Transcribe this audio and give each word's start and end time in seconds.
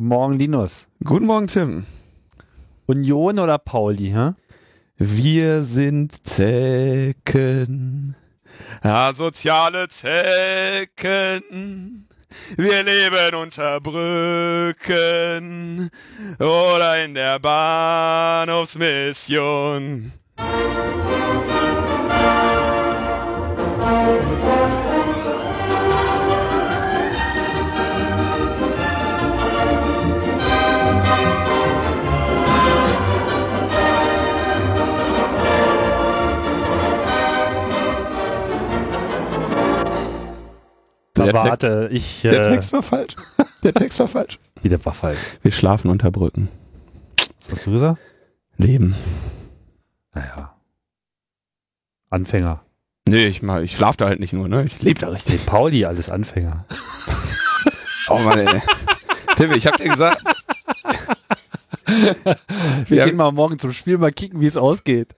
Morgen, 0.00 0.38
Linus. 0.38 0.86
Guten 1.02 1.26
Morgen, 1.26 1.48
Tim. 1.48 1.84
Union 2.86 3.40
oder 3.40 3.58
Pauli, 3.58 4.12
hä? 4.12 4.30
Wir 4.96 5.62
sind 5.62 6.24
Zecken, 6.24 8.14
asoziale 8.80 9.88
Zecken. 9.88 12.06
Wir 12.56 12.84
leben 12.84 13.34
unter 13.42 13.80
Brücken 13.80 14.70
oder 16.38 17.04
in 17.04 17.14
der 17.14 17.40
Bahnhofsmission. 17.40 20.12
Der 41.24 41.34
Warte, 41.34 41.88
ich. 41.92 42.22
Der 42.22 42.40
äh, 42.46 42.50
Text 42.54 42.72
war 42.72 42.82
falsch. 42.82 43.14
Der 43.62 43.74
Text 43.74 43.98
war 43.98 44.08
falsch. 44.08 44.38
Wie 44.62 44.68
der 44.68 44.84
war 44.84 44.92
falsch. 44.94 45.18
Wir 45.42 45.50
schlafen 45.52 45.90
unter 45.90 46.10
Brücken. 46.10 46.48
Was 47.40 47.50
hast 47.58 47.66
du 47.66 47.72
gesagt? 47.72 47.98
Leben. 48.56 48.94
Naja. 50.14 50.54
Anfänger. 52.10 52.62
Nee, 53.08 53.26
ich, 53.26 53.42
mal, 53.42 53.64
ich 53.64 53.74
schlaf 53.76 53.96
da 53.96 54.06
halt 54.06 54.20
nicht 54.20 54.32
nur, 54.32 54.48
ne? 54.48 54.64
Ich 54.64 54.80
lebe 54.82 55.00
da 55.00 55.08
richtig. 55.08 55.34
Nee, 55.34 55.40
Pauli, 55.46 55.84
alles 55.84 56.10
Anfänger. 56.10 56.64
Oh 58.10 58.18
Mann, 58.20 58.38
ey. 58.38 58.62
Tim, 59.36 59.52
ich 59.52 59.66
hab 59.66 59.76
dir 59.76 59.90
gesagt, 59.90 60.22
Wir 62.86 62.96
Ja. 62.96 63.04
gehen 63.06 63.16
mal 63.16 63.32
morgen 63.32 63.58
zum 63.58 63.72
Spiel, 63.72 63.98
mal 63.98 64.10
kicken, 64.12 64.40
wie 64.40 64.46
es 64.46 64.56
ausgeht. 64.56 65.14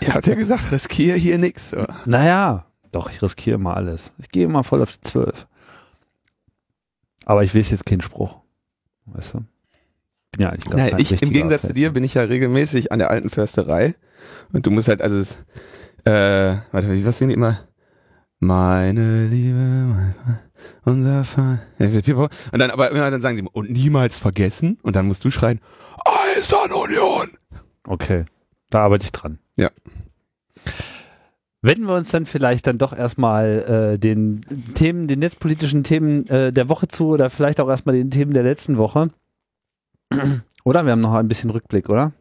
ich 0.00 0.10
hab 0.10 0.22
dir 0.22 0.36
gesagt, 0.36 0.70
riskiere 0.72 1.16
hier 1.16 1.38
nix. 1.38 1.70
So. 1.70 1.84
Naja, 2.04 2.64
doch, 2.94 3.10
ich 3.10 3.22
riskiere 3.22 3.56
immer 3.56 3.76
alles. 3.76 4.12
Ich 4.18 4.28
gehe 4.30 4.44
immer 4.44 4.64
voll 4.64 4.82
auf 4.82 4.92
die 4.92 5.00
12. 5.00 5.46
Aber 7.26 7.42
ich 7.42 7.54
weiß 7.54 7.70
jetzt 7.70 7.86
keinen 7.86 8.00
Spruch. 8.02 8.38
Weißt 9.06 9.34
du? 9.34 9.38
Bin 10.32 10.42
ja 10.42 10.50
eigentlich 10.50 10.64
gar 10.66 10.80
kein 10.90 10.98
ich, 11.00 11.22
Im 11.22 11.30
Gegensatz 11.30 11.62
zu 11.62 11.72
dir 11.74 11.92
bin 11.92 12.04
ich 12.04 12.14
ja 12.14 12.22
regelmäßig 12.22 12.92
an 12.92 12.98
der 12.98 13.10
alten 13.10 13.30
Försterei. 13.30 13.94
Und 14.52 14.66
du 14.66 14.70
musst 14.70 14.88
halt, 14.88 15.00
also, 15.00 15.16
äh, 16.04 16.56
warte, 16.72 16.90
wie 16.92 17.04
was 17.06 17.18
singen 17.18 17.28
die 17.30 17.34
immer? 17.34 17.60
Meine 18.40 19.26
Liebe, 19.26 19.56
mein, 19.58 20.14
unser. 20.84 21.24
Ja, 21.78 21.92
wir- 21.92 22.06
wir- 22.06 22.16
Und 22.18 22.30
dann, 22.58 22.70
aber 22.70 22.90
immer 22.90 23.10
dann 23.10 23.20
sagen 23.22 23.36
sie, 23.36 23.44
und 23.52 23.70
niemals 23.70 24.18
vergessen. 24.18 24.78
Und 24.82 24.96
dann 24.96 25.06
musst 25.06 25.24
du 25.24 25.30
schreien, 25.30 25.60
Eisern 26.36 26.72
Union! 26.72 27.38
Okay, 27.86 28.24
da 28.70 28.80
arbeite 28.82 29.04
ich 29.04 29.12
dran. 29.12 29.38
Ja. 29.56 29.70
Wenden 31.64 31.86
wir 31.86 31.94
uns 31.94 32.10
dann 32.10 32.26
vielleicht 32.26 32.66
dann 32.66 32.76
doch 32.76 32.94
erstmal 32.94 33.94
äh, 33.94 33.98
den 33.98 34.42
Themen, 34.74 35.08
den 35.08 35.20
netzpolitischen 35.20 35.82
Themen 35.82 36.26
äh, 36.26 36.52
der 36.52 36.68
Woche 36.68 36.88
zu 36.88 37.08
oder 37.08 37.30
vielleicht 37.30 37.58
auch 37.58 37.70
erstmal 37.70 37.94
den 37.96 38.10
Themen 38.10 38.34
der 38.34 38.42
letzten 38.42 38.76
Woche. 38.76 39.08
Oder? 40.64 40.84
Wir 40.84 40.92
haben 40.92 41.00
noch 41.00 41.14
ein 41.14 41.28
bisschen 41.28 41.48
Rückblick, 41.50 41.90
oder? 41.90 42.12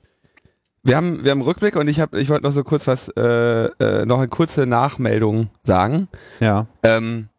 Wir 0.83 0.97
haben, 0.97 1.23
wir 1.23 1.31
haben 1.31 1.41
Rückblick 1.41 1.77
und 1.77 1.87
ich 1.87 2.01
habe, 2.01 2.19
ich 2.19 2.29
wollte 2.29 2.43
noch 2.45 2.51
so 2.51 2.63
kurz 2.63 2.87
was, 2.87 3.07
äh, 3.07 3.21
äh, 3.21 4.05
noch 4.05 4.17
eine 4.17 4.27
kurze 4.27 4.65
Nachmeldung 4.65 5.49
sagen. 5.63 6.09
Ja. 6.41 6.67
Ähm, 6.83 7.29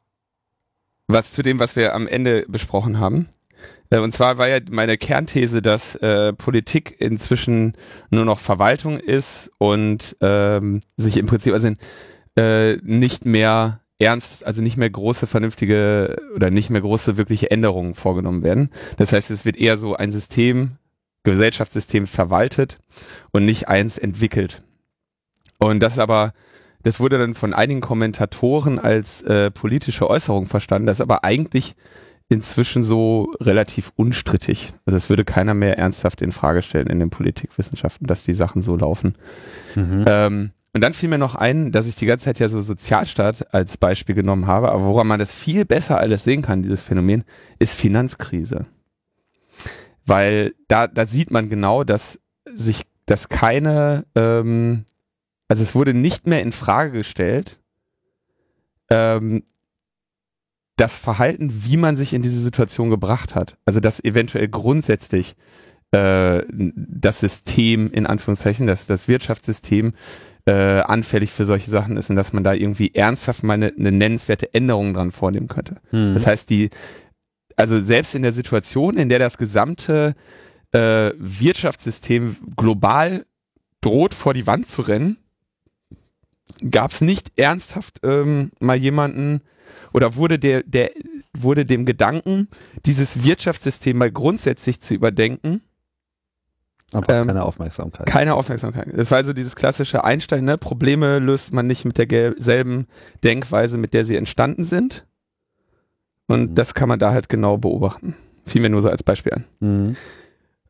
was 1.07 1.33
zu 1.33 1.43
dem, 1.43 1.59
was 1.59 1.77
wir 1.77 1.95
am 1.95 2.07
Ende 2.07 2.47
besprochen 2.49 3.01
haben. 3.01 3.29
Äh, 3.95 4.01
und 4.01 4.13
zwar 4.13 4.39
war 4.39 4.49
ja 4.49 4.59
meine 4.71 4.97
Kernthese, 4.97 5.63
dass 5.63 5.95
äh, 5.97 6.33
Politik 6.33 6.97
inzwischen 7.01 7.75
nur 8.11 8.25
noch 8.25 8.41
Verwaltung 8.41 8.99
ist 8.99 9.51
und 9.59 10.17
ähm, 10.21 10.81
sich 10.97 11.17
im 11.17 11.27
Prinzip 11.27 11.55
also 11.55 11.71
äh, 12.37 12.77
nicht 12.83 13.25
mehr 13.25 13.81
ernst, 14.01 14.45
also 14.45 14.63
nicht 14.63 14.77
mehr 14.77 14.91
große 14.91 15.27
vernünftige 15.27 16.17
oder 16.35 16.51
nicht 16.51 16.71
mehr 16.71 16.81
große 16.81 17.17
wirkliche 17.17 17.51
Änderungen 17.51 17.95
vorgenommen 17.95 18.43
werden. 18.43 18.71
Das 18.97 19.13
heißt, 19.13 19.31
es 19.31 19.45
wird 19.45 19.57
eher 19.57 19.79
so 19.79 19.95
ein 19.95 20.11
System, 20.11 20.73
Gesellschaftssystem 21.23 22.07
verwaltet 22.07 22.79
und 23.31 23.47
nicht 23.47 23.69
eins 23.69 23.97
entwickelt. 23.97 24.63
Und 25.59 25.81
das 25.81 25.99
aber 25.99 26.33
das 26.83 27.01
wurde 27.01 27.17
dann 27.17 27.35
von 27.35 27.55
einigen 27.55 27.81
Kommentatoren 27.81 28.79
als 28.79 29.23
äh, 29.23 29.51
politische 29.51 30.11
Äußerung 30.11 30.45
verstanden. 30.45 30.87
Das 30.87 31.01
aber 31.01 31.25
eigentlich 31.25 31.77
inzwischen 32.35 32.85
so 32.85 33.33
relativ 33.41 33.93
unstrittig. 33.97 34.75
Also 34.85 34.97
es 34.97 35.09
würde 35.09 35.25
keiner 35.25 35.55
mehr 35.55 35.79
ernsthaft 35.79 36.21
in 36.21 36.33
Frage 36.33 36.63
stellen 36.63 36.89
in 36.89 36.99
den 36.99 37.11
Politikwissenschaften, 37.11 38.07
dass 38.07 38.25
die 38.25 38.35
Sachen 38.35 38.61
so 38.61 38.77
laufen. 38.77 39.15
Mhm. 39.75 40.05
Ähm, 40.07 40.51
und 40.75 40.83
dann 40.83 40.93
fiel 40.93 41.09
mir 41.09 41.19
noch 41.19 41.37
ein, 41.37 41.71
dass 41.71 41.87
ich 41.87 41.95
die 41.95 42.07
ganze 42.07 42.25
Zeit 42.25 42.41
ja 42.41 42.49
so 42.49 42.61
Sozialstaat 42.61 43.55
als 43.55 43.77
Beispiel 43.77 44.17
genommen 44.17 44.49
habe, 44.49 44.73
aber 44.73 44.85
woran 44.85 45.07
man 45.07 45.21
das 45.21 45.33
viel 45.33 45.65
besser 45.65 45.99
alles 45.99 46.25
sehen 46.25 46.43
kann, 46.43 46.65
dieses 46.65 46.83
Phänomen, 46.83 47.23
ist 47.61 47.75
Finanzkrise. 47.75 48.67
Weil 50.05 50.55
da, 50.67 50.89
da 50.89 51.07
sieht 51.07 51.31
man 51.31 51.49
genau, 51.49 51.85
dass 51.85 52.19
sich, 52.53 52.83
dass 53.07 53.29
keine, 53.29 54.05
ähm, 54.17 54.85
also 55.47 55.63
es 55.63 55.77
wurde 55.77 55.95
nicht 55.95 56.27
mehr 56.27 56.43
in 56.43 56.51
Frage 56.51 56.91
gestellt, 56.91 57.61
ähm, 58.91 59.45
das 60.77 60.99
Verhalten, 60.99 61.65
wie 61.65 61.77
man 61.77 61.97
sich 61.97 62.13
in 62.13 62.23
diese 62.23 62.41
Situation 62.41 62.91
gebracht 62.91 63.35
hat. 63.35 63.57
Also 63.65 63.81
dass 63.81 64.03
eventuell 64.03 64.49
grundsätzlich 64.49 65.37
äh, 65.93 66.43
das 66.49 67.21
System, 67.21 67.91
in 67.93 68.07
Anführungszeichen, 68.07 68.67
das, 68.67 68.87
das 68.87 69.07
Wirtschaftssystem 69.07 69.93
äh, 70.47 70.81
anfällig 70.81 71.31
für 71.31 71.45
solche 71.45 71.71
Sachen 71.71 71.97
ist 71.97 72.11
und 72.11 72.17
dass 72.17 72.33
man 72.33 72.45
da 72.45 72.53
irgendwie 72.53 72.95
ernsthaft 72.95 73.43
mal 73.45 73.55
eine, 73.55 73.73
eine 73.79 73.93
nennenswerte 73.93 74.53
Änderung 74.53 74.95
dran 74.95 75.13
vornehmen 75.13 75.49
könnte. 75.49 75.77
Mhm. 75.91 76.15
Das 76.15 76.27
heißt, 76.27 76.51
die, 76.51 76.71
also 77.57 77.81
selbst 77.81 78.15
in 78.15 78.23
der 78.23 78.33
Situation, 78.33 78.97
in 78.97 79.09
der 79.09 79.21
das 79.21 79.39
gesamte 79.39 80.15
äh, 80.73 81.13
Wirtschaftssystem 81.17 82.37
global 82.57 83.25
droht, 83.81 84.13
vor 84.13 84.35
die 84.35 84.47
Wand 84.47 84.69
zu 84.69 84.83
rennen, 84.83 85.19
gab 86.71 86.91
es 86.91 87.01
nicht 87.01 87.39
ernsthaft 87.39 88.01
ähm, 88.03 88.51
mal 88.61 88.77
jemanden 88.77 89.41
oder 89.93 90.17
wurde 90.17 90.39
der, 90.39 90.63
der 90.63 90.91
wurde 91.37 91.65
dem 91.65 91.85
Gedanken, 91.87 92.49
dieses 92.87 93.25
Wirtschaftssystem 93.25 93.97
mal 93.99 94.11
grundsätzlich 94.13 94.81
zu 94.81 94.95
überdenken, 94.95 95.63
Einfach 96.93 97.13
ähm, 97.13 97.27
keine 97.27 97.43
Aufmerksamkeit. 97.45 98.07
keine 98.07 98.35
Aufmerksamkeit. 98.35 98.87
Das 98.97 99.11
war 99.11 99.19
also 99.19 99.33
dieses 99.33 99.57
klassische 99.57 100.05
Einstein, 100.05 100.45
ne? 100.45 100.57
Probleme 100.59 101.19
löst 101.19 101.53
man 101.53 101.67
nicht 101.67 101.85
mit 101.85 101.99
derselben 101.99 102.87
Denkweise, 103.25 103.79
mit 103.79 103.95
der 103.95 104.05
sie 104.05 104.15
entstanden 104.17 104.63
sind. 104.65 105.05
Und 106.29 106.51
Mhm. 106.51 106.55
das 106.55 106.75
kann 106.75 106.89
man 106.89 106.99
da 107.01 107.11
halt 107.13 107.29
genau 107.29 107.57
beobachten. 107.59 108.15
Fiel 108.47 108.63
mir 108.63 108.71
nur 108.71 108.81
so 108.83 108.91
als 108.91 109.03
Beispiel 109.03 109.33
an. 109.33 109.45
Mhm. 109.61 109.97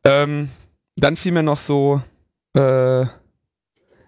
Ähm, 0.03 0.49
dann 0.95 1.15
fiel 1.15 1.31
mir 1.31 1.43
noch 1.43 1.57
so 1.57 2.01
äh, 2.55 3.05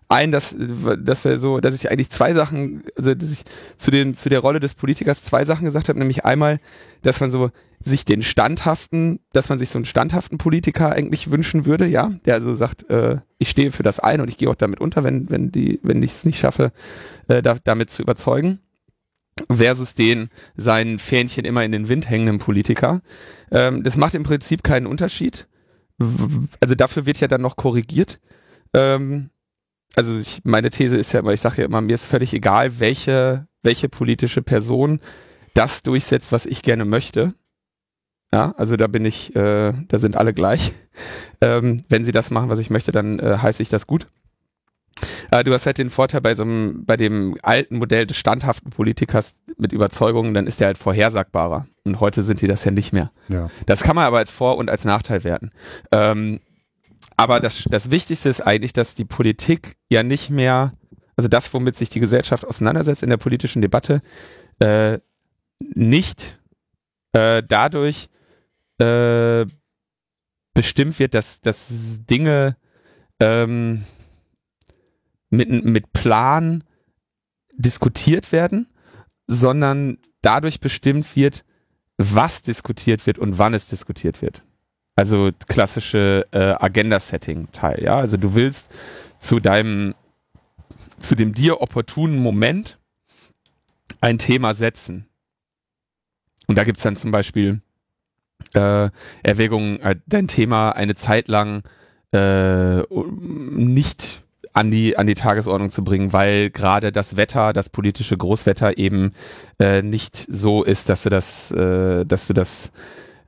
ein, 0.09 0.31
dass, 0.31 0.55
dass 0.57 1.25
wir 1.25 1.37
so, 1.37 1.59
dass 1.59 1.75
ich 1.75 1.91
eigentlich 1.91 2.09
zwei 2.09 2.33
Sachen, 2.33 2.83
also 2.95 3.13
dass 3.13 3.31
ich 3.31 3.43
zu 3.75 3.91
den 3.91 4.15
zu 4.15 4.29
der 4.29 4.39
Rolle 4.39 4.59
des 4.59 4.73
Politikers 4.73 5.23
zwei 5.23 5.43
Sachen 5.45 5.65
gesagt 5.65 5.89
habe, 5.89 5.99
nämlich 5.99 6.23
einmal, 6.25 6.59
dass 7.01 7.19
man 7.19 7.29
so 7.29 7.51
sich 7.83 8.05
den 8.05 8.23
standhaften, 8.23 9.19
dass 9.33 9.49
man 9.49 9.59
sich 9.59 9.69
so 9.69 9.77
einen 9.77 9.85
standhaften 9.85 10.37
Politiker 10.37 10.91
eigentlich 10.91 11.29
wünschen 11.29 11.65
würde, 11.65 11.85
ja, 11.85 12.11
der 12.25 12.35
also 12.35 12.53
sagt, 12.53 12.89
äh, 12.89 13.17
ich 13.37 13.49
stehe 13.49 13.71
für 13.71 13.83
das 13.83 13.99
ein 13.99 14.21
und 14.21 14.29
ich 14.29 14.37
gehe 14.37 14.49
auch 14.49 14.55
damit 14.55 14.79
unter, 14.79 15.03
wenn 15.03 15.29
wenn 15.29 15.51
die 15.51 15.79
wenn 15.83 16.01
ich 16.01 16.11
es 16.11 16.25
nicht 16.25 16.39
schaffe, 16.39 16.71
äh, 17.27 17.41
da, 17.41 17.57
damit 17.63 17.89
zu 17.89 18.01
überzeugen 18.01 18.59
versus 19.51 19.93
den 19.93 20.29
seinen 20.55 20.99
Fähnchen 20.99 21.45
immer 21.45 21.63
in 21.63 21.71
den 21.71 21.89
Wind 21.89 22.09
hängenden 22.09 22.39
Politiker. 22.39 23.01
Ähm, 23.51 23.83
das 23.83 23.97
macht 23.97 24.15
im 24.15 24.23
Prinzip 24.23 24.63
keinen 24.63 24.87
Unterschied. 24.87 25.47
Also 26.59 26.75
dafür 26.75 27.05
wird 27.05 27.19
ja 27.19 27.27
dann 27.27 27.41
noch 27.41 27.55
korrigiert. 27.55 28.19
Ähm, 28.73 29.29
also 29.95 30.19
ich, 30.19 30.41
meine 30.43 30.69
These 30.69 30.97
ist 30.97 31.11
ja 31.11 31.21
immer, 31.21 31.33
ich 31.33 31.41
sage 31.41 31.61
ja 31.61 31.65
immer, 31.65 31.81
mir 31.81 31.95
ist 31.95 32.05
völlig 32.05 32.33
egal, 32.33 32.79
welche, 32.79 33.47
welche 33.63 33.89
politische 33.89 34.41
Person 34.41 34.99
das 35.53 35.83
durchsetzt, 35.83 36.31
was 36.31 36.45
ich 36.45 36.61
gerne 36.61 36.85
möchte. 36.85 37.33
Ja, 38.31 38.53
also 38.57 38.75
da 38.75 38.87
bin 38.87 39.05
ich, 39.05 39.35
äh, 39.35 39.73
da 39.87 39.99
sind 39.99 40.15
alle 40.15 40.33
gleich. 40.33 40.71
Ähm, 41.39 41.83
wenn 41.87 42.03
sie 42.03 42.11
das 42.11 42.31
machen, 42.31 42.49
was 42.49 42.57
ich 42.57 42.71
möchte, 42.71 42.91
dann 42.91 43.19
äh, 43.19 43.37
heiße 43.39 43.61
ich 43.61 43.69
das 43.69 43.85
gut. 43.85 44.07
Äh, 45.29 45.43
du 45.43 45.53
hast 45.53 45.67
halt 45.67 45.77
den 45.77 45.91
Vorteil 45.91 46.21
bei 46.21 46.33
so 46.33 46.41
einem, 46.41 46.83
bei 46.83 46.97
dem 46.97 47.37
alten 47.43 47.77
Modell 47.77 48.07
des 48.07 48.17
standhaften 48.17 48.71
Politikers 48.71 49.35
mit 49.57 49.71
Überzeugungen, 49.71 50.33
dann 50.33 50.47
ist 50.47 50.59
der 50.59 50.67
halt 50.67 50.79
vorhersagbarer. 50.79 51.67
Und 51.83 51.99
heute 51.99 52.23
sind 52.23 52.41
die 52.41 52.47
das 52.47 52.63
ja 52.63 52.71
nicht 52.71 52.91
mehr. 52.91 53.11
Ja. 53.27 53.51
Das 53.67 53.83
kann 53.83 53.95
man 53.95 54.05
aber 54.05 54.17
als 54.17 54.31
Vor- 54.31 54.57
und 54.57 54.71
als 54.71 54.83
Nachteil 54.83 55.23
werten. 55.23 55.51
Ähm, 55.91 56.39
aber 57.17 57.39
das, 57.39 57.65
das 57.69 57.89
Wichtigste 57.89 58.29
ist 58.29 58.41
eigentlich, 58.41 58.73
dass 58.73 58.93
die 58.93 59.05
Politik 59.05 59.75
ja 59.89 60.03
nicht 60.03 60.29
mehr, 60.29 60.73
also 61.15 61.27
das, 61.27 61.51
womit 61.53 61.75
sich 61.75 61.89
die 61.89 61.99
Gesellschaft 61.99 62.45
auseinandersetzt 62.45 63.01
in 63.01 63.09
der 63.09 63.17
politischen 63.17 63.61
Debatte, 63.61 64.01
äh, 64.59 64.99
nicht 65.59 66.39
äh, 67.13 67.41
dadurch 67.41 68.09
äh, 68.79 69.45
bestimmt 70.53 70.99
wird, 70.99 71.15
dass, 71.15 71.41
dass 71.41 71.67
Dinge 72.09 72.55
ähm, 73.19 73.83
mit, 75.29 75.49
mit 75.49 75.91
Plan 75.93 76.63
diskutiert 77.53 78.31
werden, 78.31 78.67
sondern 79.25 79.97
dadurch 80.21 80.59
bestimmt 80.59 81.15
wird, 81.15 81.43
was 81.97 82.43
diskutiert 82.43 83.05
wird 83.07 83.17
und 83.17 83.39
wann 83.39 83.55
es 83.55 83.67
diskutiert 83.67 84.21
wird. 84.21 84.43
Also 84.97 85.29
klassische 85.47 86.25
äh, 86.31 86.55
Agenda-Setting-Teil, 86.59 87.83
ja. 87.83 87.97
Also 87.97 88.17
du 88.17 88.33
willst 88.33 88.67
zu 89.19 89.39
deinem, 89.39 89.93
zu 90.99 91.13
dem 91.13 91.33
dir 91.33 91.61
opportunen 91.61 92.17
Moment 92.17 92.79
ein 94.01 94.17
Thema 94.17 94.55
setzen. 94.55 95.05
Und 96.47 96.57
da 96.57 96.63
gibt's 96.63 96.81
dann 96.81 96.95
zum 96.95 97.11
Beispiel 97.11 97.61
äh, 98.55 98.89
Erwägungen, 99.21 99.79
äh, 99.81 99.97
dein 100.07 100.27
Thema 100.27 100.71
eine 100.71 100.95
Zeit 100.95 101.27
lang 101.27 101.61
äh, 102.11 102.81
nicht 102.89 104.23
an 104.53 104.71
die 104.71 104.97
an 104.97 105.05
die 105.05 105.13
Tagesordnung 105.13 105.69
zu 105.69 105.83
bringen, 105.83 106.11
weil 106.11 106.49
gerade 106.49 106.91
das 106.91 107.17
Wetter, 107.17 107.53
das 107.53 107.69
politische 107.69 108.17
Großwetter 108.17 108.79
eben 108.79 109.11
äh, 109.59 109.83
nicht 109.83 110.25
so 110.27 110.63
ist, 110.63 110.89
dass 110.89 111.03
du 111.03 111.09
das, 111.09 111.51
äh, 111.51 112.03
dass 112.03 112.25
du 112.25 112.33
das 112.33 112.71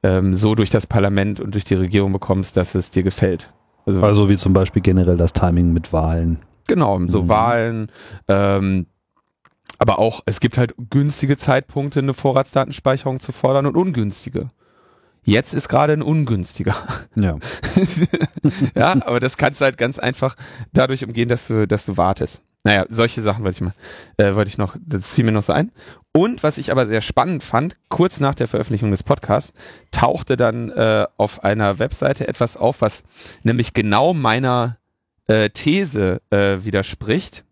ähm, 0.04 0.34
so 0.36 0.56
durch 0.56 0.70
das 0.70 0.88
Parlament 0.88 1.40
und 1.40 1.54
durch 1.54 1.64
die 1.64 1.76
Regierung 1.76 2.14
bekommst, 2.14 2.58
dass 2.58 2.76
es 2.76 2.92
dir 2.92 3.04
gefällt. 3.04 3.54
Also, 3.86 4.02
also 4.04 4.30
wie 4.30 4.38
zum 4.38 4.54
Beispiel 4.54 4.82
generell 4.82 5.18
das 5.18 5.34
Timing 5.34 5.74
mit 5.74 5.94
Wahlen. 5.94 6.40
Genau, 6.68 7.00
so 7.08 7.24
mhm. 7.24 7.30
Wahlen. 7.30 7.92
Ähm, 8.28 8.86
aber 9.80 9.98
auch, 9.98 10.22
es 10.26 10.40
gibt 10.40 10.58
halt 10.58 10.76
günstige 10.90 11.38
Zeitpunkte, 11.38 12.00
eine 12.00 12.14
Vorratsdatenspeicherung 12.14 13.20
zu 13.20 13.32
fordern 13.32 13.66
und 13.66 13.76
ungünstige. 13.76 14.52
Jetzt 15.24 15.54
ist 15.54 15.70
gerade 15.70 15.94
ein 15.94 16.02
ungünstiger. 16.02 16.76
Ja. 17.16 17.38
ja, 18.76 18.96
aber 19.06 19.20
das 19.20 19.38
kannst 19.38 19.62
du 19.62 19.66
halt 19.66 19.78
ganz 19.78 20.00
einfach 20.00 20.36
dadurch 20.74 21.04
umgehen, 21.04 21.30
dass 21.30 21.48
du, 21.48 21.68
dass 21.68 21.86
du 21.86 21.98
wartest. 21.98 22.42
Naja, 22.64 22.86
solche 22.90 23.22
Sachen 23.22 23.44
wollte 23.44 23.58
ich 23.58 23.62
mal, 23.62 23.74
äh, 24.18 24.36
wollte 24.36 24.50
ich 24.50 24.58
noch, 24.58 24.76
das 24.86 25.08
fiel 25.08 25.24
mir 25.24 25.32
noch 25.32 25.44
so 25.44 25.54
ein. 25.54 25.72
Und 26.12 26.44
was 26.44 26.58
ich 26.58 26.72
aber 26.72 26.88
sehr 26.88 27.02
spannend 27.02 27.44
fand, 27.44 27.78
kurz 27.88 28.20
nach 28.20 28.36
der 28.36 28.48
Veröffentlichung 28.48 28.92
des 28.92 29.04
Podcasts, 29.04 29.54
tauchte 29.92 30.36
dann 30.36 30.70
äh, 30.70 31.06
auf 31.18 31.44
einer 31.44 31.80
Webseite 31.80 32.28
etwas 32.28 32.58
auf, 32.58 32.82
was 32.82 33.04
nämlich 33.44 33.74
genau 33.74 34.14
meiner 34.14 34.78
äh, 35.28 35.50
These 35.50 36.22
äh, 36.32 36.58
widerspricht. 36.64 37.46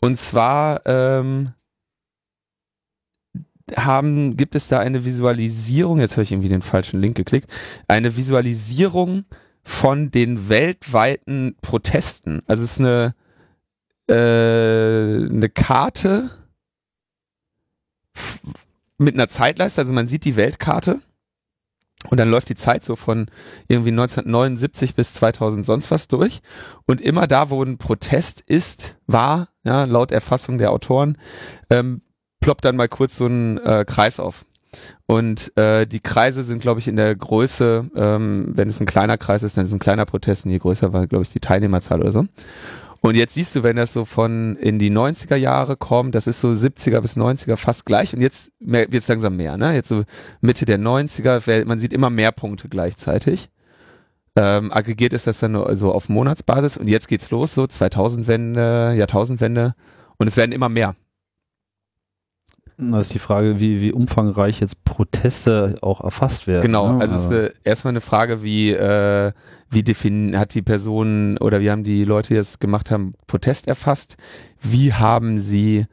Und 0.00 0.16
zwar 0.16 0.86
ähm, 0.86 1.50
haben, 3.76 4.36
gibt 4.36 4.54
es 4.54 4.68
da 4.68 4.78
eine 4.78 5.04
Visualisierung, 5.04 5.98
jetzt 5.98 6.12
habe 6.12 6.22
ich 6.22 6.32
irgendwie 6.32 6.48
den 6.48 6.62
falschen 6.62 7.00
Link 7.00 7.16
geklickt, 7.16 7.50
eine 7.88 8.16
Visualisierung 8.16 9.24
von 9.62 10.10
den 10.10 10.48
weltweiten 10.48 11.56
Protesten. 11.60 12.42
Also 12.46 12.64
es 12.64 12.72
ist 12.72 12.80
eine, 12.80 13.14
äh, 14.10 15.26
eine 15.30 15.48
Karte 15.48 16.30
mit 18.98 19.14
einer 19.14 19.28
Zeitleiste, 19.28 19.80
also 19.80 19.92
man 19.92 20.06
sieht 20.06 20.24
die 20.24 20.36
Weltkarte 20.36 21.00
und 22.08 22.18
dann 22.18 22.30
läuft 22.30 22.48
die 22.48 22.54
Zeit 22.54 22.84
so 22.84 22.96
von 22.96 23.26
irgendwie 23.68 23.90
1979 23.90 24.94
bis 24.94 25.14
2000 25.14 25.66
sonst 25.66 25.90
was 25.90 26.08
durch. 26.08 26.40
Und 26.86 27.00
immer 27.00 27.26
da, 27.26 27.50
wo 27.50 27.62
ein 27.62 27.78
Protest 27.78 28.40
ist, 28.40 28.96
war, 29.06 29.48
ja, 29.64 29.84
laut 29.84 30.10
Erfassung 30.10 30.58
der 30.58 30.72
Autoren, 30.72 31.18
ähm, 31.68 32.02
ploppt 32.40 32.64
dann 32.64 32.76
mal 32.76 32.88
kurz 32.88 33.16
so 33.16 33.26
ein 33.26 33.58
äh, 33.58 33.84
Kreis 33.86 34.18
auf. 34.18 34.46
Und 35.06 35.56
äh, 35.56 35.86
die 35.86 36.00
Kreise 36.00 36.42
sind, 36.42 36.62
glaube 36.62 36.80
ich, 36.80 36.88
in 36.88 36.96
der 36.96 37.14
Größe, 37.14 37.90
ähm, 37.94 38.52
wenn 38.54 38.68
es 38.68 38.80
ein 38.80 38.86
kleiner 38.86 39.18
Kreis 39.18 39.42
ist, 39.42 39.56
dann 39.56 39.64
ist 39.64 39.70
es 39.70 39.74
ein 39.74 39.80
kleiner 39.80 40.06
Protest 40.06 40.46
und 40.46 40.52
je 40.52 40.58
größer 40.58 40.92
war, 40.92 41.06
glaube 41.06 41.24
ich, 41.24 41.30
die 41.30 41.40
Teilnehmerzahl 41.40 42.00
oder 42.00 42.12
so. 42.12 42.26
Und 43.02 43.14
jetzt 43.16 43.34
siehst 43.34 43.56
du, 43.56 43.62
wenn 43.62 43.76
das 43.76 43.94
so 43.94 44.04
von 44.04 44.56
in 44.56 44.78
die 44.78 44.90
90er 44.90 45.36
Jahre 45.36 45.76
kommt, 45.76 46.14
das 46.14 46.26
ist 46.26 46.40
so 46.40 46.50
70er 46.50 47.00
bis 47.00 47.16
90er 47.16 47.56
fast 47.56 47.86
gleich 47.86 48.12
und 48.12 48.20
jetzt 48.20 48.52
wird 48.60 48.92
es 48.92 49.08
langsam 49.08 49.36
mehr, 49.36 49.56
ne? 49.56 49.74
Jetzt 49.74 49.88
so 49.88 50.02
Mitte 50.42 50.66
der 50.66 50.78
90er, 50.78 51.64
man 51.64 51.78
sieht 51.78 51.94
immer 51.94 52.10
mehr 52.10 52.30
Punkte 52.30 52.68
gleichzeitig. 52.68 53.48
Ähm, 54.36 54.70
aggregiert 54.70 55.12
ist 55.14 55.26
das 55.26 55.40
dann 55.40 55.54
so 55.76 55.92
auf 55.92 56.08
Monatsbasis 56.08 56.76
und 56.76 56.88
jetzt 56.88 57.08
geht's 57.08 57.30
los, 57.30 57.54
so 57.54 57.64
2000-Wende, 57.64 58.94
Jahrtausendwende 58.96 59.74
und 60.18 60.26
es 60.26 60.36
werden 60.36 60.52
immer 60.52 60.68
mehr. 60.68 60.94
Das 62.80 63.06
ist 63.06 63.14
die 63.14 63.18
Frage, 63.18 63.60
wie, 63.60 63.80
wie 63.80 63.92
umfangreich 63.92 64.60
jetzt 64.60 64.84
Proteste 64.84 65.76
auch 65.82 66.02
erfasst 66.02 66.46
werden. 66.46 66.62
Genau, 66.62 66.94
ne? 66.94 67.00
also 67.00 67.14
es 67.14 67.24
ist 67.24 67.30
eine, 67.30 67.52
erstmal 67.64 67.92
eine 67.92 68.00
Frage, 68.00 68.42
wie, 68.42 68.70
äh, 68.70 69.32
wie 69.70 69.82
defin 69.82 70.38
hat 70.38 70.54
die 70.54 70.62
Person 70.62 71.38
oder 71.38 71.60
wie 71.60 71.70
haben 71.70 71.84
die 71.84 72.04
Leute, 72.04 72.28
die 72.28 72.34
das 72.34 72.58
gemacht 72.58 72.90
haben, 72.90 73.14
Protest 73.26 73.68
erfasst? 73.68 74.16
Wie 74.60 74.92
haben 74.92 75.38
sie 75.38 75.86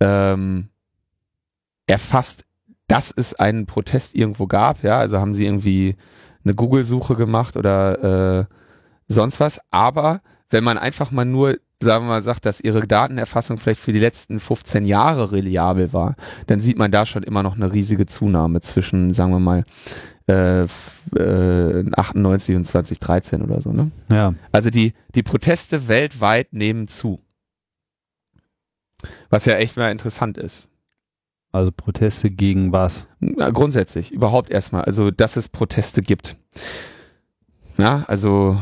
ähm, 0.00 0.68
erfasst, 1.86 2.44
dass 2.88 3.12
es 3.16 3.34
einen 3.34 3.66
Protest 3.66 4.14
irgendwo 4.14 4.46
gab? 4.46 4.82
Ja, 4.82 4.98
also 4.98 5.18
haben 5.18 5.34
sie 5.34 5.46
irgendwie 5.46 5.96
eine 6.44 6.54
Google-Suche 6.54 7.16
gemacht 7.16 7.56
oder 7.56 8.40
äh, 8.40 8.44
sonst 9.08 9.40
was. 9.40 9.60
Aber 9.70 10.20
wenn 10.50 10.64
man 10.64 10.78
einfach 10.78 11.10
mal 11.10 11.24
nur 11.24 11.56
sagen 11.84 12.06
wir 12.06 12.10
mal, 12.10 12.22
sagt, 12.22 12.46
dass 12.46 12.60
ihre 12.60 12.86
Datenerfassung 12.86 13.58
vielleicht 13.58 13.80
für 13.80 13.92
die 13.92 13.98
letzten 13.98 14.40
15 14.40 14.84
Jahre 14.84 15.32
reliabel 15.32 15.92
war, 15.92 16.16
dann 16.46 16.60
sieht 16.60 16.78
man 16.78 16.90
da 16.90 17.06
schon 17.06 17.22
immer 17.22 17.42
noch 17.42 17.56
eine 17.56 17.72
riesige 17.72 18.06
Zunahme 18.06 18.60
zwischen, 18.60 19.14
sagen 19.14 19.32
wir 19.32 19.38
mal, 19.38 19.64
äh, 20.26 20.62
äh, 20.62 21.90
98 21.96 22.56
und 22.56 22.64
2013 22.64 23.42
oder 23.42 23.60
so. 23.60 23.72
Ne? 23.72 23.90
Ja. 24.10 24.34
Also 24.52 24.70
die, 24.70 24.94
die 25.14 25.22
Proteste 25.22 25.88
weltweit 25.88 26.52
nehmen 26.52 26.88
zu. 26.88 27.20
Was 29.28 29.44
ja 29.44 29.56
echt 29.56 29.76
mal 29.76 29.90
interessant 29.90 30.38
ist. 30.38 30.68
Also 31.52 31.70
Proteste 31.70 32.30
gegen 32.30 32.72
was? 32.72 33.06
Na, 33.20 33.50
grundsätzlich, 33.50 34.10
überhaupt 34.10 34.50
erstmal. 34.50 34.82
Also, 34.82 35.12
dass 35.12 35.36
es 35.36 35.48
Proteste 35.48 36.02
gibt. 36.02 36.36
Ja, 37.76 38.04
also 38.08 38.58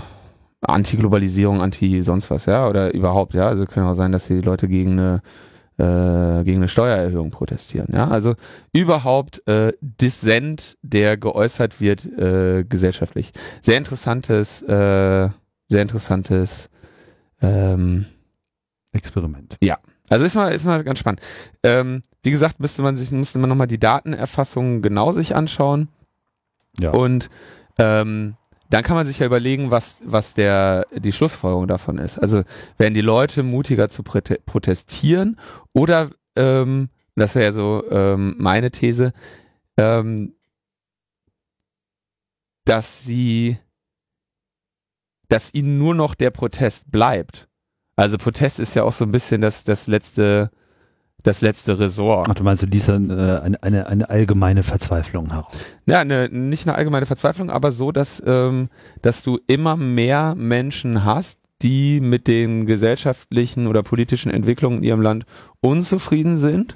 Anti-Globalisierung, 0.62 1.60
Anti 1.60 2.02
sonst 2.02 2.30
was, 2.30 2.46
ja, 2.46 2.68
oder 2.68 2.94
überhaupt, 2.94 3.34
ja. 3.34 3.48
Also 3.48 3.66
kann 3.66 3.84
auch 3.84 3.94
sein, 3.94 4.12
dass 4.12 4.28
die 4.28 4.40
Leute 4.40 4.68
gegen 4.68 4.92
eine 4.92 5.22
äh, 5.78 6.44
gegen 6.44 6.58
eine 6.58 6.68
Steuererhöhung 6.68 7.30
protestieren, 7.30 7.88
ja. 7.92 8.08
Also 8.08 8.34
überhaupt 8.72 9.46
äh, 9.48 9.72
Dissent, 9.80 10.76
der 10.82 11.16
geäußert 11.16 11.80
wird 11.80 12.04
äh, 12.04 12.64
gesellschaftlich. 12.64 13.32
Sehr 13.60 13.78
interessantes, 13.78 14.62
äh, 14.62 15.28
sehr 15.68 15.82
interessantes 15.82 16.68
ähm, 17.40 18.06
Experiment. 18.92 19.56
Ja. 19.62 19.78
Also 20.10 20.26
ist 20.26 20.34
mal, 20.34 20.52
ist 20.52 20.64
mal 20.64 20.84
ganz 20.84 20.98
spannend. 20.98 21.22
Ähm, 21.62 22.02
wie 22.22 22.30
gesagt, 22.30 22.60
müsste 22.60 22.82
man 22.82 22.96
sich, 22.96 23.10
müsste 23.10 23.38
man 23.38 23.48
nochmal 23.48 23.66
die 23.66 23.80
Datenerfassung 23.80 24.82
genau 24.82 25.12
sich 25.12 25.34
anschauen. 25.34 25.88
Ja. 26.78 26.90
Und 26.90 27.30
ähm, 27.78 28.34
dann 28.72 28.84
kann 28.84 28.96
man 28.96 29.06
sich 29.06 29.18
ja 29.18 29.26
überlegen, 29.26 29.70
was, 29.70 30.00
was 30.02 30.32
der, 30.32 30.86
die 30.94 31.12
Schlussfolgerung 31.12 31.66
davon 31.66 31.98
ist. 31.98 32.18
Also 32.18 32.42
werden 32.78 32.94
die 32.94 33.02
Leute 33.02 33.42
mutiger 33.42 33.90
zu 33.90 34.02
protestieren 34.02 35.38
oder, 35.74 36.08
ähm, 36.36 36.88
das 37.14 37.34
wäre 37.34 37.44
ja 37.44 37.52
so 37.52 37.84
ähm, 37.90 38.34
meine 38.38 38.70
These, 38.70 39.12
ähm, 39.76 40.34
dass 42.64 43.04
sie, 43.04 43.58
dass 45.28 45.52
ihnen 45.52 45.76
nur 45.76 45.94
noch 45.94 46.14
der 46.14 46.30
Protest 46.30 46.90
bleibt. 46.90 47.50
Also 47.94 48.16
Protest 48.16 48.58
ist 48.58 48.72
ja 48.72 48.84
auch 48.84 48.94
so 48.94 49.04
ein 49.04 49.12
bisschen 49.12 49.42
das, 49.42 49.64
das 49.64 49.86
letzte, 49.86 50.50
das 51.22 51.40
letzte 51.40 51.78
Ressort. 51.78 52.28
Ach, 52.30 52.34
du 52.34 52.42
meinst, 52.42 52.62
du 52.62 52.66
liest 52.66 52.88
dann 52.88 53.10
äh, 53.10 53.40
eine, 53.42 53.62
eine, 53.62 53.86
eine 53.86 54.10
allgemeine 54.10 54.62
Verzweiflung 54.62 55.30
heraus? 55.30 55.52
Ja, 55.86 56.00
eine, 56.00 56.28
nicht 56.28 56.66
eine 56.66 56.76
allgemeine 56.76 57.06
Verzweiflung, 57.06 57.50
aber 57.50 57.72
so, 57.72 57.92
dass, 57.92 58.22
ähm, 58.26 58.68
dass 59.02 59.22
du 59.22 59.38
immer 59.46 59.76
mehr 59.76 60.34
Menschen 60.34 61.04
hast, 61.04 61.40
die 61.62 62.00
mit 62.00 62.26
den 62.26 62.66
gesellschaftlichen 62.66 63.66
oder 63.66 63.82
politischen 63.82 64.32
Entwicklungen 64.32 64.78
in 64.78 64.84
ihrem 64.84 65.02
Land 65.02 65.24
unzufrieden 65.60 66.38
sind 66.38 66.74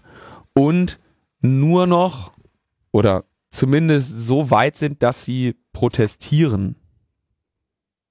und 0.54 1.00
nur 1.40 1.86
noch 1.86 2.32
oder 2.92 3.24
zumindest 3.50 4.26
so 4.26 4.50
weit 4.50 4.76
sind, 4.76 5.02
dass 5.02 5.24
sie 5.24 5.56
protestieren. 5.72 6.76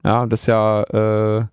Ja, 0.03 0.25
das 0.25 0.41
ist 0.41 0.47
ja 0.47 0.83
äh, 0.83 1.45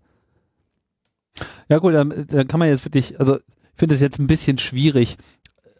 ja 1.68 1.78
gut, 1.78 1.94
dann, 1.94 2.26
dann 2.28 2.48
kann 2.48 2.60
man 2.60 2.68
jetzt 2.68 2.84
wirklich, 2.84 3.18
also 3.18 3.38
finde 3.74 3.94
es 3.94 4.00
jetzt 4.00 4.18
ein 4.18 4.26
bisschen 4.26 4.58
schwierig, 4.58 5.16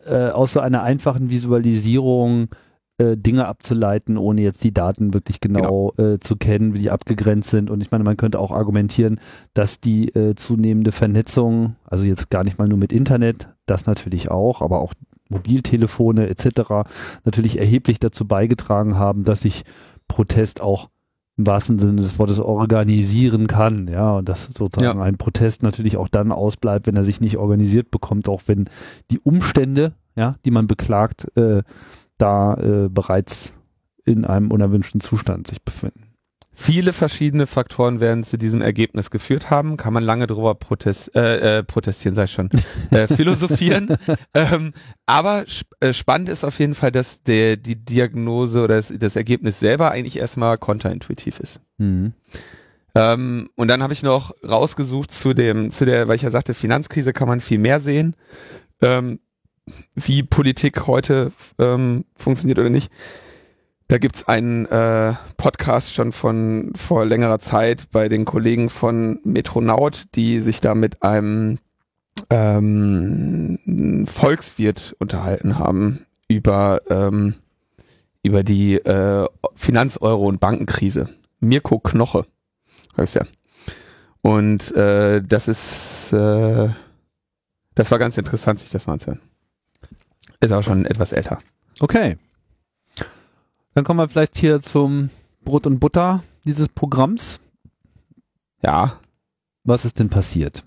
äh, 0.06 0.28
aus 0.28 0.52
so 0.52 0.61
einer 0.61 0.82
einfachen 0.82 1.30
Visualisierung 1.30 2.49
äh, 2.99 3.16
Dinge 3.16 3.46
abzuleiten, 3.46 4.18
ohne 4.18 4.42
jetzt 4.42 4.62
die 4.64 4.75
Daten 4.75 5.14
wirklich 5.14 5.40
genau, 5.40 5.92
genau. 5.96 6.12
Äh, 6.14 6.20
zu 6.20 6.37
kennen, 6.37 6.75
wie 6.75 6.78
die 6.78 6.90
abgegrenzt 6.90 7.50
sind. 7.50 7.70
Und 7.70 7.80
ich 7.80 7.90
meine, 7.90 8.04
man 8.04 8.16
könnte 8.16 8.38
auch 8.38 8.50
argumentieren, 8.50 9.18
dass 9.54 9.80
die 9.80 10.08
äh, 10.08 10.34
zunehmende 10.34 10.92
Vernetzung, 10.92 11.76
also 11.84 12.04
jetzt 12.04 12.30
gar 12.30 12.44
nicht 12.44 12.58
mal 12.58 12.68
nur 12.68 12.78
mit 12.78 12.92
Internet, 12.92 13.49
das 13.66 13.87
natürlich 13.87 14.30
auch, 14.30 14.61
aber 14.61 14.80
auch 14.80 14.94
Mobiltelefone 15.30 16.28
etc. 16.28 16.90
natürlich 17.25 17.58
erheblich 17.58 17.99
dazu 17.99 18.26
beigetragen 18.26 18.99
haben, 18.99 19.25
dass 19.25 19.40
sich 19.40 19.64
Protest 20.06 20.61
auch 20.61 20.90
im 21.36 21.46
wahrsten 21.46 21.78
Sinne 21.78 22.02
des 22.02 22.18
Wortes 22.18 22.38
organisieren 22.38 23.46
kann, 23.46 23.88
ja, 23.88 24.12
und 24.12 24.28
dass 24.28 24.44
sozusagen 24.44 24.98
ja. 24.98 25.04
ein 25.04 25.16
Protest 25.16 25.62
natürlich 25.62 25.96
auch 25.96 26.08
dann 26.08 26.30
ausbleibt, 26.30 26.86
wenn 26.86 26.96
er 26.96 27.04
sich 27.04 27.20
nicht 27.20 27.38
organisiert 27.38 27.90
bekommt, 27.90 28.28
auch 28.28 28.42
wenn 28.46 28.68
die 29.10 29.18
Umstände, 29.18 29.94
ja, 30.14 30.36
die 30.44 30.50
man 30.50 30.66
beklagt, 30.66 31.34
äh, 31.36 31.62
da 32.18 32.54
äh, 32.54 32.88
bereits 32.90 33.54
in 34.04 34.24
einem 34.24 34.50
unerwünschten 34.50 35.00
Zustand 35.00 35.46
sich 35.46 35.62
befinden. 35.62 36.12
Viele 36.54 36.92
verschiedene 36.92 37.47
Faktoren 37.47 37.99
werden 37.99 38.25
zu 38.25 38.37
diesem 38.37 38.61
Ergebnis 38.61 39.11
geführt 39.11 39.49
haben. 39.49 39.78
Kann 39.78 39.94
man 39.94 40.04
lange 40.04 40.26
darüber 40.26 40.54
protest, 40.54 41.14
äh, 41.16 41.59
äh, 41.59 41.62
protestieren, 41.62 42.14
sei 42.14 42.26
schon, 42.26 42.50
äh, 42.90 43.06
philosophieren. 43.14 43.97
ähm, 44.35 44.75
aber 45.06 45.44
sp 45.49 45.64
äh, 45.80 45.94
spannend 45.94 46.28
ist 46.28 46.44
auf 46.44 46.59
jeden 46.59 46.75
Fall, 46.75 46.92
dass 46.92 47.23
der, 47.23 47.56
die 47.56 47.76
Diagnose 47.76 48.62
oder 48.62 48.76
das, 48.76 48.92
das 48.97 49.16
Ergebnis 49.16 49.61
selber 49.61 49.90
eigentlich 49.90 50.18
erstmal 50.18 50.59
kontraintuitiv 50.59 51.40
ist. 51.40 51.61
Mhm. 51.78 52.12
Ähm, 52.94 53.49
und 53.56 53.68
dann 53.68 53.82
habe 53.82 53.94
ich 53.94 54.02
noch 54.02 54.35
rausgesucht 54.47 55.11
zu 55.11 55.32
dem, 55.32 55.71
zu 55.71 55.87
der, 55.87 56.09
weil 56.09 56.16
ich 56.16 56.23
ja 56.23 56.30
sagte, 56.30 56.52
Finanzkrise 56.52 57.14
kann 57.14 57.28
man 57.28 57.40
viel 57.40 57.59
mehr 57.59 57.80
sehen, 57.80 58.14
ähm, 58.82 59.21
wie 59.94 60.23
Politik 60.23 60.87
heute 60.87 61.32
ähm, 61.59 62.04
funktioniert 62.14 62.59
oder 62.59 62.68
nicht. 62.68 62.92
Da 63.92 63.99
gibt's 63.99 64.26
einen 64.26 64.64
äh, 64.64 65.12
Podcast 65.37 65.92
schon 65.92 66.12
von 66.12 66.72
vor 66.75 67.04
längerer 67.04 67.40
Zeit 67.40 67.90
bei 67.92 68.08
den 68.08 68.25
Kollegen 68.25 68.70
von 68.70 69.20
Metronaut, 69.22 70.06
die 70.14 70.40
sich 70.40 70.62
da 70.62 70.75
mit 70.75 71.02
einem 71.02 71.58
ähm, 72.30 74.06
Volkswirt 74.06 74.96
unterhalten 74.99 75.58
haben 75.58 76.06
über, 76.26 76.80
ähm, 76.88 77.34
über 78.22 78.42
die 78.42 78.76
äh, 78.76 79.28
Finanz-Euro- 79.56 80.26
und 80.26 80.40
Bankenkrise. 80.40 81.11
Mirko 81.40 81.78
Knoche 81.78 82.25
heißt 82.96 83.16
er. 83.16 83.26
Und 84.22 84.75
äh, 84.75 85.20
das 85.20 85.49
ist, 85.49 86.14
äh, 86.14 86.70
das 87.75 87.90
war 87.90 87.99
ganz 87.99 88.16
interessant, 88.16 88.58
sich 88.58 88.70
das 88.70 88.87
mal 88.87 88.94
anzuhören. 88.94 89.20
Ist 90.40 90.50
auch 90.50 90.62
schon 90.62 90.87
etwas 90.87 91.12
älter. 91.12 91.40
Okay. 91.78 92.16
Dann 93.75 93.85
kommen 93.85 94.00
wir 94.00 94.09
vielleicht 94.09 94.37
hier 94.37 94.61
zum 94.61 95.11
Brot 95.45 95.67
und 95.67 95.81
Butter 95.81 96.23
dieses 96.45 96.69
Programms. 96.69 97.41
Ja. 98.62 98.99
Was 99.64 99.85
ist 99.85 99.99
denn 99.99 100.11
passiert? 100.11 100.64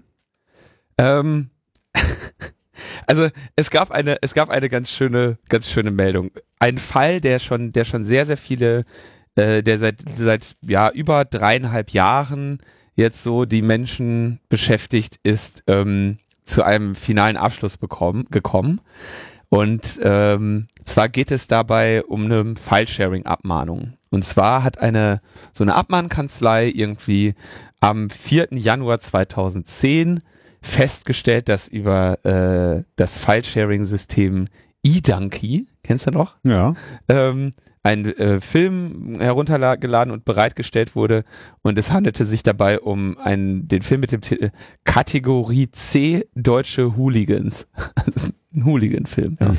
Ähm, 0.97 1.49
also 3.07 3.27
es 3.55 3.69
gab 3.69 3.91
eine, 3.91 4.17
es 4.21 4.33
gab 4.33 4.49
eine 4.49 4.69
ganz 4.69 4.89
schöne, 4.89 5.37
ganz 5.49 5.69
schöne 5.69 5.91
Meldung. 5.91 6.31
Ein 6.59 6.77
Fall, 6.77 7.21
der 7.21 7.39
schon, 7.39 7.73
der 7.73 7.85
schon 7.85 8.05
sehr, 8.05 8.25
sehr 8.25 8.37
viele, 8.37 8.85
äh, 9.35 9.61
der 9.61 9.77
seit, 9.77 9.97
seit 10.15 10.55
ja 10.61 10.89
über 10.89 11.25
dreieinhalb 11.25 11.91
Jahren 11.91 12.59
jetzt 12.95 13.21
so 13.21 13.45
die 13.45 13.61
Menschen 13.61 14.39
beschäftigt, 14.49 15.19
ist 15.23 15.63
ähm, 15.67 16.17
zu 16.43 16.63
einem 16.63 16.95
finalen 16.95 17.37
Abschluss 17.37 17.77
bekommen, 17.77 18.25
gekommen. 18.31 18.81
Und 19.49 19.99
ähm, 20.01 20.67
zwar 20.85 21.09
geht 21.09 21.31
es 21.31 21.47
dabei 21.47 22.03
um 22.03 22.25
eine 22.25 22.55
File-Sharing-Abmahnung. 22.55 23.93
Und 24.09 24.23
zwar 24.23 24.63
hat 24.63 24.79
eine 24.79 25.21
so 25.53 25.63
eine 25.63 25.75
Abmahnkanzlei 25.75 26.69
irgendwie 26.69 27.35
am 27.79 28.09
4. 28.09 28.49
Januar 28.51 28.99
2010 28.99 30.21
festgestellt, 30.61 31.49
dass 31.49 31.67
über 31.67 32.23
äh, 32.25 32.83
das 32.95 33.17
File-Sharing-System 33.17 34.47
eDonkey, 34.83 35.67
kennst 35.83 36.07
du 36.07 36.11
noch? 36.11 36.35
Ja. 36.43 36.75
Ähm, 37.09 37.51
ein 37.83 38.05
äh, 38.05 38.41
Film 38.41 39.17
heruntergeladen 39.19 40.11
und 40.11 40.25
bereitgestellt 40.25 40.95
wurde 40.95 41.23
und 41.61 41.77
es 41.77 41.91
handelte 41.91 42.25
sich 42.25 42.41
dabei 42.41 42.79
um 42.79 43.17
einen, 43.19 43.67
den 43.67 43.83
Film 43.83 44.01
mit 44.01 44.11
dem 44.11 44.21
Titel 44.21 44.49
Kategorie 44.85 45.69
C 45.69 46.27
Deutsche 46.33 46.97
Hooligans. 46.97 47.67
ein 48.55 48.65
Hooligan-Film. 48.65 49.37
Ja. 49.39 49.55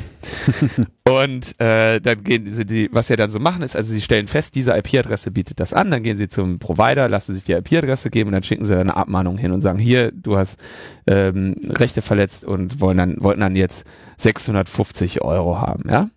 und 1.23 1.59
äh, 1.59 1.99
dann 1.99 2.23
gehen 2.23 2.51
sie, 2.53 2.65
die, 2.65 2.89
was 2.91 3.07
sie 3.07 3.15
dann 3.15 3.29
so 3.29 3.39
machen, 3.39 3.61
ist, 3.61 3.75
also 3.75 3.91
sie 3.91 4.01
stellen 4.01 4.27
fest, 4.27 4.55
diese 4.55 4.75
IP-Adresse 4.77 5.31
bietet 5.31 5.59
das 5.59 5.73
an, 5.73 5.91
dann 5.91 6.03
gehen 6.03 6.17
sie 6.17 6.27
zum 6.27 6.59
Provider, 6.59 7.09
lassen 7.09 7.33
sich 7.33 7.43
die 7.43 7.53
IP-Adresse 7.53 8.09
geben 8.09 8.29
und 8.29 8.33
dann 8.33 8.43
schicken 8.43 8.65
sie 8.65 8.77
eine 8.77 8.95
Abmahnung 8.95 9.37
hin 9.37 9.51
und 9.51 9.61
sagen, 9.61 9.79
hier, 9.79 10.11
du 10.11 10.37
hast 10.37 10.59
ähm, 11.07 11.55
Rechte 11.69 12.01
verletzt 12.01 12.43
und 12.43 12.79
wollen 12.79 12.97
dann, 12.97 13.17
wollten 13.19 13.41
dann 13.41 13.55
jetzt 13.55 13.85
650 14.17 15.21
Euro 15.21 15.59
haben, 15.59 15.89
ja. 15.89 16.09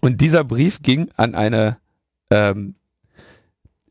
Und 0.00 0.20
dieser 0.20 0.44
Brief 0.44 0.80
ging 0.82 1.08
an 1.16 1.34
eine 1.34 1.78
ähm, 2.30 2.76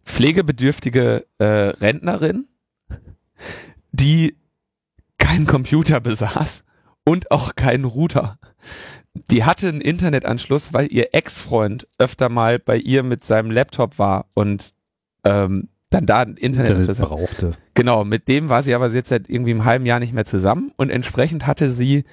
pflegebedürftige 0.05 1.25
äh, 1.37 1.45
Rentnerin, 1.45 2.47
die 3.91 4.37
keinen 5.17 5.45
Computer 5.45 5.99
besaß 5.99 6.63
und 7.07 7.31
auch 7.31 7.55
keinen 7.55 7.85
Router. 7.85 8.37
Die 9.31 9.45
hatte 9.45 9.69
einen 9.69 9.79
Internetanschluss, 9.79 10.73
weil 10.73 10.91
ihr 10.91 11.13
Ex-Freund 11.13 11.87
öfter 11.97 12.27
mal 12.27 12.59
bei 12.59 12.75
ihr 12.75 13.01
mit 13.01 13.23
seinem 13.23 13.49
Laptop 13.49 13.97
war 13.97 14.25
und 14.33 14.73
ähm, 15.23 15.69
dann 15.89 16.05
da 16.05 16.23
ein 16.23 16.35
Internet, 16.35 16.81
Internet 16.81 16.97
brauchte. 16.99 17.53
Genau, 17.75 18.03
mit 18.03 18.27
dem 18.27 18.49
war 18.49 18.61
sie 18.61 18.75
aber 18.75 18.91
jetzt 18.91 19.07
seit 19.07 19.29
irgendwie 19.29 19.51
einem 19.51 19.63
halben 19.63 19.85
Jahr 19.85 20.01
nicht 20.01 20.11
mehr 20.11 20.25
zusammen 20.25 20.73
und 20.75 20.89
entsprechend 20.89 21.47
hatte 21.47 21.69
sie, 21.71 22.03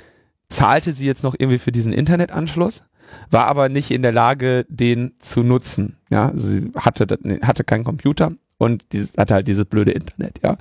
zahlte 0.49 0.93
sie 0.93 1.07
jetzt 1.07 1.25
noch 1.25 1.35
irgendwie 1.37 1.59
für 1.59 1.73
diesen 1.73 1.93
Internetanschluss, 1.93 2.85
war 3.33 3.47
aber 3.47 3.69
nicht 3.69 3.91
in 3.91 4.03
der 4.03 4.13
Lage, 4.13 4.65
den 4.69 5.15
zu 5.19 5.43
nutzen. 5.43 5.97
Ja, 6.09 6.31
sie 6.37 6.71
hatte, 6.77 7.19
hatte 7.43 7.65
keinen 7.65 7.83
Computer 7.83 8.31
und 8.59 8.85
dieses, 8.93 9.17
hatte 9.19 9.35
halt 9.35 9.49
dieses 9.49 9.65
blöde 9.65 9.91
Internet, 9.91 10.39
ja. 10.45 10.57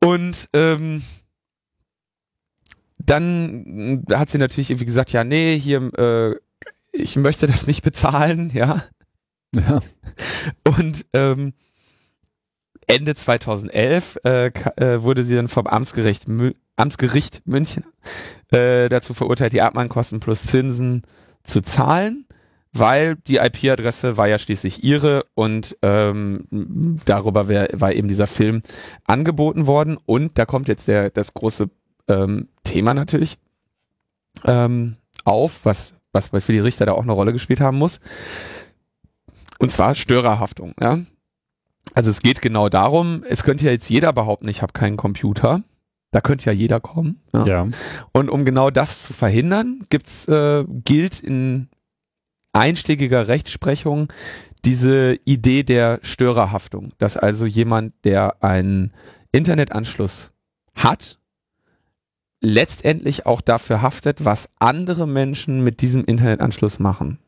Und 0.00 0.48
ähm, 0.52 1.02
dann 3.06 4.04
äh, 4.08 4.14
hat 4.14 4.30
sie 4.30 4.38
natürlich 4.38 4.70
irgendwie 4.70 4.86
gesagt, 4.86 5.12
ja, 5.12 5.24
nee, 5.24 5.58
hier, 5.58 5.92
äh, 5.98 6.34
ich 6.92 7.16
möchte 7.16 7.46
das 7.46 7.66
nicht 7.66 7.82
bezahlen, 7.82 8.50
ja. 8.54 8.82
Ja. 9.54 9.80
Und 10.66 11.06
ähm, 11.14 11.54
Ende 12.86 13.14
2011 13.14 14.18
äh, 14.24 14.46
äh, 14.48 15.02
wurde 15.02 15.22
sie 15.22 15.34
dann 15.34 15.48
vom 15.48 15.66
Amtsgericht, 15.66 16.28
Mü 16.28 16.52
Amtsgericht 16.76 17.40
München 17.46 17.84
äh, 18.50 18.90
dazu 18.90 19.14
verurteilt, 19.14 19.54
die 19.54 19.62
Abmahnkosten 19.62 20.20
plus 20.20 20.44
Zinsen 20.44 21.02
zu 21.42 21.62
zahlen, 21.62 22.26
weil 22.72 23.16
die 23.16 23.36
IP-Adresse 23.36 24.18
war 24.18 24.28
ja 24.28 24.38
schließlich 24.38 24.84
ihre 24.84 25.24
und 25.34 25.76
ähm, 25.80 27.00
darüber 27.06 27.48
wär, 27.48 27.68
war 27.72 27.94
eben 27.94 28.08
dieser 28.08 28.26
Film 28.26 28.60
angeboten 29.04 29.66
worden. 29.66 29.96
Und 30.04 30.36
da 30.36 30.44
kommt 30.44 30.68
jetzt 30.68 30.86
der 30.86 31.08
das 31.08 31.32
große 31.32 31.70
ähm, 32.08 32.48
Thema 32.64 32.94
natürlich 32.94 33.38
ähm, 34.44 34.96
auf, 35.24 35.64
was, 35.64 35.94
was 36.12 36.28
für 36.28 36.52
die 36.52 36.58
Richter 36.58 36.86
da 36.86 36.92
auch 36.92 37.02
eine 37.02 37.12
Rolle 37.12 37.32
gespielt 37.32 37.60
haben 37.60 37.78
muss. 37.78 38.00
Und 39.58 39.72
zwar 39.72 39.94
Störerhaftung. 39.94 40.74
Ja? 40.80 41.00
Also 41.94 42.10
es 42.10 42.20
geht 42.20 42.42
genau 42.42 42.68
darum, 42.68 43.24
es 43.28 43.42
könnte 43.42 43.64
ja 43.64 43.72
jetzt 43.72 43.88
jeder 43.88 44.12
behaupten, 44.12 44.48
ich 44.48 44.62
habe 44.62 44.72
keinen 44.72 44.96
Computer. 44.96 45.62
Da 46.12 46.20
könnte 46.20 46.46
ja 46.46 46.52
jeder 46.52 46.80
kommen. 46.80 47.20
Ja. 47.34 47.46
ja. 47.46 47.68
Und 48.12 48.30
um 48.30 48.44
genau 48.44 48.70
das 48.70 49.02
zu 49.02 49.12
verhindern, 49.12 49.84
gibt's, 49.90 50.26
äh, 50.28 50.64
gilt 50.66 51.20
in 51.20 51.68
einschlägiger 52.52 53.28
Rechtsprechung 53.28 54.12
diese 54.64 55.18
Idee 55.24 55.62
der 55.62 55.98
Störerhaftung, 56.02 56.92
dass 56.98 57.16
also 57.16 57.44
jemand, 57.44 57.92
der 58.04 58.42
einen 58.42 58.92
Internetanschluss 59.30 60.30
hat 60.74 61.18
letztendlich 62.40 63.26
auch 63.26 63.40
dafür 63.40 63.82
haftet, 63.82 64.24
was 64.24 64.50
andere 64.58 65.06
Menschen 65.06 65.64
mit 65.64 65.80
diesem 65.80 66.04
Internetanschluss 66.04 66.78
machen. 66.78 67.18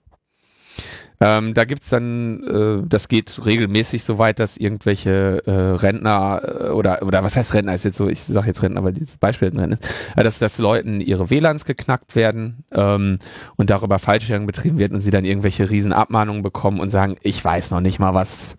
Ähm, 1.21 1.53
da 1.53 1.65
gibt's 1.65 1.89
dann, 1.89 2.45
äh, 2.45 2.87
das 2.89 3.09
geht 3.09 3.45
regelmäßig 3.45 4.05
so 4.05 4.19
weit, 4.19 4.39
dass 4.39 4.57
irgendwelche 4.57 5.43
äh, 5.47 5.51
Rentner 5.51 6.43
äh, 6.45 6.69
oder 6.69 7.03
oder 7.03 7.25
was 7.25 7.35
heißt 7.35 7.55
Rentner 7.55 7.75
ist 7.75 7.85
jetzt 7.85 7.97
so, 7.97 8.09
ich 8.09 8.23
sage 8.23 8.47
jetzt 8.47 8.63
Rentner, 8.63 8.85
weil 8.85 8.93
dieses 8.93 9.17
Beispiel 9.17 9.49
ist, 9.49 9.81
äh, 10.17 10.23
dass, 10.23 10.39
dass 10.39 10.59
Leuten 10.59 11.01
ihre 11.01 11.29
WLANs 11.29 11.65
geknackt 11.65 12.15
werden 12.15 12.65
ähm, 12.71 13.19
und 13.57 13.71
darüber 13.71 13.99
Falschstellung 13.99 14.47
betrieben 14.47 14.79
wird 14.79 14.93
und 14.93 15.01
sie 15.01 15.11
dann 15.11 15.25
irgendwelche 15.25 15.69
Riesenabmahnungen 15.69 16.43
bekommen 16.43 16.79
und 16.79 16.91
sagen, 16.91 17.17
ich 17.23 17.45
weiß 17.45 17.73
noch 17.73 17.81
nicht 17.81 17.99
mal, 17.99 18.15
was 18.15 18.57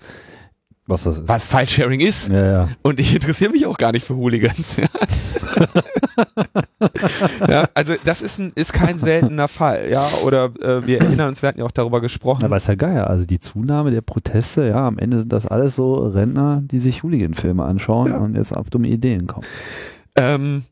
was, 0.89 1.03
das 1.03 1.17
ist. 1.17 1.27
was 1.27 1.46
File-Sharing 1.46 2.00
ist. 2.00 2.29
Ja, 2.29 2.51
ja. 2.51 2.67
Und 2.81 3.00
ich 3.00 3.13
interessiere 3.13 3.51
mich 3.51 3.65
auch 3.65 3.77
gar 3.77 3.91
nicht 3.91 4.05
für 4.05 4.15
Hooligans. 4.15 4.77
ja, 7.48 7.69
also 7.74 7.93
das 8.05 8.22
ist, 8.22 8.39
ein, 8.39 8.51
ist 8.55 8.74
kein 8.74 9.00
seltener 9.00 9.48
Fall, 9.48 9.89
ja. 9.89 10.08
Oder 10.24 10.51
äh, 10.62 10.86
wir 10.86 11.01
erinnern 11.01 11.29
uns, 11.29 11.41
wir 11.41 11.50
hatten 11.50 11.60
ja 11.60 11.65
auch 11.65 11.72
darüber 11.72 12.01
gesprochen. 12.01 12.43
Aber 12.46 12.58
ist 12.58 12.67
ja 12.67 12.75
geil, 12.75 13.01
also 13.01 13.25
die 13.25 13.39
Zunahme 13.39 13.91
der 13.91 14.01
Proteste, 14.01 14.67
ja, 14.67 14.88
am 14.88 14.98
Ende 14.98 15.19
sind 15.19 15.31
das 15.31 15.46
alles 15.46 15.75
so 15.75 15.96
Rentner, 15.96 16.62
die 16.63 16.79
sich 16.79 17.03
Hooligan-Filme 17.03 17.63
anschauen 17.63 18.12
ja. 18.12 18.17
und 18.17 18.36
jetzt 18.36 18.55
auf 18.55 18.69
dumme 18.69 18.88
Ideen 18.88 19.27
kommen. 19.27 19.46
Ähm, 20.15 20.63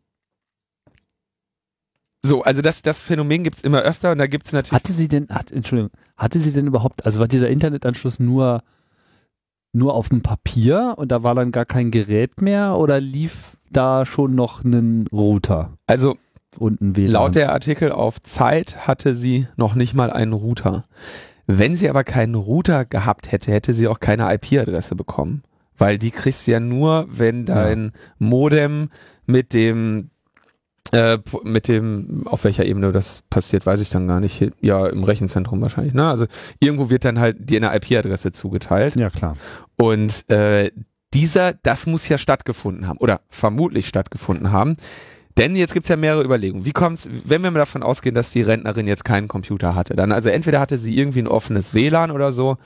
So, 2.24 2.44
also 2.44 2.62
das, 2.62 2.82
das 2.82 3.00
Phänomen 3.00 3.44
gibt's 3.44 3.62
immer 3.62 3.84
öfter 3.84 4.12
und 4.12 4.18
da 4.18 4.28
gibt's 4.28 4.52
natürlich. 4.52 4.74
Hatte 4.74 4.92
sie 4.92 5.08
denn, 5.08 5.30
hat, 5.30 5.52
Entschuldigung, 5.52 5.92
hatte 6.18 6.40
sie 6.40 6.52
denn 6.52 6.68
überhaupt, 6.68 7.06
also 7.06 7.20
war 7.20 7.28
dieser 7.28 7.48
Internetanschluss 7.48 8.20
nur, 8.20 8.64
nur 9.78 9.94
auf 9.94 10.10
dem 10.10 10.22
Papier 10.22 10.96
und 10.98 11.12
da 11.12 11.24
war 11.24 11.36
dann 11.36 11.52
gar 11.52 11.66
kein 11.66 11.92
Gerät 11.92 12.42
mehr 12.42 12.78
oder 12.78 13.00
lief 13.00 13.58
da 13.72 14.06
schon 14.06 14.36
noch 14.36 14.64
ein 14.64 15.08
Router 15.12 15.78
also 15.86 16.18
und 16.58 16.82
ein 16.82 16.96
WLAN? 16.96 17.12
laut 17.12 17.36
der 17.36 17.54
Artikel 17.54 17.92
auf 17.92 18.22
Zeit 18.22 18.88
hatte 18.88 19.16
sie 19.16 19.48
noch 19.56 19.76
nicht 19.76 19.94
mal 19.94 20.12
einen 20.12 20.34
Router. 20.34 20.86
Wenn 21.46 21.76
sie 21.76 21.90
aber 21.90 22.04
keinen 22.04 22.36
Router 22.36 22.84
gehabt 22.84 23.32
hätte, 23.32 23.52
hätte 23.52 23.74
sie 23.74 23.88
auch 23.88 24.00
keine 24.02 24.34
IP-Adresse 24.34 24.96
bekommen. 24.96 25.44
Weil 25.78 25.98
die 25.98 26.12
kriegst 26.12 26.46
du 26.46 26.52
ja 26.52 26.60
nur, 26.60 27.08
wenn 27.10 27.46
dein 27.46 27.92
Modem 28.18 28.90
mit 29.26 29.54
dem 29.54 30.10
äh, 30.92 31.20
mit 31.44 31.68
dem, 31.68 32.24
auf 32.26 32.44
welcher 32.44 32.66
Ebene 32.66 32.92
das 32.92 33.24
passiert, 33.30 33.66
weiß 33.66 33.82
ich 33.82 33.90
dann 33.90 34.08
gar 34.08 34.20
nicht. 34.20 34.52
Ja, 34.62 34.88
im 34.88 35.04
Rechenzentrum 35.04 35.62
wahrscheinlich. 35.62 35.94
Ne? 35.94 36.08
Also 36.08 36.26
irgendwo 36.60 36.90
wird 36.90 37.06
dann 37.06 37.20
halt 37.20 37.50
dir 37.50 37.58
eine 37.58 37.76
IP-Adresse 37.76 38.32
zugeteilt. 38.32 39.00
Ja, 39.00 39.10
klar. 39.10 39.36
Und 39.76 40.30
äh, 40.30 40.72
dieser, 41.14 41.54
das 41.54 41.88
muss 41.88 42.08
ja 42.10 42.18
stattgefunden 42.18 42.88
haben 42.88 42.98
oder 42.98 43.22
vermutlich 43.30 43.88
stattgefunden 43.88 44.52
haben. 44.52 44.76
Denn 45.38 45.56
jetzt 45.56 45.76
gibt's 45.76 45.90
ja 45.90 45.96
mehrere 45.96 46.24
Überlegungen. 46.24 46.66
Wie 46.66 46.72
kommt's, 46.72 47.08
wenn 47.26 47.44
wir 47.44 47.52
mal 47.52 47.60
davon 47.60 47.84
ausgehen, 47.84 48.16
dass 48.16 48.32
die 48.32 48.42
Rentnerin 48.42 48.88
jetzt 48.88 49.06
keinen 49.06 49.28
Computer 49.28 49.76
hatte, 49.76 49.96
dann 49.96 50.12
also 50.12 50.30
entweder 50.30 50.60
hatte 50.60 50.80
sie 50.80 50.98
irgendwie 50.98 51.20
ein 51.20 51.28
offenes 51.28 51.76
WLAN 51.76 52.10
oder 52.10 52.32
so, 52.32 52.58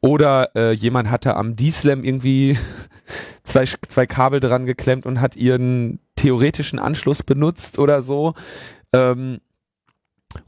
oder 0.00 0.50
äh, 0.54 0.72
jemand 0.72 1.10
hatte 1.10 1.34
am 1.34 1.56
D-Slam 1.56 2.04
irgendwie 2.04 2.56
zwei, 3.42 3.64
zwei 3.64 4.06
Kabel 4.06 4.38
dran 4.38 4.66
geklemmt 4.66 5.04
und 5.04 5.20
hat 5.20 5.34
ihren 5.34 5.98
theoretischen 6.22 6.78
Anschluss 6.78 7.22
benutzt 7.22 7.78
oder 7.78 8.02
so. 8.02 8.34
Ähm, 8.94 9.40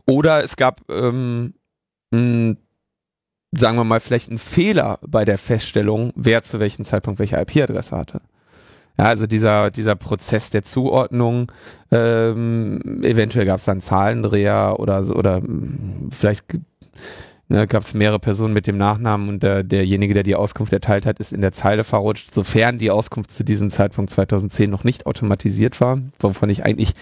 oder 0.07 0.43
es 0.43 0.57
gab, 0.57 0.81
ähm, 0.90 1.54
mh, 2.11 2.57
sagen 3.52 3.76
wir 3.76 3.85
mal, 3.85 4.00
vielleicht 4.00 4.31
einen 4.31 4.38
Fehler 4.38 4.99
bei 5.07 5.25
der 5.25 5.38
Feststellung, 5.38 6.12
wer 6.16 6.43
zu 6.43 6.61
welchem 6.61 6.85
Zeitpunkt 6.85 7.19
welche 7.19 7.37
IP-Adresse 7.37 7.97
hatte. 7.97 8.21
Ja, 8.99 9.07
also 9.07 9.26
dieser, 9.26 9.71
dieser 9.73 9.97
Prozess 9.97 10.50
der 10.50 10.62
Zuordnung, 10.62 11.50
ähm, 11.90 13.02
eventuell 13.02 13.45
gab 13.45 13.59
es 13.59 13.64
dann 13.64 13.81
Zahlendreher 13.81 14.76
oder 14.78 15.00
oder 15.11 15.40
mh, 15.40 16.11
vielleicht 16.12 16.45
ne, 17.48 17.66
gab 17.66 17.82
es 17.82 17.94
mehrere 17.94 18.18
Personen 18.18 18.54
mit 18.54 18.66
dem 18.66 18.76
Nachnamen 18.76 19.28
und 19.28 19.42
der, 19.42 19.62
derjenige, 19.62 20.14
der 20.14 20.22
die 20.22 20.34
Auskunft 20.34 20.72
erteilt 20.72 21.06
hat, 21.06 21.18
ist 21.18 21.32
in 21.32 21.40
der 21.40 21.52
Zeile 21.52 21.84
verrutscht, 21.84 22.32
sofern 22.32 22.78
die 22.78 22.90
Auskunft 22.90 23.30
zu 23.30 23.44
diesem 23.44 23.70
Zeitpunkt 23.70 24.10
2010 24.10 24.70
noch 24.70 24.84
nicht 24.84 25.06
automatisiert 25.06 25.80
war, 25.80 26.00
wovon 26.18 26.48
ich 26.48 26.64
eigentlich 26.64 26.92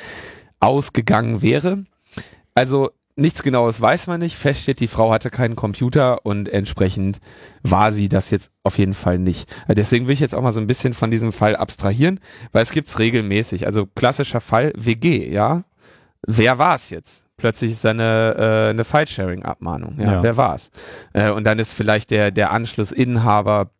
ausgegangen 0.60 1.42
wäre. 1.42 1.84
Also 2.54 2.90
nichts 3.16 3.42
Genaues 3.42 3.80
weiß 3.80 4.06
man 4.06 4.20
nicht. 4.20 4.36
Fest 4.36 4.62
steht, 4.62 4.80
die 4.80 4.88
Frau 4.88 5.12
hatte 5.12 5.30
keinen 5.30 5.56
Computer 5.56 6.24
und 6.24 6.48
entsprechend 6.48 7.18
war 7.62 7.92
sie 7.92 8.08
das 8.08 8.30
jetzt 8.30 8.50
auf 8.62 8.78
jeden 8.78 8.94
Fall 8.94 9.18
nicht. 9.18 9.48
Deswegen 9.68 10.06
will 10.06 10.14
ich 10.14 10.20
jetzt 10.20 10.34
auch 10.34 10.42
mal 10.42 10.52
so 10.52 10.60
ein 10.60 10.66
bisschen 10.66 10.94
von 10.94 11.10
diesem 11.10 11.32
Fall 11.32 11.56
abstrahieren, 11.56 12.20
weil 12.52 12.62
es 12.62 12.72
gibt's 12.72 12.98
regelmäßig. 12.98 13.66
Also 13.66 13.86
klassischer 13.86 14.40
Fall 14.40 14.72
WG, 14.76 15.30
ja. 15.30 15.64
Wer 16.26 16.58
war 16.58 16.76
es 16.76 16.90
jetzt? 16.90 17.24
Plötzlich 17.42 17.72
ist 17.72 17.84
da 17.84 17.90
eine, 17.90 18.36
äh, 18.38 18.70
eine 18.70 18.84
File-Sharing-Abmahnung. 18.84 19.96
Ja, 19.98 20.12
Ja. 20.12 20.22
wer 20.22 20.36
war's? 20.36 20.70
Äh, 21.12 21.30
und 21.30 21.42
dann 21.42 21.58
ist 21.58 21.72
vielleicht 21.74 22.12
der, 22.12 22.30
der 22.30 22.52
Anschlussinhaber 22.52 23.70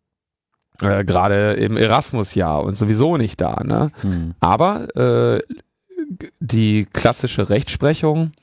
äh, 0.81 1.05
gerade 1.05 1.53
im 1.53 1.77
Erasmus-Jahr 1.77 2.61
und 2.65 2.75
sowieso 2.75 3.15
nicht 3.15 3.39
da. 3.39 3.61
Ne? 3.63 3.89
Hm. 4.01 4.33
Aber 4.41 4.93
äh, 4.97 5.41
die 6.41 6.85
klassische 6.91 7.49
Rechtsprechung 7.49 8.33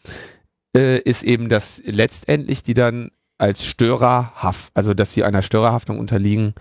äh, 0.74 0.98
ist 1.00 1.22
eben, 1.22 1.50
dass 1.50 1.82
letztendlich 1.84 2.62
die 2.62 2.72
dann 2.72 3.10
als 3.36 3.62
Störerhaft, 3.66 4.70
also 4.72 4.94
dass 4.94 5.12
sie 5.12 5.22
einer 5.24 5.42
Störerhaftung 5.42 5.98
unterliegen. 5.98 6.54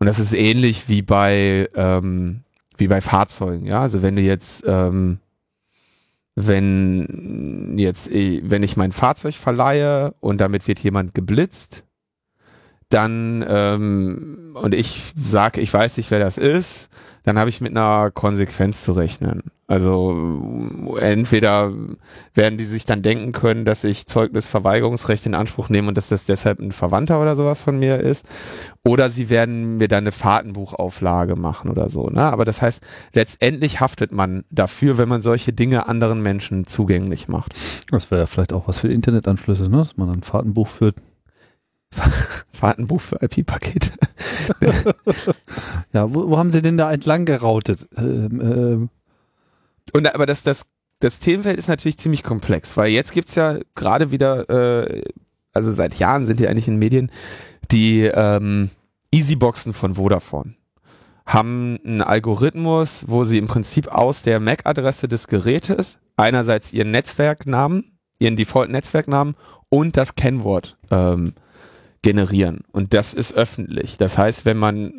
Und 0.00 0.08
das 0.08 0.18
ist 0.18 0.32
ähnlich 0.32 0.88
wie 0.88 1.02
bei 1.02 1.68
ähm, 1.76 2.42
wie 2.78 2.88
bei 2.88 3.00
Fahrzeugen. 3.00 3.64
Ja, 3.66 3.80
also 3.82 4.02
wenn 4.02 4.16
du 4.16 4.22
jetzt 4.22 4.64
ähm, 4.66 5.20
wenn 6.36 7.76
jetzt 7.78 8.12
eh, 8.12 8.42
wenn 8.44 8.62
ich 8.62 8.76
mein 8.76 8.92
Fahrzeug 8.92 9.34
verleihe 9.34 10.14
und 10.20 10.40
damit 10.40 10.68
wird 10.68 10.78
jemand 10.80 11.14
geblitzt, 11.14 11.84
dann 12.90 13.44
ähm, 13.48 14.54
und 14.54 14.74
ich 14.74 15.12
sage, 15.16 15.60
ich 15.60 15.72
weiß 15.72 15.96
nicht, 15.96 16.10
wer 16.10 16.20
das 16.20 16.38
ist, 16.38 16.88
dann 17.26 17.40
habe 17.40 17.50
ich 17.50 17.60
mit 17.60 17.72
einer 17.72 18.12
Konsequenz 18.12 18.84
zu 18.84 18.92
rechnen. 18.92 19.42
Also 19.66 20.14
entweder 21.00 21.72
werden 22.34 22.56
die 22.56 22.64
sich 22.64 22.86
dann 22.86 23.02
denken 23.02 23.32
können, 23.32 23.64
dass 23.64 23.82
ich 23.82 24.06
Zeugnisverweigerungsrecht 24.06 25.26
in 25.26 25.34
Anspruch 25.34 25.68
nehme 25.68 25.88
und 25.88 25.98
dass 25.98 26.08
das 26.08 26.24
deshalb 26.24 26.60
ein 26.60 26.70
Verwandter 26.70 27.20
oder 27.20 27.34
sowas 27.34 27.60
von 27.60 27.80
mir 27.80 27.98
ist, 27.98 28.28
oder 28.84 29.10
sie 29.10 29.28
werden 29.28 29.76
mir 29.76 29.88
dann 29.88 30.04
eine 30.04 30.12
Fahrtenbuchauflage 30.12 31.34
machen 31.34 31.68
oder 31.68 31.90
so. 31.90 32.06
Ne? 32.10 32.22
Aber 32.22 32.44
das 32.44 32.62
heißt, 32.62 32.86
letztendlich 33.12 33.80
haftet 33.80 34.12
man 34.12 34.44
dafür, 34.50 34.96
wenn 34.96 35.08
man 35.08 35.20
solche 35.20 35.52
Dinge 35.52 35.88
anderen 35.88 36.22
Menschen 36.22 36.68
zugänglich 36.68 37.26
macht. 37.26 37.56
Das 37.90 38.08
wäre 38.12 38.20
ja 38.20 38.26
vielleicht 38.26 38.52
auch 38.52 38.68
was 38.68 38.78
für 38.78 38.88
Internetanschlüsse, 38.88 39.68
ne? 39.68 39.78
dass 39.78 39.96
man 39.96 40.10
ein 40.10 40.22
Fahrtenbuch 40.22 40.68
führt. 40.68 40.94
Fahrtenbuch 42.52 43.00
für 43.00 43.22
IP-Pakete. 43.22 43.92
Ja, 45.92 46.12
wo, 46.14 46.28
wo 46.28 46.38
haben 46.38 46.52
sie 46.52 46.62
denn 46.62 46.76
da 46.76 46.92
entlang 46.92 47.24
gerautet? 47.24 47.88
Ähm, 47.96 48.40
ähm, 48.40 48.88
Und 49.92 50.14
aber 50.14 50.26
das, 50.26 50.42
das, 50.42 50.66
das 51.00 51.18
Themenfeld 51.18 51.58
ist 51.58 51.68
natürlich 51.68 51.98
ziemlich 51.98 52.22
komplex, 52.22 52.76
weil 52.76 52.90
jetzt 52.90 53.12
gibt's 53.12 53.34
ja 53.34 53.58
gerade 53.74 54.10
wieder, 54.10 54.48
äh, 54.48 55.02
also 55.52 55.72
seit 55.72 55.98
Jahren 55.98 56.26
sind 56.26 56.40
die 56.40 56.48
eigentlich 56.48 56.68
in 56.68 56.78
Medien, 56.78 57.10
die 57.70 58.02
ähm, 58.02 58.70
Easyboxen 59.10 59.72
von 59.72 59.94
Vodafone 59.94 60.54
haben 61.26 61.80
einen 61.84 62.02
Algorithmus, 62.02 63.04
wo 63.08 63.24
sie 63.24 63.38
im 63.38 63.48
Prinzip 63.48 63.88
aus 63.88 64.22
der 64.22 64.38
MAC-Adresse 64.38 65.08
des 65.08 65.26
Gerätes 65.26 65.98
einerseits 66.16 66.72
ihren 66.72 66.92
Netzwerknamen, 66.92 67.98
ihren 68.20 68.36
Default-Netzwerknamen 68.36 69.34
und 69.68 69.96
das 69.96 70.14
Kennwort 70.14 70.78
ähm, 70.90 71.34
generieren. 72.06 72.60
Und 72.70 72.94
das 72.94 73.14
ist 73.14 73.34
öffentlich. 73.34 73.98
Das 73.98 74.16
heißt, 74.16 74.44
wenn 74.44 74.56
man 74.58 74.92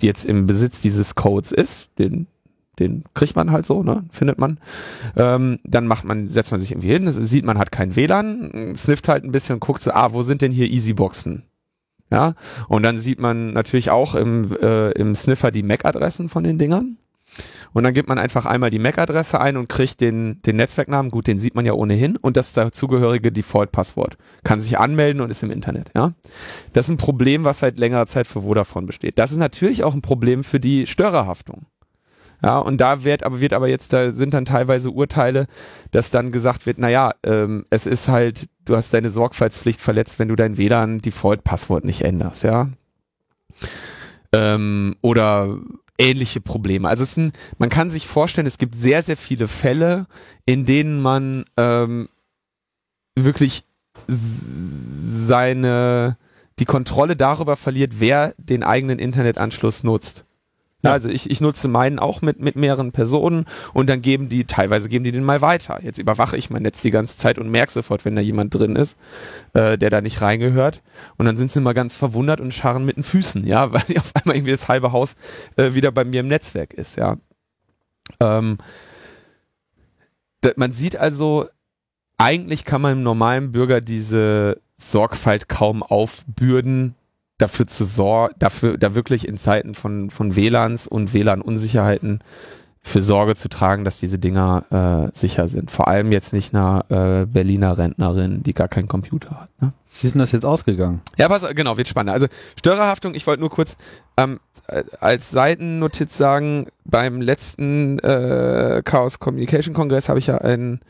jetzt 0.00 0.24
im 0.24 0.46
Besitz 0.46 0.80
dieses 0.80 1.14
Codes 1.14 1.52
ist, 1.52 1.90
den 1.98 2.26
den 2.78 3.02
kriegt 3.12 3.34
man 3.34 3.50
halt 3.50 3.66
so, 3.66 3.82
ne, 3.82 4.04
findet 4.12 4.38
man. 4.38 4.60
Ähm, 5.16 5.58
dann 5.64 5.88
macht 5.88 6.04
man, 6.04 6.28
setzt 6.28 6.52
man 6.52 6.60
sich 6.60 6.70
irgendwie 6.70 6.90
hin, 6.92 7.08
sieht 7.08 7.44
man 7.44 7.58
hat 7.58 7.72
kein 7.72 7.96
WLAN, 7.96 8.74
snifft 8.76 9.08
halt 9.08 9.24
ein 9.24 9.32
bisschen 9.32 9.54
und 9.54 9.60
guckt 9.60 9.82
so, 9.82 9.90
ah, 9.90 10.12
wo 10.12 10.22
sind 10.22 10.42
denn 10.42 10.52
hier 10.52 10.70
Easyboxen? 10.70 11.42
Ja, 12.08 12.34
und 12.68 12.84
dann 12.84 12.98
sieht 12.98 13.18
man 13.18 13.52
natürlich 13.52 13.90
auch 13.90 14.14
im, 14.14 14.56
äh, 14.62 14.92
im 14.92 15.16
Sniffer 15.16 15.50
die 15.50 15.64
MAC-Adressen 15.64 16.28
von 16.28 16.44
den 16.44 16.56
Dingern. 16.56 16.98
Und 17.72 17.84
dann 17.84 17.94
gibt 17.94 18.08
man 18.08 18.18
einfach 18.18 18.46
einmal 18.46 18.70
die 18.70 18.78
MAC-Adresse 18.78 19.40
ein 19.40 19.56
und 19.56 19.68
kriegt 19.68 20.00
den, 20.00 20.40
den 20.42 20.56
Netzwerknamen, 20.56 21.10
gut, 21.10 21.26
den 21.26 21.38
sieht 21.38 21.54
man 21.54 21.66
ja 21.66 21.72
ohnehin, 21.72 22.16
und 22.16 22.36
das 22.36 22.52
dazugehörige 22.52 23.32
Default-Passwort. 23.32 24.16
Kann 24.44 24.60
sich 24.60 24.78
anmelden 24.78 25.20
und 25.20 25.30
ist 25.30 25.42
im 25.42 25.50
Internet, 25.50 25.90
ja. 25.94 26.12
Das 26.72 26.86
ist 26.86 26.90
ein 26.90 26.96
Problem, 26.96 27.44
was 27.44 27.60
seit 27.60 27.78
längerer 27.78 28.06
Zeit 28.06 28.26
für 28.26 28.42
Vodafone 28.42 28.86
besteht. 28.86 29.18
Das 29.18 29.32
ist 29.32 29.38
natürlich 29.38 29.84
auch 29.84 29.94
ein 29.94 30.02
Problem 30.02 30.44
für 30.44 30.60
die 30.60 30.86
Störerhaftung. 30.86 31.66
Ja, 32.42 32.58
und 32.58 32.80
da 32.80 33.02
wird 33.02 33.24
aber, 33.24 33.40
wird 33.40 33.52
aber 33.52 33.68
jetzt, 33.68 33.92
da 33.92 34.12
sind 34.12 34.32
dann 34.32 34.44
teilweise 34.44 34.90
Urteile, 34.90 35.46
dass 35.90 36.10
dann 36.10 36.30
gesagt 36.30 36.66
wird, 36.66 36.78
naja, 36.78 37.12
ähm, 37.24 37.66
es 37.70 37.84
ist 37.84 38.08
halt, 38.08 38.48
du 38.64 38.76
hast 38.76 38.94
deine 38.94 39.10
Sorgfaltspflicht 39.10 39.80
verletzt, 39.80 40.18
wenn 40.18 40.28
du 40.28 40.36
dein 40.36 40.56
WLAN-Default-Passwort 40.56 41.84
nicht 41.84 42.02
änderst, 42.02 42.44
ja. 42.44 42.68
Ähm, 44.32 44.94
oder 45.00 45.58
ähnliche 45.98 46.40
Probleme. 46.40 46.88
Also 46.88 47.02
es 47.02 47.10
ist 47.10 47.18
ein, 47.18 47.32
man 47.58 47.68
kann 47.68 47.90
sich 47.90 48.06
vorstellen, 48.06 48.46
es 48.46 48.58
gibt 48.58 48.74
sehr, 48.74 49.02
sehr 49.02 49.16
viele 49.16 49.48
Fälle, 49.48 50.06
in 50.46 50.64
denen 50.64 51.02
man 51.02 51.44
ähm, 51.56 52.08
wirklich 53.16 53.64
seine 54.06 56.16
die 56.58 56.64
Kontrolle 56.64 57.16
darüber 57.16 57.56
verliert, 57.56 58.00
wer 58.00 58.34
den 58.36 58.62
eigenen 58.62 58.98
Internetanschluss 58.98 59.84
nutzt. 59.84 60.24
Ja, 60.84 60.92
also 60.92 61.08
ich, 61.08 61.28
ich 61.28 61.40
nutze 61.40 61.66
meinen 61.66 61.98
auch 61.98 62.22
mit, 62.22 62.38
mit 62.38 62.54
mehreren 62.54 62.92
Personen 62.92 63.46
und 63.74 63.88
dann 63.88 64.00
geben 64.00 64.28
die, 64.28 64.44
teilweise 64.44 64.88
geben 64.88 65.04
die 65.04 65.10
den 65.10 65.24
mal 65.24 65.40
weiter. 65.40 65.80
Jetzt 65.82 65.98
überwache 65.98 66.36
ich 66.36 66.50
mein 66.50 66.62
Netz 66.62 66.80
die 66.80 66.92
ganze 66.92 67.18
Zeit 67.18 67.38
und 67.38 67.50
merke 67.50 67.72
sofort, 67.72 68.04
wenn 68.04 68.14
da 68.14 68.22
jemand 68.22 68.54
drin 68.54 68.76
ist, 68.76 68.96
äh, 69.54 69.76
der 69.76 69.90
da 69.90 70.00
nicht 70.00 70.22
reingehört. 70.22 70.84
Und 71.16 71.26
dann 71.26 71.36
sind 71.36 71.50
sie 71.50 71.58
immer 71.58 71.74
ganz 71.74 71.96
verwundert 71.96 72.40
und 72.40 72.54
scharren 72.54 72.84
mit 72.84 72.96
den 72.96 73.02
Füßen, 73.02 73.44
ja, 73.44 73.72
weil 73.72 73.82
auf 73.98 74.12
einmal 74.14 74.36
irgendwie 74.36 74.52
das 74.52 74.68
halbe 74.68 74.92
Haus 74.92 75.16
äh, 75.56 75.74
wieder 75.74 75.90
bei 75.90 76.04
mir 76.04 76.20
im 76.20 76.28
Netzwerk 76.28 76.74
ist, 76.74 76.96
ja. 76.96 77.16
Ähm, 78.20 78.58
da, 80.42 80.50
man 80.54 80.70
sieht 80.70 80.96
also, 80.96 81.48
eigentlich 82.18 82.64
kann 82.64 82.82
man 82.82 82.92
einem 82.92 83.02
normalen 83.02 83.50
Bürger 83.50 83.80
diese 83.80 84.60
Sorgfalt 84.76 85.48
kaum 85.48 85.82
aufbürden, 85.82 86.94
dafür 87.38 87.66
zu 87.66 87.84
sorgen, 87.84 88.34
dafür, 88.38 88.76
da 88.76 88.94
wirklich 88.94 89.26
in 89.26 89.38
Zeiten 89.38 89.74
von, 89.74 90.10
von 90.10 90.36
WLANs 90.36 90.86
und 90.86 91.14
WLAN-Unsicherheiten 91.14 92.20
für 92.82 93.02
Sorge 93.02 93.34
zu 93.34 93.48
tragen, 93.48 93.84
dass 93.84 94.00
diese 94.00 94.18
Dinger 94.18 95.10
äh, 95.12 95.16
sicher 95.16 95.48
sind. 95.48 95.70
Vor 95.70 95.88
allem 95.88 96.10
jetzt 96.12 96.32
nicht 96.32 96.54
einer 96.54 96.84
äh, 96.88 97.26
Berliner 97.26 97.76
Rentnerin, 97.76 98.42
die 98.42 98.54
gar 98.54 98.68
keinen 98.68 98.88
Computer 98.88 99.40
hat. 99.40 99.50
Ne? 99.60 99.72
Wie 100.00 100.06
ist 100.06 100.14
denn 100.14 100.20
das 100.20 100.32
jetzt 100.32 100.44
ausgegangen? 100.44 101.00
Ja, 101.16 101.28
pass, 101.28 101.46
genau, 101.54 101.76
wird 101.76 101.88
spannend. 101.88 102.12
Also 102.12 102.26
Störerhaftung, 102.58 103.14
ich 103.14 103.26
wollte 103.26 103.40
nur 103.40 103.50
kurz 103.50 103.76
ähm, 104.16 104.40
äh, 104.68 104.84
als 105.00 105.30
Seitennotiz 105.30 106.16
sagen, 106.16 106.66
beim 106.84 107.20
letzten 107.20 107.98
äh, 107.98 108.82
Chaos 108.84 109.18
Communication 109.18 109.74
Kongress 109.74 110.08
habe 110.08 110.18
ich 110.18 110.28
ja 110.28 110.38
einen 110.38 110.80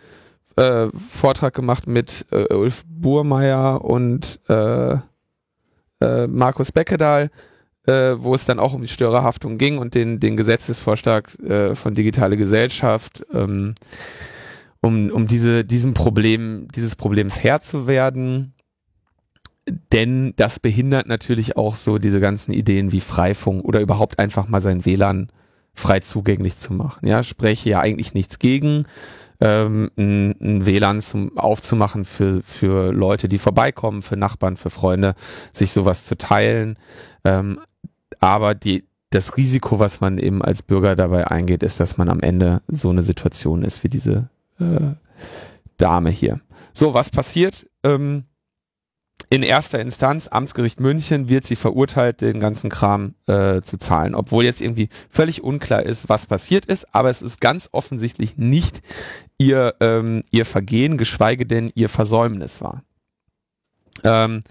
äh, 0.57 0.89
Vortrag 0.93 1.55
gemacht 1.55 1.87
mit 1.87 2.27
äh, 2.31 2.53
Ulf 2.55 2.85
Burmeier 2.87 3.85
und 3.85 4.41
äh, 4.49 4.97
äh, 6.01 6.27
Markus 6.27 6.73
Beckedahl, 6.73 7.31
äh, 7.87 8.15
wo 8.19 8.35
es 8.35 8.45
dann 8.45 8.59
auch 8.59 8.75
um 8.75 8.83
die 8.83 8.89
Störerhaftung 8.89 9.59
ging 9.59 9.79
und 9.79 9.95
den, 9.95 10.21
den 10.21 10.37
Gesetzesvorschlag 10.37 11.39
äh, 11.41 11.75
von 11.75 11.95
Digitale 11.95 12.37
Gesellschaft, 12.37 13.25
ähm, 13.33 13.75
um, 14.81 15.11
um 15.11 15.27
diese, 15.27 15.65
diesem 15.65 15.95
Problem, 15.95 16.69
dieses 16.75 16.97
Problems 16.97 17.43
Herr 17.43 17.61
zu 17.61 17.87
werden 17.87 18.55
denn 19.93 20.35
das 20.37 20.61
behindert 20.61 21.07
natürlich 21.07 21.57
auch 21.57 21.77
so 21.77 21.99
diese 21.99 22.21
ganzen 22.21 22.53
Ideen 22.53 22.93
wie 22.93 23.01
Freifunk 23.01 23.65
oder 23.65 23.81
überhaupt 23.81 24.19
einfach 24.19 24.49
mal 24.49 24.61
sein 24.61 24.85
WLAN 24.85 25.29
frei 25.75 26.01
zugänglich 26.01 26.57
zu 26.57 26.73
machen. 26.73 27.07
Ja, 27.07 27.23
spreche 27.23 27.71
ja 27.71 27.81
eigentlich 27.81 28.15
nichts 28.15 28.39
gegen, 28.39 28.87
ähm, 29.41 29.91
ein, 29.97 30.35
ein 30.41 30.67
WLAN 30.67 31.01
zum, 31.01 31.37
aufzumachen 31.39 32.05
für, 32.05 32.43
für 32.43 32.93
Leute, 32.93 33.29
die 33.29 33.39
vorbeikommen, 33.39 34.03
für 34.03 34.17
Nachbarn, 34.17 34.57
für 34.57 34.71
Freunde, 34.71 35.15
sich 35.53 35.73
sowas 35.73 36.05
zu 36.05 36.17
teilen. 36.17 36.79
Ähm, 37.25 37.61
aber 38.21 38.55
die, 38.55 38.85
das 39.11 39.37
Risiko, 39.37 39.79
was 39.79 40.01
man 40.01 40.19
eben 40.19 40.43
als 40.43 40.63
Bürger 40.63 40.97
dabei 40.97 41.29
eingeht, 41.29 41.63
ist, 41.63 41.81
dass 41.81 41.97
man 41.97 42.09
am 42.09 42.21
Ende 42.21 42.63
so 42.69 42.91
eine 42.91 43.03
Situation 43.03 43.63
ist 43.63 43.85
wie 43.85 43.89
diese 43.89 44.29
äh, 44.59 44.95
Dame 45.77 46.11
hier. 46.11 46.41
So, 46.73 46.95
was 46.95 47.11
passiert? 47.11 47.67
Ähm, 47.85 48.25
in 49.31 49.43
erster 49.43 49.79
Instanz, 49.79 50.29
Amtsgericht 50.29 50.81
München, 50.81 51.29
wird 51.29 51.45
sie 51.45 51.57
verurteilt, 51.57 52.23
den 52.23 52.41
ganzen 52.41 52.71
Kram 52.71 53.15
äh, 53.27 53.61
zu 53.61 53.77
zahlen. 53.77 54.15
Obwohl 54.15 54.45
jetzt 54.45 54.63
irgendwie 54.63 54.89
völlig 55.11 55.43
unklar 55.43 55.83
ist, 55.83 56.09
was 56.09 56.27
passiert 56.27 56.65
ist, 56.65 56.95
aber 56.95 57.11
es 57.11 57.21
ist 57.21 57.41
ganz 57.41 57.69
offensichtlich 57.73 58.39
nicht 58.39 58.81
ihr, 59.39 59.75
ähm, 59.81 60.23
ihr 60.31 60.45
Vergehen, 60.45 60.99
geschweige 60.99 61.47
denn 61.47 61.71
ihr 61.75 61.89
Versäumnis 61.89 62.61
war. 62.61 62.85
Ähm, 64.05 64.43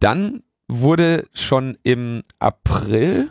dann 0.00 0.42
wurde 0.68 1.28
schon 1.34 1.78
im 1.82 2.22
April 2.38 3.30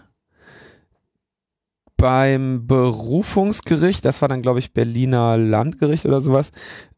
beim 1.98 2.68
Berufungsgericht, 2.68 4.06
das 4.06 4.22
war 4.22 4.30
dann 4.30 4.42
glaube 4.42 4.60
ich 4.60 4.74
Berliner 4.74 5.38
Landgericht 5.38 6.06
oder 6.06 6.22
sowas, 6.22 6.52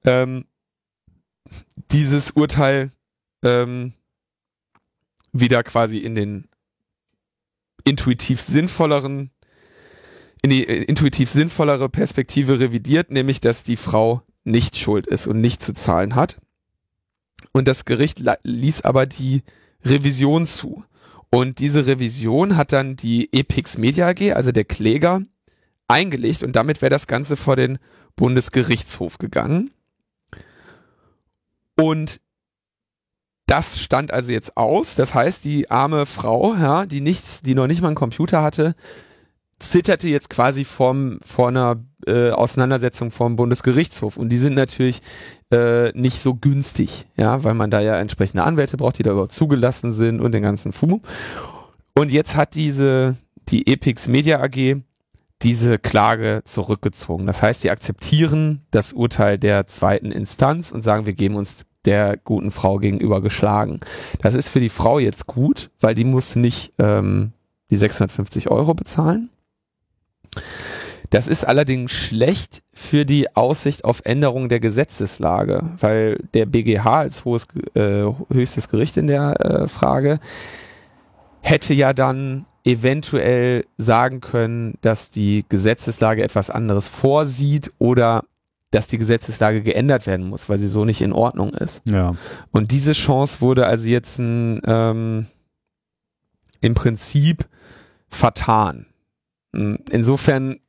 ähm, 0.04 0.46
dieses 1.92 2.32
Urteil 2.32 2.92
ähm, 3.44 3.94
wieder 5.32 5.64
quasi 5.64 6.00
in 6.00 6.16
den 6.16 6.48
intuitiv 7.86 8.42
sinnvolleren, 8.42 9.32
in 10.42 10.50
die 10.50 10.68
äh, 10.68 10.84
intuitiv 10.84 11.30
sinnvollere 11.30 11.90
Perspektive 11.90 12.60
revidiert, 12.60 13.12
nämlich 13.12 13.42
dass 13.42 13.64
die 13.64 13.76
Frau 13.76 14.22
nicht 14.44 14.78
schuld 14.78 15.08
ist 15.08 15.28
und 15.28 15.42
nicht 15.42 15.62
zu 15.62 15.74
zahlen 15.74 16.16
hat. 16.16 16.40
Und 17.52 17.68
das 17.68 17.86
Gericht 17.86 18.22
ließ 18.44 18.82
aber 18.82 19.06
die 19.06 19.44
Revision 19.84 20.46
zu. 20.46 20.84
Und 21.32 21.60
diese 21.60 21.86
Revision 21.86 22.58
hat 22.58 22.72
dann 22.72 22.96
die 22.96 23.32
Epix 23.32 23.78
Media 23.78 24.08
AG, 24.10 24.34
also 24.34 24.52
der 24.52 24.66
Kläger, 24.66 25.22
eingelegt 25.88 26.44
und 26.44 26.56
damit 26.56 26.82
wäre 26.82 26.90
das 26.90 27.08
Ganze 27.08 27.36
vor 27.36 27.56
den 27.56 27.80
Bundesgerichtshof 28.16 29.18
gegangen. 29.18 29.72
Und 31.76 32.20
das 33.46 33.80
stand 33.80 34.14
also 34.14 34.32
jetzt 34.32 34.58
aus. 34.58 34.96
Das 34.96 35.14
heißt, 35.14 35.44
die 35.44 35.72
arme 35.72 36.06
Frau, 36.06 36.54
ja, 36.54 36.86
die 36.86 37.02
nichts, 37.02 37.42
die 37.42 37.56
noch 37.56 37.68
nicht 37.68 37.82
mal 37.82 37.88
einen 37.88 37.96
Computer 37.96 38.44
hatte, 38.44 38.76
zitterte 39.60 40.08
jetzt 40.08 40.30
quasi 40.30 40.64
vom, 40.64 41.20
vor 41.22 41.50
einer 41.50 41.84
äh, 42.08 42.32
Auseinandersetzung 42.32 43.12
vom 43.12 43.36
Bundesgerichtshof. 43.36 44.18
Und 44.18 44.30
die 44.30 44.38
sind 44.38 44.56
natürlich 44.56 45.02
äh, 45.52 45.92
nicht 45.92 46.22
so 46.22 46.34
günstig, 46.36 47.08
ja, 47.18 47.44
weil 47.44 47.54
man 47.54 47.70
da 47.70 47.82
ja 47.82 47.98
entsprechende 48.00 48.44
Anwälte 48.44 48.78
braucht, 48.78 48.98
die 48.98 49.04
da 49.04 49.12
überhaupt 49.12 49.34
zugelassen 49.34 49.92
sind 49.92 50.22
und 50.22 50.32
den 50.32 50.44
ganzen 50.44 50.72
Fumu. 50.72 51.00
Und 51.94 52.12
jetzt 52.12 52.36
hat 52.36 52.56
diese, 52.56 53.18
die 53.50 53.68
Epix 53.68 54.08
Media 54.08 54.42
AG 54.42 54.78
diese 55.42 55.80
Klage 55.80 56.42
zurückgezogen. 56.44 57.26
Das 57.26 57.42
heißt, 57.42 57.62
sie 57.62 57.72
akzeptieren 57.72 58.62
das 58.72 58.94
Urteil 58.94 59.38
der 59.38 59.68
zweiten 59.68 60.12
Instanz 60.12 60.72
und 60.72 60.82
sagen, 60.82 61.06
wir 61.06 61.14
geben 61.14 61.36
uns 61.36 61.66
der 61.86 62.18
guten 62.18 62.52
Frau 62.52 62.78
gegenüber 62.78 63.22
geschlagen. 63.22 63.80
Das 64.22 64.36
ist 64.36 64.50
für 64.50 64.60
die 64.60 64.70
Frau 64.70 65.00
jetzt 65.00 65.28
gut, 65.28 65.70
weil 65.80 65.96
die 65.96 66.04
muss 66.04 66.36
nicht 66.36 66.74
ähm, 66.78 67.32
die 67.72 67.78
650 67.78 68.50
Euro 68.50 68.74
bezahlen. 68.74 69.30
Das 71.10 71.28
ist 71.28 71.44
allerdings 71.44 71.92
schlecht 71.92 72.62
für 72.72 73.04
die 73.04 73.36
Aussicht 73.36 73.84
auf 73.84 74.02
Änderung 74.06 74.48
der 74.48 74.60
Gesetzeslage, 74.60 75.64
weil 75.80 76.20
der 76.34 76.46
BGH 76.46 77.00
als 77.00 77.26
hohes, 77.26 77.48
äh, 77.74 78.06
höchstes 78.32 78.70
Gericht 78.70 78.98
in 78.98 79.08
der 79.08 79.34
äh, 79.44 79.68
Frage 79.68 80.20
hätte 81.42 81.74
ja 81.74 81.94
dann 81.94 82.46
eventuell 82.64 83.66
sagen 83.78 84.22
können, 84.22 84.76
dass 84.82 85.10
die 85.10 85.46
Gesetzeslage 85.50 86.24
etwas 86.24 86.50
anderes 86.50 86.88
vorsieht 86.88 87.72
oder 87.80 88.24
dass 88.72 88.88
die 88.88 89.00
Gesetzeslage 89.00 89.64
geändert 89.64 90.06
werden 90.06 90.30
muss, 90.30 90.48
weil 90.48 90.60
sie 90.60 90.68
so 90.68 90.86
nicht 90.86 91.02
in 91.02 91.14
Ordnung 91.14 91.54
ist. 91.54 91.82
Ja. 91.86 92.16
Und 92.52 92.72
diese 92.72 92.92
Chance 92.92 93.42
wurde 93.42 93.66
also 93.66 93.88
jetzt 93.88 94.20
ein, 94.20 94.62
ähm, 94.66 95.26
im 96.62 96.76
Prinzip 96.76 97.48
vertan. 98.10 98.86
Hm, 99.54 99.80
insofern, 99.90 100.60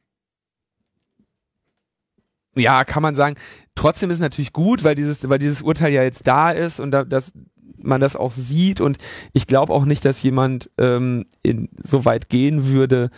ja, 2.56 2.84
kann 2.84 3.02
man 3.02 3.14
sagen, 3.14 3.36
trotzdem 3.74 4.10
ist 4.10 4.16
es 4.16 4.22
natürlich 4.22 4.52
gut, 4.52 4.84
weil 4.84 4.94
dieses, 4.94 5.28
weil 5.28 5.38
dieses 5.38 5.62
Urteil 5.62 5.92
ja 5.92 6.02
jetzt 6.02 6.26
da 6.26 6.50
ist 6.50 6.80
und 6.80 6.90
da, 6.90 7.04
das, 7.04 7.32
man 7.76 8.00
das 8.00 8.16
auch 8.16 8.32
sieht 8.32 8.80
und 8.80 8.98
ich 9.32 9.46
glaube 9.46 9.72
auch 9.72 9.84
nicht, 9.84 10.04
dass 10.04 10.22
jemand 10.22 10.70
ähm, 10.78 11.26
in, 11.42 11.68
so 11.82 12.04
weit 12.04 12.28
gehen 12.28 12.66
würde, 12.66 13.10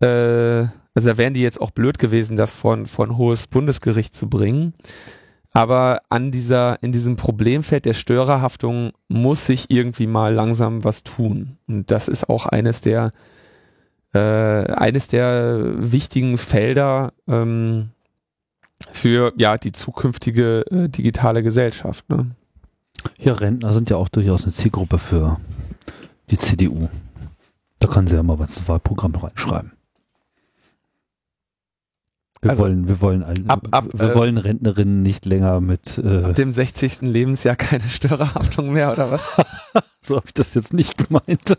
äh, 0.00 0.66
also 0.96 1.10
da 1.10 1.18
wären 1.18 1.34
die 1.34 1.42
jetzt 1.42 1.60
auch 1.60 1.70
blöd 1.70 1.98
gewesen, 1.98 2.36
das 2.36 2.52
von, 2.52 2.86
von 2.86 3.18
hohes 3.18 3.48
Bundesgericht 3.48 4.14
zu 4.14 4.28
bringen. 4.30 4.72
Aber 5.52 6.00
an 6.08 6.30
dieser, 6.30 6.82
in 6.82 6.92
diesem 6.92 7.16
Problemfeld 7.16 7.84
der 7.84 7.94
Störerhaftung 7.94 8.92
muss 9.08 9.46
sich 9.46 9.70
irgendwie 9.70 10.06
mal 10.06 10.32
langsam 10.32 10.84
was 10.84 11.02
tun. 11.02 11.58
Und 11.66 11.90
das 11.90 12.08
ist 12.08 12.28
auch 12.28 12.46
eines 12.46 12.80
der, 12.80 13.10
äh, 14.16 14.72
eines 14.72 15.08
der 15.08 15.60
wichtigen 15.76 16.38
Felder 16.38 17.12
ähm, 17.28 17.90
für 18.92 19.32
ja 19.36 19.56
die 19.56 19.72
zukünftige 19.72 20.64
äh, 20.70 20.88
digitale 20.88 21.42
Gesellschaft. 21.42 22.08
Ne? 22.08 22.30
Ja, 23.18 23.34
Rentner 23.34 23.72
sind 23.72 23.90
ja 23.90 23.96
auch 23.96 24.08
durchaus 24.08 24.44
eine 24.44 24.52
Zielgruppe 24.52 24.98
für 24.98 25.38
die 26.30 26.38
CDU. 26.38 26.88
Da 27.78 27.88
kann 27.88 28.06
sie 28.06 28.16
ja 28.16 28.22
mal 28.22 28.38
was 28.38 28.56
ins 28.56 28.68
Wahlprogramm 28.68 29.14
reinschreiben. 29.14 29.72
Wir 32.42 32.50
also 32.50 32.64
wollen, 32.64 32.86
wir 32.86 33.00
wollen, 33.00 33.22
ein, 33.22 33.48
ab, 33.48 33.66
ab, 33.70 33.86
wir 33.92 34.10
äh, 34.10 34.14
wollen 34.14 34.36
Rentnerinnen 34.36 35.02
nicht 35.02 35.24
länger 35.24 35.60
mit 35.62 35.98
äh, 35.98 36.24
ab 36.24 36.34
dem 36.34 36.52
60. 36.52 37.00
Lebensjahr 37.00 37.56
keine 37.56 37.88
Störerhaftung 37.88 38.72
mehr 38.72 38.92
oder 38.92 39.10
was? 39.10 39.22
so 40.00 40.16
habe 40.16 40.26
ich 40.26 40.34
das 40.34 40.52
jetzt 40.52 40.74
nicht 40.74 40.98
gemeint. 40.98 41.56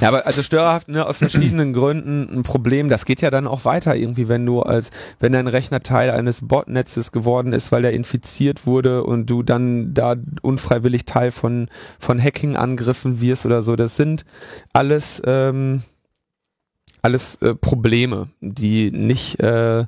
ja, 0.00 0.08
aber 0.08 0.24
also 0.24 0.44
Störerhaft 0.44 0.88
ne, 0.88 1.04
aus 1.04 1.18
verschiedenen 1.18 1.72
Gründen 1.72 2.28
ein 2.32 2.42
Problem. 2.44 2.88
Das 2.88 3.06
geht 3.06 3.20
ja 3.22 3.30
dann 3.30 3.48
auch 3.48 3.64
weiter 3.64 3.96
irgendwie, 3.96 4.28
wenn 4.28 4.46
du 4.46 4.62
als 4.62 4.90
wenn 5.18 5.32
dein 5.32 5.48
Rechner 5.48 5.82
Teil 5.82 6.10
eines 6.10 6.46
Botnetzes 6.46 7.10
geworden 7.10 7.52
ist, 7.52 7.72
weil 7.72 7.84
er 7.84 7.92
infiziert 7.92 8.66
wurde 8.66 9.02
und 9.02 9.28
du 9.28 9.42
dann 9.42 9.94
da 9.94 10.14
unfreiwillig 10.42 11.06
Teil 11.06 11.32
von 11.32 11.68
von 11.98 12.22
Hacking-Angriffen 12.22 13.20
wirst 13.20 13.46
oder 13.46 13.62
so. 13.62 13.74
Das 13.74 13.96
sind 13.96 14.24
alles 14.72 15.20
ähm, 15.26 15.82
alles 17.02 17.36
äh, 17.36 17.54
Probleme, 17.54 18.28
die 18.40 18.90
nicht, 18.90 19.40
äh, 19.40 19.84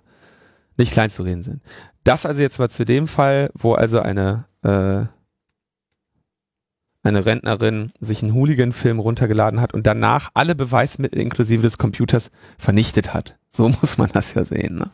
nicht 0.77 0.93
klein 0.93 1.11
zu 1.11 1.23
reden 1.23 1.43
sind. 1.43 1.63
Das 2.05 2.27
also 2.27 2.43
jetzt 2.43 2.59
mal 2.59 2.71
zu 2.71 2.85
dem 2.85 3.07
Fall, 3.07 3.51
wo 3.55 3.75
also 3.75 4.01
eine, 4.01 4.47
äh, 4.63 5.05
eine 7.05 7.27
Rentnerin 7.27 7.93
sich 8.01 8.23
einen 8.23 8.35
Hooligan-Film 8.35 8.99
runtergeladen 8.99 9.61
hat 9.61 9.75
und 9.75 9.87
danach 9.87 10.31
alle 10.35 10.55
Beweismittel 10.55 11.19
inklusive 11.19 11.63
des 11.63 11.79
Computers 11.79 12.31
vernichtet 12.59 13.15
hat. 13.15 13.37
So 13.51 13.69
muss 13.81 13.99
man 13.99 14.11
das 14.13 14.35
ja 14.35 14.45
sehen. 14.45 14.77
Ne? 14.77 14.91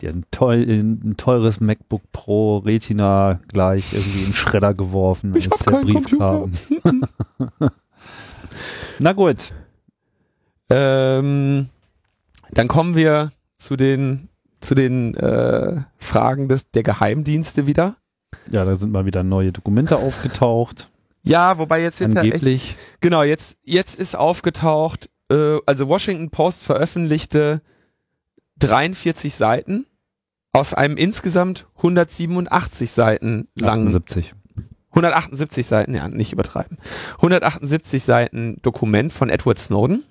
Die 0.00 0.06
hat 0.06 0.14
ein, 0.14 0.24
toll, 0.30 0.64
ein 0.68 1.16
teures 1.16 1.60
MacBook 1.60 2.02
Pro 2.12 2.58
Retina 2.58 3.38
gleich 3.48 3.92
irgendwie 3.92 4.20
in 4.20 4.24
den 4.26 4.34
Schredder 4.34 4.72
geworfen, 4.74 5.34
ich 5.36 5.50
als 5.50 5.64
der 5.64 5.72
Brief 5.72 6.04
Computer. 6.08 6.48
kam. 6.88 7.70
Na 8.98 9.12
gut. 9.12 9.52
Ähm, 10.70 11.68
dann 12.50 12.68
kommen 12.68 12.94
wir 12.94 13.32
zu 13.56 13.76
den 13.76 14.28
zu 14.60 14.74
den 14.74 15.14
äh, 15.14 15.80
Fragen 15.98 16.48
des, 16.48 16.70
der 16.70 16.82
Geheimdienste 16.82 17.66
wieder. 17.66 17.96
Ja, 18.50 18.64
da 18.64 18.74
sind 18.76 18.92
mal 18.92 19.06
wieder 19.06 19.22
neue 19.22 19.52
Dokumente 19.52 19.96
aufgetaucht. 19.96 20.90
Ja, 21.22 21.58
wobei 21.58 21.82
jetzt 21.82 22.00
Angeblich. 22.02 22.70
echt, 22.70 23.00
genau 23.00 23.22
jetzt 23.22 23.58
jetzt 23.64 23.98
ist 23.98 24.16
aufgetaucht, 24.16 25.10
äh, 25.30 25.58
also 25.66 25.88
Washington 25.88 26.30
Post 26.30 26.64
veröffentlichte 26.64 27.60
43 28.58 29.34
Seiten 29.34 29.86
aus 30.52 30.74
einem 30.74 30.96
insgesamt 30.96 31.66
187 31.76 32.90
Seiten 32.90 33.48
langen 33.54 33.88
78. 33.88 34.32
178 34.98 35.66
Seiten, 35.66 35.94
ja, 35.94 36.08
nicht 36.08 36.32
übertreiben. 36.32 36.78
178 37.16 38.02
Seiten 38.02 38.56
Dokument 38.62 39.12
von 39.12 39.28
Edward 39.28 39.58
Snowden. 39.58 40.04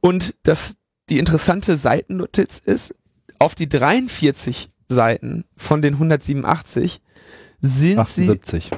Und 0.00 0.34
das, 0.42 0.76
die 1.08 1.18
interessante 1.18 1.76
Seitennotiz 1.76 2.58
ist, 2.58 2.94
auf 3.38 3.54
die 3.54 3.68
43 3.68 4.70
Seiten 4.88 5.44
von 5.56 5.82
den 5.82 5.94
187 5.94 7.00
sind 7.60 8.06
sie, 8.08 8.30
78. 8.30 8.70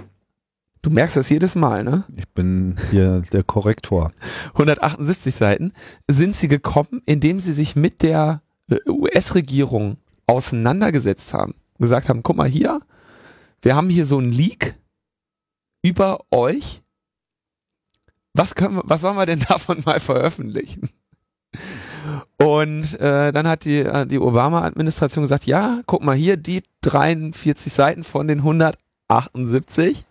du 0.83 0.91
merkst 0.91 1.17
das 1.17 1.29
jedes 1.29 1.55
Mal, 1.55 1.85
ne? 1.85 2.05
Ich 2.17 2.29
bin 2.29 2.77
hier 2.91 3.23
der 3.33 3.43
Korrektor. 3.43 4.13
178 4.49 5.35
Seiten, 5.35 5.73
sind 6.09 6.37
sie 6.37 6.49
gekommen, 6.49 7.03
indem 7.07 7.41
sie 7.41 7.53
sich 7.53 7.77
mit 7.77 8.03
der 8.03 8.43
äh, 8.69 8.77
US-Regierung 8.89 9.97
auseinandergesetzt 10.27 11.33
haben. 11.35 11.55
Gesagt 11.79 12.09
haben, 12.09 12.23
guck 12.23 12.37
mal 12.37 12.49
hier, 12.49 12.81
wir 13.63 13.77
haben 13.77 13.89
hier 13.89 14.07
so 14.07 14.19
einen 14.19 14.31
Leak 14.31 14.75
über 15.83 16.21
euch. 16.31 16.83
Was 18.35 18.55
können 18.55 18.77
wir, 18.77 18.83
was 18.85 19.01
sollen 19.01 19.17
wir 19.17 19.27
denn 19.27 19.41
davon 19.49 19.83
mal 19.85 20.01
veröffentlichen? 20.01 20.91
Und 22.39 22.99
äh, 22.99 23.33
dann 23.33 23.47
hat 23.47 23.65
die, 23.65 23.79
äh, 23.79 24.07
die 24.07 24.19
Obama-Administration 24.19 25.23
gesagt, 25.23 25.47
ja, 25.47 25.83
guck 25.87 26.03
mal 26.03 26.17
hier, 26.17 26.37
die 26.37 26.63
43 26.81 27.73
Seiten 27.73 28.05
von 28.05 28.27
den 28.27 28.39
178 28.39 30.05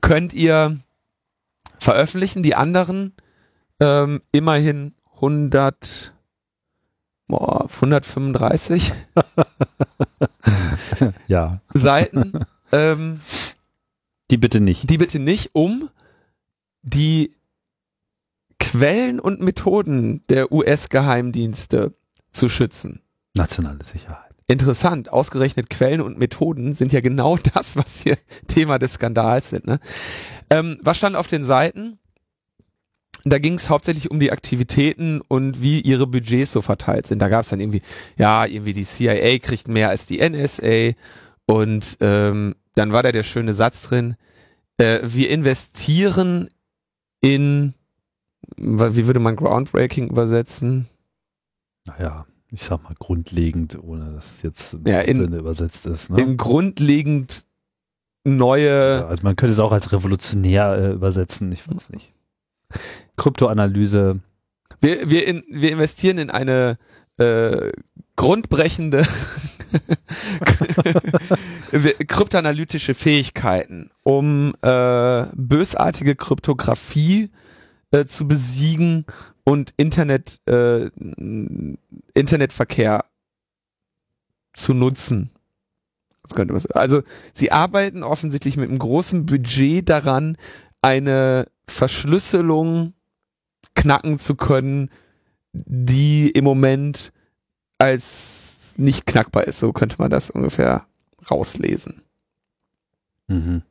könnt 0.00 0.32
ihr 0.32 0.78
veröffentlichen, 1.78 2.42
die 2.42 2.56
anderen 2.56 3.14
ähm, 3.80 4.20
immerhin 4.32 4.94
100, 5.16 6.14
boah, 7.28 7.68
135 7.70 8.92
Ja, 11.28 11.60
Seiten, 11.72 12.40
ähm, 12.72 13.20
die 14.30 14.38
bitte 14.38 14.60
nicht. 14.60 14.90
die 14.90 14.98
bitte 14.98 15.18
nicht, 15.18 15.50
um 15.52 15.90
die 16.82 17.34
Quellen 18.58 19.20
und 19.20 19.40
Methoden 19.40 20.24
der 20.28 20.52
US-Geheimdienste 20.52 21.94
zu 22.32 22.48
schützen. 22.48 23.02
Nationale 23.34 23.84
Sicherheit. 23.84 24.24
Interessant, 24.46 25.12
ausgerechnet 25.12 25.68
Quellen 25.68 26.00
und 26.00 26.18
Methoden 26.18 26.74
sind 26.74 26.92
ja 26.92 27.00
genau 27.00 27.36
das, 27.54 27.76
was 27.76 28.00
hier 28.00 28.16
Thema 28.46 28.78
des 28.78 28.94
Skandals 28.94 29.50
sind. 29.50 29.66
Ne? 29.66 29.78
Ähm, 30.50 30.78
was 30.82 30.98
stand 30.98 31.16
auf 31.16 31.28
den 31.28 31.44
Seiten? 31.44 31.98
Da 33.24 33.38
ging 33.38 33.54
es 33.54 33.68
hauptsächlich 33.68 34.10
um 34.10 34.20
die 34.20 34.30
Aktivitäten 34.32 35.20
und 35.28 35.60
wie 35.60 35.80
ihre 35.80 36.06
Budgets 36.06 36.52
so 36.52 36.62
verteilt 36.62 37.06
sind. 37.06 37.20
Da 37.20 37.28
gab 37.28 37.42
es 37.42 37.48
dann 37.50 37.60
irgendwie, 37.60 37.82
ja, 38.16 38.46
irgendwie 38.46 38.72
die 38.72 38.84
CIA 38.84 39.38
kriegt 39.38 39.68
mehr 39.68 39.88
als 39.88 40.06
die 40.06 40.18
NSA 40.26 40.92
und 41.46 41.96
ähm, 42.00 42.54
dann 42.74 42.92
war 42.92 43.02
da 43.02 43.10
der 43.12 43.24
schöne 43.24 43.54
Satz 43.54 43.82
drin, 43.84 44.14
äh, 44.76 45.00
wir 45.02 45.30
investieren 45.30 46.48
in, 47.20 47.74
wie 48.56 49.06
würde 49.06 49.18
man 49.20 49.34
Groundbreaking 49.34 50.08
übersetzen? 50.10 50.86
Naja, 51.86 52.24
ich 52.52 52.62
sag 52.62 52.84
mal 52.84 52.94
grundlegend, 52.98 53.76
ohne 53.82 54.12
dass 54.12 54.36
es 54.36 54.42
jetzt 54.42 54.74
im 54.74 54.86
Ja, 54.86 55.00
in- 55.00 55.16
Sinne 55.18 55.38
übersetzt 55.38 55.86
ist. 55.86 56.10
Ne? 56.10 56.20
In 56.22 56.36
grundlegend 56.36 57.44
neue 58.24 59.00
Ja, 59.00 59.06
also 59.08 59.22
man 59.24 59.34
könnte 59.36 59.52
es 59.54 59.58
auch 59.58 59.72
als 59.72 59.90
revolutionär 59.92 60.72
äh, 60.78 60.92
übersetzen, 60.92 61.50
ich 61.50 61.66
weiß 61.68 61.90
nicht. 61.90 62.12
Kryptoanalyse, 63.18 64.20
Wir, 64.80 65.10
wir, 65.10 65.26
in, 65.26 65.44
wir 65.50 65.72
investieren 65.72 66.16
in 66.18 66.30
eine 66.30 66.78
äh, 67.18 67.72
grundbrechende 68.16 69.04
kryptoanalytische 72.08 72.94
Fähigkeiten, 72.94 73.90
um 74.04 74.54
äh, 74.62 75.24
bösartige 75.34 76.16
Kryptographie 76.16 77.30
äh, 77.90 78.06
zu 78.06 78.26
besiegen 78.26 79.04
und 79.44 79.74
Internet, 79.76 80.40
äh, 80.46 80.90
Internetverkehr 82.14 83.04
zu 84.54 84.74
nutzen. 84.74 85.30
Also 86.74 87.02
sie 87.32 87.52
arbeiten 87.52 88.02
offensichtlich 88.02 88.56
mit 88.58 88.68
einem 88.68 88.78
großen 88.78 89.24
Budget 89.26 89.88
daran, 89.88 90.36
eine 90.82 91.46
Verschlüsselung 91.66 92.92
knacken 93.78 94.18
zu 94.18 94.34
können, 94.34 94.90
die 95.52 96.30
im 96.30 96.44
Moment 96.44 97.12
als 97.78 98.74
nicht 98.76 99.06
knackbar 99.06 99.44
ist. 99.44 99.58
So 99.58 99.72
könnte 99.72 99.96
man 99.98 100.10
das 100.10 100.30
ungefähr 100.30 100.86
rauslesen. 101.30 102.02
mhm. 103.28 103.62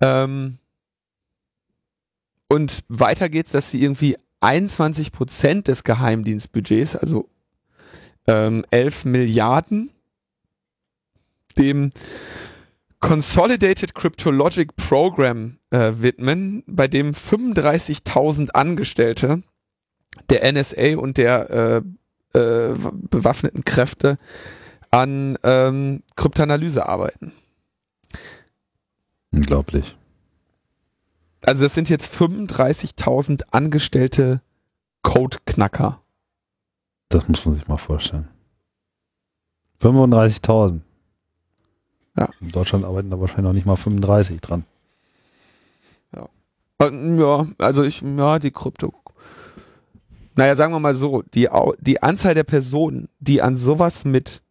Ähm, 0.00 0.58
und 2.48 2.84
weiter 2.88 3.28
geht's, 3.28 3.52
dass 3.52 3.70
sie 3.70 3.82
irgendwie 3.82 4.16
21 4.40 5.12
Prozent 5.12 5.68
des 5.68 5.84
Geheimdienstbudgets, 5.84 6.96
also 6.96 7.28
ähm, 8.26 8.64
11 8.70 9.04
Milliarden, 9.04 9.90
dem 11.58 11.90
Consolidated 13.00 13.94
Cryptologic 13.94 14.76
Program 14.76 15.58
äh, 15.70 15.92
widmen, 15.96 16.62
bei 16.66 16.86
dem 16.86 17.12
35.000 17.12 18.50
Angestellte 18.50 19.42
der 20.28 20.52
NSA 20.52 20.96
und 20.98 21.16
der 21.16 21.50
äh, 21.50 22.38
äh, 22.38 22.74
bewaffneten 22.92 23.64
Kräfte 23.64 24.18
an 24.90 25.38
ähm, 25.42 26.02
Kryptanalyse 26.16 26.86
arbeiten. 26.86 27.32
unglaublich. 29.32 29.96
Also 31.46 31.62
das 31.62 31.74
sind 31.74 31.88
jetzt 31.88 32.14
35.000 32.14 33.44
angestellte 33.50 34.42
Codeknacker. 35.02 36.02
Das 37.08 37.26
muss 37.28 37.46
man 37.46 37.54
sich 37.54 37.66
mal 37.66 37.78
vorstellen. 37.78 38.28
35.000. 39.80 40.80
Ja. 42.16 42.28
In 42.40 42.50
Deutschland 42.50 42.84
arbeiten 42.84 43.10
da 43.10 43.20
wahrscheinlich 43.20 43.44
noch 43.44 43.52
nicht 43.52 43.66
mal 43.66 43.76
35 43.76 44.40
dran. 44.40 44.64
Äh, 46.80 47.18
Ja, 47.18 47.46
also 47.58 47.84
ich, 47.84 48.00
ja, 48.02 48.38
die 48.38 48.50
Krypto. 48.50 48.92
Naja, 50.34 50.56
sagen 50.56 50.72
wir 50.72 50.80
mal 50.80 50.94
so, 50.94 51.22
die, 51.34 51.48
die 51.80 52.02
Anzahl 52.02 52.34
der 52.34 52.44
Personen, 52.44 53.08
die 53.18 53.42
an 53.42 53.56
sowas 53.56 54.04
mit, 54.04 54.42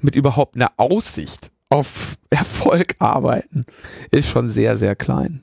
mit 0.00 0.14
überhaupt 0.16 0.56
einer 0.56 0.72
Aussicht 0.78 1.50
auf 1.68 2.16
Erfolg 2.30 2.96
arbeiten, 2.98 3.66
ist 4.10 4.28
schon 4.28 4.48
sehr, 4.48 4.76
sehr 4.76 4.96
klein. 4.96 5.42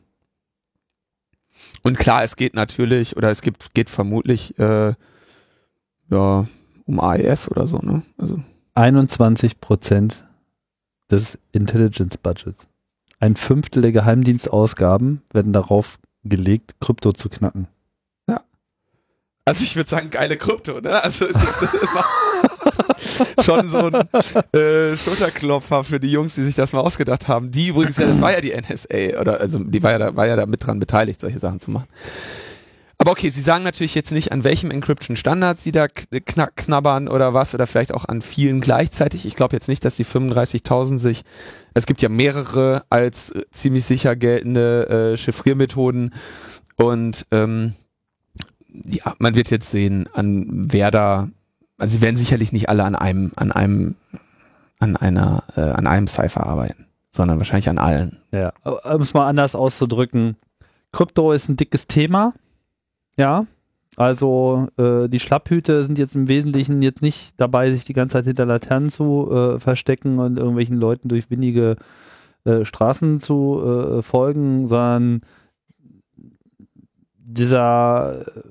Und 1.84 2.00
klar, 2.00 2.24
es 2.24 2.38
geht 2.38 2.56
natürlich, 2.56 3.18
oder 3.18 3.30
es 3.30 3.42
gibt, 3.42 3.74
geht 3.74 3.90
vermutlich, 3.90 4.58
äh, 4.58 4.94
ja, 6.10 6.48
um 6.86 7.00
AES 7.00 7.52
oder 7.52 7.68
so, 7.68 7.78
ne? 7.80 8.04
Also, 8.18 8.40
21 8.74 9.60
Prozent 9.60 10.26
des 11.12 11.40
Intelligence 11.52 12.18
Budgets. 12.18 12.68
Ein 13.20 13.36
Fünftel 13.36 13.82
der 13.82 13.92
Geheimdienstausgaben 13.92 15.22
werden 15.32 15.54
darauf 15.54 16.00
gelegt, 16.24 16.76
Krypto 16.80 17.14
zu 17.14 17.30
knacken. 17.30 17.68
Also 19.46 19.64
ich 19.66 19.76
würde 19.76 19.90
sagen, 19.90 20.10
geile 20.10 20.38
Krypto, 20.38 20.80
ne? 20.80 21.04
Also 21.04 21.26
das 21.26 21.62
ist 21.62 21.74
schon 23.46 23.68
so 23.68 23.80
ein 23.80 23.94
äh, 24.54 24.96
Schulterklopfer 24.96 25.84
für 25.84 26.00
die 26.00 26.12
Jungs, 26.12 26.36
die 26.36 26.44
sich 26.44 26.56
das 26.56 26.72
mal 26.72 26.80
ausgedacht 26.80 27.28
haben. 27.28 27.52
Die 27.52 27.68
übrigens, 27.68 27.98
ja, 27.98 28.06
das 28.06 28.22
war 28.22 28.32
ja 28.32 28.40
die 28.40 28.54
NSA, 28.54 29.20
oder 29.20 29.42
also 29.42 29.60
die 29.60 29.84
war 29.84 29.92
ja 29.92 30.00
da, 30.00 30.16
war 30.16 30.28
ja 30.28 30.38
da 30.38 30.46
mit 30.46 30.66
dran 30.66 30.80
beteiligt, 30.80 31.20
solche 31.20 31.40
Sachen 31.40 31.60
zu 31.60 31.72
machen. 31.72 31.88
Aber 33.04 33.12
okay, 33.12 33.28
sie 33.28 33.42
sagen 33.42 33.66
natürlich 33.66 33.96
jetzt 33.96 34.14
nicht, 34.14 34.32
an 34.32 34.46
welchem 34.46 34.72
Encryption-Standard 34.72 35.60
sie 35.60 35.74
da 35.74 35.90
kn 35.90 36.24
knack- 36.24 36.56
knabbern 36.56 37.10
oder 37.10 37.34
was, 37.34 37.54
oder 37.54 37.68
vielleicht 37.68 37.94
auch 37.94 38.06
an 38.06 38.22
vielen 38.22 38.62
gleichzeitig. 38.62 39.26
Ich 39.26 39.36
glaube 39.36 39.58
jetzt 39.58 39.68
nicht, 39.68 39.84
dass 39.84 39.98
die 39.98 40.06
35.000 40.06 41.00
sich, 41.00 41.26
es 41.74 41.86
gibt 41.86 42.02
ja 42.02 42.08
mehrere 42.08 42.86
als 42.90 43.32
äh, 43.32 43.42
ziemlich 43.52 43.84
sicher 43.84 44.16
geltende 44.16 45.12
äh, 45.16 45.18
Chiffriermethoden 45.18 46.14
und 46.78 47.26
ähm, 47.32 47.74
ja, 48.70 49.14
man 49.20 49.36
wird 49.36 49.52
jetzt 49.52 49.70
sehen, 49.70 50.08
an 50.14 50.48
wer 50.72 50.90
da, 50.90 51.28
also 51.78 51.98
sie 51.98 52.02
werden 52.02 52.16
sicherlich 52.16 52.54
nicht 52.54 52.70
alle 52.70 52.86
an 52.86 52.96
einem, 52.96 53.34
an 53.36 53.52
einem, 53.52 53.96
an 54.80 54.96
einer, 54.96 55.44
äh, 55.58 55.60
an 55.60 55.88
einem 55.88 56.08
Cypher 56.08 56.48
arbeiten, 56.48 56.86
sondern 57.12 57.38
wahrscheinlich 57.38 57.68
an 57.68 57.80
allen. 57.80 58.20
Ja, 58.32 58.54
um 58.64 59.02
es 59.02 59.14
mal 59.14 59.28
anders 59.28 59.56
auszudrücken, 59.56 60.38
Krypto 60.94 61.34
ist 61.34 61.50
ein 61.50 61.58
dickes 61.58 61.88
Thema. 61.88 62.34
Ja, 63.18 63.46
Also 63.96 64.68
äh, 64.78 65.08
die 65.08 65.20
Schlapphüte 65.20 65.84
sind 65.84 66.00
jetzt 66.00 66.16
im 66.16 66.28
Wesentlichen 66.28 66.82
jetzt 66.82 67.02
nicht 67.02 67.34
dabei, 67.38 67.72
sich 67.72 67.86
die 67.86 67.94
ganze 67.94 68.14
Zeit 68.14 68.26
hinter 68.26 68.46
Laternen 68.46 68.90
zu 68.90 69.32
äh, 69.32 69.60
verstecken 69.60 70.20
und 70.20 70.38
irgendwelchen 70.38 70.78
Leuten 70.78 71.10
durch 71.10 71.30
windige 71.30 71.76
äh, 72.46 72.66
Straßen 72.66 73.20
zu 73.20 73.62
äh, 73.64 74.02
folgen, 74.02 74.66
sondern 74.66 75.22
dieser, 77.18 78.26
äh, 78.28 78.42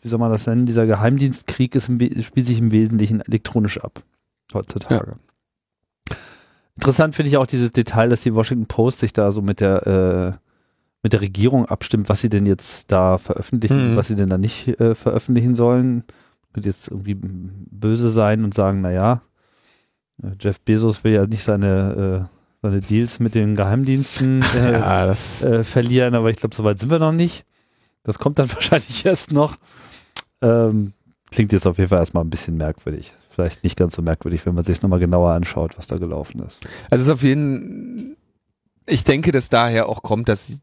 wie 0.00 0.08
soll 0.08 0.18
man 0.18 0.30
das 0.30 0.46
nennen, 0.46 0.66
dieser 0.66 0.86
Geheimdienstkrieg 0.86 1.74
ist 1.74 1.86
spielt 1.86 2.46
sich 2.46 2.58
im 2.58 2.70
Wesentlichen 2.70 3.20
elektronisch 3.20 3.82
ab 3.82 4.00
heutzutage. 4.54 5.16
Ja. 6.10 6.16
Interessant 6.76 7.16
finde 7.16 7.30
ich 7.30 7.36
auch 7.36 7.46
dieses 7.46 7.72
Detail, 7.72 8.08
dass 8.08 8.22
die 8.22 8.34
Washington 8.34 8.66
Post 8.66 9.00
sich 9.00 9.12
da 9.12 9.32
so 9.32 9.42
mit 9.42 9.58
der 9.58 10.38
äh, 10.38 10.47
mit 11.02 11.12
der 11.12 11.20
Regierung 11.20 11.66
abstimmt, 11.66 12.08
was 12.08 12.20
sie 12.20 12.28
denn 12.28 12.46
jetzt 12.46 12.90
da 12.90 13.18
veröffentlichen, 13.18 13.92
mhm. 13.92 13.96
was 13.96 14.08
sie 14.08 14.16
denn 14.16 14.28
da 14.28 14.38
nicht 14.38 14.80
äh, 14.80 14.94
veröffentlichen 14.94 15.54
sollen. 15.54 16.04
Könnte 16.52 16.68
jetzt 16.68 16.88
irgendwie 16.88 17.16
böse 17.20 18.10
sein 18.10 18.42
und 18.42 18.54
sagen, 18.54 18.80
naja, 18.80 19.22
äh, 20.22 20.30
Jeff 20.40 20.60
Bezos 20.60 21.04
will 21.04 21.12
ja 21.12 21.26
nicht 21.26 21.44
seine, 21.44 22.28
äh, 22.28 22.36
seine 22.62 22.80
Deals 22.80 23.20
mit 23.20 23.34
den 23.34 23.54
Geheimdiensten 23.54 24.42
äh, 24.56 24.72
ja, 24.72 25.10
äh, 25.10 25.62
verlieren, 25.62 26.14
aber 26.14 26.30
ich 26.30 26.36
glaube, 26.36 26.54
soweit 26.54 26.78
sind 26.78 26.90
wir 26.90 26.98
noch 26.98 27.12
nicht. 27.12 27.44
Das 28.02 28.18
kommt 28.18 28.38
dann 28.38 28.52
wahrscheinlich 28.52 29.04
erst 29.04 29.32
noch. 29.32 29.56
Ähm, 30.40 30.94
klingt 31.30 31.52
jetzt 31.52 31.66
auf 31.66 31.78
jeden 31.78 31.90
Fall 31.90 31.98
erstmal 31.98 32.24
ein 32.24 32.30
bisschen 32.30 32.56
merkwürdig. 32.56 33.12
Vielleicht 33.30 33.62
nicht 33.62 33.76
ganz 33.76 33.94
so 33.94 34.02
merkwürdig, 34.02 34.44
wenn 34.46 34.54
man 34.54 34.64
sich 34.64 34.72
es 34.72 34.82
nochmal 34.82 34.98
genauer 34.98 35.30
anschaut, 35.32 35.78
was 35.78 35.86
da 35.86 35.96
gelaufen 35.96 36.42
ist. 36.42 36.66
Also 36.90 37.02
es 37.02 37.08
ist 37.08 37.12
auf 37.12 37.22
jeden 37.22 38.16
ich 38.88 39.04
denke, 39.04 39.32
dass 39.32 39.48
daher 39.48 39.88
auch 39.88 40.02
kommt, 40.02 40.28
dass 40.28 40.60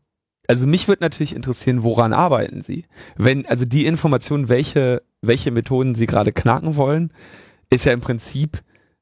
also 0.48 0.68
mich 0.68 0.88
würde 0.88 1.04
natürlich 1.04 1.36
interessieren, 1.36 1.84
woran 1.84 2.14
arbeiten 2.14 2.62
Sie? 2.62 2.86
Wenn, 3.18 3.46
also 3.46 3.66
die 3.66 3.86
Information, 3.86 4.50
welche, 4.50 5.02
welche 5.22 5.52
Methoden 5.52 5.96
Sie 5.96 6.08
gerade 6.08 6.32
knacken 6.32 6.76
wollen, 6.76 7.12
ist 7.70 7.86
ja 7.86 7.94
im 7.94 8.02
Prinzip 8.02 8.62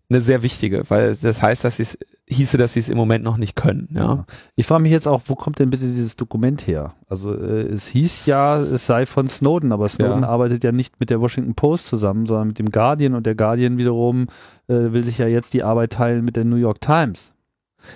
eine 0.09 0.21
sehr 0.21 0.43
wichtige, 0.43 0.89
weil 0.89 1.15
das 1.15 1.41
heißt, 1.41 1.63
dass 1.63 1.77
sie 1.77 1.83
es 1.83 1.97
hieße, 2.27 2.57
dass 2.57 2.73
sie 2.73 2.79
es 2.79 2.89
im 2.89 2.97
Moment 2.97 3.23
noch 3.23 3.37
nicht 3.37 3.55
können. 3.55 3.89
Ja. 3.93 4.25
Ich 4.55 4.65
frage 4.65 4.81
mich 4.81 4.91
jetzt 4.91 5.07
auch, 5.07 5.21
wo 5.25 5.35
kommt 5.35 5.59
denn 5.59 5.69
bitte 5.69 5.85
dieses 5.85 6.15
Dokument 6.15 6.65
her? 6.67 6.93
Also 7.07 7.33
äh, 7.33 7.63
es 7.63 7.87
hieß 7.87 8.25
ja, 8.25 8.59
es 8.59 8.85
sei 8.85 9.05
von 9.05 9.27
Snowden, 9.27 9.71
aber 9.71 9.89
Snowden 9.89 10.21
ja. 10.21 10.29
arbeitet 10.29 10.63
ja 10.63 10.71
nicht 10.71 10.99
mit 10.99 11.09
der 11.09 11.19
Washington 11.19 11.53
Post 11.53 11.87
zusammen, 11.87 12.25
sondern 12.25 12.49
mit 12.49 12.59
dem 12.59 12.71
Guardian 12.71 13.13
und 13.13 13.25
der 13.25 13.35
Guardian 13.35 13.77
wiederum 13.77 14.27
äh, 14.67 14.93
will 14.93 15.03
sich 15.03 15.17
ja 15.17 15.27
jetzt 15.27 15.53
die 15.53 15.63
Arbeit 15.63 15.93
teilen 15.93 16.23
mit 16.23 16.35
der 16.35 16.45
New 16.45 16.55
York 16.55 16.79
Times. 16.79 17.32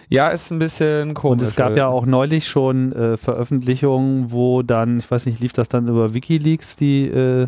Ja, 0.10 0.30
ist 0.30 0.52
ein 0.52 0.60
bisschen 0.60 1.13
komisch. 1.13 1.41
Und 1.41 1.47
es 1.47 1.56
gab 1.56 1.78
ja 1.78 1.88
auch 1.88 2.06
neulich 2.06 2.47
schon 2.47 2.93
äh, 2.93 3.17
Veröffentlichungen, 3.17 4.32
wo 4.32 4.62
dann, 4.62 5.00
ich 5.00 5.10
weiß 5.10 5.26
nicht, 5.26 5.39
lief 5.39 5.54
das 5.54 5.69
dann 5.69 5.88
über 5.88 6.13
Wikileaks, 6.13 6.76
die 6.76 7.06
äh, 7.06 7.47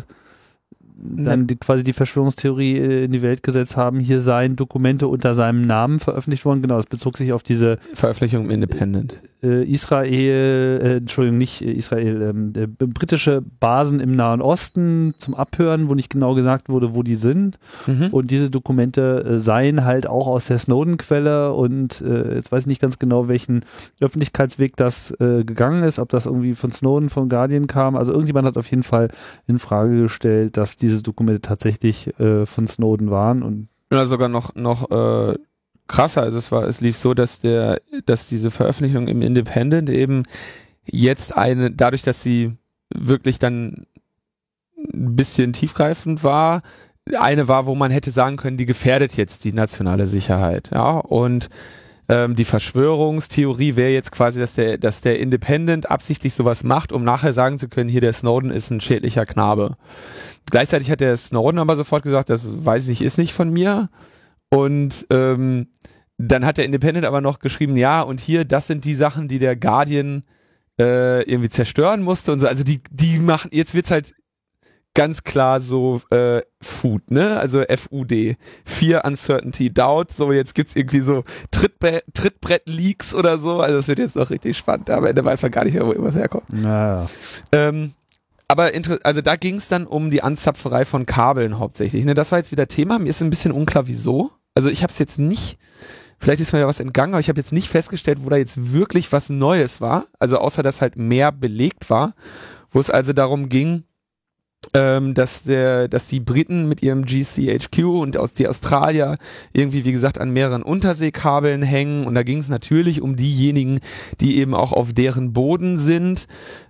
dann 1.02 1.46
die, 1.46 1.56
quasi 1.56 1.82
die 1.82 1.92
Verschwörungstheorie 1.92 2.76
äh, 2.76 3.04
in 3.04 3.12
die 3.12 3.22
Welt 3.22 3.42
gesetzt 3.42 3.76
haben, 3.76 3.98
hier 4.00 4.20
seien 4.20 4.56
Dokumente 4.56 5.08
unter 5.08 5.34
seinem 5.34 5.66
Namen 5.66 6.00
veröffentlicht 6.00 6.44
worden. 6.44 6.62
Genau, 6.62 6.76
das 6.76 6.86
bezog 6.86 7.16
sich 7.16 7.32
auf 7.32 7.42
diese 7.42 7.78
Veröffentlichung 7.94 8.44
im 8.44 8.50
Independent. 8.50 9.20
Äh, 9.42 9.64
Israel, 9.64 10.80
äh, 10.82 10.96
Entschuldigung, 10.96 11.38
nicht 11.38 11.62
Israel, 11.62 12.22
ähm, 12.22 12.52
äh, 12.56 12.66
britische 12.66 13.42
Basen 13.60 14.00
im 14.00 14.14
Nahen 14.14 14.42
Osten 14.42 15.12
zum 15.18 15.34
Abhören, 15.34 15.88
wo 15.88 15.94
nicht 15.94 16.10
genau 16.10 16.34
gesagt 16.34 16.68
wurde, 16.68 16.94
wo 16.94 17.02
die 17.02 17.14
sind. 17.14 17.58
Mhm. 17.86 18.08
Und 18.08 18.30
diese 18.30 18.50
Dokumente 18.50 19.24
äh, 19.24 19.38
seien 19.38 19.84
halt 19.84 20.06
auch 20.06 20.26
aus 20.26 20.46
der 20.46 20.58
Snowden-Quelle 20.58 21.52
und 21.52 22.00
äh, 22.00 22.34
jetzt 22.34 22.52
weiß 22.52 22.64
ich 22.64 22.68
nicht 22.68 22.80
ganz 22.82 22.98
genau, 22.98 23.28
welchen 23.28 23.64
Öffentlichkeitsweg 24.00 24.76
das 24.76 25.12
äh, 25.20 25.44
gegangen 25.44 25.82
ist, 25.82 25.98
ob 25.98 26.08
das 26.10 26.26
irgendwie 26.26 26.54
von 26.54 26.72
Snowden, 26.72 27.10
von 27.10 27.28
Guardian 27.28 27.66
kam. 27.66 27.96
Also 27.96 28.12
irgendjemand 28.12 28.46
hat 28.46 28.56
auf 28.56 28.70
jeden 28.70 28.82
Fall 28.82 29.08
in 29.46 29.58
Frage 29.58 30.02
gestellt, 30.02 30.56
dass 30.56 30.76
diese 30.76 31.02
Dokumente 31.02 31.40
tatsächlich 31.40 32.18
äh, 32.20 32.46
von 32.46 32.66
Snowden 32.66 33.10
waren 33.10 33.42
und 33.42 33.68
ja, 33.92 34.06
sogar 34.06 34.28
noch, 34.28 34.54
noch 34.54 34.88
äh, 34.90 35.36
krasser. 35.90 36.22
Also 36.22 36.38
es 36.38 36.50
war, 36.52 36.64
es 36.64 36.80
lief 36.80 36.96
so, 36.96 37.14
dass 37.14 37.40
der, 37.40 37.80
dass 38.06 38.28
diese 38.28 38.50
Veröffentlichung 38.50 39.08
im 39.08 39.22
Independent 39.22 39.90
eben 39.90 40.22
jetzt 40.86 41.36
eine, 41.36 41.70
dadurch, 41.70 42.02
dass 42.02 42.22
sie 42.22 42.56
wirklich 42.94 43.38
dann 43.38 43.86
ein 44.92 45.16
bisschen 45.16 45.52
tiefgreifend 45.52 46.24
war, 46.24 46.62
eine 47.18 47.48
war, 47.48 47.66
wo 47.66 47.74
man 47.74 47.90
hätte 47.90 48.10
sagen 48.10 48.36
können, 48.36 48.56
die 48.56 48.66
gefährdet 48.66 49.16
jetzt 49.16 49.44
die 49.44 49.52
nationale 49.52 50.06
Sicherheit. 50.06 50.70
Ja, 50.72 50.98
und 50.98 51.48
ähm, 52.08 52.34
die 52.34 52.44
Verschwörungstheorie 52.44 53.76
wäre 53.76 53.90
jetzt 53.90 54.12
quasi, 54.12 54.40
dass 54.40 54.54
der, 54.54 54.78
dass 54.78 55.00
der 55.00 55.18
Independent 55.20 55.90
absichtlich 55.90 56.34
sowas 56.34 56.64
macht, 56.64 56.92
um 56.92 57.04
nachher 57.04 57.32
sagen 57.32 57.58
zu 57.58 57.68
können, 57.68 57.88
hier 57.88 58.00
der 58.00 58.12
Snowden 58.12 58.50
ist 58.50 58.70
ein 58.70 58.80
schädlicher 58.80 59.26
Knabe. 59.26 59.76
Gleichzeitig 60.50 60.90
hat 60.90 61.00
der 61.00 61.16
Snowden 61.16 61.58
aber 61.58 61.76
sofort 61.76 62.02
gesagt, 62.02 62.30
das 62.30 62.48
weiß 62.64 62.88
ich 62.88 63.02
ist 63.02 63.18
nicht 63.18 63.32
von 63.32 63.52
mir. 63.52 63.88
Und 64.50 65.06
ähm, 65.10 65.68
dann 66.18 66.44
hat 66.44 66.58
der 66.58 66.66
Independent 66.66 67.06
aber 67.06 67.20
noch 67.20 67.38
geschrieben, 67.38 67.76
ja, 67.76 68.02
und 68.02 68.20
hier, 68.20 68.44
das 68.44 68.66
sind 68.66 68.84
die 68.84 68.94
Sachen, 68.94 69.28
die 69.28 69.38
der 69.38 69.56
Guardian 69.56 70.24
äh, 70.78 71.22
irgendwie 71.22 71.48
zerstören 71.48 72.02
musste 72.02 72.32
und 72.32 72.40
so. 72.40 72.46
Also 72.46 72.64
die, 72.64 72.82
die 72.90 73.18
machen, 73.18 73.50
jetzt 73.52 73.74
wird's 73.74 73.90
halt 73.90 74.14
ganz 74.94 75.22
klar 75.22 75.60
so 75.60 76.00
äh, 76.10 76.42
Food, 76.60 77.10
ne? 77.10 77.38
Also 77.38 77.62
FUD. 77.64 78.36
Fear, 78.64 79.04
Uncertainty, 79.04 79.72
Doubt. 79.72 80.12
So, 80.12 80.32
jetzt 80.32 80.54
gibt's 80.54 80.76
irgendwie 80.76 81.00
so 81.00 81.24
Trittbre 81.50 82.02
Trittbrett-Leaks 82.12 83.14
oder 83.14 83.38
so. 83.38 83.60
Also 83.60 83.76
das 83.76 83.88
wird 83.88 84.00
jetzt 84.00 84.16
noch 84.16 84.30
richtig 84.30 84.58
spannend. 84.58 84.90
Aber 84.90 85.08
Ende 85.08 85.24
weiß 85.24 85.42
man 85.42 85.50
gar 85.52 85.64
nicht 85.64 85.74
mehr, 85.74 85.86
wo 85.86 85.92
irgendwas 85.92 86.16
herkommt. 86.16 86.52
Naja. 86.52 87.08
Ähm, 87.52 87.92
aber 88.48 88.70
also 89.04 89.20
da 89.20 89.36
ging's 89.36 89.68
dann 89.68 89.86
um 89.86 90.10
die 90.10 90.22
Anzapferei 90.22 90.84
von 90.84 91.06
Kabeln 91.06 91.58
hauptsächlich. 91.58 92.04
Ne? 92.04 92.14
Das 92.14 92.32
war 92.32 92.38
jetzt 92.38 92.50
wieder 92.50 92.66
Thema. 92.66 92.98
Mir 92.98 93.10
ist 93.10 93.22
ein 93.22 93.30
bisschen 93.30 93.52
unklar, 93.52 93.86
wieso. 93.86 94.32
Also 94.54 94.68
ich 94.68 94.82
habe 94.82 94.92
es 94.92 94.98
jetzt 94.98 95.18
nicht, 95.18 95.58
vielleicht 96.18 96.40
ist 96.40 96.52
mir 96.52 96.60
ja 96.60 96.66
was 96.66 96.80
entgangen, 96.80 97.14
aber 97.14 97.20
ich 97.20 97.28
habe 97.28 97.40
jetzt 97.40 97.52
nicht 97.52 97.68
festgestellt, 97.68 98.24
wo 98.24 98.28
da 98.28 98.36
jetzt 98.36 98.72
wirklich 98.72 99.12
was 99.12 99.30
Neues 99.30 99.80
war. 99.80 100.06
Also 100.18 100.38
außer 100.38 100.62
dass 100.62 100.80
halt 100.80 100.96
mehr 100.96 101.32
belegt 101.32 101.90
war, 101.90 102.14
wo 102.70 102.80
es 102.80 102.90
also 102.90 103.12
darum 103.12 103.48
ging, 103.48 103.84
ähm, 104.74 105.14
dass 105.14 105.44
der, 105.44 105.88
dass 105.88 106.06
die 106.06 106.20
Briten 106.20 106.68
mit 106.68 106.82
ihrem 106.82 107.04
GCHQ 107.04 107.78
und 107.84 108.16
aus 108.16 108.34
die 108.34 108.46
Australier 108.46 109.16
irgendwie, 109.52 109.84
wie 109.84 109.92
gesagt, 109.92 110.18
an 110.18 110.32
mehreren 110.32 110.62
Unterseekabeln 110.62 111.62
hängen. 111.62 112.06
Und 112.06 112.14
da 112.14 112.22
ging 112.22 112.38
es 112.38 112.48
natürlich 112.48 113.00
um 113.00 113.16
diejenigen, 113.16 113.80
die 114.20 114.38
eben 114.38 114.54
auch 114.54 114.72
auf 114.72 114.92
deren 114.92 115.32
Boden 115.32 115.78
sind. 115.78 116.26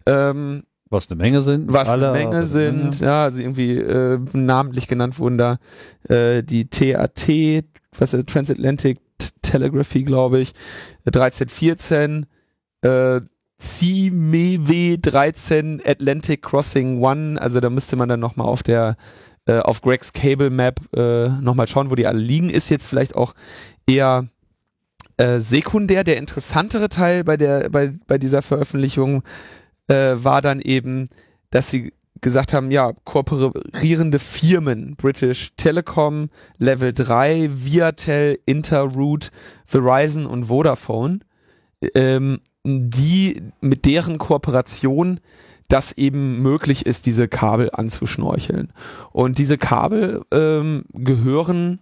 Ähm, 0.07 0.65
was 0.91 1.11
eine 1.11 1.23
Menge 1.23 1.41
sind. 1.41 1.73
Was 1.73 1.89
alle, 1.89 2.11
eine 2.11 2.19
Menge 2.19 2.47
sind, 2.47 3.01
ja, 3.01 3.25
also 3.25 3.41
irgendwie 3.41 3.77
äh, 3.77 4.19
namentlich 4.33 4.89
genannt 4.89 5.19
wurden 5.19 5.39
da 5.39 5.59
äh, 6.09 6.43
die 6.43 6.69
TAT, 6.69 7.65
was 7.99 8.13
ist 8.13 8.29
Transatlantic 8.29 8.99
Telegraphy, 9.43 10.03
glaube 10.03 10.41
ich, 10.41 10.53
1314, 11.07 12.27
äh, 12.83 13.21
CMEW 13.59 14.97
13 15.01 15.83
Atlantic 15.85 16.43
Crossing 16.43 17.03
One, 17.03 17.41
also 17.41 17.61
da 17.61 17.69
müsste 17.71 17.97
man 17.97 18.09
dann 18.09 18.21
nochmal 18.21 18.47
auf 18.47 18.63
der 18.63 18.97
äh, 19.47 19.59
auf 19.59 19.83
Gregs 19.83 20.13
Cable 20.13 20.51
Map 20.51 20.81
äh, 20.95 21.29
nochmal 21.29 21.67
schauen, 21.67 21.91
wo 21.91 21.95
die 21.95 22.07
alle 22.07 22.19
liegen, 22.19 22.51
ist 22.51 22.69
jetzt 22.69 22.89
vielleicht 22.89 23.15
auch 23.15 23.35
eher 23.87 24.29
äh, 25.19 25.41
sekundär. 25.41 26.05
Der 26.05 26.17
interessantere 26.17 26.89
Teil 26.89 27.25
bei 27.25 27.37
der 27.37 27.69
bei, 27.69 27.93
bei 28.07 28.17
dieser 28.17 28.43
Veröffentlichung 28.43 29.23
äh, 29.91 30.23
war 30.23 30.41
dann 30.41 30.61
eben, 30.61 31.09
dass 31.51 31.71
sie 31.71 31.93
gesagt 32.21 32.53
haben, 32.53 32.71
ja, 32.71 32.93
kooperierende 33.05 34.19
Firmen, 34.19 34.95
British 34.97 35.53
Telecom, 35.57 36.29
Level 36.59 36.93
3, 36.93 37.49
Viatel, 37.51 38.39
Interroute, 38.47 39.31
Verizon 39.65 40.27
und 40.27 40.45
Vodafone, 40.45 41.21
ähm, 41.95 42.41
die 42.65 43.43
mit 43.61 43.87
deren 43.87 44.19
Kooperation 44.19 45.21
das 45.69 45.93
eben 45.93 46.43
möglich 46.43 46.85
ist, 46.85 47.07
diese 47.07 47.29
Kabel 47.29 47.71
anzuschnorcheln. 47.73 48.73
Und 49.13 49.39
diese 49.39 49.57
Kabel 49.57 50.23
ähm, 50.33 50.85
gehören 50.93 51.79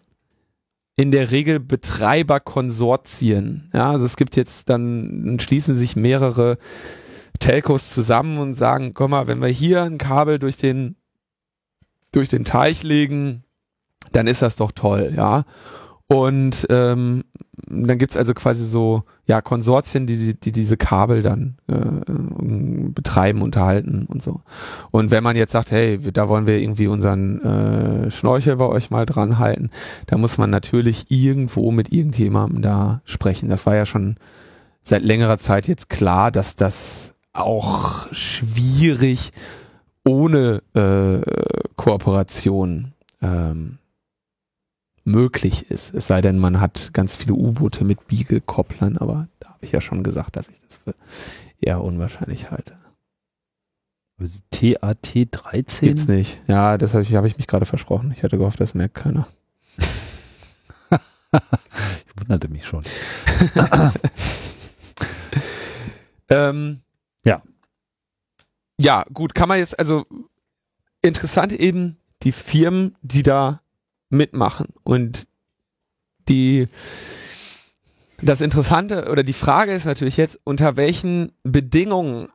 in 0.94 1.11
der 1.11 1.30
Regel 1.30 1.59
Betreiberkonsortien. 1.59 3.70
Ja, 3.72 3.92
also 3.92 4.04
es 4.04 4.16
gibt 4.16 4.36
jetzt 4.36 4.68
dann, 4.68 5.38
schließen 5.40 5.74
sich 5.74 5.96
mehrere 5.96 6.59
Telcos 7.39 7.91
zusammen 7.91 8.39
und 8.39 8.55
sagen, 8.55 8.95
komm 8.95 9.12
mal, 9.12 9.26
wenn 9.26 9.41
wir 9.41 9.49
hier 9.49 9.82
ein 9.82 9.99
Kabel 9.99 10.39
durch 10.39 10.57
den, 10.57 10.97
durch 12.12 12.28
den 12.28 12.45
Teich 12.45 12.82
legen, 12.82 13.45
dann 14.12 14.26
ist 14.26 14.43
das 14.43 14.57
doch 14.57 14.72
toll, 14.72 15.12
ja. 15.16 15.45
Und 16.11 16.66
ähm, 16.70 17.22
dann 17.66 17.99
gibt's 17.99 18.16
also 18.16 18.32
quasi 18.32 18.64
so 18.64 19.03
ja 19.26 19.43
Konsortien, 19.43 20.07
die, 20.07 20.16
die, 20.16 20.41
die 20.41 20.53
diese 20.53 20.78
Kabel 20.78 21.20
dann 21.20 21.59
äh, 21.66 22.93
betreiben, 22.93 23.43
unterhalten 23.43 24.07
und 24.09 24.22
so. 24.22 24.41
Und 24.91 25.11
wenn 25.11 25.22
man 25.22 25.36
jetzt 25.36 25.53
sagt, 25.53 25.70
hey, 25.70 25.99
da 25.99 26.30
wollen 26.30 26.47
wir 26.47 26.59
irgendwie 26.59 26.86
unseren 26.86 27.43
äh, 27.43 28.11
Schnorchel 28.11 28.57
bei 28.57 28.64
euch 28.64 28.91
mal 28.91 29.05
dran 29.05 29.39
halten, 29.39 29.68
da 30.07 30.16
muss 30.16 30.39
man 30.39 30.49
natürlich 30.49 31.11
irgendwo 31.11 31.70
mit 31.72 31.93
irgendjemandem 31.93 32.62
da 32.62 33.03
sprechen. 33.05 33.51
Das 33.51 33.66
war 33.66 33.76
ja 33.76 33.84
schon 33.84 34.16
seit 34.82 35.03
längerer 35.03 35.36
Zeit 35.36 35.68
jetzt 35.68 35.91
klar, 35.91 36.30
dass 36.30 36.57
das 36.57 37.14
auch 37.39 38.12
schwierig 38.12 39.30
ohne 40.05 40.62
äh, 40.74 41.20
Kooperation 41.76 42.95
ähm, 43.20 43.78
möglich 45.05 45.70
ist. 45.70 45.95
Es 45.95 46.07
sei 46.07 46.20
denn, 46.20 46.39
man 46.39 46.61
hat 46.61 46.93
ganz 46.93 47.16
viele 47.16 47.34
U-Boote 47.34 47.84
mit 47.84 48.07
Biegekopplern, 48.07 48.99
aber 48.99 49.28
da 49.41 49.49
habe 49.49 49.64
ich 49.64 49.72
ja 49.72 49.80
schon 49.80 50.03
gesagt, 50.03 50.36
dass 50.36 50.49
ich 50.49 50.61
das 50.61 50.76
für 50.76 50.95
eher 51.61 51.82
unwahrscheinlich 51.82 52.51
halte. 52.51 52.74
TAT 54.51 55.28
13? 55.30 55.89
Gibt's 55.89 56.09
nicht. 56.09 56.41
Ja, 56.49 56.76
das 56.76 56.93
habe 56.93 57.05
ich, 57.05 57.14
hab 57.14 57.24
ich 57.24 57.36
mich 57.36 57.47
gerade 57.47 57.66
versprochen. 57.66 58.12
Ich 58.16 58.24
hatte 58.24 58.36
gehofft, 58.36 58.61
das 58.61 58.74
merkt 58.74 58.95
keiner. 58.95 59.28
ich 59.78 59.86
wunderte 62.16 62.49
mich 62.49 62.66
schon. 62.66 62.82
ähm, 66.28 66.80
ja. 67.28 67.42
Ja, 68.80 69.04
gut, 69.12 69.34
kann 69.34 69.48
man 69.48 69.58
jetzt, 69.58 69.78
also 69.78 70.06
interessant 71.02 71.52
eben 71.52 71.98
die 72.22 72.32
Firmen, 72.32 72.96
die 73.02 73.22
da 73.22 73.60
mitmachen 74.10 74.68
und 74.84 75.26
die 76.28 76.68
das 78.20 78.40
Interessante 78.40 79.08
oder 79.10 79.22
die 79.22 79.32
Frage 79.32 79.72
ist 79.72 79.84
natürlich 79.84 80.16
jetzt, 80.16 80.40
unter 80.44 80.76
welchen 80.76 81.32
Bedingungen 81.44 82.28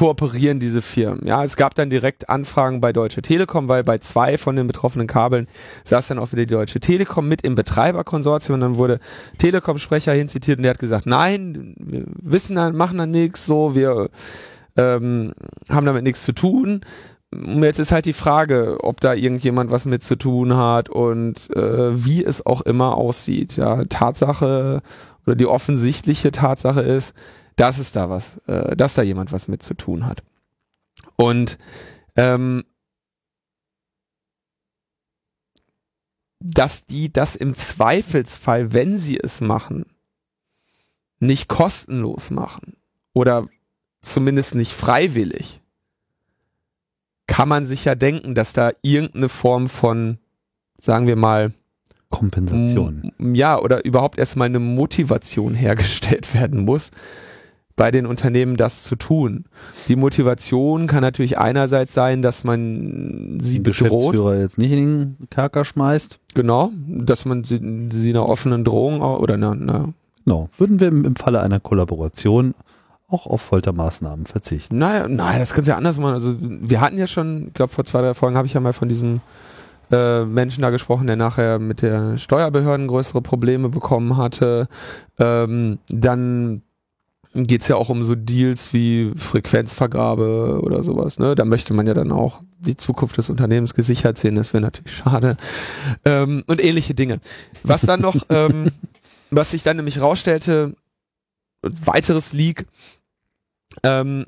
kooperieren 0.00 0.60
diese 0.60 0.80
Firmen. 0.80 1.26
Ja, 1.26 1.44
es 1.44 1.56
gab 1.56 1.74
dann 1.74 1.90
direkt 1.90 2.30
Anfragen 2.30 2.80
bei 2.80 2.90
Deutsche 2.90 3.20
Telekom, 3.20 3.68
weil 3.68 3.84
bei 3.84 3.98
zwei 3.98 4.38
von 4.38 4.56
den 4.56 4.66
betroffenen 4.66 5.06
Kabeln 5.06 5.46
saß 5.84 6.08
dann 6.08 6.18
auch 6.18 6.32
wieder 6.32 6.46
die 6.46 6.54
Deutsche 6.54 6.80
Telekom 6.80 7.28
mit 7.28 7.42
im 7.42 7.54
Betreiberkonsortium 7.54 8.54
und 8.54 8.60
dann 8.60 8.76
wurde 8.78 8.98
Telekom-Sprecher 9.36 10.14
hinzitiert 10.14 10.56
und 10.56 10.62
der 10.62 10.70
hat 10.70 10.78
gesagt, 10.78 11.04
nein, 11.04 11.74
wir 11.78 12.04
wissen 12.22 12.56
dann, 12.56 12.76
machen 12.76 12.96
dann 12.96 13.10
nichts, 13.10 13.44
so, 13.44 13.74
wir 13.74 14.08
ähm, 14.78 15.34
haben 15.68 15.84
damit 15.84 16.04
nichts 16.04 16.24
zu 16.24 16.32
tun. 16.32 16.80
Jetzt 17.30 17.78
ist 17.78 17.92
halt 17.92 18.06
die 18.06 18.14
Frage, 18.14 18.78
ob 18.80 19.02
da 19.02 19.12
irgendjemand 19.12 19.70
was 19.70 19.84
mit 19.84 20.02
zu 20.02 20.16
tun 20.16 20.56
hat 20.56 20.88
und 20.88 21.54
äh, 21.54 22.06
wie 22.06 22.24
es 22.24 22.46
auch 22.46 22.62
immer 22.62 22.96
aussieht. 22.96 23.58
Ja, 23.58 23.84
Tatsache 23.84 24.80
oder 25.26 25.36
die 25.36 25.46
offensichtliche 25.46 26.30
Tatsache 26.30 26.80
ist, 26.80 27.12
dass 27.60 27.76
es 27.76 27.92
da 27.92 28.08
was, 28.08 28.38
äh, 28.46 28.74
dass 28.74 28.94
da 28.94 29.02
jemand 29.02 29.32
was 29.32 29.46
mit 29.46 29.62
zu 29.62 29.74
tun 29.74 30.06
hat. 30.06 30.22
Und 31.16 31.58
ähm, 32.16 32.64
dass 36.38 36.86
die 36.86 37.12
das 37.12 37.36
im 37.36 37.54
Zweifelsfall, 37.54 38.72
wenn 38.72 38.98
sie 38.98 39.18
es 39.18 39.42
machen, 39.42 39.84
nicht 41.18 41.48
kostenlos 41.48 42.30
machen 42.30 42.76
oder 43.12 43.46
zumindest 44.00 44.54
nicht 44.54 44.72
freiwillig, 44.72 45.60
kann 47.26 47.48
man 47.48 47.66
sich 47.66 47.84
ja 47.84 47.94
denken, 47.94 48.34
dass 48.34 48.54
da 48.54 48.72
irgendeine 48.80 49.28
Form 49.28 49.68
von, 49.68 50.18
sagen 50.78 51.06
wir 51.06 51.16
mal, 51.16 51.52
Kompensation. 52.08 53.12
Ja, 53.18 53.60
oder 53.60 53.84
überhaupt 53.84 54.18
erstmal 54.18 54.46
eine 54.46 54.58
Motivation 54.60 55.54
hergestellt 55.54 56.34
werden 56.40 56.64
muss, 56.64 56.90
bei 57.80 57.90
den 57.90 58.04
Unternehmen 58.04 58.58
das 58.58 58.82
zu 58.82 58.94
tun. 58.94 59.46
Die 59.88 59.96
Motivation 59.96 60.86
kann 60.86 61.00
natürlich 61.00 61.38
einerseits 61.38 61.94
sein, 61.94 62.20
dass 62.20 62.44
man 62.44 63.38
sie 63.40 63.54
Den 63.54 63.62
bedroht. 63.62 64.12
Geschäftsführer 64.12 64.36
jetzt 64.38 64.58
nicht 64.58 64.72
in 64.72 65.16
den 65.16 65.28
Kerker 65.30 65.64
schmeißt. 65.64 66.18
Genau, 66.34 66.72
dass 66.86 67.24
man 67.24 67.42
sie, 67.42 67.88
sie 67.90 68.10
einer 68.10 68.28
offenen 68.28 68.64
Drohung 68.64 69.00
oder 69.00 69.32
einer, 69.32 69.52
einer 69.52 69.94
Genau. 70.26 70.50
Würden 70.58 70.78
wir 70.78 70.88
im, 70.88 71.16
Falle 71.16 71.40
einer 71.40 71.58
Kollaboration 71.58 72.52
auch 73.08 73.26
auf 73.26 73.40
Foltermaßnahmen 73.40 74.26
verzichten. 74.26 74.76
Naja, 74.76 75.08
nein, 75.08 75.38
das 75.38 75.54
kannst 75.54 75.66
du 75.66 75.70
ja 75.70 75.78
anders 75.78 75.96
machen. 75.96 76.12
Also 76.12 76.36
wir 76.38 76.82
hatten 76.82 76.98
ja 76.98 77.06
schon, 77.06 77.46
ich 77.46 77.54
glaube 77.54 77.72
vor 77.72 77.86
zwei, 77.86 78.02
drei 78.02 78.12
Folgen 78.12 78.36
habe 78.36 78.46
ich 78.46 78.52
ja 78.52 78.60
mal 78.60 78.74
von 78.74 78.90
diesem 78.90 79.22
äh, 79.90 80.26
Menschen 80.26 80.60
da 80.60 80.68
gesprochen, 80.68 81.06
der 81.06 81.16
nachher 81.16 81.58
mit 81.58 81.80
der 81.80 82.18
Steuerbehörden 82.18 82.88
größere 82.88 83.22
Probleme 83.22 83.70
bekommen 83.70 84.18
hatte. 84.18 84.68
Ähm, 85.18 85.78
dann 85.88 86.60
geht's 87.34 87.68
ja 87.68 87.76
auch 87.76 87.88
um 87.88 88.02
so 88.02 88.14
Deals 88.14 88.72
wie 88.72 89.12
Frequenzvergabe 89.16 90.60
oder 90.62 90.82
sowas. 90.82 91.18
Ne? 91.18 91.34
Da 91.34 91.44
möchte 91.44 91.74
man 91.74 91.86
ja 91.86 91.94
dann 91.94 92.10
auch 92.10 92.42
die 92.58 92.76
Zukunft 92.76 93.16
des 93.18 93.30
Unternehmens 93.30 93.74
gesichert 93.74 94.18
sehen. 94.18 94.34
Das 94.34 94.52
wäre 94.52 94.62
natürlich 94.62 94.94
schade. 94.96 95.36
Ähm, 96.04 96.42
und 96.46 96.62
ähnliche 96.62 96.94
Dinge. 96.94 97.20
Was 97.62 97.82
dann 97.82 98.00
noch, 98.00 98.16
ähm, 98.30 98.70
was 99.30 99.52
sich 99.52 99.62
dann 99.62 99.76
nämlich 99.76 100.00
rausstellte, 100.00 100.74
weiteres 101.62 102.32
Leak, 102.32 102.66
ähm, 103.82 104.26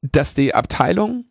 dass 0.00 0.34
die 0.34 0.54
Abteilung, 0.54 1.24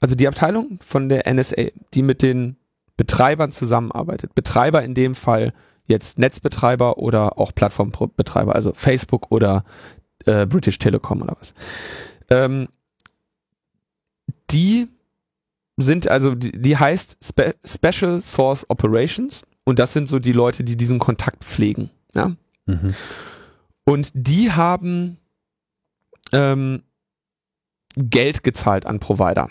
also 0.00 0.14
die 0.14 0.28
Abteilung 0.28 0.78
von 0.80 1.08
der 1.08 1.32
NSA, 1.32 1.70
die 1.94 2.02
mit 2.02 2.22
den 2.22 2.56
Betreibern 2.96 3.52
zusammenarbeitet, 3.52 4.34
Betreiber 4.34 4.82
in 4.82 4.94
dem 4.94 5.14
Fall 5.14 5.52
jetzt 5.86 6.18
Netzbetreiber 6.18 6.98
oder 6.98 7.38
auch 7.38 7.54
Plattformbetreiber, 7.54 8.54
also 8.54 8.72
Facebook 8.74 9.30
oder 9.30 9.64
äh, 10.24 10.46
British 10.46 10.78
Telecom 10.78 11.22
oder 11.22 11.36
was, 11.38 11.54
ähm, 12.30 12.68
die 14.50 14.88
sind 15.76 16.08
also, 16.08 16.34
die, 16.34 16.52
die 16.52 16.76
heißt 16.76 17.18
Spe 17.22 17.54
Special 17.64 18.20
Source 18.22 18.68
Operations 18.68 19.42
und 19.64 19.78
das 19.78 19.92
sind 19.92 20.08
so 20.08 20.18
die 20.18 20.32
Leute, 20.32 20.64
die 20.64 20.76
diesen 20.76 20.98
Kontakt 20.98 21.44
pflegen. 21.44 21.90
Ja? 22.14 22.32
Mhm. 22.66 22.94
Und 23.84 24.10
die 24.14 24.52
haben 24.52 25.18
ähm, 26.32 26.82
Geld 27.96 28.42
gezahlt 28.42 28.86
an 28.86 29.00
Provider, 29.00 29.50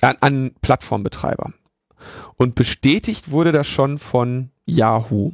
an, 0.00 0.16
an 0.20 0.54
Plattformbetreiber. 0.60 1.52
Und 2.36 2.54
bestätigt 2.54 3.30
wurde 3.30 3.52
das 3.52 3.66
schon 3.66 3.98
von 3.98 4.50
Yahoo. 4.66 5.32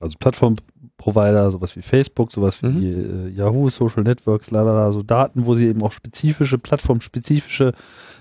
Also 0.00 0.16
Plattformprovider, 0.18 1.50
sowas 1.50 1.74
wie 1.76 1.82
Facebook, 1.82 2.30
sowas 2.30 2.62
wie 2.62 2.68
Mhm. 2.68 3.26
äh, 3.26 3.28
Yahoo, 3.30 3.68
Social 3.68 4.04
Networks, 4.04 4.50
lalala, 4.50 4.92
so 4.92 5.02
Daten, 5.02 5.44
wo 5.46 5.54
sie 5.54 5.66
eben 5.66 5.82
auch 5.82 5.92
spezifische, 5.92 6.58
plattformspezifische 6.58 7.72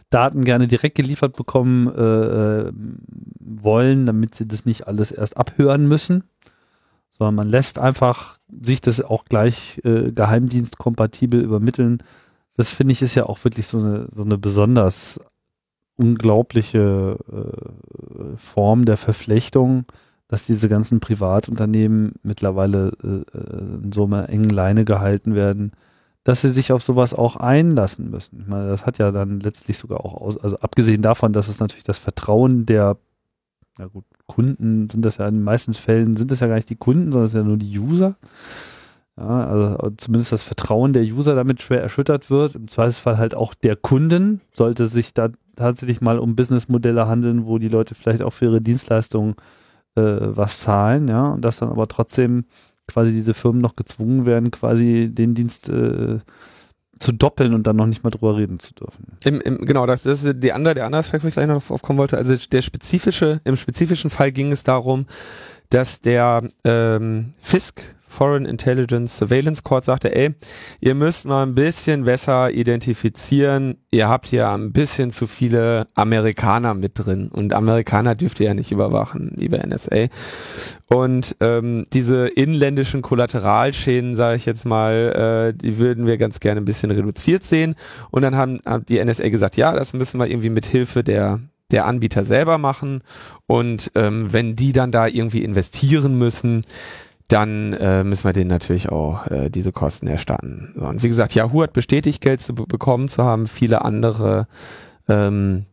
Daten 0.10 0.44
gerne 0.44 0.68
direkt 0.68 0.96
geliefert 0.96 1.36
bekommen 1.36 1.88
äh, 1.94 2.02
äh, 2.68 2.72
wollen, 3.40 4.06
damit 4.06 4.36
sie 4.36 4.48
das 4.48 4.66
nicht 4.66 4.88
alles 4.88 5.12
erst 5.12 5.38
abhören 5.38 5.88
müssen, 5.88 6.24
sondern 7.12 7.36
man 7.36 7.50
lässt 7.50 7.78
einfach 7.78 8.38
sich 8.62 8.82
das 8.82 9.02
auch 9.02 9.26
gleich 9.26 9.82
äh, 9.84 10.12
geheimdienstkompatibel 10.12 11.42
übermitteln. 11.42 12.02
Das 12.56 12.70
finde 12.70 12.94
ich 12.94 13.02
ist 13.02 13.16
ja 13.16 13.26
auch 13.26 13.44
wirklich 13.44 13.68
so 13.68 13.78
eine, 13.80 14.08
so 14.12 14.24
eine 14.24 14.38
besonders 14.38 15.20
unglaubliche 15.98 17.18
äh, 17.32 18.38
Form 18.38 18.86
der 18.86 18.98
Verflechtung, 18.98 19.86
dass 20.28 20.46
diese 20.46 20.68
ganzen 20.68 21.00
Privatunternehmen 21.00 22.14
mittlerweile 22.24 22.92
äh, 23.04 23.38
äh, 23.38 23.84
in 23.84 23.92
so 23.94 24.06
einer 24.06 24.30
engen 24.30 24.50
Leine 24.50 24.84
gehalten 24.84 25.36
werden, 25.36 25.72
dass 26.24 26.42
sie 26.42 26.50
sich 26.50 26.74
auf 26.74 26.84
sowas 26.84 27.14
auch 27.14 27.38
einlassen 27.38 28.10
müssen. 28.10 28.42
Ich 28.42 28.48
meine, 28.48 28.68
das 28.68 28.86
hat 28.86 28.98
ja 28.98 29.12
dann 29.12 29.40
letztlich 29.40 29.78
sogar 29.78 30.04
auch 30.04 30.14
aus, 30.14 30.38
also 30.38 30.60
abgesehen 30.60 31.02
davon, 31.02 31.32
dass 31.32 31.48
es 31.48 31.60
natürlich 31.60 31.86
das 31.86 31.98
Vertrauen 31.98 32.66
der, 32.66 32.98
na 33.78 33.86
gut, 33.86 34.04
Kunden 34.26 34.90
sind 34.90 35.06
das 35.06 35.18
ja 35.18 35.28
in 35.28 35.36
den 35.36 35.44
meisten 35.44 35.74
Fällen 35.74 36.18
sind 36.18 36.32
das 36.32 36.42
ja 36.42 36.48
gar 36.48 36.56
nicht 36.56 36.70
die 36.70 36.76
Kunden, 36.76 37.14
sondern 37.14 37.26
es 37.26 37.32
sind 37.32 37.42
ja 37.42 37.48
nur 37.48 37.58
die 37.58 37.80
User. 37.80 38.18
Ja, 39.16 39.48
also 39.48 39.92
zumindest 39.98 40.34
das 40.34 40.44
Vertrauen 40.44 40.92
der 40.92 41.04
User 41.04 41.34
damit 41.34 41.62
schwer 41.62 41.82
erschüttert 41.82 42.30
wird. 42.30 42.56
Im 42.56 42.68
Zweifelsfall 42.68 43.18
halt 43.18 43.34
auch 43.34 43.54
der 43.54 43.78
Kunden, 43.78 44.42
sollte 44.52 44.88
sich 44.88 45.14
da 45.14 45.30
tatsächlich 45.56 46.02
mal 46.02 46.20
um 46.20 46.36
Businessmodelle 46.36 47.08
handeln, 47.08 47.46
wo 47.46 47.58
die 47.58 47.70
Leute 47.70 47.96
vielleicht 47.96 48.22
auch 48.22 48.34
für 48.34 48.46
ihre 48.46 48.62
Dienstleistungen 48.62 49.36
äh, 49.98 50.36
was 50.36 50.62
zahlen, 50.62 51.08
ja, 51.08 51.30
und 51.30 51.42
dass 51.42 51.58
dann 51.58 51.70
aber 51.70 51.88
trotzdem 51.88 52.46
quasi 52.88 53.12
diese 53.12 53.34
Firmen 53.34 53.62
noch 53.62 53.76
gezwungen 53.76 54.26
werden, 54.26 54.52
quasi 54.52 55.10
den 55.12 55.34
Dienst 55.34 55.70
äh, 55.70 56.20
zu 57.00 57.12
doppeln 57.12 57.54
und 57.54 57.68
dann 57.68 57.76
noch 57.76 57.86
nicht 57.86 58.04
mal 58.04 58.10
drüber 58.10 58.38
reden 58.38 58.60
zu 58.60 58.74
dürfen. 58.74 59.18
Im, 59.24 59.42
im, 59.42 59.66
genau, 59.66 59.86
das, 59.86 60.04
das 60.04 60.24
ist 60.24 60.44
die 60.44 60.54
andere, 60.54 60.74
der 60.74 60.86
andere 60.86 61.00
Aspekt, 61.00 61.24
wo 61.24 61.28
ich 61.28 61.34
gleich 61.34 61.48
noch 61.48 61.56
drauf 61.56 61.72
aufkommen 61.72 62.00
wollte. 62.00 62.18
Also 62.18 62.36
der 62.36 62.62
spezifische, 62.62 63.42
im 63.44 63.56
spezifischen 63.56 64.10
Fall 64.10 64.32
ging 64.32 64.52
es 64.52 64.64
darum, 64.64 65.06
dass 65.70 66.02
der 66.02 66.44
ähm, 66.64 67.34
FISC, 67.40 67.96
Foreign 68.08 68.46
Intelligence 68.46 69.18
Surveillance 69.18 69.62
Court, 69.64 69.86
sagte, 69.86 70.16
ey, 70.16 70.34
ihr 70.80 70.96
müsst 70.96 71.26
mal 71.26 71.44
ein 71.44 71.54
bisschen 71.54 72.06
besser 72.06 72.52
identifizieren, 72.52 73.78
ihr 73.92 74.08
habt 74.08 74.28
hier 74.28 74.50
ein 74.50 74.72
bisschen 74.72 75.12
zu 75.12 75.28
viele 75.28 75.88
Amerikaner 75.94 76.74
mit 76.74 76.94
drin 76.96 77.30
und 77.32 77.54
Amerikaner 77.54 78.16
dürft 78.16 78.40
ihr 78.40 78.48
ja 78.48 78.54
nicht 78.54 78.72
überwachen, 78.72 79.34
liebe 79.36 79.58
NSA. 79.58 80.08
Und 80.88 81.36
ähm, 81.42 81.84
diese 81.92 82.28
inländischen 82.30 83.02
Kollateralschäden, 83.02 84.16
sage 84.16 84.38
ich 84.38 84.46
jetzt 84.46 84.66
mal, 84.66 85.54
äh, 85.54 85.58
die 85.58 85.78
würden 85.78 86.06
wir 86.06 86.18
ganz 86.18 86.40
gerne 86.40 86.62
ein 86.62 86.66
bisschen 86.66 86.92
reduziert 86.92 87.44
sehen. 87.44 87.76
Und 88.10 88.22
dann 88.22 88.38
haben, 88.38 88.60
hat 88.66 88.88
die 88.88 89.04
NSA 89.04 89.28
gesagt, 89.30 89.58
ja, 89.58 89.74
das 89.74 89.94
müssen 89.94 90.18
wir 90.20 90.28
irgendwie 90.28 90.50
mit 90.50 90.66
Hilfe 90.66 91.04
der 91.04 91.42
der 91.72 91.86
Anbieter 91.86 92.24
selber 92.24 92.58
machen. 92.58 93.02
Und 93.46 93.92
ähm, 93.96 94.32
wenn 94.32 94.56
die 94.56 94.72
dann 94.72 94.92
da 94.92 95.08
irgendwie 95.08 95.44
investieren 95.44 96.18
müssen, 96.18 96.62
dann 97.28 97.74
äh, 97.74 98.04
müssen 98.04 98.24
wir 98.24 98.34
denen 98.34 98.50
natürlich 98.50 98.90
auch 98.90 99.28
äh, 99.28 99.50
diese 99.50 99.72
Kosten 99.72 100.08
erstatten. 100.08 100.74
So, 100.76 100.86
und 100.86 101.04
wie 101.04 101.10
gesagt, 101.10 101.36
Yahoo 101.36 101.64
hat 101.64 101.74
bestätigt, 101.74 102.22
Geld 102.22 102.42
zu 102.42 102.56
bekommen 102.56 103.10
zu 103.10 103.24
haben. 103.24 103.48
Viele 103.48 103.84
andere 103.84 104.48
ähm, 105.10 105.66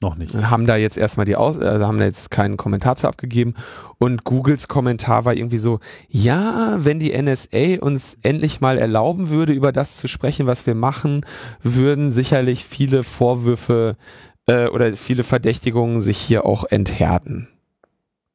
noch 0.00 0.14
nicht. 0.14 0.32
Haben 0.34 0.66
da 0.66 0.76
jetzt 0.76 0.96
erstmal 0.96 1.26
die 1.26 1.34
Aus, 1.34 1.58
äh, 1.58 1.80
haben 1.80 1.98
da 1.98 2.04
jetzt 2.04 2.30
keinen 2.30 2.56
Kommentar 2.56 2.94
zu 2.94 3.08
abgegeben. 3.08 3.54
Und 3.98 4.22
Googles 4.22 4.68
Kommentar 4.68 5.24
war 5.24 5.34
irgendwie 5.34 5.58
so, 5.58 5.80
ja, 6.08 6.76
wenn 6.78 7.00
die 7.00 7.20
NSA 7.20 7.80
uns 7.80 8.16
endlich 8.22 8.60
mal 8.60 8.78
erlauben 8.78 9.30
würde, 9.30 9.52
über 9.52 9.72
das 9.72 9.96
zu 9.96 10.06
sprechen, 10.06 10.46
was 10.46 10.66
wir 10.66 10.76
machen, 10.76 11.26
würden 11.62 12.12
sicherlich 12.12 12.64
viele 12.64 13.02
Vorwürfe 13.02 13.96
äh, 14.46 14.68
oder 14.68 14.96
viele 14.96 15.24
Verdächtigungen 15.24 16.00
sich 16.00 16.18
hier 16.18 16.46
auch 16.46 16.64
enthärten. 16.64 17.48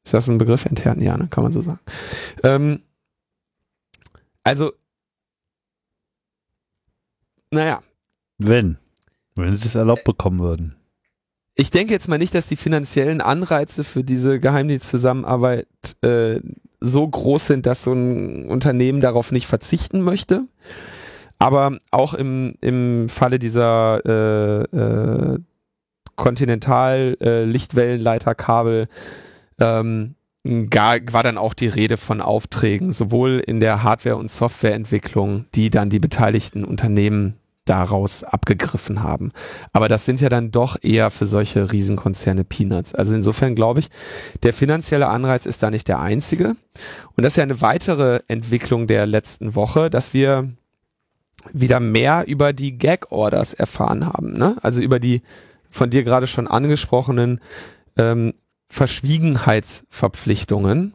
Ist 0.04 0.14
das 0.14 0.28
ein 0.28 0.38
Begriff? 0.38 0.66
Enthärten? 0.66 1.02
Ja, 1.02 1.16
ne? 1.16 1.28
kann 1.28 1.44
man 1.44 1.52
so 1.52 1.62
sagen. 1.62 1.80
Ähm, 2.42 2.82
also, 4.42 4.72
naja. 7.50 7.82
Wenn. 8.38 8.78
Wenn 9.36 9.56
sie 9.56 9.66
es 9.66 9.74
erlaubt 9.74 10.04
bekommen 10.04 10.40
würden 10.40 10.76
ich 11.56 11.70
denke 11.70 11.92
jetzt 11.92 12.08
mal 12.08 12.18
nicht, 12.18 12.34
dass 12.34 12.48
die 12.48 12.56
finanziellen 12.56 13.20
Anreize 13.20 13.84
für 13.84 14.02
diese 14.02 14.40
Geheimdienstzusammenarbeit 14.40 15.68
äh, 16.02 16.40
so 16.80 17.06
groß 17.06 17.46
sind, 17.46 17.66
dass 17.66 17.84
so 17.84 17.92
ein 17.92 18.46
Unternehmen 18.46 19.00
darauf 19.00 19.30
nicht 19.30 19.46
verzichten 19.46 20.00
möchte. 20.02 20.48
Aber 21.38 21.78
auch 21.90 22.14
im, 22.14 22.54
im 22.60 23.08
Falle 23.08 23.38
dieser 23.38 24.00
äh, 24.04 24.62
äh, 24.76 25.38
Kontinental-Lichtwellenleiterkabel 26.16 28.82
äh, 28.82 28.86
ähm, 29.60 30.14
war 30.44 31.22
dann 31.22 31.38
auch 31.38 31.54
die 31.54 31.68
Rede 31.68 31.96
von 31.96 32.20
Aufträgen, 32.20 32.92
sowohl 32.92 33.42
in 33.44 33.60
der 33.60 33.82
Hardware- 33.82 34.16
und 34.16 34.30
Softwareentwicklung, 34.30 35.46
die 35.54 35.70
dann 35.70 35.88
die 35.88 36.00
beteiligten 36.00 36.64
Unternehmen 36.64 37.34
daraus 37.64 38.24
abgegriffen 38.24 39.02
haben. 39.02 39.32
Aber 39.72 39.88
das 39.88 40.04
sind 40.04 40.20
ja 40.20 40.28
dann 40.28 40.50
doch 40.50 40.76
eher 40.82 41.10
für 41.10 41.24
solche 41.24 41.72
Riesenkonzerne 41.72 42.44
Peanuts. 42.44 42.94
Also 42.94 43.14
insofern 43.14 43.54
glaube 43.54 43.80
ich, 43.80 43.88
der 44.42 44.52
finanzielle 44.52 45.08
Anreiz 45.08 45.46
ist 45.46 45.62
da 45.62 45.70
nicht 45.70 45.88
der 45.88 46.00
einzige. 46.00 46.48
Und 47.16 47.24
das 47.24 47.32
ist 47.32 47.36
ja 47.36 47.42
eine 47.42 47.62
weitere 47.62 48.20
Entwicklung 48.28 48.86
der 48.86 49.06
letzten 49.06 49.54
Woche, 49.54 49.88
dass 49.88 50.12
wir 50.12 50.50
wieder 51.52 51.80
mehr 51.80 52.24
über 52.26 52.52
die 52.52 52.76
Gag-Orders 52.76 53.54
erfahren 53.54 54.06
haben. 54.06 54.34
Ne? 54.34 54.56
Also 54.62 54.80
über 54.82 54.98
die 54.98 55.22
von 55.70 55.90
dir 55.90 56.04
gerade 56.04 56.26
schon 56.26 56.46
angesprochenen 56.46 57.40
ähm, 57.96 58.34
Verschwiegenheitsverpflichtungen. 58.74 60.94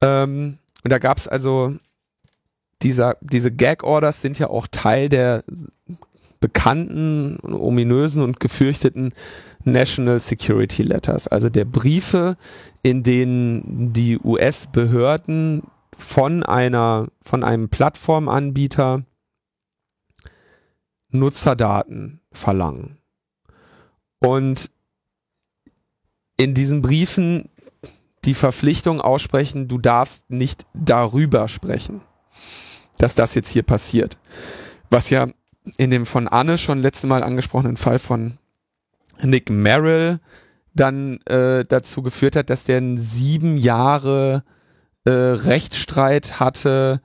Ähm, 0.00 0.58
und 0.82 0.90
da 0.90 0.98
gab 0.98 1.16
es 1.16 1.28
also 1.28 1.76
dieser, 2.82 3.16
diese 3.20 3.52
Gag-Orders 3.52 4.20
sind 4.20 4.36
ja 4.40 4.50
auch 4.50 4.66
Teil 4.68 5.08
der 5.08 5.44
bekannten, 6.40 7.38
ominösen 7.40 8.24
und 8.24 8.40
gefürchteten 8.40 9.14
National 9.62 10.18
Security 10.18 10.82
Letters, 10.82 11.28
also 11.28 11.48
der 11.48 11.66
Briefe, 11.66 12.36
in 12.82 13.04
denen 13.04 13.92
die 13.92 14.18
US-Behörden 14.18 15.62
von 15.96 16.42
einer, 16.42 17.06
von 17.22 17.44
einem 17.44 17.68
Plattformanbieter 17.68 19.04
Nutzerdaten 21.10 22.18
verlangen. 22.32 22.98
Und 24.18 24.68
in 26.42 26.54
diesen 26.54 26.82
Briefen 26.82 27.48
die 28.24 28.34
Verpflichtung 28.34 29.00
aussprechen, 29.00 29.68
du 29.68 29.78
darfst 29.78 30.30
nicht 30.30 30.66
darüber 30.74 31.48
sprechen 31.48 32.02
dass 33.02 33.16
das 33.16 33.34
jetzt 33.34 33.50
hier 33.50 33.64
passiert. 33.64 34.16
Was 34.88 35.10
ja 35.10 35.26
in 35.76 35.90
dem 35.90 36.06
von 36.06 36.28
Anne 36.28 36.56
schon 36.56 36.80
letzte 36.80 37.08
Mal 37.08 37.24
angesprochenen 37.24 37.76
Fall 37.76 37.98
von 37.98 38.38
Nick 39.20 39.50
Merrill 39.50 40.20
dann 40.74 41.18
äh, 41.26 41.64
dazu 41.64 42.02
geführt 42.02 42.36
hat, 42.36 42.48
dass 42.48 42.64
der 42.64 42.80
sieben 42.96 43.58
Jahre 43.58 44.44
äh, 45.04 45.10
Rechtsstreit 45.10 46.38
hatte, 46.38 47.00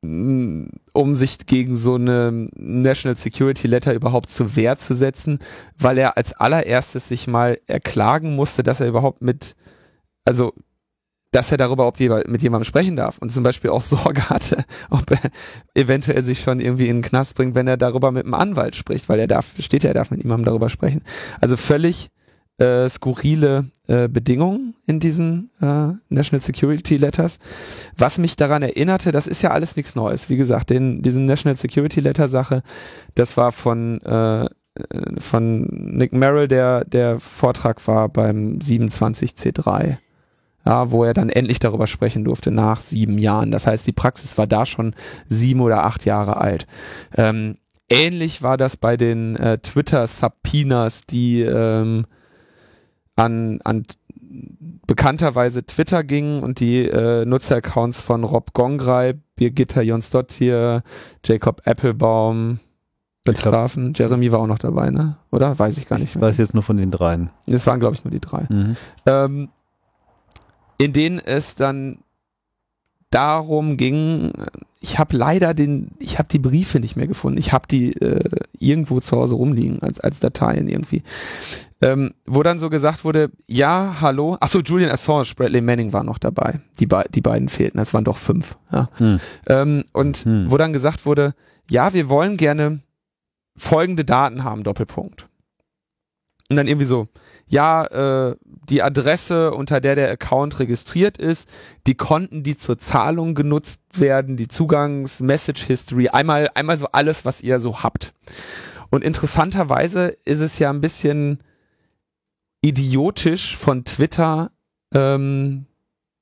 um 0.00 1.16
sich 1.16 1.38
gegen 1.46 1.76
so 1.76 1.96
eine 1.96 2.48
National 2.56 3.16
Security 3.16 3.66
Letter 3.66 3.94
überhaupt 3.94 4.30
zur 4.30 4.54
Wehr 4.54 4.76
zu 4.78 4.94
setzen, 4.94 5.40
weil 5.76 5.98
er 5.98 6.16
als 6.16 6.34
allererstes 6.34 7.08
sich 7.08 7.26
mal 7.26 7.58
erklagen 7.66 8.36
musste, 8.36 8.62
dass 8.62 8.80
er 8.80 8.88
überhaupt 8.88 9.22
mit, 9.22 9.56
also 10.24 10.52
dass 11.32 11.50
er 11.50 11.58
darüber 11.58 11.86
ob 11.86 11.98
mit 11.98 12.42
jemandem 12.42 12.64
sprechen 12.64 12.96
darf 12.96 13.18
und 13.18 13.30
zum 13.30 13.42
Beispiel 13.42 13.70
auch 13.70 13.82
Sorge 13.82 14.30
hatte, 14.30 14.64
ob 14.88 15.10
er 15.10 15.30
eventuell 15.74 16.22
sich 16.22 16.40
schon 16.40 16.60
irgendwie 16.60 16.88
in 16.88 16.98
den 16.98 17.02
Knast 17.02 17.34
bringt, 17.34 17.54
wenn 17.54 17.66
er 17.66 17.76
darüber 17.76 18.12
mit 18.12 18.24
einem 18.24 18.34
Anwalt 18.34 18.76
spricht, 18.76 19.08
weil 19.08 19.18
er 19.18 19.26
darf, 19.26 19.52
steht 19.58 19.82
ja, 19.82 19.90
er 19.90 19.94
darf 19.94 20.10
mit 20.10 20.22
jemandem 20.22 20.46
darüber 20.46 20.68
sprechen. 20.68 21.02
Also 21.40 21.56
völlig 21.56 22.10
äh, 22.58 22.88
skurrile 22.88 23.66
äh, 23.86 24.08
Bedingungen 24.08 24.74
in 24.86 25.00
diesen 25.00 25.50
äh, 25.60 25.92
National 26.08 26.42
Security 26.42 26.96
Letters. 26.96 27.38
Was 27.96 28.18
mich 28.18 28.36
daran 28.36 28.62
erinnerte, 28.62 29.12
das 29.12 29.26
ist 29.26 29.42
ja 29.42 29.50
alles 29.50 29.76
nichts 29.76 29.94
Neues. 29.94 30.28
Wie 30.28 30.36
gesagt, 30.36 30.70
den, 30.70 31.02
diesen 31.02 31.26
National 31.26 31.56
Security 31.56 32.00
Letter 32.00 32.28
Sache, 32.28 32.62
das 33.14 33.36
war 33.36 33.52
von 33.52 34.00
äh, 34.02 34.46
von 35.18 35.62
Nick 35.70 36.12
Merrill, 36.12 36.46
der 36.46 36.84
der 36.84 37.18
Vortrag 37.18 37.84
war 37.88 38.08
beim 38.08 38.58
27C3 38.58 39.96
ja, 40.68 40.90
wo 40.90 41.02
er 41.02 41.14
dann 41.14 41.30
endlich 41.30 41.60
darüber 41.60 41.86
sprechen 41.86 42.24
durfte 42.24 42.50
nach 42.50 42.80
sieben 42.80 43.16
Jahren. 43.16 43.50
Das 43.50 43.66
heißt, 43.66 43.86
die 43.86 43.92
Praxis 43.92 44.36
war 44.36 44.46
da 44.46 44.66
schon 44.66 44.94
sieben 45.26 45.60
oder 45.60 45.84
acht 45.84 46.04
Jahre 46.04 46.36
alt. 46.36 46.66
Ähm, 47.16 47.56
ähnlich 47.88 48.42
war 48.42 48.58
das 48.58 48.76
bei 48.76 48.98
den 48.98 49.36
äh, 49.36 49.56
Twitter-Subpoenas, 49.58 51.06
die 51.06 51.40
ähm, 51.40 52.04
an, 53.18 53.60
an 53.64 53.84
bekannterweise 54.86 55.66
Twitter 55.66 56.04
gingen 56.04 56.42
und 56.42 56.60
die 56.60 56.86
äh, 56.86 57.24
Nutzeraccounts 57.24 58.00
von 58.00 58.24
Rob 58.24 58.54
Gongrei, 58.54 59.14
Birgitta 59.36 59.82
Jonsdottir, 59.82 60.82
Jacob 61.24 61.62
Applebaum 61.64 62.60
betrafen. 63.24 63.92
Jeremy 63.94 64.32
war 64.32 64.40
auch 64.40 64.46
noch 64.46 64.58
dabei, 64.58 64.90
ne? 64.90 65.16
Oder? 65.30 65.58
Weiß 65.58 65.76
ich 65.76 65.86
gar 65.86 65.98
nicht 65.98 66.14
mehr. 66.14 66.22
Ich 66.22 66.30
weiß 66.30 66.38
jetzt 66.38 66.54
nur 66.54 66.62
von 66.62 66.76
den 66.76 66.90
dreien. 66.90 67.30
Es 67.46 67.66
waren, 67.66 67.80
glaube 67.80 67.94
ich, 67.94 68.04
nur 68.04 68.12
die 68.12 68.20
drei. 68.20 68.46
Mhm. 68.48 68.76
Ähm, 69.06 69.48
in 70.78 70.92
denen 70.92 71.18
es 71.18 71.56
dann 71.56 71.98
darum 73.10 73.76
ging, 73.76 74.32
ich 74.80 74.98
habe 74.98 75.16
leider 75.16 75.54
den, 75.54 75.90
ich 75.98 76.18
habe 76.18 76.28
die 76.28 76.38
Briefe 76.38 76.80
nicht 76.80 76.96
mehr 76.96 77.06
gefunden. 77.06 77.38
Ich 77.38 77.52
habe 77.52 77.66
die 77.68 77.92
äh, 78.00 78.40
irgendwo 78.58 79.00
zu 79.00 79.16
Hause 79.16 79.34
rumliegen 79.34 79.82
als 79.82 80.00
als 80.00 80.20
Dateien 80.20 80.68
irgendwie, 80.68 81.02
ähm, 81.80 82.12
wo 82.26 82.42
dann 82.42 82.58
so 82.58 82.70
gesagt 82.70 83.04
wurde, 83.04 83.30
ja, 83.46 83.96
hallo, 84.00 84.36
ach 84.40 84.48
so, 84.48 84.60
Julian 84.60 84.90
Assange, 84.90 85.32
Bradley 85.36 85.60
Manning 85.60 85.92
war 85.92 86.02
noch 86.02 86.18
dabei. 86.18 86.60
Die, 86.80 86.86
be 86.86 87.04
die 87.14 87.20
beiden 87.20 87.48
fehlten, 87.48 87.78
das 87.78 87.94
waren 87.94 88.04
doch 88.04 88.18
fünf. 88.18 88.58
Ja. 88.72 88.88
Hm. 88.96 89.20
Ähm, 89.46 89.84
und 89.92 90.18
hm. 90.18 90.50
wo 90.50 90.56
dann 90.56 90.72
gesagt 90.72 91.06
wurde, 91.06 91.34
ja, 91.70 91.94
wir 91.94 92.08
wollen 92.08 92.36
gerne 92.36 92.80
folgende 93.56 94.04
Daten 94.04 94.44
haben, 94.44 94.64
Doppelpunkt. 94.64 95.28
Und 96.50 96.56
dann 96.56 96.66
irgendwie 96.66 96.86
so, 96.86 97.08
ja, 97.46 97.84
äh, 98.30 98.36
die 98.68 98.82
Adresse, 98.82 99.52
unter 99.52 99.80
der 99.80 99.94
der 99.94 100.10
Account 100.10 100.58
registriert 100.58 101.18
ist, 101.18 101.48
die 101.86 101.94
Konten, 101.94 102.42
die 102.42 102.56
zur 102.56 102.78
Zahlung 102.78 103.34
genutzt 103.34 103.80
werden, 103.94 104.36
die 104.36 104.48
Zugangs, 104.48 105.20
Message 105.20 105.64
History, 105.64 106.08
einmal, 106.08 106.50
einmal 106.54 106.78
so 106.78 106.86
alles, 106.92 107.24
was 107.24 107.40
ihr 107.40 107.60
so 107.60 107.82
habt. 107.82 108.14
Und 108.90 109.04
interessanterweise 109.04 110.16
ist 110.24 110.40
es 110.40 110.58
ja 110.58 110.70
ein 110.70 110.80
bisschen 110.80 111.38
idiotisch 112.62 113.56
von 113.56 113.84
Twitter 113.84 114.50
ähm, 114.94 115.66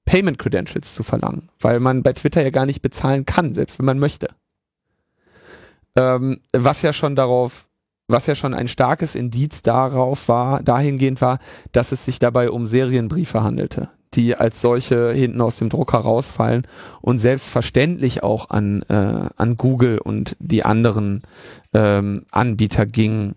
Payment 0.05 0.38
Credentials 0.38 0.94
zu 0.94 1.03
verlangen, 1.03 1.51
weil 1.61 1.80
man 1.80 2.03
bei 2.03 2.12
Twitter 2.12 2.42
ja 2.42 2.51
gar 2.51 2.66
nicht 2.66 2.82
bezahlen 2.82 3.24
kann, 3.26 3.55
selbst 3.55 3.78
wenn 3.78 3.86
man 3.86 3.99
möchte. 3.99 4.28
Ähm, 5.97 6.40
was 6.53 6.82
ja 6.82 6.92
schon 6.92 7.16
darauf 7.16 7.68
was 8.09 8.26
ja 8.26 8.34
schon 8.34 8.54
ein 8.54 8.68
starkes 8.68 9.14
Indiz 9.14 9.62
darauf 9.62 10.28
war, 10.28 10.62
dahingehend 10.62 11.20
war, 11.20 11.38
dass 11.72 11.92
es 11.92 12.04
sich 12.04 12.18
dabei 12.18 12.50
um 12.50 12.66
Serienbriefe 12.66 13.42
handelte, 13.42 13.88
die 14.14 14.36
als 14.36 14.61
solche 14.61 15.12
hinten 15.12 15.40
aus 15.40 15.59
dem 15.59 15.68
Drucker 15.68 15.98
rausfallen 15.98 16.66
und 17.00 17.18
selbstverständlich 17.18 18.22
auch 18.22 18.50
an, 18.50 18.82
äh, 18.88 19.28
an 19.36 19.57
Google 19.57 19.98
und 19.98 20.36
die 20.38 20.64
anderen 20.64 21.22
ähm, 21.74 22.24
Anbieter 22.30 22.86
gingen, 22.86 23.34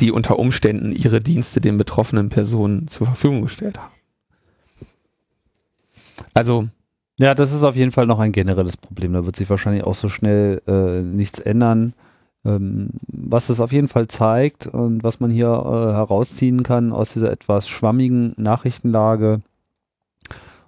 die 0.00 0.10
unter 0.10 0.38
Umständen 0.38 0.92
ihre 0.92 1.20
Dienste 1.20 1.60
den 1.60 1.76
betroffenen 1.76 2.30
Personen 2.30 2.88
zur 2.88 3.06
Verfügung 3.06 3.42
gestellt 3.42 3.78
haben. 3.78 3.92
Also 6.32 6.68
ja, 7.18 7.34
das 7.34 7.52
ist 7.52 7.62
auf 7.62 7.76
jeden 7.76 7.92
Fall 7.92 8.06
noch 8.06 8.20
ein 8.20 8.32
generelles 8.32 8.76
Problem. 8.76 9.12
Da 9.14 9.24
wird 9.24 9.36
sich 9.36 9.48
wahrscheinlich 9.48 9.84
auch 9.84 9.94
so 9.94 10.08
schnell 10.08 10.60
äh, 10.66 11.02
nichts 11.02 11.38
ändern. 11.38 11.94
Ähm, 12.46 12.90
was 13.08 13.48
es 13.48 13.60
auf 13.60 13.72
jeden 13.72 13.88
Fall 13.88 14.06
zeigt 14.06 14.66
und 14.66 15.02
was 15.02 15.20
man 15.20 15.30
hier 15.30 15.48
äh, 15.48 15.92
herausziehen 15.92 16.62
kann 16.62 16.92
aus 16.92 17.12
dieser 17.12 17.30
etwas 17.30 17.68
schwammigen 17.68 18.34
Nachrichtenlage 18.36 19.40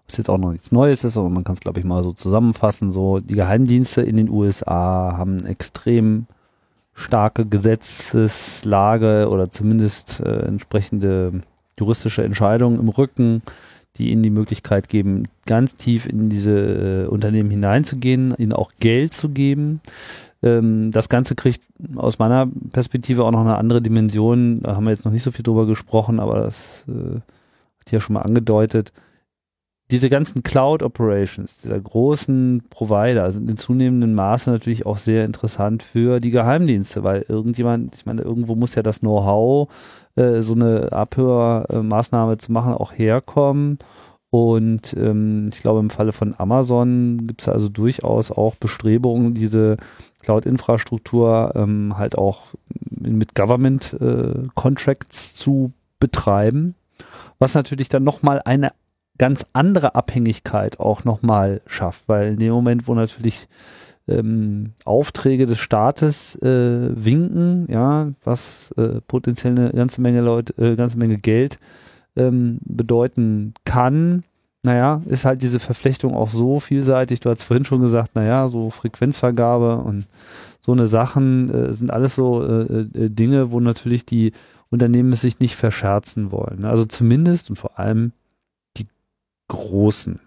was 0.08 0.16
jetzt 0.16 0.30
auch 0.30 0.38
noch 0.38 0.52
nichts 0.52 0.72
Neues 0.72 1.04
ist, 1.04 1.16
aber 1.16 1.28
man 1.28 1.44
kann 1.44 1.54
es, 1.54 1.60
glaube 1.60 1.80
ich, 1.80 1.84
mal 1.84 2.02
so 2.02 2.12
zusammenfassen. 2.12 2.90
So, 2.90 3.20
die 3.20 3.34
Geheimdienste 3.34 4.00
in 4.02 4.16
den 4.16 4.30
USA 4.30 5.14
haben 5.16 5.44
extrem 5.44 6.26
starke 6.94 7.44
Gesetzeslage 7.46 9.28
oder 9.30 9.50
zumindest 9.50 10.20
äh, 10.20 10.46
entsprechende 10.46 11.42
juristische 11.78 12.24
Entscheidungen 12.24 12.80
im 12.80 12.88
Rücken, 12.88 13.42
die 13.96 14.10
ihnen 14.10 14.22
die 14.22 14.30
Möglichkeit 14.30 14.88
geben, 14.88 15.28
ganz 15.46 15.76
tief 15.76 16.06
in 16.06 16.30
diese 16.30 17.04
äh, 17.04 17.06
Unternehmen 17.06 17.50
hineinzugehen, 17.50 18.34
ihnen 18.38 18.52
auch 18.52 18.72
Geld 18.80 19.12
zu 19.12 19.28
geben. 19.28 19.80
Ähm, 20.42 20.92
das 20.92 21.08
Ganze 21.08 21.34
kriegt 21.34 21.62
aus 21.96 22.18
meiner 22.18 22.48
Perspektive 22.72 23.24
auch 23.24 23.30
noch 23.32 23.40
eine 23.40 23.56
andere 23.56 23.82
Dimension. 23.82 24.62
Da 24.62 24.76
haben 24.76 24.84
wir 24.84 24.90
jetzt 24.90 25.04
noch 25.04 25.12
nicht 25.12 25.22
so 25.22 25.30
viel 25.30 25.42
drüber 25.42 25.66
gesprochen, 25.66 26.20
aber 26.20 26.40
das 26.40 26.84
äh, 26.88 27.16
hat 27.80 27.90
ja 27.90 28.00
schon 28.00 28.14
mal 28.14 28.22
angedeutet 28.22 28.92
diese 29.90 30.10
ganzen 30.10 30.42
Cloud 30.42 30.82
Operations, 30.82 31.62
dieser 31.62 31.80
großen 31.80 32.64
Provider 32.68 33.30
sind 33.30 33.48
in 33.48 33.56
zunehmendem 33.56 34.14
Maße 34.14 34.50
natürlich 34.50 34.84
auch 34.84 34.98
sehr 34.98 35.24
interessant 35.24 35.82
für 35.82 36.20
die 36.20 36.30
Geheimdienste, 36.30 37.04
weil 37.04 37.24
irgendjemand, 37.26 37.94
ich 37.96 38.04
meine, 38.04 38.22
irgendwo 38.22 38.54
muss 38.54 38.74
ja 38.74 38.82
das 38.82 39.00
Know-how, 39.00 39.68
äh, 40.16 40.42
so 40.42 40.52
eine 40.52 40.92
Abhörmaßnahme 40.92 42.36
zu 42.36 42.52
machen, 42.52 42.74
auch 42.74 42.92
herkommen. 42.92 43.78
Und 44.30 44.94
ähm, 44.94 45.50
ich 45.52 45.60
glaube, 45.60 45.80
im 45.80 45.90
Falle 45.90 46.12
von 46.12 46.34
Amazon 46.36 47.26
gibt 47.26 47.42
es 47.42 47.48
also 47.48 47.68
durchaus 47.68 48.30
auch 48.30 48.56
Bestrebungen, 48.56 49.34
diese 49.34 49.78
Cloud-Infrastruktur 50.22 51.52
ähm, 51.54 51.96
halt 51.96 52.18
auch 52.18 52.48
mit 52.90 53.34
Government-Contracts 53.34 55.32
äh, 55.32 55.34
zu 55.34 55.72
betreiben. 55.98 56.74
Was 57.38 57.54
natürlich 57.54 57.88
dann 57.88 58.04
nochmal 58.04 58.42
eine 58.44 58.72
ganz 59.16 59.46
andere 59.52 59.94
Abhängigkeit 59.94 60.78
auch 60.78 61.04
nochmal 61.04 61.62
schafft, 61.66 62.04
weil 62.06 62.28
in 62.28 62.36
dem 62.36 62.52
Moment, 62.52 62.86
wo 62.86 62.94
natürlich 62.94 63.48
ähm, 64.06 64.72
Aufträge 64.84 65.46
des 65.46 65.58
Staates 65.58 66.34
äh, 66.36 66.90
winken, 66.94 67.66
ja, 67.70 68.08
was 68.24 68.72
äh, 68.76 69.00
potenziell 69.06 69.58
eine 69.58 69.70
ganze 69.70 70.00
Menge 70.00 70.20
Leute, 70.20 70.54
äh, 70.62 70.76
ganze 70.76 70.98
Menge 70.98 71.18
Geld 71.18 71.58
ähm, 72.18 72.58
bedeuten 72.64 73.54
kann, 73.64 74.24
naja, 74.62 75.02
ist 75.06 75.24
halt 75.24 75.40
diese 75.42 75.60
Verflechtung 75.60 76.14
auch 76.14 76.30
so 76.30 76.60
vielseitig. 76.60 77.20
Du 77.20 77.30
hast 77.30 77.42
vorhin 77.42 77.64
schon 77.64 77.80
gesagt, 77.80 78.14
naja, 78.14 78.48
so 78.48 78.70
Frequenzvergabe 78.70 79.76
und 79.76 80.06
so 80.60 80.72
eine 80.72 80.88
Sachen 80.88 81.48
äh, 81.50 81.72
sind 81.72 81.90
alles 81.90 82.16
so 82.16 82.44
äh, 82.44 82.80
äh, 82.80 83.08
Dinge, 83.08 83.52
wo 83.52 83.60
natürlich 83.60 84.04
die 84.04 84.32
Unternehmen 84.70 85.12
es 85.12 85.22
sich 85.22 85.40
nicht 85.40 85.56
verscherzen 85.56 86.30
wollen. 86.30 86.64
Also 86.64 86.84
zumindest 86.84 87.50
und 87.50 87.56
vor 87.56 87.78
allem 87.78 88.12
Großen. 89.48 90.20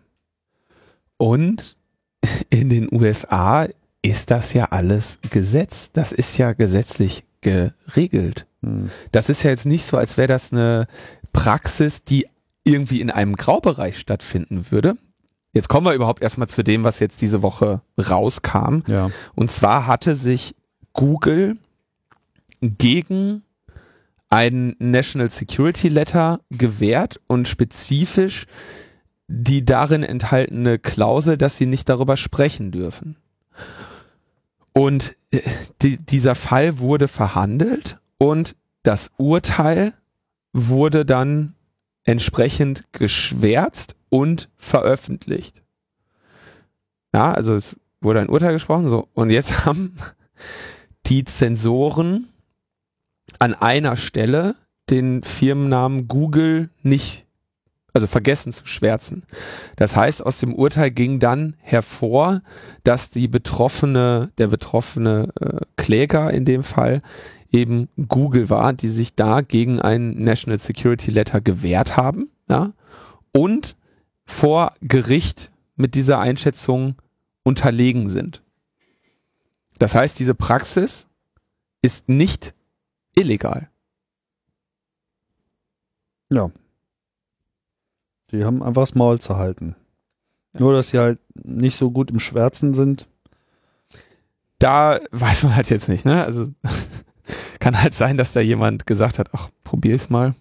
Und 1.18 1.78
in 2.50 2.70
den 2.70 2.90
USA 2.92 3.68
ist 4.02 4.32
das 4.32 4.54
ja 4.54 4.66
alles 4.72 5.20
Gesetz. 5.30 5.92
Das 5.94 6.12
ist 6.12 6.38
ja 6.38 6.54
gesetzlich 6.54 7.24
geregelt. 7.42 8.48
Hm. 8.64 8.90
Das 9.12 9.30
ist 9.30 9.44
ja 9.44 9.52
jetzt 9.52 9.66
nicht 9.66 9.86
so, 9.86 9.98
als 9.98 10.18
wäre 10.18 10.28
das 10.28 10.52
eine 10.52 10.88
Praxis, 11.34 12.04
die 12.04 12.28
irgendwie 12.64 13.02
in 13.02 13.10
einem 13.10 13.36
Graubereich 13.36 13.98
stattfinden 13.98 14.72
würde. 14.72 14.98
Jetzt 15.54 15.68
kommen 15.68 15.86
wir 15.86 15.94
überhaupt 15.94 16.22
erstmal 16.22 16.48
zu 16.48 16.64
dem, 16.64 16.84
was 16.84 17.00
jetzt 17.00 17.22
diese 17.22 17.42
Woche 17.42 17.82
rauskam. 17.98 18.84
Ja. 18.88 19.12
Und 19.36 19.52
zwar 19.52 19.88
hatte 19.88 20.16
sich 20.16 20.56
Google 20.94 21.58
gegen 22.62 23.44
ein 24.30 24.76
National 24.80 25.30
Security 25.30 25.90
Letter 25.90 26.40
gewehrt 26.50 27.20
und 27.28 27.48
spezifisch 27.48 28.46
die 29.28 29.64
darin 29.64 30.04
enthaltene 30.04 30.78
Klausel, 30.78 31.38
dass 31.38 31.56
sie 31.56 31.66
nicht 31.66 31.88
darüber 31.88 32.18
sprechen 32.18 32.72
dürfen. 32.72 33.16
Und 34.74 35.16
äh, 35.32 35.40
die, 35.82 35.98
dieser 35.98 36.36
Fall 36.36 36.80
wurde 36.80 37.08
verhandelt 37.08 38.00
und 38.18 38.56
das 38.84 39.12
Urteil 39.18 39.94
wurde 40.54 41.06
dann 41.06 41.54
entsprechend 42.04 42.92
geschwärzt 42.94 43.96
und 44.10 44.50
veröffentlicht. 44.58 45.62
Ja, 47.14 47.34
also 47.34 47.56
es 47.56 47.80
wurde 48.02 48.20
ein 48.20 48.30
Urteil 48.30 48.54
gesprochen, 48.54 48.90
so. 48.90 49.08
Und 49.14 49.30
jetzt 49.30 49.66
haben 49.66 49.96
die 51.06 51.24
Zensoren 51.24 52.30
an 53.40 53.54
einer 53.54 53.96
Stelle 53.96 54.56
den 54.90 55.24
Firmennamen 55.24 56.08
Google 56.08 56.70
nicht 56.82 57.26
also 57.94 58.08
vergessen 58.08 58.54
zu 58.54 58.66
schwärzen. 58.66 59.24
Das 59.76 59.96
heißt, 59.96 60.26
aus 60.26 60.40
dem 60.40 60.56
Urteil 60.56 60.92
ging 60.92 61.20
dann 61.20 61.56
hervor, 61.60 62.42
dass 62.84 63.10
die 63.10 63.28
betroffene, 63.28 64.32
der 64.38 64.48
betroffene 64.48 65.30
äh, 65.40 65.60
Kläger 65.76 66.32
in 66.32 66.46
dem 66.46 66.64
Fall 66.64 67.02
eben 67.52 67.90
Google 68.08 68.50
war, 68.50 68.74
die 68.74 68.88
sich 68.88 69.16
da 69.16 69.42
gegen 69.42 69.80
ein 69.80 70.24
National 70.24 70.60
Security 70.60 71.12
Letter 71.12 71.42
gewehrt 71.42 71.98
haben, 71.98 72.30
ja, 72.50 72.74
und 73.34 73.76
vor 74.26 74.74
Gericht 74.82 75.52
mit 75.76 75.96
dieser 75.96 76.20
Einschätzung 76.20 76.96
unterlegen 77.44 78.10
sind. 78.10 78.42
Das 79.80 79.96
heißt, 79.96 80.20
diese 80.20 80.36
Praxis 80.36 81.08
ist 81.82 82.08
nicht 82.08 82.54
illegal. 83.16 83.70
Ja, 86.32 86.52
die 88.32 88.46
haben 88.46 88.64
einfach 88.64 88.84
das 88.84 88.96
Maul 88.96 89.20
zu 89.20 89.36
halten. 89.36 89.76
Ja. 90.54 90.62
Nur, 90.62 90.74
dass 90.74 90.90
sie 90.90 91.00
halt 91.00 91.20
nicht 91.34 91.76
so 91.76 91.92
gut 91.92 92.12
im 92.12 92.20
Schwärzen 92.20 92.74
sind. 92.74 93.08
Da 94.60 95.00
weiß 95.12 95.44
man 95.44 95.56
halt 95.56 95.70
jetzt 95.70 95.90
nicht, 95.90 96.06
ne? 96.06 96.24
Also 96.24 96.50
kann 97.62 97.82
halt 97.82 97.94
sein, 97.94 98.18
dass 98.18 98.34
da 98.34 98.42
jemand 98.42 98.86
gesagt 98.86 99.20
hat, 99.20 99.30
ach, 99.32 99.50
probier's 99.64 100.10
mal. 100.10 100.34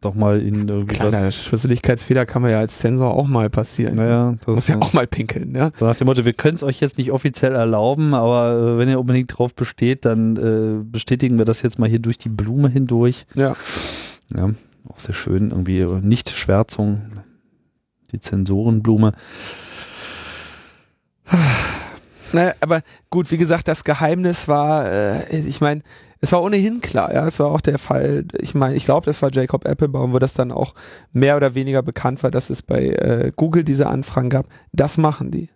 Doch 0.00 0.14
mal 0.14 0.40
in 0.40 0.66
irgendwie 0.66 0.94
Kleiner 0.94 1.30
Schusseligkeitsfehler 1.30 2.24
kann 2.24 2.40
man 2.40 2.50
ja 2.50 2.58
als 2.58 2.80
Sensor 2.80 3.12
auch 3.12 3.28
mal 3.28 3.50
passieren. 3.50 3.96
Naja, 3.96 4.34
das 4.46 4.54
muss 4.54 4.68
ja 4.68 4.80
auch 4.80 4.94
mal 4.94 5.06
pinkeln, 5.06 5.54
ja. 5.54 5.70
So 5.78 5.84
nach 5.84 5.94
dem 5.94 6.06
Motto, 6.06 6.24
wir 6.24 6.32
können 6.32 6.54
es 6.54 6.62
euch 6.62 6.80
jetzt 6.80 6.96
nicht 6.96 7.12
offiziell 7.12 7.54
erlauben, 7.54 8.14
aber 8.14 8.52
äh, 8.52 8.78
wenn 8.78 8.88
ihr 8.88 8.98
unbedingt 8.98 9.36
drauf 9.36 9.54
besteht, 9.54 10.06
dann 10.06 10.36
äh, 10.36 10.82
bestätigen 10.82 11.36
wir 11.36 11.44
das 11.44 11.60
jetzt 11.60 11.78
mal 11.78 11.88
hier 11.88 11.98
durch 11.98 12.16
die 12.16 12.30
Blume 12.30 12.70
hindurch. 12.70 13.26
Ja. 13.34 13.54
Ja 14.34 14.50
auch 14.88 14.98
sehr 14.98 15.14
schön, 15.14 15.50
irgendwie 15.50 15.84
Nicht-Schwärzung, 15.84 17.20
die 18.12 18.20
Zensorenblume. 18.20 19.12
Naja, 22.32 22.54
aber 22.60 22.82
gut, 23.10 23.30
wie 23.30 23.36
gesagt, 23.36 23.68
das 23.68 23.84
Geheimnis 23.84 24.48
war, 24.48 24.90
äh, 24.90 25.38
ich 25.38 25.60
meine, 25.60 25.82
es 26.20 26.32
war 26.32 26.42
ohnehin 26.42 26.80
klar, 26.80 27.12
ja, 27.12 27.26
es 27.26 27.38
war 27.38 27.48
auch 27.48 27.60
der 27.60 27.78
Fall, 27.78 28.26
ich 28.38 28.54
meine, 28.54 28.76
ich 28.76 28.84
glaube, 28.84 29.06
das 29.06 29.22
war 29.22 29.32
Jacob 29.32 29.64
Applebaum, 29.64 30.12
wo 30.12 30.18
das 30.18 30.34
dann 30.34 30.52
auch 30.52 30.74
mehr 31.12 31.36
oder 31.36 31.54
weniger 31.54 31.82
bekannt 31.82 32.22
war, 32.22 32.30
dass 32.30 32.50
es 32.50 32.62
bei 32.62 32.88
äh, 32.88 33.32
Google 33.36 33.64
diese 33.64 33.86
Anfragen 33.86 34.30
gab. 34.30 34.46
Das 34.72 34.98
machen 34.98 35.30
die. 35.30 35.48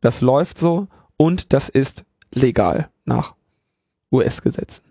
Das 0.00 0.20
läuft 0.20 0.58
so 0.58 0.86
und 1.16 1.52
das 1.52 1.68
ist 1.68 2.04
legal 2.32 2.88
nach 3.04 3.34
US-Gesetzen. 4.12 4.84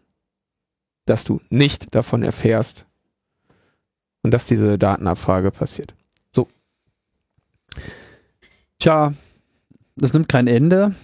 Dass 1.05 1.23
du 1.23 1.41
nicht 1.49 1.93
davon 1.95 2.23
erfährst, 2.23 2.86
und 4.23 4.31
dass 4.31 4.45
diese 4.45 4.79
Datenabfrage 4.79 5.51
passiert. 5.51 5.93
So. 6.31 6.47
Tja, 8.79 9.13
das 9.95 10.13
nimmt 10.13 10.29
kein 10.29 10.47
Ende. 10.47 10.95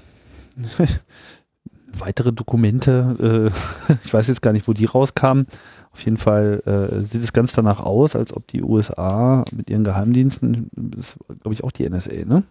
Weitere 1.97 2.31
Dokumente, 2.31 3.51
äh, 3.89 3.93
ich 4.03 4.13
weiß 4.13 4.27
jetzt 4.27 4.41
gar 4.41 4.53
nicht, 4.53 4.67
wo 4.67 4.73
die 4.73 4.85
rauskamen. 4.85 5.47
Auf 5.91 6.05
jeden 6.05 6.17
Fall 6.17 6.61
äh, 6.65 7.05
sieht 7.05 7.23
es 7.23 7.33
ganz 7.33 7.53
danach 7.53 7.79
aus, 7.79 8.15
als 8.15 8.33
ob 8.33 8.47
die 8.47 8.61
USA 8.61 9.43
mit 9.51 9.69
ihren 9.69 9.83
Geheimdiensten, 9.83 10.69
das 10.75 11.17
glaube 11.41 11.53
ich 11.53 11.63
auch 11.63 11.71
die 11.71 11.89
NSA, 11.89 12.25
ne? 12.25 12.43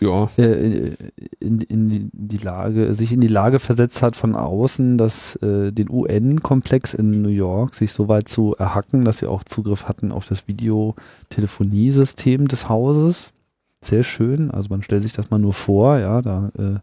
ja. 0.00 0.28
Äh, 0.36 0.94
in, 1.38 1.60
in, 1.60 2.10
die 2.12 2.38
Lage, 2.38 2.94
sich 2.94 3.12
in 3.12 3.20
die 3.20 3.28
Lage 3.28 3.58
versetzt 3.58 4.02
hat 4.02 4.16
von 4.16 4.34
außen, 4.34 4.98
dass 4.98 5.36
äh, 5.36 5.72
den 5.72 5.90
UN-Komplex 5.90 6.94
in 6.94 7.22
New 7.22 7.28
York 7.28 7.74
sich 7.74 7.92
so 7.92 8.08
weit 8.08 8.28
zu 8.28 8.54
erhacken, 8.58 9.04
dass 9.04 9.18
sie 9.18 9.26
auch 9.26 9.44
Zugriff 9.44 9.88
hatten 9.88 10.12
auf 10.12 10.26
das 10.26 10.48
Videotelefoniesystem 10.48 12.48
des 12.48 12.68
Hauses. 12.68 13.32
Sehr 13.82 14.02
schön. 14.02 14.50
Also 14.50 14.68
man 14.68 14.82
stellt 14.82 15.02
sich 15.02 15.12
das 15.12 15.30
mal 15.30 15.38
nur 15.38 15.54
vor, 15.54 15.98
ja, 15.98 16.20
da 16.20 16.50
äh, 16.58 16.80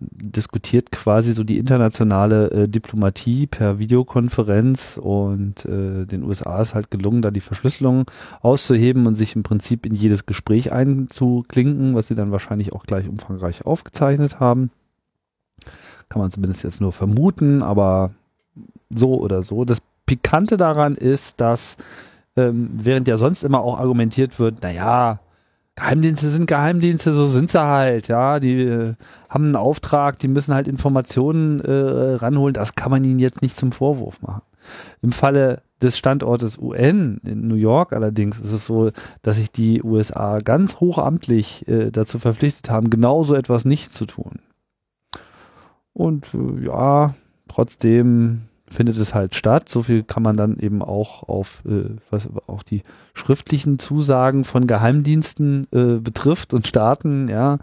diskutiert 0.00 0.90
quasi 0.90 1.32
so 1.32 1.44
die 1.44 1.58
internationale 1.58 2.50
äh, 2.50 2.68
Diplomatie 2.68 3.46
per 3.46 3.78
Videokonferenz 3.78 4.98
und 5.00 5.64
äh, 5.64 6.06
den 6.06 6.24
USA 6.24 6.60
ist 6.60 6.74
halt 6.74 6.90
gelungen, 6.90 7.22
da 7.22 7.30
die 7.30 7.40
Verschlüsselung 7.40 8.10
auszuheben 8.40 9.06
und 9.06 9.14
sich 9.14 9.36
im 9.36 9.42
Prinzip 9.42 9.86
in 9.86 9.94
jedes 9.94 10.26
Gespräch 10.26 10.72
einzuklinken, 10.72 11.94
was 11.94 12.08
sie 12.08 12.14
dann 12.14 12.32
wahrscheinlich 12.32 12.72
auch 12.72 12.84
gleich 12.84 13.08
umfangreich 13.08 13.66
aufgezeichnet 13.66 14.40
haben. 14.40 14.70
Kann 16.08 16.20
man 16.20 16.30
zumindest 16.30 16.64
jetzt 16.64 16.80
nur 16.80 16.92
vermuten, 16.92 17.62
aber 17.62 18.12
so 18.90 19.20
oder 19.20 19.42
so. 19.42 19.64
Das 19.64 19.82
Pikante 20.06 20.56
daran 20.56 20.94
ist, 20.94 21.40
dass 21.40 21.76
ähm, 22.36 22.70
während 22.72 23.08
ja 23.08 23.16
sonst 23.16 23.42
immer 23.42 23.60
auch 23.60 23.78
argumentiert 23.78 24.38
wird, 24.38 24.62
naja, 24.62 25.20
Geheimdienste 25.74 26.28
sind 26.28 26.46
Geheimdienste, 26.46 27.14
so 27.14 27.26
sind 27.26 27.50
sie 27.50 27.62
halt, 27.62 28.08
ja, 28.08 28.40
die 28.40 28.60
äh, 28.60 28.94
haben 29.30 29.44
einen 29.44 29.56
Auftrag, 29.56 30.18
die 30.18 30.28
müssen 30.28 30.54
halt 30.54 30.68
Informationen 30.68 31.60
äh, 31.60 32.14
ranholen, 32.16 32.52
das 32.52 32.74
kann 32.74 32.90
man 32.90 33.04
ihnen 33.04 33.18
jetzt 33.18 33.40
nicht 33.40 33.56
zum 33.56 33.72
Vorwurf 33.72 34.20
machen. 34.20 34.42
Im 35.00 35.12
Falle 35.12 35.62
des 35.80 35.96
Standortes 35.96 36.58
UN 36.58 37.20
in 37.24 37.48
New 37.48 37.54
York 37.56 37.92
allerdings 37.92 38.38
ist 38.38 38.52
es 38.52 38.66
so, 38.66 38.90
dass 39.22 39.36
sich 39.36 39.50
die 39.50 39.82
USA 39.82 40.38
ganz 40.40 40.76
hochamtlich 40.76 41.66
äh, 41.68 41.90
dazu 41.90 42.18
verpflichtet 42.18 42.70
haben, 42.70 42.90
genau 42.90 43.24
so 43.24 43.34
etwas 43.34 43.64
nicht 43.64 43.92
zu 43.92 44.04
tun. 44.04 44.40
Und 45.94 46.34
äh, 46.34 46.66
ja, 46.66 47.14
trotzdem 47.48 48.42
findet 48.72 48.96
es 48.96 49.14
halt 49.14 49.34
statt. 49.34 49.68
So 49.68 49.82
viel 49.82 50.02
kann 50.02 50.22
man 50.22 50.36
dann 50.36 50.58
eben 50.58 50.82
auch 50.82 51.22
auf 51.28 51.62
äh, 51.66 51.96
was 52.10 52.28
auch 52.46 52.62
die 52.62 52.82
schriftlichen 53.14 53.78
Zusagen 53.78 54.44
von 54.44 54.66
Geheimdiensten 54.66 55.68
äh, 55.72 56.00
betrifft 56.00 56.52
und 56.52 56.66
Staaten. 56.66 57.28
Ja, 57.28 57.58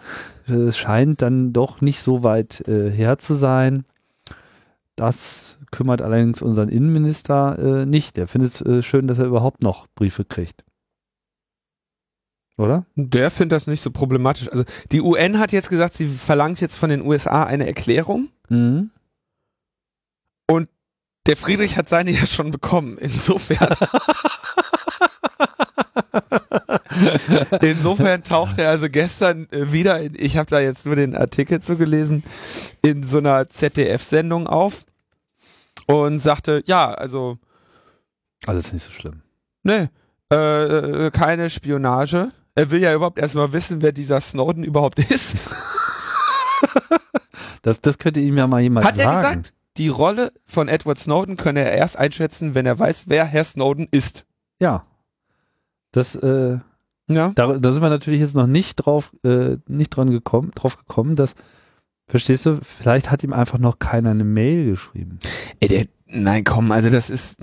es 0.47 0.78
scheint 0.78 1.22
dann 1.22 1.51
doch 1.51 1.82
nicht 1.82 2.01
so 2.01 2.24
weit 2.24 2.68
äh, 2.68 2.89
her 2.89 3.18
zu 3.18 3.34
sein. 3.34 3.84
Das 4.95 5.57
kümmert 5.72 6.01
allerdings 6.01 6.41
unseren 6.41 6.70
Innenminister 6.70 7.57
äh, 7.60 7.86
nicht. 7.86 8.18
Der 8.18 8.28
findet 8.28 8.51
es 8.51 8.62
äh, 8.62 8.82
schön, 8.82 9.07
dass 9.07 9.20
er 9.20 9.26
überhaupt 9.26 9.64
noch 9.64 9.88
Briefe 9.95 10.26
kriegt. 10.26 10.64
Oder? 12.57 12.86
Der 12.95 13.32
findet 13.32 13.53
das 13.53 13.68
nicht 13.68 13.80
so 13.80 13.89
problematisch. 13.89 14.51
Also 14.51 14.66
die 14.91 14.99
UN 14.99 15.39
hat 15.39 15.53
jetzt 15.53 15.70
gesagt, 15.70 15.93
sie 15.93 16.07
verlangt 16.07 16.60
jetzt 16.60 16.76
von 16.76 16.89
den 16.89 17.01
USA 17.01 17.45
eine 17.45 17.66
Erklärung. 17.66 18.28
Mhm. 18.49 18.91
Und 20.45 20.68
der 21.30 21.38
Friedrich 21.38 21.77
hat 21.77 21.88
seine 21.88 22.09
ja 22.09 22.25
schon 22.25 22.49
bekommen. 22.49 22.97
Insofern. 22.99 23.69
Insofern 27.61 28.23
taucht 28.23 28.57
er 28.57 28.69
also 28.69 28.89
gestern 28.89 29.47
äh, 29.51 29.71
wieder, 29.71 29.99
in, 29.99 30.15
ich 30.17 30.38
habe 30.38 30.49
da 30.49 30.59
jetzt 30.59 30.88
nur 30.88 30.95
den 30.95 31.15
Artikel 31.15 31.61
zu 31.61 31.77
gelesen, 31.77 32.23
in 32.82 33.03
so 33.03 33.19
einer 33.19 33.47
ZDF-Sendung 33.47 34.47
auf 34.47 34.86
und 35.86 36.17
sagte, 36.17 36.63
ja, 36.65 36.91
also. 36.91 37.38
Alles 38.47 38.73
nicht 38.73 38.84
so 38.84 38.91
schlimm. 38.91 39.21
Nee, 39.61 39.89
äh, 40.36 41.11
keine 41.11 41.51
Spionage. 41.51 42.32
Er 42.55 42.71
will 42.71 42.82
ja 42.82 42.95
überhaupt 42.95 43.19
erstmal 43.19 43.53
wissen, 43.53 43.84
wer 43.84 43.91
dieser 43.91 44.19
Snowden 44.19 44.63
überhaupt 44.63 44.97
ist. 44.97 45.36
das, 47.61 47.82
das 47.82 47.99
könnte 47.99 48.19
ihm 48.19 48.36
ja 48.36 48.47
mal 48.47 48.61
jemand 48.61 48.88
Hat 48.88 48.95
sagen. 48.95 49.07
Hat 49.07 49.15
er 49.15 49.30
gesagt, 49.30 49.53
die 49.80 49.88
Rolle 49.88 50.32
von 50.45 50.67
Edward 50.67 50.99
Snowden 50.99 51.38
könne 51.38 51.61
er 51.61 51.71
erst 51.71 51.97
einschätzen, 51.97 52.53
wenn 52.53 52.65
er 52.65 52.77
weiß, 52.77 53.05
wer 53.07 53.25
Herr 53.25 53.45
Snowden 53.45 53.88
ist. 53.89 54.25
Ja. 54.59 54.86
Das, 55.91 56.15
äh, 56.15 56.59
ja. 57.07 57.32
Da, 57.34 57.57
da 57.57 57.71
sind 57.71 57.82
wir 57.82 57.89
natürlich 57.89 58.19
jetzt 58.19 58.36
noch 58.36 58.45
nicht 58.45 58.75
drauf, 58.75 59.11
äh, 59.23 59.57
nicht 59.67 59.89
dran 59.89 60.11
gekommen, 60.11 60.51
drauf 60.53 60.77
gekommen, 60.77 61.15
dass, 61.15 61.34
verstehst 62.07 62.45
du, 62.45 62.59
vielleicht 62.61 63.09
hat 63.09 63.23
ihm 63.23 63.34
einfach 63.34 63.57
noch 63.57 63.80
keiner 63.80 64.11
eine 64.11 64.25
Mail 64.25 64.69
geschrieben. 64.69 65.17
Ey, 65.61 65.69
der, 65.69 65.86
nein, 66.07 66.43
komm, 66.43 66.71
also 66.71 66.89
das 66.89 67.09
ist, 67.09 67.39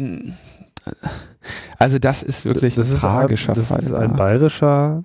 also 1.78 1.98
das 1.98 2.22
ist 2.22 2.44
wirklich 2.44 2.74
das 2.74 2.90
ein 2.90 2.98
tragischer 2.98 3.54
das 3.54 3.68
Fall. 3.68 3.78
Das 3.78 3.86
ist 3.86 3.92
ein 3.94 4.14
bayerischer 4.14 5.02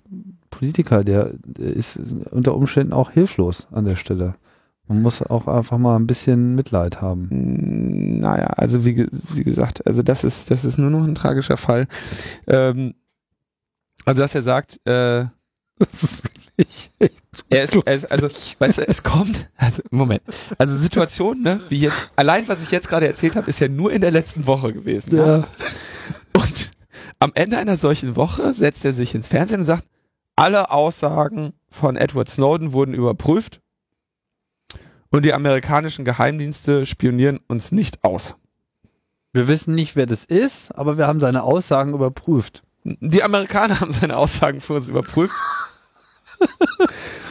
Politiker, 0.49 1.03
der 1.03 1.31
ist 1.57 1.99
unter 2.29 2.55
Umständen 2.55 2.91
auch 2.93 3.09
hilflos 3.09 3.69
an 3.71 3.85
der 3.85 3.95
Stelle. 3.95 4.35
Man 4.91 5.03
muss 5.03 5.21
auch 5.21 5.47
einfach 5.47 5.77
mal 5.77 5.95
ein 5.95 6.05
bisschen 6.05 6.53
Mitleid 6.53 6.99
haben. 7.01 8.19
Naja, 8.19 8.47
also 8.57 8.83
wie, 8.83 9.07
wie 9.33 9.43
gesagt, 9.45 9.87
also 9.87 10.03
das 10.03 10.25
ist, 10.25 10.51
das 10.51 10.65
ist 10.65 10.77
nur 10.77 10.89
noch 10.89 11.05
ein 11.05 11.15
tragischer 11.15 11.55
Fall. 11.55 11.87
Ähm, 12.45 12.93
also 14.03 14.21
dass 14.21 14.35
er 14.35 14.41
sagt, 14.41 14.85
äh, 14.85 15.27
das 15.79 16.03
ist 16.03 16.23
wirklich 16.25 16.91
er 17.49 17.63
ist, 17.63 17.75
er 17.85 17.93
ist, 17.93 18.11
also, 18.11 18.27
weißt 18.59 18.79
du, 18.79 18.87
es 18.89 19.01
kommt, 19.01 19.49
also, 19.55 19.81
Moment, 19.91 20.23
also 20.57 20.75
Situation, 20.75 21.41
ne, 21.41 21.61
wie 21.69 21.79
jetzt, 21.79 22.11
allein 22.17 22.45
was 22.49 22.61
ich 22.61 22.71
jetzt 22.71 22.89
gerade 22.89 23.07
erzählt 23.07 23.37
habe, 23.37 23.49
ist 23.49 23.61
ja 23.61 23.69
nur 23.69 23.93
in 23.93 24.01
der 24.01 24.11
letzten 24.11 24.45
Woche 24.45 24.73
gewesen. 24.73 25.15
Ja. 25.15 25.37
ja. 25.37 25.47
Und 26.33 26.71
am 27.19 27.31
Ende 27.33 27.57
einer 27.57 27.77
solchen 27.77 28.17
Woche 28.17 28.53
setzt 28.53 28.83
er 28.83 28.91
sich 28.91 29.15
ins 29.15 29.29
Fernsehen 29.29 29.61
und 29.61 29.65
sagt, 29.65 29.85
alle 30.35 30.69
Aussagen 30.69 31.53
von 31.69 31.95
Edward 31.95 32.27
Snowden 32.27 32.73
wurden 32.73 32.93
überprüft 32.93 33.61
und 35.11 35.23
die 35.23 35.33
amerikanischen 35.33 36.05
Geheimdienste 36.05 36.85
spionieren 36.85 37.39
uns 37.47 37.71
nicht 37.71 38.03
aus. 38.03 38.35
Wir 39.33 39.47
wissen 39.47 39.75
nicht, 39.75 39.95
wer 39.95 40.07
das 40.07 40.25
ist, 40.25 40.71
aber 40.71 40.97
wir 40.97 41.07
haben 41.07 41.19
seine 41.19 41.43
Aussagen 41.43 41.93
überprüft. 41.93 42.63
Die 42.83 43.23
Amerikaner 43.23 43.79
haben 43.81 43.91
seine 43.91 44.17
Aussagen 44.17 44.59
für 44.59 44.73
uns 44.73 44.89
überprüft. 44.89 45.35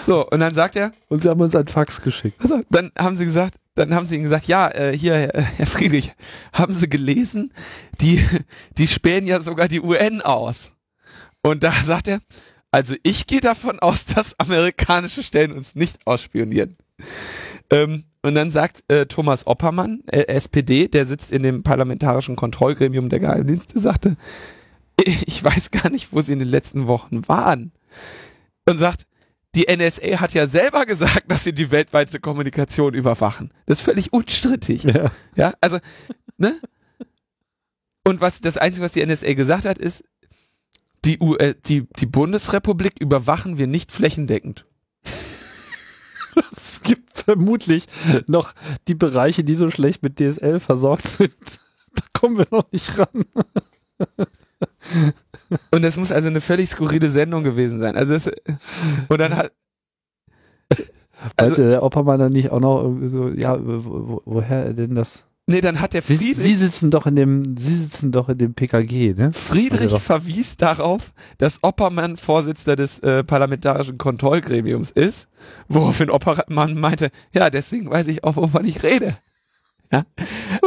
so, 0.07 0.27
und 0.29 0.41
dann 0.41 0.55
sagt 0.55 0.77
er. 0.77 0.93
Und 1.09 1.23
sie 1.23 1.29
haben 1.29 1.41
uns 1.41 1.55
ein 1.57 1.67
Fax 1.67 2.01
geschickt. 2.01 2.41
Also, 2.41 2.63
dann 2.71 2.93
haben 2.97 3.17
sie 3.17 3.25
gesagt, 3.25 3.57
dann 3.75 3.95
haben 3.95 4.07
sie 4.07 4.17
ihm 4.17 4.23
gesagt, 4.23 4.47
ja, 4.47 4.69
äh, 4.69 4.97
hier, 4.97 5.31
Herr 5.35 5.67
Friedrich, 5.67 6.13
haben 6.53 6.73
Sie 6.73 6.89
gelesen, 6.89 7.53
die, 8.01 8.25
die 8.79 8.87
spähen 8.87 9.27
ja 9.27 9.41
sogar 9.41 9.69
die 9.69 9.81
UN 9.81 10.21
aus. 10.21 10.73
Und 11.43 11.63
da 11.63 11.73
sagt 11.73 12.09
er, 12.09 12.21
also 12.71 12.95
ich 13.03 13.27
gehe 13.27 13.41
davon 13.41 13.79
aus, 13.79 14.05
dass 14.05 14.39
amerikanische 14.39 15.23
Stellen 15.23 15.53
uns 15.53 15.75
nicht 15.75 16.07
ausspionieren. 16.07 16.77
Ähm, 17.71 18.05
und 18.23 18.35
dann 18.35 18.51
sagt 18.51 18.85
äh, 18.89 19.07
Thomas 19.07 19.47
Oppermann, 19.47 20.03
äh, 20.07 20.27
SPD, 20.27 20.89
der 20.89 21.07
sitzt 21.07 21.33
in 21.33 21.43
dem 21.43 21.63
parlamentarischen 21.63 22.37
Kontrollgremium 22.37 23.09
der 23.09 23.21
Geheimdienste, 23.21 23.79
sagte, 23.79 24.17
ich 25.05 25.43
weiß 25.43 25.71
gar 25.71 25.91
nicht, 25.91 26.13
wo 26.13 26.21
sie 26.21 26.35
in 26.35 26.39
den 26.41 26.49
letzten 26.49 26.87
Wochen 26.87 27.27
waren. 27.29 27.73
Und 28.69 28.79
sagt, 28.79 29.07
die 29.55 29.67
NSA 29.75 30.21
hat 30.21 30.33
ja 30.33 30.47
selber 30.47 30.87
gesagt, 30.87 31.25
dass 31.29 31.45
sie 31.45 31.53
die 31.53 31.71
weltweite 31.71 32.21
Kommunikation 32.21 32.95
überwachen. 32.95 33.53
Das 33.67 33.81
ist 33.81 33.85
völlig 33.85 34.13
unstrittig. 34.13 34.85
Ja, 34.85 35.11
ja 35.35 35.55
also, 35.61 35.79
ne? 36.37 36.55
Und 38.05 38.21
was 38.21 38.41
das 38.41 38.57
Einzige, 38.57 38.85
was 38.85 38.93
die 38.93 39.05
NSA 39.05 39.33
gesagt 39.35 39.65
hat, 39.65 39.79
ist, 39.79 40.05
die, 41.05 41.19
U 41.19 41.35
äh, 41.37 41.55
die, 41.67 41.87
die 41.99 42.07
Bundesrepublik 42.07 43.01
überwachen 43.01 43.59
wir 43.59 43.67
nicht 43.67 43.91
flächendeckend. 43.91 44.67
es 46.53 46.83
gibt 46.83 47.17
vermutlich 47.17 47.87
noch 48.27 48.53
die 48.89 48.95
Bereiche, 48.95 49.45
die 49.45 49.55
so 49.55 49.71
schlecht 49.71 50.03
mit 50.03 50.19
DSL 50.19 50.61
versorgt 50.61 51.09
sind. 51.09 51.35
Da 51.93 52.05
kommen 52.21 52.39
wir 52.39 52.47
noch 52.53 52.71
nicht 52.71 52.97
ran. 52.97 53.25
Und 55.73 55.83
es 55.83 55.97
muss 55.97 56.13
also 56.13 56.29
eine 56.29 56.41
völlig 56.41 56.71
skurrile 56.71 57.09
Sendung 57.09 57.43
gewesen 57.43 57.81
sein. 57.81 57.97
Also 57.97 58.15
es, 58.15 58.31
und 59.09 59.19
dann 59.19 59.37
hat 59.37 59.51
also, 61.37 61.57
Wollte 61.57 61.69
der 61.71 61.83
Oppermann 61.83 62.19
dann 62.19 62.33
nicht 62.33 62.51
auch 62.51 62.61
noch 62.61 62.97
so, 63.07 63.29
ja, 63.29 63.59
wo, 63.61 64.23
woher 64.25 64.73
denn 64.73 64.95
das? 64.95 65.25
Nee, 65.51 65.61
dann 65.61 65.81
hat 65.81 65.95
der 65.95 66.03
Friedrich. 66.03 66.37
Sie, 66.37 66.43
Sie, 66.43 66.55
sitzen 66.55 66.91
doch 66.91 67.07
in 67.07 67.17
dem, 67.17 67.57
Sie 67.57 67.77
sitzen 67.77 68.13
doch 68.13 68.29
in 68.29 68.39
dem 68.39 68.55
PKG, 68.55 69.15
ne? 69.15 69.33
Friedrich 69.33 69.93
verwies 70.01 70.57
darauf, 70.57 71.13
dass 71.39 71.63
Oppermann 71.63 72.17
Vorsitzender 72.17 72.77
des 72.77 73.01
äh, 73.01 73.25
parlamentarischen 73.25 73.99
Kontrollgremiums 73.99 74.91
ist, 74.91 75.29
woraufhin 75.69 76.11
Oppermann 76.11 76.79
meinte, 76.79 77.11
ja, 77.35 77.51
deswegen 77.51 77.91
weiß 77.91 78.07
ich 78.07 78.23
auch, 78.23 78.37
wovon 78.37 78.65
ich 78.65 78.83
rede. 78.85 79.17
Ja? 79.93 80.05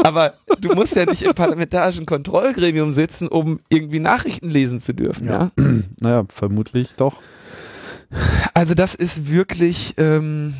Aber 0.03 0.33
du 0.59 0.73
musst 0.73 0.95
ja 0.95 1.05
nicht 1.05 1.21
im 1.23 1.33
parlamentarischen 1.33 2.05
Kontrollgremium 2.05 2.91
sitzen, 2.91 3.29
um 3.29 3.61
irgendwie 3.69 3.99
Nachrichten 3.99 4.49
lesen 4.49 4.81
zu 4.81 4.93
dürfen. 4.93 5.27
Ja. 5.27 5.51
ja? 5.57 5.65
Naja, 6.01 6.25
vermutlich 6.27 6.95
doch. 6.97 7.21
Also 8.53 8.73
das 8.73 8.95
ist 8.95 9.31
wirklich. 9.31 9.93
Ähm 9.97 10.55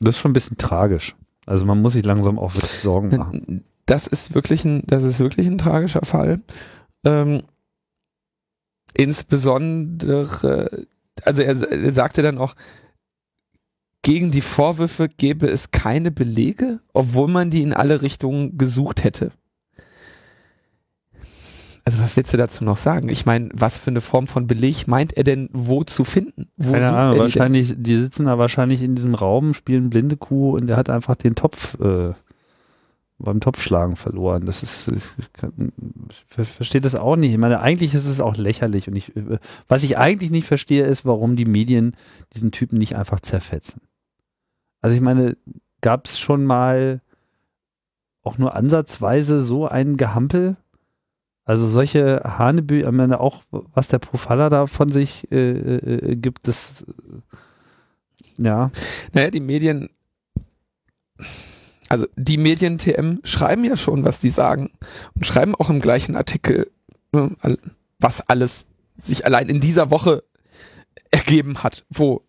das 0.00 0.16
ist 0.16 0.20
schon 0.20 0.30
ein 0.30 0.34
bisschen 0.34 0.56
tragisch. 0.56 1.14
Also 1.46 1.64
man 1.64 1.80
muss 1.80 1.94
sich 1.94 2.04
langsam 2.04 2.38
auch 2.38 2.54
wirklich 2.54 2.70
Sorgen 2.70 3.16
machen. 3.16 3.64
Das 3.86 4.08
ist 4.08 4.34
wirklich 4.34 4.64
ein, 4.64 4.82
das 4.86 5.04
ist 5.04 5.20
wirklich 5.20 5.46
ein 5.46 5.58
tragischer 5.58 6.04
Fall. 6.04 6.40
Ähm, 7.04 7.42
insbesondere, 8.94 10.86
also 11.22 11.42
er, 11.42 11.70
er 11.70 11.92
sagte 11.92 12.22
dann 12.22 12.38
auch, 12.38 12.54
gegen 14.02 14.30
die 14.30 14.40
Vorwürfe 14.40 15.08
gäbe 15.08 15.48
es 15.48 15.70
keine 15.70 16.10
Belege, 16.10 16.80
obwohl 16.92 17.28
man 17.28 17.50
die 17.50 17.62
in 17.62 17.72
alle 17.72 18.02
Richtungen 18.02 18.58
gesucht 18.58 19.04
hätte. 19.04 19.32
Also 21.86 22.00
was 22.00 22.16
willst 22.16 22.32
du 22.32 22.36
dazu 22.36 22.64
noch 22.64 22.78
sagen? 22.78 23.08
Ich 23.08 23.26
meine, 23.26 23.48
was 23.52 23.78
für 23.78 23.90
eine 23.90 24.00
Form 24.00 24.26
von 24.26 24.48
Beleg 24.48 24.88
meint 24.88 25.12
er 25.12 25.22
denn 25.22 25.48
wo 25.52 25.84
zu 25.84 26.02
finden? 26.02 26.48
Wo 26.56 26.72
Keine 26.72 26.92
Ahnung, 26.92 27.18
wahrscheinlich, 27.20 27.68
die, 27.68 27.82
die, 27.82 27.96
sitzen 27.98 28.26
da 28.26 28.38
wahrscheinlich 28.38 28.82
in 28.82 28.96
diesem 28.96 29.14
Raum, 29.14 29.54
spielen 29.54 29.88
blinde 29.88 30.16
Kuh 30.16 30.56
und 30.56 30.66
der 30.66 30.76
hat 30.76 30.90
einfach 30.90 31.14
den 31.14 31.36
Topf 31.36 31.78
äh, 31.78 32.12
beim 33.18 33.38
Topfschlagen 33.38 33.94
verloren. 33.94 34.46
Das 34.46 34.64
ist, 34.64 34.88
ich, 34.88 35.04
ich 36.38 36.48
verstehe 36.48 36.80
das 36.80 36.96
auch 36.96 37.14
nicht. 37.14 37.30
Ich 37.30 37.38
meine, 37.38 37.60
eigentlich 37.60 37.94
ist 37.94 38.06
es 38.06 38.20
auch 38.20 38.36
lächerlich 38.36 38.88
und 38.88 38.96
ich, 38.96 39.12
was 39.68 39.84
ich 39.84 39.96
eigentlich 39.96 40.32
nicht 40.32 40.48
verstehe, 40.48 40.84
ist, 40.84 41.04
warum 41.04 41.36
die 41.36 41.46
Medien 41.46 41.94
diesen 42.34 42.50
Typen 42.50 42.78
nicht 42.78 42.96
einfach 42.96 43.20
zerfetzen. 43.20 43.80
Also 44.80 44.96
ich 44.96 45.02
meine, 45.02 45.36
gab 45.82 46.06
es 46.06 46.18
schon 46.18 46.46
mal 46.46 47.00
auch 48.24 48.38
nur 48.38 48.56
ansatzweise 48.56 49.42
so 49.42 49.68
einen 49.68 49.96
Gehampel? 49.96 50.56
Also 51.46 51.68
solche 51.68 52.22
Hanebü, 52.24 52.80
ich 52.80 52.90
meine 52.90 53.20
auch, 53.20 53.42
was 53.50 53.86
der 53.86 54.00
Profiler 54.00 54.50
da 54.50 54.66
von 54.66 54.90
sich 54.90 55.30
äh, 55.30 55.76
äh, 55.76 56.16
gibt, 56.16 56.48
das 56.48 56.82
äh, 56.82 58.42
ja. 58.42 58.72
Naja, 59.12 59.30
die 59.30 59.40
Medien, 59.40 59.88
also 61.88 62.06
die 62.16 62.36
Medien-TM 62.36 63.20
schreiben 63.22 63.64
ja 63.64 63.76
schon, 63.76 64.04
was 64.04 64.18
die 64.18 64.30
sagen 64.30 64.72
und 65.14 65.24
schreiben 65.24 65.54
auch 65.54 65.70
im 65.70 65.80
gleichen 65.80 66.16
Artikel, 66.16 66.70
ne, 67.12 67.30
was 68.00 68.28
alles 68.28 68.66
sich 69.00 69.24
allein 69.24 69.48
in 69.48 69.60
dieser 69.60 69.92
Woche 69.92 70.24
ergeben 71.12 71.62
hat, 71.62 71.84
wo 71.88 72.22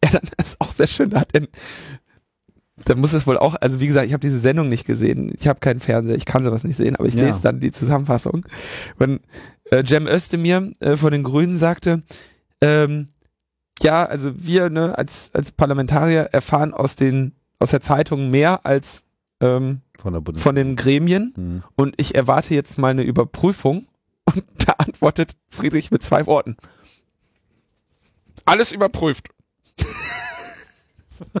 er 0.00 0.12
dann 0.12 0.30
ist 0.42 0.58
auch 0.60 0.72
sehr 0.72 0.88
schön, 0.88 1.14
hat 1.14 1.34
er, 1.34 1.46
da 2.84 2.94
muss 2.94 3.12
es 3.12 3.26
wohl 3.26 3.38
auch, 3.38 3.54
also 3.60 3.80
wie 3.80 3.86
gesagt, 3.86 4.06
ich 4.06 4.12
habe 4.12 4.20
diese 4.20 4.38
Sendung 4.38 4.68
nicht 4.68 4.86
gesehen, 4.86 5.32
ich 5.38 5.46
habe 5.48 5.60
keinen 5.60 5.80
Fernseher, 5.80 6.16
ich 6.16 6.24
kann 6.24 6.44
sowas 6.44 6.64
nicht 6.64 6.76
sehen, 6.76 6.96
aber 6.96 7.06
ich 7.08 7.14
Ja. 7.14 7.24
lese 7.26 7.42
dann 7.42 7.60
die 7.60 7.70
Zusammenfassung. 7.72 8.44
Wenn 8.98 9.20
äh, 9.70 9.84
Cem 9.84 10.06
Özdemir 10.06 10.72
äh, 10.80 10.96
von 10.96 11.12
den 11.12 11.22
Grünen 11.22 11.56
sagte, 11.56 12.02
ähm, 12.60 13.08
ja, 13.80 14.04
also 14.04 14.32
wir 14.36 14.70
ne, 14.70 14.96
als, 14.96 15.30
als 15.34 15.52
Parlamentarier 15.52 16.28
erfahren 16.32 16.72
aus 16.74 16.96
den 16.96 17.32
aus 17.58 17.70
der 17.70 17.80
Zeitung 17.80 18.30
mehr 18.30 18.66
als 18.66 19.04
ähm, 19.40 19.80
Von 20.00 20.12
der 20.14 20.22
von 20.40 20.54
den 20.56 20.74
Gremien 20.76 21.32
Hm. 21.36 21.62
und 21.76 21.94
ich 21.96 22.14
erwarte 22.14 22.54
jetzt 22.54 22.76
mal 22.78 22.88
eine 22.90 23.02
Überprüfung 23.02 23.86
und 24.24 24.44
da 24.66 24.72
antwortet 24.78 25.36
Friedrich 25.48 25.90
mit 25.90 26.02
zwei 26.02 26.26
Worten. 26.26 26.56
Alles 28.44 28.72
überprüft. 28.72 29.28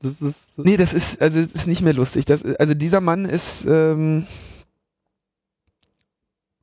Das 0.00 0.20
ist 0.20 0.38
Nee, 0.56 0.76
das 0.76 0.92
ist, 0.92 1.20
also 1.20 1.40
das 1.42 1.52
ist 1.52 1.66
nicht 1.66 1.82
mehr 1.82 1.94
lustig. 1.94 2.24
Das, 2.24 2.44
also 2.44 2.74
dieser 2.74 3.00
Mann 3.00 3.24
ist 3.24 3.64
ähm, 3.66 4.26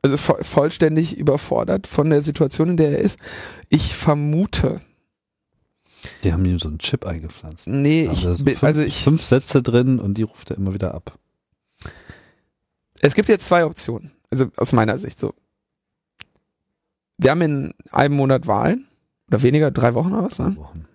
also 0.01 0.17
vo 0.17 0.35
vollständig 0.41 1.17
überfordert 1.17 1.87
von 1.87 2.09
der 2.09 2.21
Situation, 2.21 2.69
in 2.69 2.77
der 2.77 2.91
er 2.91 2.99
ist. 2.99 3.19
Ich 3.69 3.95
vermute, 3.95 4.81
die 6.23 6.33
haben 6.33 6.43
ihm 6.45 6.59
so 6.59 6.69
einen 6.69 6.79
Chip 6.79 7.05
eingepflanzt. 7.05 7.67
nee, 7.67 8.07
haben 8.07 8.13
ich, 8.13 8.21
so 8.21 8.35
fünf, 8.35 8.63
also 8.63 8.81
ich, 8.81 9.03
fünf 9.03 9.23
Sätze 9.23 9.61
drin 9.61 9.99
und 9.99 10.15
die 10.17 10.23
ruft 10.23 10.51
er 10.51 10.57
immer 10.57 10.73
wieder 10.73 10.93
ab. 10.93 11.17
es 12.99 13.13
gibt 13.13 13.29
jetzt 13.29 13.47
zwei 13.47 13.65
Optionen. 13.65 14.11
Also 14.29 14.47
aus 14.57 14.73
meiner 14.73 14.97
Sicht 14.97 15.19
so. 15.19 15.33
Wir 17.19 17.31
haben 17.31 17.41
in 17.41 17.73
einem 17.91 18.15
Monat 18.15 18.47
Wahlen 18.47 18.87
oder 19.27 19.41
weniger, 19.41 19.71
drei 19.71 19.93
Wochen 19.93 20.13
oder 20.13 20.25
was, 20.25 20.39
ne? 20.39 20.55
Wochen. 20.57 20.85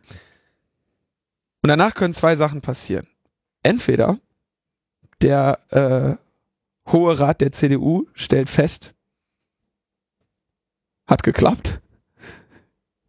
Und 1.62 1.68
danach 1.68 1.94
können 1.94 2.14
zwei 2.14 2.36
Sachen 2.36 2.60
passieren. 2.60 3.06
Entweder 3.62 4.18
der 5.20 5.58
äh, 5.70 6.16
Hohe 6.92 7.18
Rat 7.18 7.40
der 7.40 7.52
CDU 7.52 8.06
stellt 8.14 8.48
fest, 8.48 8.94
hat 11.06 11.22
geklappt, 11.22 11.80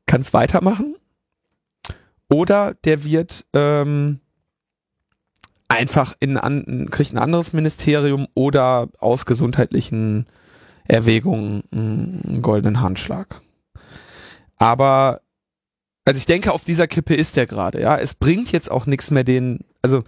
kann 0.06 0.22
es 0.22 0.34
weitermachen. 0.34 0.96
Oder 2.30 2.74
der 2.84 3.04
wird 3.04 3.46
ähm, 3.54 4.20
einfach 5.68 6.14
in 6.20 6.38
an, 6.38 6.88
kriegt 6.92 7.14
ein 7.14 7.18
anderes 7.18 7.54
Ministerium 7.54 8.28
oder 8.34 8.90
aus 9.00 9.26
gesundheitlichen 9.26 10.28
Erwägungen 10.86 11.64
einen 11.72 12.42
goldenen 12.42 12.82
Handschlag. 12.82 13.42
Aber 14.60 15.22
also 16.06 16.18
ich 16.18 16.26
denke, 16.26 16.52
auf 16.54 16.64
dieser 16.64 16.88
Kippe 16.88 17.14
ist 17.14 17.36
der 17.36 17.46
gerade, 17.46 17.82
ja. 17.82 17.98
Es 17.98 18.16
bringt 18.16 18.52
jetzt 18.52 18.72
auch 18.72 18.86
nichts 18.86 19.12
mehr 19.12 19.24
den, 19.24 19.60
also 19.82 20.04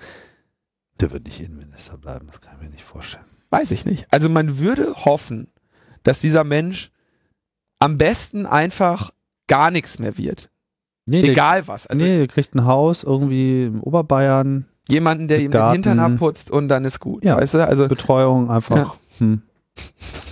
Der 0.99 1.11
wird 1.11 1.25
nicht 1.25 1.39
Innenminister 1.39 1.97
bleiben, 1.97 2.27
das 2.27 2.41
kann 2.41 2.55
ich 2.55 2.63
mir 2.63 2.69
nicht 2.69 2.83
vorstellen. 2.83 3.25
weiß 3.49 3.71
ich 3.71 3.85
nicht. 3.85 4.07
Also 4.11 4.29
man 4.29 4.57
würde 4.57 4.93
hoffen, 5.05 5.47
dass 6.03 6.19
dieser 6.19 6.43
Mensch 6.43 6.91
am 7.79 7.97
besten 7.97 8.45
einfach 8.45 9.11
gar 9.47 9.71
nichts 9.71 9.99
mehr 9.99 10.17
wird. 10.17 10.49
Nee, 11.05 11.21
der, 11.21 11.31
Egal 11.31 11.67
was. 11.67 11.87
Also 11.87 12.03
nee, 12.03 12.17
der 12.17 12.27
kriegt 12.27 12.55
ein 12.55 12.65
Haus 12.65 13.03
irgendwie 13.03 13.65
im 13.65 13.81
Oberbayern, 13.81 14.65
jemanden, 14.87 15.27
der 15.27 15.39
ihm 15.39 15.51
den. 15.51 15.71
Hintern 15.71 15.99
abputzt 15.99 16.51
und 16.51 16.67
dann 16.67 16.85
ist 16.85 16.99
gut. 16.99 17.23
Ja. 17.25 17.37
Weißt 17.37 17.55
du? 17.55 17.67
Also, 17.67 17.87
Betreuung 17.87 18.49
einfach. 18.49 18.77
Ja. 18.77 18.93
Hm. 19.19 19.41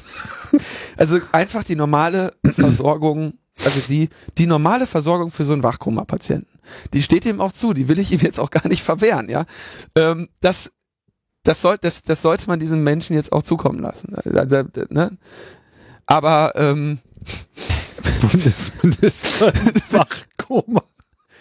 also 0.97 1.19
einfach 1.31 1.63
die 1.63 1.75
normale 1.75 2.31
Versorgung, 2.43 3.33
also 3.65 3.81
die, 3.87 4.09
die 4.37 4.45
normale 4.45 4.85
Versorgung 4.87 5.31
für 5.31 5.45
so 5.45 5.53
einen 5.53 5.63
Wachkoma-Patienten. 5.63 6.59
Die 6.93 7.01
steht 7.01 7.25
ihm 7.25 7.41
auch 7.41 7.51
zu, 7.51 7.73
die 7.73 7.87
will 7.87 7.99
ich 7.99 8.11
ihm 8.11 8.19
jetzt 8.19 8.39
auch 8.39 8.51
gar 8.51 8.67
nicht 8.67 8.83
verwehren, 8.83 9.29
ja. 9.29 9.45
Ähm, 9.95 10.29
das, 10.41 10.71
das, 11.43 11.61
soll, 11.61 11.77
das, 11.79 12.03
das 12.03 12.21
sollte 12.21 12.47
man 12.47 12.59
diesen 12.59 12.83
Menschen 12.83 13.15
jetzt 13.15 13.31
auch 13.31 13.43
zukommen 13.43 13.79
lassen. 13.79 14.15
Da- 14.23 14.45
da- 14.45 14.63
da- 14.63 14.85
Ne? 14.89 15.17
Aber 16.05 16.53
ähm, 16.55 16.99
Bundesminister 18.21 19.51
Wachkoma. 19.91 20.83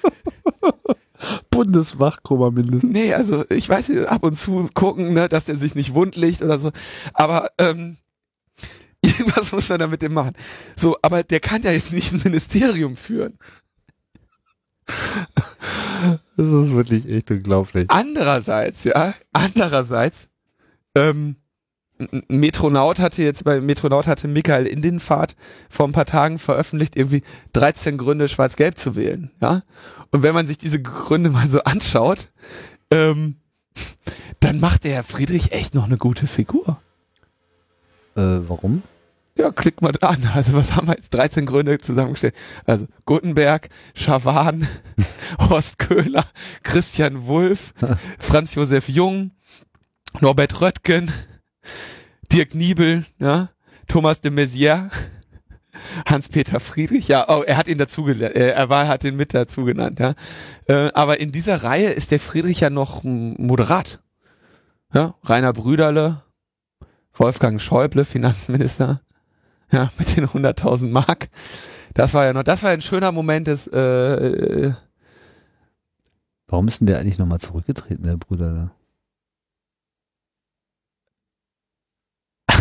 Bundeswachkoma 1.50 2.50
mindestens. 2.50 2.92
Nee, 2.92 3.12
also 3.14 3.44
ich 3.50 3.68
weiß, 3.68 3.90
ab 4.06 4.22
und 4.24 4.36
zu 4.36 4.68
gucken, 4.74 5.12
ne, 5.14 5.28
dass 5.28 5.48
er 5.48 5.56
sich 5.56 5.74
nicht 5.74 5.94
wund 5.94 6.16
legt 6.16 6.42
oder 6.42 6.58
so. 6.58 6.70
Aber 7.12 7.48
ähm, 7.58 7.96
irgendwas 9.20 9.52
muss 9.52 9.68
man 9.68 9.80
da 9.80 9.86
mit 9.86 10.02
dem 10.02 10.14
machen. 10.14 10.34
So, 10.76 10.96
aber 11.02 11.22
der 11.22 11.40
kann 11.40 11.62
ja 11.62 11.72
jetzt 11.72 11.92
nicht 11.92 12.12
ein 12.12 12.20
Ministerium 12.24 12.96
führen. 12.96 13.38
Das 16.36 16.48
ist 16.48 16.72
wirklich 16.72 17.06
echt 17.08 17.30
unglaublich. 17.30 17.90
Andererseits, 17.90 18.84
ja, 18.84 19.14
andererseits, 19.32 20.28
ähm, 20.94 21.36
Metronaut 22.28 23.00
hatte 23.00 23.22
jetzt 23.22 23.44
bei 23.44 23.60
Metronaut 23.60 24.06
hatte 24.06 24.28
Michael 24.28 24.66
Indinfahrt 24.66 25.34
vor 25.68 25.86
ein 25.86 25.92
paar 25.92 26.06
Tagen 26.06 26.38
veröffentlicht, 26.38 26.96
irgendwie 26.96 27.22
13 27.54 27.98
Gründe, 27.98 28.28
Schwarz-Gelb 28.28 28.78
zu 28.78 28.94
wählen, 28.94 29.32
ja. 29.40 29.62
Und 30.10 30.22
wenn 30.22 30.34
man 30.34 30.46
sich 30.46 30.58
diese 30.58 30.80
Gründe 30.80 31.30
mal 31.30 31.48
so 31.48 31.60
anschaut, 31.64 32.30
ähm, 32.92 33.36
dann 34.40 34.60
macht 34.60 34.84
der 34.84 34.94
Herr 34.94 35.04
Friedrich 35.04 35.52
echt 35.52 35.74
noch 35.74 35.84
eine 35.84 35.98
gute 35.98 36.26
Figur. 36.26 36.80
Äh, 38.16 38.40
warum? 38.48 38.82
Ja, 39.38 39.52
klick 39.52 39.80
mal 39.80 39.92
da 39.92 40.08
an. 40.08 40.28
Also 40.34 40.54
was 40.54 40.74
haben 40.74 40.88
wir 40.88 40.96
jetzt? 40.96 41.14
13 41.14 41.46
Gründe 41.46 41.78
zusammengestellt. 41.78 42.34
Also 42.66 42.88
Gutenberg, 43.06 43.68
Schawan, 43.94 44.66
Horst 45.38 45.78
Köhler, 45.78 46.24
Christian 46.64 47.26
Wulff, 47.26 47.72
Franz 48.18 48.56
Josef 48.56 48.88
Jung, 48.88 49.30
Norbert 50.20 50.60
Röttgen, 50.60 51.12
Dirk 52.32 52.56
Niebel, 52.56 53.04
ja, 53.20 53.50
Thomas 53.86 54.20
de 54.20 54.32
Maizière, 54.32 54.90
Hans-Peter 56.04 56.58
Friedrich. 56.58 57.06
Ja, 57.06 57.26
oh, 57.28 57.44
er 57.46 57.56
hat 57.56 57.68
ihn 57.68 57.78
dazu 57.78 58.02
gelernt. 58.02 58.34
Er 58.34 58.68
war, 58.68 58.88
hat 58.88 59.04
ihn 59.04 59.14
mit 59.16 59.34
dazu 59.34 59.64
genannt, 59.64 60.00
ja. 60.00 60.14
Äh, 60.66 60.90
aber 60.94 61.20
in 61.20 61.30
dieser 61.30 61.62
Reihe 61.62 61.90
ist 61.90 62.10
der 62.10 62.18
Friedrich 62.18 62.58
ja 62.58 62.70
noch 62.70 63.04
moderat. 63.04 64.00
Ja, 64.92 65.14
Rainer 65.22 65.52
Brüderle, 65.52 66.22
Wolfgang 67.12 67.60
Schäuble, 67.60 68.04
Finanzminister. 68.04 69.00
Ja, 69.70 69.90
mit 69.98 70.16
den 70.16 70.26
100.000 70.26 70.88
Mark. 70.90 71.28
Das 71.94 72.14
war 72.14 72.24
ja 72.26 72.32
noch, 72.32 72.42
das 72.42 72.62
war 72.62 72.70
ein 72.70 72.82
schöner 72.82 73.12
Moment 73.12 73.46
des, 73.46 73.66
äh, 73.66 73.78
äh, 73.78 74.72
Warum 76.46 76.66
ist 76.68 76.80
denn 76.80 76.86
der 76.86 76.98
eigentlich 76.98 77.18
nochmal 77.18 77.40
zurückgetreten, 77.40 78.04
der 78.04 78.16
Bruder? 78.16 78.70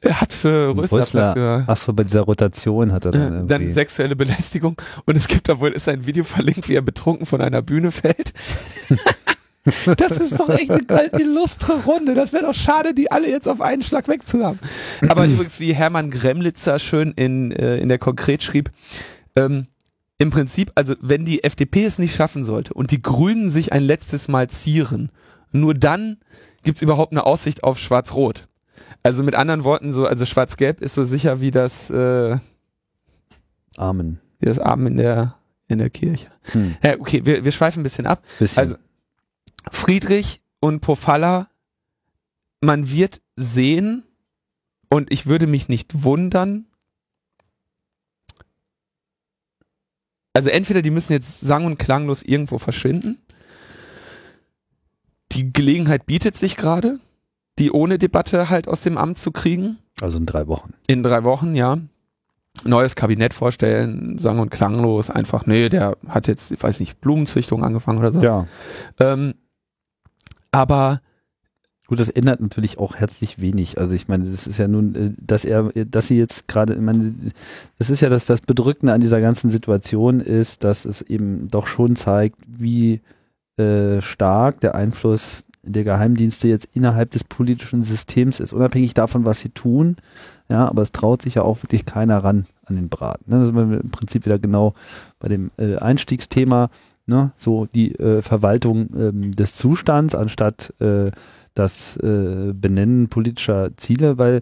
er 0.00 0.20
hat 0.20 0.32
für 0.32 0.74
Rösler 0.76 1.00
Rösler. 1.00 1.20
Platz 1.20 1.34
gemacht. 1.34 1.68
Achso, 1.68 1.92
bei 1.92 2.02
dieser 2.04 2.22
Rotation 2.22 2.92
hat 2.92 3.04
er 3.06 3.10
dann 3.12 3.20
Äh, 3.20 3.24
irgendwie. 3.36 3.48
Dann 3.48 3.72
sexuelle 3.72 4.16
Belästigung 4.16 4.76
und 5.04 5.16
es 5.16 5.28
gibt 5.28 5.48
da 5.48 5.60
wohl 5.60 5.72
ist 5.72 5.88
ein 5.88 6.06
Video 6.06 6.24
verlinkt, 6.24 6.68
wie 6.68 6.74
er 6.74 6.82
betrunken 6.82 7.26
von 7.26 7.40
einer 7.40 7.62
Bühne 7.62 7.90
fällt. 7.90 8.32
das 9.64 10.18
ist 10.18 10.38
doch 10.38 10.50
echt 10.50 10.70
eine, 10.70 10.88
eine 10.88 11.22
illustre 11.22 11.82
Runde. 11.84 12.14
Das 12.14 12.32
wäre 12.32 12.44
doch 12.44 12.54
schade, 12.54 12.94
die 12.94 13.10
alle 13.10 13.28
jetzt 13.28 13.48
auf 13.48 13.60
einen 13.60 13.82
Schlag 13.82 14.08
wegzuhaben. 14.08 14.58
Aber 15.08 15.24
übrigens, 15.26 15.58
wie 15.60 15.74
Hermann 15.74 16.10
Gremlitzer 16.10 16.78
schön 16.78 17.12
in, 17.12 17.50
äh, 17.52 17.78
in 17.78 17.88
der 17.88 17.98
Konkret 17.98 18.42
schrieb, 18.42 18.70
ähm, 19.36 19.66
im 20.18 20.30
Prinzip, 20.30 20.70
also 20.74 20.94
wenn 21.00 21.24
die 21.24 21.42
FDP 21.42 21.84
es 21.84 21.98
nicht 21.98 22.14
schaffen 22.14 22.44
sollte 22.44 22.74
und 22.74 22.90
die 22.90 23.02
Grünen 23.02 23.50
sich 23.50 23.72
ein 23.72 23.82
letztes 23.82 24.28
Mal 24.28 24.48
zieren, 24.48 25.10
nur 25.50 25.74
dann 25.74 26.18
gibt's 26.62 26.82
überhaupt 26.82 27.12
eine 27.12 27.26
Aussicht 27.26 27.64
auf 27.64 27.78
Schwarz-Rot. 27.78 28.48
Also 29.02 29.22
mit 29.22 29.34
anderen 29.34 29.64
Worten, 29.64 29.92
so, 29.92 30.06
also 30.06 30.24
Schwarz-Gelb 30.24 30.80
ist 30.80 30.94
so 30.94 31.04
sicher 31.04 31.40
wie 31.40 31.50
das, 31.50 31.90
äh, 31.90 32.36
Amen. 33.76 34.20
wie 34.40 34.46
das 34.46 34.58
Abend 34.58 34.88
in 34.88 34.96
der, 34.96 35.34
in 35.68 35.78
der 35.78 35.90
Kirche. 35.90 36.28
Hm. 36.52 36.76
Ja, 36.82 36.94
okay, 36.98 37.22
wir, 37.24 37.44
wir 37.44 37.52
schweifen 37.52 37.80
ein 37.80 37.82
bisschen 37.82 38.06
ab. 38.06 38.22
Bisschen. 38.38 38.62
Also 38.62 38.76
Friedrich 39.70 40.42
und 40.60 40.80
Pofalla, 40.80 41.48
man 42.60 42.90
wird 42.90 43.20
sehen 43.36 44.04
und 44.88 45.12
ich 45.12 45.26
würde 45.26 45.46
mich 45.46 45.68
nicht 45.68 46.04
wundern. 46.04 46.66
Also 50.32 50.50
entweder 50.50 50.82
die 50.82 50.90
müssen 50.90 51.12
jetzt 51.12 51.40
sang- 51.40 51.64
und 51.64 51.78
klanglos 51.78 52.22
irgendwo 52.22 52.58
verschwinden. 52.58 53.18
die 55.32 55.52
Gelegenheit 55.52 56.06
bietet 56.06 56.36
sich 56.36 56.56
gerade, 56.56 57.00
die 57.58 57.72
ohne 57.72 57.98
Debatte 57.98 58.50
halt 58.50 58.68
aus 58.68 58.82
dem 58.82 58.96
Amt 58.96 59.18
zu 59.18 59.32
kriegen. 59.32 59.78
Also 60.00 60.16
in 60.18 60.26
drei 60.26 60.46
Wochen. 60.46 60.74
In 60.86 61.02
drei 61.02 61.24
Wochen, 61.24 61.56
ja. 61.56 61.78
Neues 62.64 62.94
Kabinett 62.94 63.34
vorstellen, 63.34 64.18
sang- 64.20 64.38
und 64.38 64.50
klanglos, 64.50 65.10
einfach, 65.10 65.46
nee, 65.46 65.68
der 65.68 65.96
hat 66.06 66.28
jetzt, 66.28 66.52
ich 66.52 66.62
weiß 66.62 66.78
nicht, 66.78 67.00
Blumenzüchtung 67.00 67.64
angefangen 67.64 67.98
oder 67.98 68.12
so. 68.12 68.22
Ja. 68.22 68.46
Ähm, 69.00 69.34
aber 70.54 71.00
Gut, 71.86 72.00
das 72.00 72.08
ändert 72.08 72.40
natürlich 72.40 72.78
auch 72.78 72.96
herzlich 72.96 73.42
wenig. 73.42 73.76
Also 73.76 73.94
ich 73.94 74.08
meine, 74.08 74.24
das 74.24 74.46
ist 74.46 74.58
ja 74.58 74.68
nun, 74.68 74.94
äh, 74.94 75.10
dass 75.18 75.44
er, 75.44 75.64
dass 75.84 76.08
sie 76.08 76.16
jetzt 76.16 76.48
gerade, 76.48 76.74
ich 76.74 76.80
meine, 76.80 77.12
das 77.78 77.90
ist 77.90 78.00
ja 78.00 78.08
das, 78.08 78.24
das 78.24 78.40
Bedrückende 78.40 78.94
an 78.94 79.02
dieser 79.02 79.20
ganzen 79.20 79.50
Situation 79.50 80.20
ist, 80.20 80.64
dass 80.64 80.86
es 80.86 81.02
eben 81.02 81.48
doch 81.50 81.66
schon 81.66 81.94
zeigt, 81.94 82.40
wie 82.46 83.02
äh, 83.58 84.00
stark 84.00 84.60
der 84.60 84.74
Einfluss 84.74 85.44
der 85.62 85.84
Geheimdienste 85.84 86.48
jetzt 86.48 86.68
innerhalb 86.72 87.10
des 87.10 87.24
politischen 87.24 87.82
Systems 87.82 88.40
ist, 88.40 88.52
unabhängig 88.52 88.94
davon, 88.94 89.26
was 89.26 89.40
sie 89.40 89.50
tun. 89.50 89.96
Ja, 90.48 90.68
aber 90.68 90.82
es 90.82 90.92
traut 90.92 91.22
sich 91.22 91.34
ja 91.34 91.42
auch 91.42 91.62
wirklich 91.62 91.86
keiner 91.86 92.18
ran 92.18 92.44
an 92.64 92.76
den 92.76 92.88
Braten. 92.88 93.30
Ne? 93.30 93.40
Da 93.40 93.46
sind 93.46 93.56
wir 93.56 93.80
im 93.80 93.90
Prinzip 93.90 94.24
wieder 94.24 94.38
genau 94.38 94.74
bei 95.18 95.28
dem 95.28 95.50
äh, 95.58 95.76
Einstiegsthema, 95.76 96.70
ne? 97.06 97.32
so 97.36 97.66
die 97.66 97.94
äh, 97.96 98.22
Verwaltung 98.22 98.88
ähm, 98.96 99.32
des 99.34 99.56
Zustands 99.56 100.14
anstatt 100.14 100.72
äh, 100.80 101.10
das 101.54 101.96
äh, 101.98 102.52
Benennen 102.52 103.08
politischer 103.08 103.76
Ziele, 103.76 104.18
weil 104.18 104.40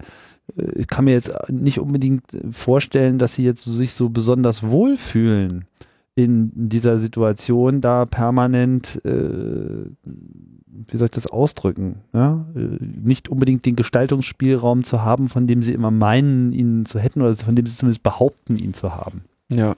äh, 0.56 0.80
ich 0.80 0.86
kann 0.86 1.04
mir 1.04 1.12
jetzt 1.12 1.32
nicht 1.48 1.78
unbedingt 1.78 2.24
vorstellen, 2.50 3.18
dass 3.18 3.34
sie 3.34 3.44
jetzt 3.44 3.64
sich 3.64 3.92
so 3.94 4.08
besonders 4.08 4.62
wohlfühlen 4.62 5.66
in 6.14 6.52
dieser 6.54 6.98
Situation, 6.98 7.80
da 7.80 8.04
permanent, 8.04 9.02
äh, 9.04 9.86
wie 10.04 10.96
soll 10.96 11.06
ich 11.06 11.12
das 11.12 11.26
ausdrücken, 11.26 12.02
ja? 12.12 12.46
äh, 12.54 12.78
nicht 12.80 13.28
unbedingt 13.28 13.64
den 13.64 13.76
Gestaltungsspielraum 13.76 14.84
zu 14.84 15.02
haben, 15.02 15.28
von 15.28 15.46
dem 15.46 15.62
sie 15.62 15.72
immer 15.72 15.90
meinen, 15.90 16.52
ihn 16.52 16.84
zu 16.84 16.98
hätten 16.98 17.22
oder 17.22 17.34
von 17.36 17.56
dem 17.56 17.66
sie 17.66 17.76
zumindest 17.76 18.02
behaupten, 18.02 18.56
ihn 18.56 18.74
zu 18.74 18.94
haben. 18.94 19.22
ja, 19.50 19.74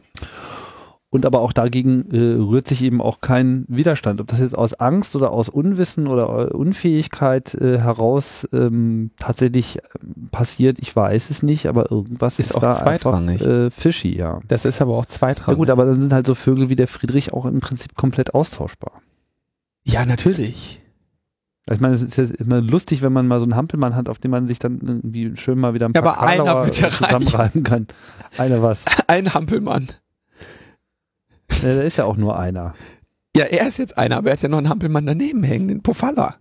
Und 1.15 1.25
aber 1.27 1.43
auch 1.43 1.53
dagegen 1.53 2.11
äh, 2.11 2.43
rührt 2.43 2.67
sich 2.67 2.83
eben 2.83 3.01
auch 3.01 3.21
kein 3.21 3.65
Widerstand. 3.69 4.21
Ob 4.21 4.27
das 4.27 4.41
jetzt 4.41 4.59
aus 4.59 4.75
Angst 4.75 5.15
oder 5.15 5.31
aus 5.31 5.49
Unwissen 5.49 6.09
oder 6.09 6.51
äh, 6.51 6.53
Unfähigkeit 6.53 7.55
äh, 7.55 7.79
heraus 7.79 8.49
ähm, 8.53 9.13
tatsächlich 9.17 9.79
ähm, 10.03 10.27
passiert, 10.33 10.81
ich 10.81 10.95
weiß 10.97 11.31
es 11.31 11.45
nicht, 11.45 11.67
aber 11.69 11.93
irgendwas 11.93 12.41
Ist 12.41 12.51
ist, 12.51 12.57
auch 12.57 12.63
da 12.63 12.71
einfach 12.71 12.83
zweitrangig. 12.83 13.41
äh, 13.43 13.71
fishy, 13.71 14.17
ja. 14.17 14.41
das 14.49 14.65
ist 14.65 14.83
aber 14.83 14.95
auch 14.95 15.05
Ja 15.05 15.09
zweitrangig. 15.09 15.57
gut, 15.59 15.71
aber 15.71 15.85
dann 15.87 16.01
sind 16.01 16.13
halt 16.13 16.27
so 16.27 16.35
Vögel 16.35 16.69
wie 16.69 16.75
der 16.77 16.89
Friedrich 16.89 17.33
auch 17.33 17.45
im 17.47 17.61
Prinzip 17.61 17.95
komplett 17.95 18.35
austauschbar. 18.35 19.01
ja, 19.85 20.05
natürlich. 20.05 20.81
Ich 21.71 21.81
meine, 21.81 21.95
es 21.95 22.03
ist 22.03 22.17
ja 22.17 22.25
immer 22.25 22.61
lustig, 22.61 23.01
wenn 23.03 23.13
man 23.13 23.27
mal 23.29 23.39
so 23.39 23.45
einen 23.45 23.55
Hampelmann 23.57 23.95
hat, 23.95 24.09
auf 24.11 24.19
den 24.19 24.31
man 24.33 24.47
sich 24.49 24.59
dann 24.59 24.81
irgendwie 24.83 25.33
schön 25.37 25.59
mal 25.61 25.73
wieder 25.75 25.87
ein 25.87 25.93
Ja, 25.95 26.03
paar 26.03 26.19
aber 26.19 26.27
einer 26.27 26.65
wird 26.65 26.79
ja 26.81 26.91
zusammenreiben 26.91 27.63
kann. 27.63 27.87
Einer 28.37 28.61
was? 28.63 28.85
Ein 29.07 29.33
Hampelmann. 29.33 29.89
Ja, 31.63 31.75
da 31.75 31.83
ist 31.83 31.97
ja 31.97 32.05
auch 32.05 32.17
nur 32.17 32.39
einer. 32.39 32.75
Ja, 33.37 33.45
er 33.45 33.67
ist 33.67 33.79
jetzt 33.79 33.99
einer, 33.99 34.19
aber 34.19 34.29
er 34.29 34.35
hat 34.35 34.43
ja 34.43 34.49
noch 34.49 34.59
einen 34.59 34.69
Hampelmann 34.69 35.07
daneben 35.07 35.43
hängen, 35.43 35.69
den 35.69 35.83
Pofalla. 35.83 36.37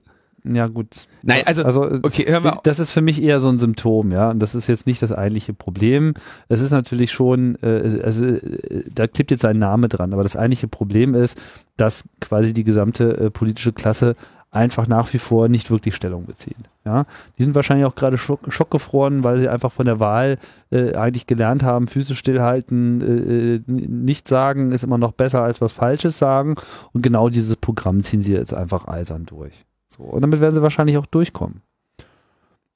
Ja, 0.45 0.67
gut. 0.67 1.07
Nein, 1.23 1.41
also, 1.45 1.63
also 1.63 1.85
äh, 1.85 1.99
okay, 2.03 2.25
hören 2.27 2.43
wir 2.43 2.59
das 2.63 2.79
ist 2.79 2.89
für 2.89 3.01
mich 3.01 3.21
eher 3.23 3.39
so 3.39 3.47
ein 3.47 3.59
Symptom, 3.59 4.11
ja. 4.11 4.29
Und 4.31 4.39
das 4.39 4.55
ist 4.55 4.67
jetzt 4.67 4.85
nicht 4.85 5.01
das 5.01 5.13
eigentliche 5.13 5.53
Problem. 5.53 6.13
Es 6.49 6.59
ist 6.59 6.71
natürlich 6.71 7.11
schon, 7.11 7.57
äh, 7.63 8.01
also 8.03 8.25
äh, 8.25 8.83
da 8.93 9.07
klebt 9.07 9.31
jetzt 9.31 9.45
ein 9.45 9.57
Name 9.57 9.87
dran, 9.87 10.13
aber 10.13 10.23
das 10.23 10.35
eigentliche 10.35 10.67
Problem 10.67 11.15
ist, 11.15 11.37
dass 11.77 12.03
quasi 12.19 12.51
die 12.51 12.65
gesamte 12.65 13.17
äh, 13.17 13.31
politische 13.31 13.71
Klasse 13.71 14.15
einfach 14.53 14.87
nach 14.87 15.11
wie 15.13 15.17
vor 15.17 15.49
nicht 15.49 15.71
wirklich 15.71 15.95
Stellung 15.95 16.25
bezieht. 16.25 16.55
Ja, 16.85 17.05
die 17.37 17.43
sind 17.43 17.55
wahrscheinlich 17.55 17.85
auch 17.85 17.95
gerade 17.95 18.17
schock, 18.17 18.41
schockgefroren, 18.53 19.23
weil 19.23 19.39
sie 19.39 19.49
einfach 19.49 19.71
von 19.71 19.85
der 19.85 19.99
Wahl 19.99 20.37
äh, 20.71 20.93
eigentlich 20.93 21.25
gelernt 21.25 21.63
haben, 21.63 21.87
Füße 21.87 22.15
stillhalten, 22.15 23.01
äh, 23.01 23.55
äh, 23.55 23.61
nichts 23.67 24.29
sagen 24.29 24.71
ist 24.71 24.83
immer 24.83 24.97
noch 24.97 25.13
besser 25.13 25.41
als 25.41 25.59
was 25.59 25.71
Falsches 25.71 26.17
sagen. 26.17 26.55
Und 26.91 27.01
genau 27.01 27.29
dieses 27.29 27.57
Programm 27.57 28.01
ziehen 28.01 28.21
sie 28.21 28.33
jetzt 28.33 28.53
einfach 28.53 28.87
eisern 28.87 29.25
durch. 29.25 29.65
So, 29.89 30.03
und 30.03 30.21
damit 30.21 30.39
werden 30.39 30.53
sie 30.53 30.61
wahrscheinlich 30.61 30.97
auch 30.97 31.05
durchkommen. 31.07 31.61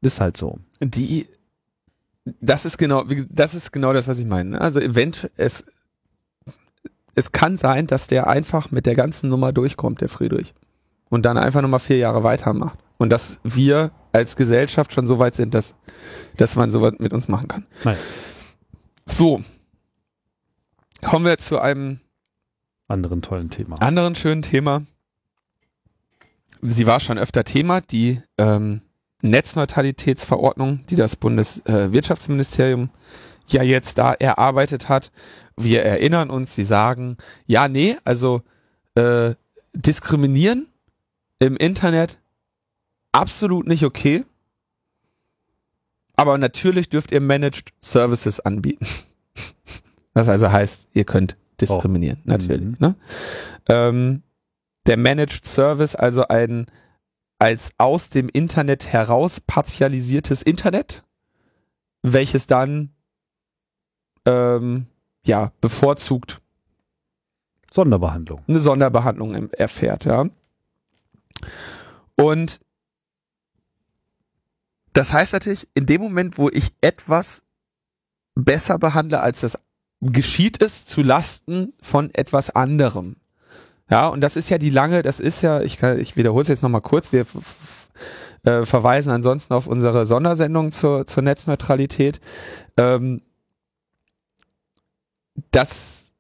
Ist 0.02 0.20
halt 0.20 0.38
so. 0.38 0.60
die, 0.80 1.28
das 2.42 2.66
ist 2.66 2.78
genau, 2.78 3.04
das 3.30 3.54
ist 3.54 3.72
genau 3.72 3.94
das, 3.94 4.08
was 4.08 4.20
ich 4.20 4.26
meine. 4.26 4.52
ne? 4.52 4.62
Also 4.62 4.80
event, 4.80 5.30
es, 5.38 5.66
es 7.14 7.32
kann 7.32 7.58
sein, 7.58 7.88
dass 7.88 8.08
der 8.08 8.28
einfach 8.28 8.72
mit 8.72 8.86
der 8.86 8.96
ganzen 8.96 9.30
Nummer 9.30 9.52
durchkommt, 9.52 10.02
der 10.02 10.10
Friedrich. 10.10 10.54
Und 11.10 11.26
dann 11.26 11.38
einfach 11.38 11.62
nochmal 11.62 11.80
vier 11.80 11.98
Jahre 11.98 12.24
weitermacht. 12.24 12.78
Und 12.98 13.12
dass 13.12 13.38
wir 13.44 13.92
als 14.12 14.36
Gesellschaft 14.36 14.92
schon 14.92 15.08
so 15.08 15.20
weit 15.20 15.36
sind, 15.36 15.54
dass, 15.54 15.76
dass 16.36 16.56
man 16.56 16.72
sowas 16.72 16.96
mit 17.00 17.14
uns 17.14 17.28
machen 17.28 17.48
kann. 17.48 17.66
Nein. 17.84 17.98
So. 19.06 19.42
Kommen 21.04 21.26
wir 21.26 21.38
zu 21.38 21.60
einem 21.60 22.00
Anderen 22.88 23.22
tollen 23.22 23.50
Thema. 23.50 23.76
anderen 23.82 24.16
schönen 24.16 24.42
Thema. 24.42 24.84
Sie 26.62 26.88
war 26.88 27.00
schon 27.00 27.18
öfter 27.18 27.44
Thema, 27.44 27.82
die 27.82 28.22
ähm, 28.38 28.82
Netzneutralitätsverordnung, 29.22 30.86
die 30.88 30.96
das 30.96 31.18
Bundeswirtschaftsministerium 31.18 32.90
ja 33.48 33.62
jetzt 33.62 33.98
da 33.98 34.14
erarbeitet 34.14 34.90
hat. 34.90 35.12
Wir 35.58 35.84
erinnern 35.84 36.30
uns, 36.30 36.56
sie 36.56 36.64
sagen, 36.64 37.18
ja, 37.46 37.68
nee, 37.68 37.98
also 38.06 38.42
äh, 38.96 39.36
diskriminieren 39.74 40.68
im 41.40 41.58
Internet 41.58 42.20
absolut 43.12 43.68
nicht 43.68 43.84
okay. 43.84 44.26
Aber 46.16 46.38
natürlich 46.38 46.90
dürft 46.90 47.12
ihr 47.12 47.22
Managed 47.22 47.74
Services 47.80 48.40
anbieten. 48.40 48.88
Was 50.14 50.30
also 50.30 50.52
heißt, 50.52 50.88
ihr 50.94 51.06
könnt 51.06 51.38
diskriminieren, 51.62 52.22
natürlich. 52.26 52.62
Mhm. 52.62 52.76
Ne? 52.80 52.96
Ähm, 53.70 54.24
der 54.88 54.98
Managed 54.98 55.46
Service, 55.46 55.96
also 55.96 56.28
ein 56.28 56.68
als 57.40 57.72
aus 57.78 58.10
dem 58.10 58.30
Internet 58.30 58.92
heraus 58.92 59.40
partialisiertes 59.40 60.42
Internet, 60.42 61.04
welches 62.02 62.48
dann 62.48 62.90
ähm, 64.26 64.88
ja 65.24 65.52
bevorzugt 65.62 66.42
Sonderbehandlung. 67.72 68.42
eine 68.48 68.60
Sonderbehandlung 68.60 69.52
erfährt, 69.52 70.06
ja. 70.06 70.26
Und 72.16 72.60
das 74.94 75.14
heißt 75.14 75.34
natürlich, 75.34 75.68
in 75.76 75.86
dem 75.86 76.02
Moment, 76.02 76.38
wo 76.38 76.50
ich 76.50 76.74
etwas 76.82 77.44
besser 78.36 78.80
behandle, 78.80 79.22
als 79.22 79.42
das 79.42 79.58
geschieht 80.02 80.62
es 80.62 80.86
zu 80.86 81.02
Lasten 81.02 81.74
von 81.82 82.14
etwas 82.14 82.50
anderem. 82.50 83.18
Ja, 83.90 84.08
und 84.08 84.22
das 84.22 84.36
ist 84.36 84.50
ja 84.50 84.58
die 84.58 84.70
lange, 84.70 85.02
das 85.02 85.20
ist 85.20 85.42
ja, 85.42 85.62
ich 85.62 85.78
kann, 85.78 86.00
ich 86.00 86.18
wiederhole 86.18 86.42
es 86.42 86.48
jetzt 86.50 86.62
nochmal 86.62 86.82
kurz, 86.82 87.12
wir 87.12 87.26
äh, 88.44 88.66
verweisen 88.66 89.12
ansonsten 89.12 89.54
auf 89.54 89.68
unsere 89.68 90.06
Sondersendung 90.06 90.72
zur, 90.72 91.08
zur 91.08 91.24
Netzneutralität. 91.24 92.20
Ähm, 92.76 93.22
das 95.52 96.12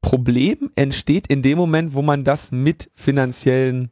Problem 0.00 0.70
entsteht 0.76 1.28
in 1.28 1.42
dem 1.42 1.56
Moment, 1.56 1.94
wo 1.94 2.02
man 2.02 2.24
das 2.24 2.52
mit 2.52 2.90
finanziellen 2.94 3.90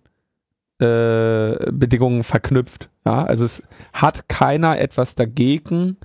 Bedingungen 0.82 2.24
verknüpft. 2.24 2.90
Ja, 3.04 3.24
also 3.24 3.44
es 3.44 3.62
hat 3.92 4.28
keiner 4.28 4.78
etwas 4.78 5.14
dagegen, 5.14 5.96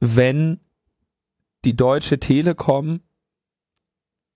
wenn 0.00 0.60
die 1.64 1.76
Deutsche 1.76 2.20
Telekom 2.20 3.00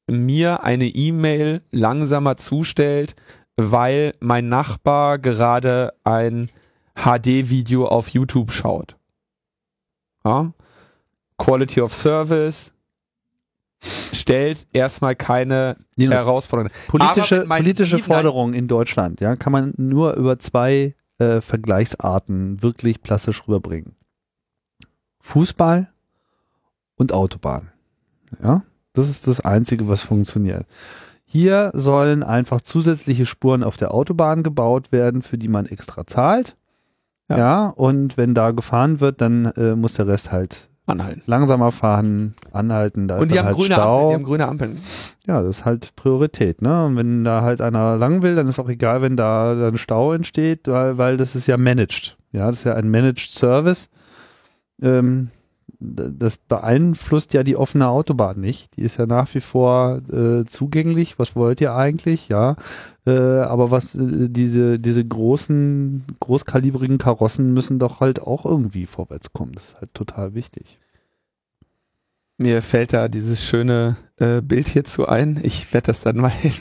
mir 0.06 0.62
eine 0.64 0.86
E-Mail 0.86 1.62
langsamer 1.70 2.36
zustellt, 2.36 3.14
weil 3.56 4.12
mein 4.20 4.48
Nachbar 4.48 5.18
gerade 5.18 5.92
ein 6.02 6.48
HD-Video 6.94 7.86
auf 7.86 8.08
YouTube 8.08 8.52
schaut. 8.52 8.96
Ja? 10.24 10.52
Quality 11.38 11.80
of 11.80 11.94
Service 11.94 12.74
stellt 13.82 14.66
erstmal 14.72 15.16
keine 15.16 15.76
Linus, 15.96 16.18
Herausforderung. 16.18 16.70
politische, 16.88 17.46
politische 17.46 17.98
Forderungen 17.98 18.54
in 18.54 18.68
Deutschland, 18.68 19.20
ja, 19.20 19.36
kann 19.36 19.52
man 19.52 19.74
nur 19.76 20.14
über 20.14 20.38
zwei 20.38 20.94
äh, 21.18 21.40
Vergleichsarten 21.40 22.62
wirklich 22.62 23.02
plastisch 23.02 23.46
rüberbringen. 23.46 23.96
Fußball 25.20 25.88
und 26.96 27.12
Autobahn. 27.12 27.70
Ja, 28.42 28.62
das 28.92 29.08
ist 29.08 29.26
das 29.26 29.40
Einzige, 29.40 29.88
was 29.88 30.02
funktioniert. 30.02 30.66
Hier 31.24 31.70
sollen 31.74 32.22
einfach 32.22 32.60
zusätzliche 32.60 33.26
Spuren 33.26 33.62
auf 33.62 33.76
der 33.76 33.94
Autobahn 33.94 34.42
gebaut 34.42 34.90
werden, 34.90 35.22
für 35.22 35.38
die 35.38 35.48
man 35.48 35.66
extra 35.66 36.06
zahlt. 36.06 36.56
Ja. 37.28 37.38
Ja, 37.38 37.66
und 37.68 38.16
wenn 38.16 38.34
da 38.34 38.50
gefahren 38.50 38.98
wird, 38.98 39.20
dann 39.20 39.46
äh, 39.46 39.76
muss 39.76 39.94
der 39.94 40.08
Rest 40.08 40.32
halt 40.32 40.69
anhalten. 40.90 41.22
Langsamer 41.26 41.72
fahren, 41.72 42.34
anhalten, 42.52 43.08
da 43.08 43.18
Und 43.18 43.30
die 43.30 43.38
haben, 43.38 43.46
halt 43.46 43.56
grüne 43.56 43.74
Stau. 43.74 43.94
Ampeln, 43.94 44.08
die 44.08 44.14
haben 44.14 44.24
grüne 44.24 44.48
Ampeln. 44.48 44.78
Ja, 45.26 45.42
das 45.42 45.58
ist 45.58 45.64
halt 45.64 45.96
Priorität, 45.96 46.62
ne? 46.62 46.86
Und 46.86 46.96
wenn 46.96 47.24
da 47.24 47.42
halt 47.42 47.60
einer 47.60 47.96
lang 47.96 48.22
will, 48.22 48.34
dann 48.34 48.48
ist 48.48 48.58
auch 48.58 48.68
egal, 48.68 49.02
wenn 49.02 49.16
da 49.16 49.54
dann 49.54 49.78
Stau 49.78 50.12
entsteht, 50.12 50.68
weil, 50.68 50.98
weil 50.98 51.16
das 51.16 51.34
ist 51.36 51.46
ja 51.46 51.56
managed. 51.56 52.16
Ja, 52.32 52.46
das 52.46 52.58
ist 52.58 52.64
ja 52.64 52.74
ein 52.74 52.90
Managed 52.90 53.30
Service. 53.30 53.88
Ähm, 54.82 55.30
das 55.80 56.36
beeinflusst 56.36 57.32
ja 57.32 57.42
die 57.42 57.56
offene 57.56 57.88
Autobahn 57.88 58.38
nicht. 58.38 58.76
Die 58.76 58.82
ist 58.82 58.98
ja 58.98 59.06
nach 59.06 59.34
wie 59.34 59.40
vor 59.40 60.02
äh, 60.12 60.44
zugänglich. 60.44 61.18
Was 61.18 61.34
wollt 61.34 61.60
ihr 61.62 61.74
eigentlich? 61.74 62.28
Ja, 62.28 62.56
äh, 63.06 63.40
aber 63.40 63.70
was 63.70 63.94
äh, 63.94 64.28
diese 64.28 64.78
diese 64.78 65.04
großen 65.04 66.04
großkalibrigen 66.20 66.98
Karossen 66.98 67.54
müssen 67.54 67.78
doch 67.78 68.00
halt 68.00 68.20
auch 68.20 68.44
irgendwie 68.44 68.84
vorwärts 68.84 69.32
kommen. 69.32 69.52
Das 69.52 69.70
ist 69.70 69.76
halt 69.76 69.94
total 69.94 70.34
wichtig. 70.34 70.79
Mir 72.40 72.62
fällt 72.62 72.94
da 72.94 73.08
dieses 73.08 73.44
schöne 73.44 73.96
äh, 74.16 74.40
Bild 74.40 74.66
hierzu 74.66 75.06
ein. 75.06 75.38
Ich 75.42 75.74
werde 75.74 75.88
das 75.88 76.00
dann 76.00 76.16
mal 76.16 76.32
in, 76.42 76.52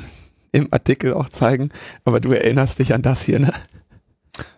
im 0.52 0.68
Artikel 0.72 1.14
auch 1.14 1.30
zeigen. 1.30 1.70
Aber 2.04 2.20
du 2.20 2.34
erinnerst 2.34 2.80
dich 2.80 2.94
an 2.94 3.02
das 3.02 3.22
hier, 3.22 3.40
ne? 3.40 3.54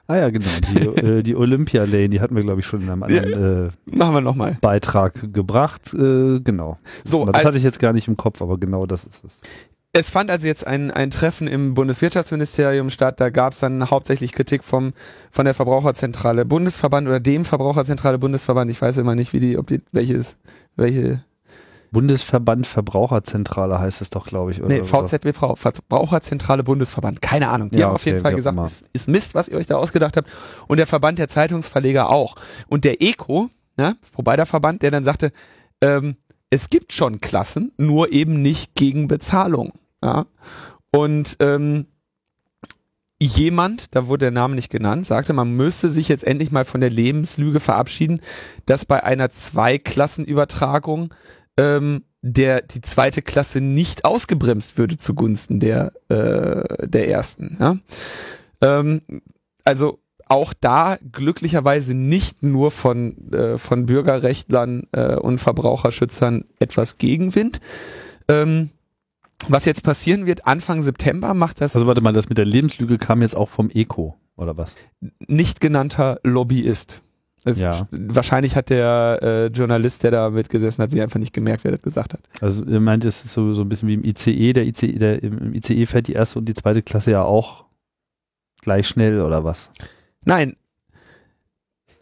Ah 0.08 0.16
ja, 0.16 0.30
genau. 0.32 0.48
Die, 0.74 0.80
äh, 1.06 1.22
die 1.22 1.36
Olympia 1.36 1.84
Lane, 1.84 2.10
die 2.10 2.22
hatten 2.22 2.36
wir 2.36 2.42
glaube 2.42 2.62
ich 2.62 2.66
schon 2.66 2.82
in 2.82 2.90
einem 2.90 3.04
anderen 3.04 3.68
äh, 3.68 3.96
Machen 3.96 4.16
wir 4.16 4.22
nochmal. 4.22 4.58
Beitrag 4.62 5.32
gebracht. 5.32 5.94
Äh, 5.94 6.40
genau. 6.40 6.80
So, 7.04 7.24
das 7.28 7.36
als- 7.36 7.46
hatte 7.46 7.58
ich 7.60 7.64
jetzt 7.64 7.80
gar 7.80 7.94
nicht 7.94 8.08
im 8.08 8.18
Kopf, 8.18 8.42
aber 8.42 8.58
genau 8.60 8.88
das 8.88 9.04
ist 9.04 9.24
es. 9.24 9.40
Es 9.94 10.10
fand 10.10 10.32
also 10.32 10.48
jetzt 10.48 10.66
ein, 10.66 10.90
ein 10.90 11.12
Treffen 11.12 11.48
im 11.48 11.74
Bundeswirtschaftsministerium 11.74 12.90
statt. 12.90 13.20
Da 13.20 13.30
gab 13.30 13.52
es 13.52 13.60
dann 13.60 13.90
hauptsächlich 13.90 14.32
Kritik 14.32 14.64
vom, 14.64 14.94
von 15.32 15.44
der 15.44 15.54
Verbraucherzentrale 15.54 16.46
Bundesverband 16.46 17.08
oder 17.10 17.20
dem 17.20 17.44
Verbraucherzentrale 17.44 18.18
Bundesverband. 18.18 18.72
Ich 18.72 18.82
weiß 18.82 18.98
immer 18.98 19.16
nicht, 19.16 19.34
wie 19.34 19.42
die, 19.42 19.58
ob 19.58 19.68
die, 19.68 19.82
welches, 19.92 20.38
welche, 20.78 21.22
Bundesverband 21.92 22.66
Verbraucherzentrale 22.68 23.80
heißt 23.80 24.02
es 24.02 24.10
doch, 24.10 24.26
glaube 24.26 24.52
ich. 24.52 24.62
Oder 24.62 24.70
nee, 24.70 24.82
so. 24.82 25.06
VZBV, 25.06 25.56
Verbraucherzentrale 25.56 26.64
Bundesverband. 26.64 27.22
Keine 27.22 27.50
Ahnung. 27.50 27.70
Die 27.70 27.80
Ja, 27.80 27.88
haben 27.88 27.96
auf 27.96 28.06
jeden 28.06 28.20
okay, 28.20 28.24
Fall 28.24 28.36
gesagt, 28.36 28.58
ist, 28.60 28.86
ist 28.94 29.10
Mist, 29.10 29.36
was 29.36 29.50
ihr 29.50 29.58
euch 29.58 29.68
da 29.68 29.76
ausgedacht 29.76 30.16
habt. 30.16 30.30
Und 30.68 30.78
der 30.78 30.88
Verband 30.88 31.20
der 31.20 31.28
Zeitungsverleger 31.28 32.10
auch. 32.10 32.36
Und 32.70 32.86
der 32.86 33.02
ECO, 33.02 33.50
ne, 33.76 33.98
wobei 34.14 34.38
der 34.38 34.46
Verband, 34.46 34.82
der 34.84 34.92
dann 34.92 35.04
sagte, 35.04 35.32
ähm, 35.82 36.16
es 36.52 36.70
gibt 36.70 36.94
schon 36.94 37.22
Klassen, 37.22 37.72
nur 37.78 38.12
eben 38.12 38.42
nicht 38.42 38.76
gegen 38.76 39.08
Bezahlung. 39.08 39.74
Ja? 40.04 40.28
Und 40.92 41.38
ähm, 41.40 41.88
jemand, 43.20 43.96
da 43.96 44.08
wurde 44.08 44.26
der 44.26 44.32
Name 44.32 44.56
nicht 44.56 44.70
genannt, 44.70 45.06
sagte, 45.06 45.34
man 45.34 45.56
müsse 45.56 45.90
sich 45.90 46.10
jetzt 46.10 46.26
endlich 46.26 46.52
mal 46.52 46.66
von 46.66 46.82
der 46.82 46.90
Lebenslüge 46.90 47.60
verabschieden, 47.60 48.20
dass 48.66 48.86
bei 48.86 49.04
einer 49.04 49.30
Zweiklassenübertragung 49.30 51.14
ähm, 51.58 52.04
der 52.22 52.62
die 52.62 52.82
zweite 52.82 53.22
Klasse 53.22 53.62
nicht 53.62 54.06
ausgebremst 54.06 54.78
würde 54.78 54.98
zugunsten 54.98 55.60
der 55.60 55.92
äh, 56.10 56.88
der 56.88 57.08
ersten. 57.10 57.58
Ja? 57.60 57.78
Ähm, 58.62 59.02
also 59.64 60.01
auch 60.32 60.54
da 60.54 60.98
glücklicherweise 61.12 61.94
nicht 61.94 62.42
nur 62.42 62.72
von 62.72 63.34
äh, 63.34 63.58
von 63.58 63.86
Bürgerrechtlern 63.86 64.88
äh, 64.94 65.16
und 65.16 65.40
Verbraucherschützern 65.40 66.46
etwas 66.60 66.98
Gegenwind. 66.98 67.60
Ähm, 68.30 68.70
was 69.50 69.66
jetzt 69.66 69.84
passieren 69.84 70.26
wird, 70.26 70.48
Anfang 70.48 70.84
September 70.84 71.34
macht 71.34 71.60
das 71.60 71.76
Also 71.76 71.86
warte 71.86 72.00
mal, 72.00 72.14
das 72.14 72.30
mit 72.30 72.38
der 72.38 72.46
Lebenslüge 72.46 72.98
kam 72.98 73.22
jetzt 73.22 73.36
auch 73.36 73.50
vom 73.50 73.70
Eco, 73.72 74.16
oder 74.38 74.56
was? 74.56 74.74
nicht 75.28 75.60
genannter 75.60 76.20
Lobbyist. 76.24 77.02
Es, 77.44 77.60
Ja. 77.60 77.88
Wahrscheinlich 77.92 78.56
hat 78.56 78.70
der 78.70 79.20
äh, 79.22 79.48
Journalist, 79.48 80.04
der 80.04 80.12
da 80.12 80.30
mitgesessen 80.30 80.82
hat, 80.82 80.92
sich 80.92 81.02
einfach 81.02 81.20
nicht 81.20 81.34
gemerkt, 81.34 81.66
wer 81.66 81.72
das 81.72 81.82
gesagt 81.82 82.14
hat. 82.14 82.22
Also 82.40 82.64
ihr 82.64 82.80
meint, 82.80 83.04
es 83.04 83.26
ist 83.26 83.34
so, 83.34 83.54
so 83.54 83.64
ein 83.64 83.70
bisschen 83.70 83.90
wie 83.90 83.96
im 83.96 84.06
ICE, 84.06 84.54
der 84.54 84.66
ICE, 84.66 84.94
der, 84.94 85.24
im 85.24 85.54
ICE 85.54 85.86
fährt 85.88 86.08
die 86.08 86.14
erste 86.14 86.40
und 86.40 86.46
die 86.46 86.54
zweite 86.54 86.84
Klasse 86.84 87.12
ja 87.12 87.24
auch 87.24 87.66
gleich 88.62 88.88
schnell, 88.88 89.22
oder 89.22 89.44
was? 89.44 89.72
Nein. 90.26 90.56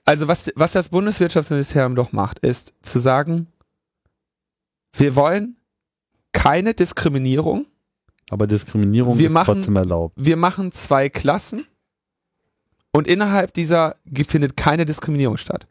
Also 0.05 0.27
was, 0.27 0.51
was 0.55 0.71
das 0.71 0.89
Bundeswirtschaftsministerium 0.89 1.95
doch 1.95 2.11
macht, 2.11 2.39
ist 2.39 2.73
zu 2.81 2.99
sagen, 2.99 3.47
wir 4.93 5.15
wollen 5.15 5.57
keine 6.31 6.73
Diskriminierung. 6.73 7.65
Aber 8.31 8.47
Diskriminierung 8.47 9.17
Wir 9.17 9.27
ist 9.27 9.33
machen- 9.33 9.55
trotzdem 9.55 9.75
erlaubt. 9.75 10.15
Wir 10.17 10.35
machen 10.37 10.71
zwei 10.71 11.09
Klassen 11.09 11.65
und 12.91 13.07
innerhalb 13.07 13.53
dieser 13.53 13.95
findet 14.27 14.57
keine 14.57 14.85
Diskriminierung 14.85 15.37
statt. 15.37 15.67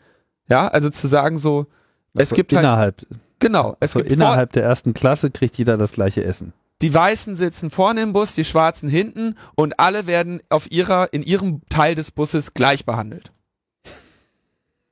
Ja, 0.49 0.69
also 0.69 0.89
zu 0.91 1.07
sagen 1.09 1.39
so, 1.39 1.67
es 2.15 2.21
Also 2.31 2.37
gibt 2.37 2.53
halt, 2.53 2.65
innerhalb, 2.65 3.07
genau, 3.39 3.77
es 3.81 3.95
also 3.95 4.01
gibt 4.01 4.13
innerhalb 4.13 4.53
der 4.53 4.63
ersten 4.65 4.95
Klasse 4.95 5.31
kriegt 5.31 5.57
jeder 5.59 5.77
das 5.77 5.93
gleiche 5.93 6.25
Essen. 6.25 6.53
Die 6.83 6.95
Weißen 6.95 7.35
sitzen 7.35 7.71
vorne 7.71 8.03
im 8.03 8.13
Bus, 8.13 8.35
die 8.35 8.45
Schwarzen 8.45 8.89
hinten 8.89 9.37
und 9.55 9.81
alle 9.81 10.07
werden 10.07 10.41
auf 10.49 10.71
ihrer, 10.71 11.13
in 11.13 11.23
ihrem 11.23 11.63
Teil 11.69 11.95
des 11.95 12.11
Busses 12.11 12.55
gleich 12.55 12.85
behandelt. 12.85 13.33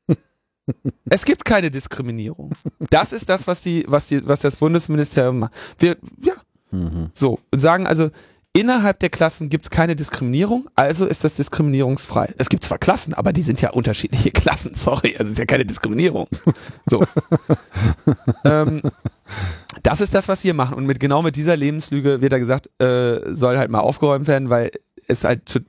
Es 1.09 1.25
gibt 1.25 1.45
keine 1.45 1.71
Diskriminierung. 1.71 2.51
Das 2.91 3.13
ist 3.13 3.29
das, 3.29 3.47
was 3.47 3.61
die, 3.61 3.85
was 3.87 4.09
die, 4.09 4.27
was 4.27 4.41
das 4.41 4.57
Bundesministerium 4.57 5.39
macht. 5.39 5.53
Wir, 5.79 5.97
ja, 6.21 6.35
so 7.15 7.39
und 7.53 7.59
sagen 7.61 7.87
also 7.87 8.11
innerhalb 8.53 8.99
der 9.01 9.11
Klassen 9.11 9.49
gibt 9.49 9.67
es 9.67 9.71
keine 9.71 9.97
Diskriminierung, 9.97 10.69
also 10.75 11.07
ist 11.07 11.25
das 11.25 11.37
diskriminierungsfrei. 11.37 12.35
Es 12.39 12.49
gibt 12.49 12.65
zwar 12.65 12.79
Klassen, 12.79 13.13
aber 13.13 13.33
die 13.33 13.43
sind 13.43 13.61
ja 13.61 13.71
unterschiedliche 13.71 14.31
Klassen. 14.31 14.75
Sorry, 14.77 15.15
also 15.19 15.31
ist 15.31 15.39
ja 15.39 15.45
keine 15.45 15.67
Diskriminierung. 15.67 16.27
So. 16.87 17.05
ähm, 18.45 18.81
das 19.83 20.01
ist 20.01 20.15
das, 20.15 20.29
was 20.29 20.45
wir 20.45 20.55
machen. 20.55 20.75
Und 20.75 20.87
mit 20.87 21.01
genau 21.01 21.23
mit 21.23 21.37
dieser 21.37 21.57
Lebenslüge 21.57 22.21
wird 22.21 22.33
da 22.33 22.39
gesagt, 22.39 22.71
äh, 22.81 23.35
soll 23.35 23.59
halt 23.59 23.71
mal 23.71 23.81
aufgeräumt 23.81 24.27
werden, 24.27 24.51
weil 24.51 24.71
es 25.09 25.25
halt 25.25 25.63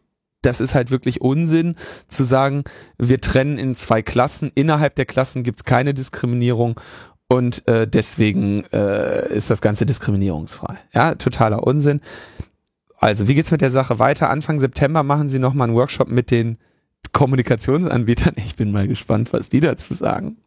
das 0.43 0.61
ist 0.61 0.75
halt 0.75 0.91
wirklich 0.91 1.19
Unsinn 1.19 1.75
zu 2.07 2.23
sagen, 2.23 2.63
wir 2.97 3.19
trennen 3.19 3.57
in 3.57 3.75
zwei 3.75 4.01
Klassen. 4.01 4.51
Innerhalb 4.53 4.95
der 4.95 5.05
Klassen 5.05 5.43
gibt's 5.43 5.65
keine 5.65 5.93
Diskriminierung 5.93 6.79
und 7.27 7.67
äh, 7.67 7.87
deswegen 7.87 8.63
äh, 8.71 9.33
ist 9.33 9.49
das 9.49 9.61
Ganze 9.61 9.85
diskriminierungsfrei. 9.85 10.77
Ja, 10.93 11.15
totaler 11.15 11.63
Unsinn. 11.63 12.01
Also, 12.97 13.27
wie 13.27 13.35
geht's 13.35 13.51
mit 13.51 13.61
der 13.61 13.71
Sache 13.71 13.99
weiter? 13.99 14.29
Anfang 14.29 14.59
September 14.59 15.03
machen 15.03 15.29
sie 15.29 15.39
nochmal 15.39 15.67
einen 15.67 15.77
Workshop 15.77 16.07
mit 16.07 16.31
den 16.31 16.57
Kommunikationsanbietern. 17.11 18.33
Ich 18.37 18.55
bin 18.55 18.71
mal 18.71 18.87
gespannt, 18.87 19.33
was 19.33 19.49
die 19.49 19.59
dazu 19.59 19.93
sagen. 19.93 20.37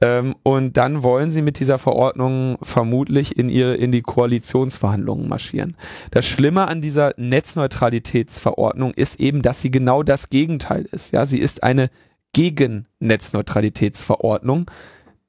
Ähm, 0.00 0.36
und 0.44 0.76
dann 0.76 1.02
wollen 1.02 1.32
sie 1.32 1.42
mit 1.42 1.58
dieser 1.58 1.78
Verordnung 1.78 2.56
vermutlich 2.62 3.36
in 3.36 3.48
ihre 3.48 3.74
in 3.74 3.90
die 3.90 4.02
Koalitionsverhandlungen 4.02 5.28
marschieren. 5.28 5.76
Das 6.10 6.26
Schlimme 6.26 6.68
an 6.68 6.80
dieser 6.80 7.14
Netzneutralitätsverordnung 7.16 8.94
ist 8.94 9.18
eben, 9.18 9.42
dass 9.42 9.60
sie 9.60 9.72
genau 9.72 10.04
das 10.04 10.30
Gegenteil 10.30 10.86
ist. 10.92 11.12
Ja, 11.12 11.26
sie 11.26 11.40
ist 11.40 11.64
eine 11.64 11.90
Gegen-Netzneutralitätsverordnung, 12.32 14.70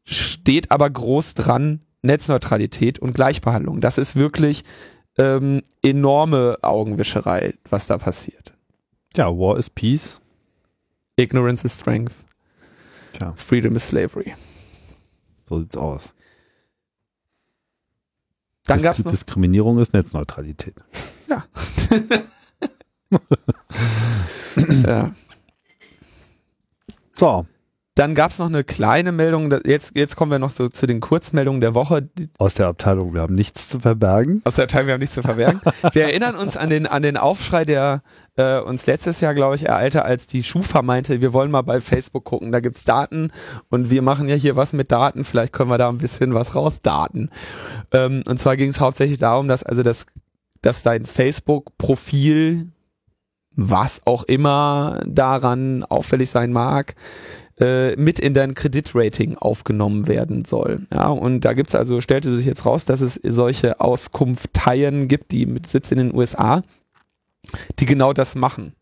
steht 0.03 0.71
aber 0.71 0.89
groß 0.89 1.33
dran 1.33 1.81
Netzneutralität 2.01 2.99
und 2.99 3.13
Gleichbehandlung. 3.13 3.81
Das 3.81 3.97
ist 3.97 4.15
wirklich 4.15 4.63
ähm, 5.17 5.61
enorme 5.81 6.57
Augenwischerei, 6.61 7.53
was 7.69 7.87
da 7.87 7.97
passiert. 7.97 8.53
Ja, 9.15 9.27
War 9.27 9.57
is 9.57 9.69
Peace. 9.69 10.21
Ignorance 11.17 11.65
is 11.65 11.77
strength, 11.77 12.13
Tja, 13.13 13.33
freedom 13.35 13.75
is 13.75 13.87
slavery. 13.87 14.33
So 15.49 15.59
sieht's 15.59 15.75
aus. 15.75 16.13
Dann 18.65 18.81
gab's 18.81 19.03
noch 19.03 19.11
Diskriminierung 19.11 19.79
ist 19.79 19.93
Netzneutralität. 19.93 20.75
ja. 21.27 21.43
So, 27.15 27.45
Dann 27.99 28.15
gab's 28.15 28.39
noch 28.39 28.45
eine 28.45 28.63
kleine 28.63 29.11
Meldung, 29.11 29.53
jetzt, 29.65 29.91
jetzt 29.93 30.15
kommen 30.15 30.31
wir 30.31 30.39
noch 30.39 30.51
so 30.51 30.69
zu 30.69 30.87
den 30.87 31.01
Kurzmeldungen 31.01 31.59
der 31.59 31.73
Woche. 31.73 32.07
Aus 32.37 32.53
der 32.53 32.67
Abteilung, 32.67 33.13
wir 33.13 33.19
haben 33.19 33.35
nichts 33.35 33.67
zu 33.67 33.81
verbergen. 33.81 34.41
Aus 34.45 34.55
der 34.55 34.69
Teil, 34.69 34.85
wir 34.85 34.93
haben 34.93 35.01
nichts 35.01 35.15
zu 35.15 35.21
verbergen. 35.21 35.59
Wir 35.91 36.03
erinnern 36.03 36.37
uns 36.37 36.55
an 36.55 36.69
den, 36.69 36.87
an 36.87 37.01
den 37.01 37.17
Aufschrei, 37.17 37.65
der 37.65 38.01
äh, 38.37 38.59
uns 38.59 38.85
letztes 38.85 39.19
Jahr, 39.19 39.35
glaube 39.35 39.57
ich, 39.57 39.65
ereilte, 39.67 40.05
als 40.05 40.27
die 40.27 40.43
Schufa 40.43 40.81
meinte, 40.81 41.19
wir 41.19 41.33
wollen 41.33 41.51
mal 41.51 41.61
bei 41.61 41.81
Facebook 41.81 42.23
gucken, 42.23 42.53
da 42.53 42.61
gibt's 42.61 42.85
Daten 42.85 43.33
und 43.67 43.89
wir 43.89 44.01
machen 44.01 44.29
ja 44.29 44.35
hier 44.35 44.55
was 44.55 44.71
mit 44.71 44.93
Daten, 44.93 45.25
vielleicht 45.25 45.51
können 45.51 45.69
wir 45.69 45.77
da 45.77 45.89
ein 45.89 45.97
bisschen 45.97 46.33
was 46.33 46.55
rausdaten. 46.55 47.29
Ähm, 47.91 48.23
und 48.25 48.39
zwar 48.39 48.55
ging 48.55 48.69
es 48.69 48.79
hauptsächlich 48.79 49.17
darum, 49.17 49.49
dass 49.49 49.63
also 49.63 49.83
das, 49.83 50.05
dass 50.61 50.83
dein 50.83 51.05
Facebook-Profil, 51.05 52.71
was 53.57 54.07
auch 54.07 54.23
immer 54.23 55.01
daran 55.05 55.83
auffällig 55.83 56.29
sein 56.29 56.53
mag, 56.53 56.95
äh, 57.59 57.95
mit 57.97 58.19
in 58.19 58.33
dein 58.33 58.53
Kreditrating 58.53 59.35
aufgenommen 59.35 60.07
werden 60.07 60.45
soll. 60.45 60.87
Ja, 60.93 61.07
und 61.07 61.41
da 61.41 61.53
gibt's 61.53 61.75
also, 61.75 61.99
stellte 61.99 62.35
sich 62.35 62.45
jetzt 62.45 62.65
raus, 62.65 62.85
dass 62.85 63.01
es 63.01 63.19
solche 63.21 63.81
Auskunfteien 63.81 65.07
gibt, 65.07 65.31
die 65.31 65.45
mit 65.45 65.67
Sitz 65.67 65.91
in 65.91 65.97
den 65.97 66.15
USA, 66.15 66.63
die 67.79 67.85
genau 67.85 68.13
das 68.13 68.35
machen. 68.35 68.73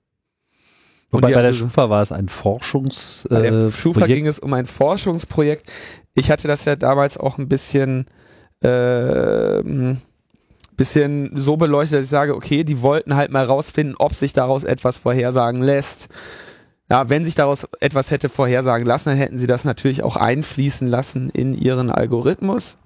Wobei 1.10 1.34
bei 1.34 1.42
der 1.42 1.54
Schufa 1.54 1.90
war 1.90 2.02
es 2.02 2.12
ein 2.12 2.28
Forschungs 2.28 3.26
Bei 3.30 3.42
der 3.42 3.54
äh, 3.54 3.72
Schufa 3.72 4.02
Projekt. 4.02 4.16
ging 4.16 4.28
es 4.28 4.40
um 4.40 4.54
ein 4.54 4.66
Forschungsprojekt. 4.66 5.72
Ich 6.16 6.30
hatte 6.30 6.48
das 6.48 6.66
ja 6.66 6.76
damals 6.76 7.18
auch 7.18 7.38
ein 7.38 7.48
bisschen, 7.48 8.08
äh, 8.62 9.64
bisschen 10.76 11.32
so 11.34 11.56
beleuchtet, 11.56 12.00
dass 12.00 12.04
ich 12.04 12.10
sage, 12.10 12.36
okay, 12.36 12.64
die 12.64 12.82
wollten 12.82 13.16
halt 13.16 13.32
mal 13.32 13.46
rausfinden, 13.46 13.96
ob 13.98 14.14
sich 14.14 14.34
daraus 14.34 14.64
etwas 14.64 14.98
vorhersagen 14.98 15.62
lässt. 15.62 16.10
Ja, 16.90 17.10
wenn 17.10 17.26
sich 17.26 17.36
daraus 17.36 17.68
etwas 17.80 18.12
hätte 18.12 18.30
vorhersagen 18.30 18.86
lassen, 18.88 19.10
dann 19.10 19.18
hätten 19.18 19.40
sie 19.40 19.48
das 19.48 19.66
natürlich 19.66 20.04
auch 20.04 20.16
einfließen 20.16 20.88
lassen 20.88 21.30
in 21.30 21.54
ihren 21.54 21.90
Algorithmus. 21.92 22.78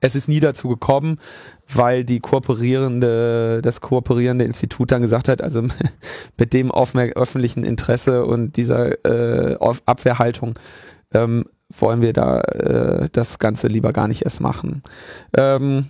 Es 0.00 0.14
ist 0.14 0.28
nie 0.28 0.40
dazu 0.40 0.68
gekommen, 0.68 1.18
weil 1.66 2.04
die 2.04 2.20
kooperierende, 2.20 3.60
das 3.62 3.80
kooperierende 3.80 4.44
Institut 4.44 4.92
dann 4.92 5.02
gesagt 5.02 5.28
hat, 5.28 5.42
also 5.42 5.62
mit 6.38 6.52
dem 6.52 6.70
öffentlichen 6.70 7.64
Interesse 7.64 8.26
und 8.26 8.56
dieser 8.56 9.04
äh, 9.04 9.56
Abwehrhaltung 9.86 10.58
ähm, 11.12 11.46
wollen 11.70 12.00
wir 12.00 12.12
da 12.12 12.40
äh, 12.40 13.08
das 13.10 13.38
Ganze 13.38 13.66
lieber 13.66 13.92
gar 13.92 14.08
nicht 14.08 14.22
erst 14.22 14.40
machen. 14.40 14.82
Ähm, 15.36 15.86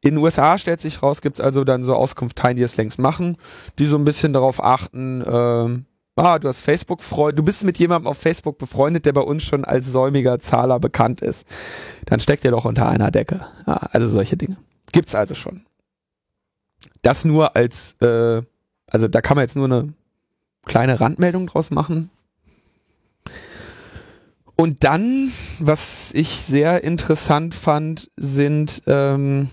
in 0.00 0.14
den 0.14 0.18
USA 0.18 0.56
stellt 0.56 0.80
sich 0.80 1.02
raus, 1.02 1.20
gibt's 1.20 1.40
also 1.40 1.64
dann 1.64 1.84
so 1.84 1.94
Auskunfteien, 1.94 2.56
die 2.56 2.62
es 2.62 2.76
längst 2.76 2.98
machen, 2.98 3.36
die 3.78 3.86
so 3.86 3.96
ein 3.96 4.04
bisschen 4.04 4.32
darauf 4.32 4.62
achten, 4.62 5.22
ähm, 5.26 5.84
ah, 6.20 6.38
du 6.38 6.48
hast 6.48 6.60
Facebook 6.60 7.02
freund, 7.02 7.38
du 7.38 7.42
bist 7.42 7.64
mit 7.64 7.78
jemandem 7.78 8.06
auf 8.06 8.18
Facebook 8.18 8.58
befreundet, 8.58 9.06
der 9.06 9.12
bei 9.12 9.20
uns 9.22 9.42
schon 9.42 9.64
als 9.64 9.86
säumiger 9.86 10.38
Zahler 10.38 10.78
bekannt 10.78 11.20
ist. 11.20 11.46
Dann 12.06 12.20
steckt 12.20 12.44
er 12.44 12.50
doch 12.50 12.64
unter 12.64 12.88
einer 12.88 13.10
Decke. 13.10 13.46
Ja, 13.66 13.76
also 13.92 14.08
solche 14.08 14.36
Dinge. 14.36 14.56
Gibt's 14.92 15.14
also 15.14 15.34
schon. 15.34 15.64
Das 17.02 17.24
nur 17.24 17.56
als, 17.56 17.96
äh, 18.00 18.42
also 18.86 19.08
da 19.08 19.20
kann 19.20 19.36
man 19.36 19.44
jetzt 19.44 19.56
nur 19.56 19.66
eine 19.66 19.92
kleine 20.66 21.00
Randmeldung 21.00 21.46
draus 21.46 21.70
machen. 21.70 22.10
Und 24.56 24.84
dann, 24.84 25.32
was 25.58 26.12
ich 26.12 26.28
sehr 26.28 26.84
interessant 26.84 27.54
fand, 27.54 28.10
sind 28.16 28.82
ähm, 28.86 29.48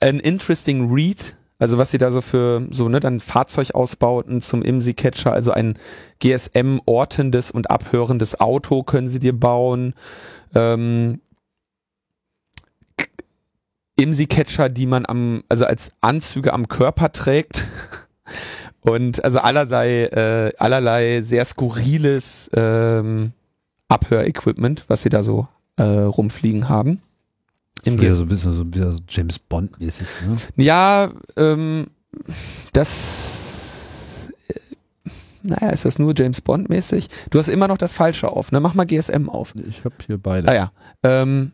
ein 0.00 0.20
interesting 0.20 0.92
read. 0.92 1.36
Also 1.58 1.78
was 1.78 1.92
sie 1.92 1.98
da 1.98 2.10
so 2.10 2.20
für 2.20 2.66
so 2.70 2.88
ne 2.88 3.00
dann 3.00 3.20
Fahrzeugausbauten 3.20 4.40
zum 4.40 4.62
IMSI-Catcher, 4.62 5.32
also 5.32 5.52
ein 5.52 5.78
GSM-ortendes 6.20 7.52
und 7.52 7.70
abhörendes 7.70 8.40
Auto 8.40 8.82
können 8.82 9.08
sie 9.08 9.20
dir 9.20 9.38
bauen. 9.38 9.94
Ähm, 10.54 11.20
K- 12.96 13.06
IMSI-Catcher, 13.96 14.68
die 14.68 14.86
man 14.86 15.06
am 15.06 15.44
also 15.48 15.64
als 15.64 15.92
Anzüge 16.00 16.52
am 16.52 16.68
Körper 16.68 17.12
trägt 17.12 17.64
und 18.84 19.24
also 19.24 19.38
allerlei 19.38 20.04
äh, 20.04 20.52
allerlei 20.58 21.22
sehr 21.22 21.44
skurriles 21.44 22.50
ähm, 22.54 23.32
Abhörequipment, 23.88 24.84
was 24.88 25.02
sie 25.02 25.08
da 25.08 25.22
so 25.22 25.48
äh, 25.76 25.82
rumfliegen 25.82 26.68
haben. 26.68 27.00
Im 27.84 28.00
Wieder 28.00 28.12
so 28.12 28.24
ein 28.24 28.28
bisschen 28.28 28.52
so, 28.52 28.64
so 28.64 28.98
James 29.08 29.38
Bond-mäßig. 29.38 30.06
Ne? 30.26 30.64
Ja, 30.64 31.10
ähm, 31.36 31.86
das. 32.72 34.32
Äh, 34.48 35.10
naja, 35.42 35.70
ist 35.70 35.86
das 35.86 35.98
nur 35.98 36.14
James 36.16 36.40
Bond-mäßig? 36.42 37.08
Du 37.30 37.38
hast 37.38 37.48
immer 37.48 37.68
noch 37.68 37.78
das 37.78 37.94
Falsche 37.94 38.28
auf, 38.28 38.52
ne? 38.52 38.60
Mach 38.60 38.74
mal 38.74 38.84
GSM 38.84 39.28
auf. 39.30 39.54
Ich 39.66 39.84
habe 39.84 39.94
hier 40.06 40.18
beide. 40.18 40.48
Ah 40.48 40.54
ja. 40.54 40.72
Ähm, 41.02 41.52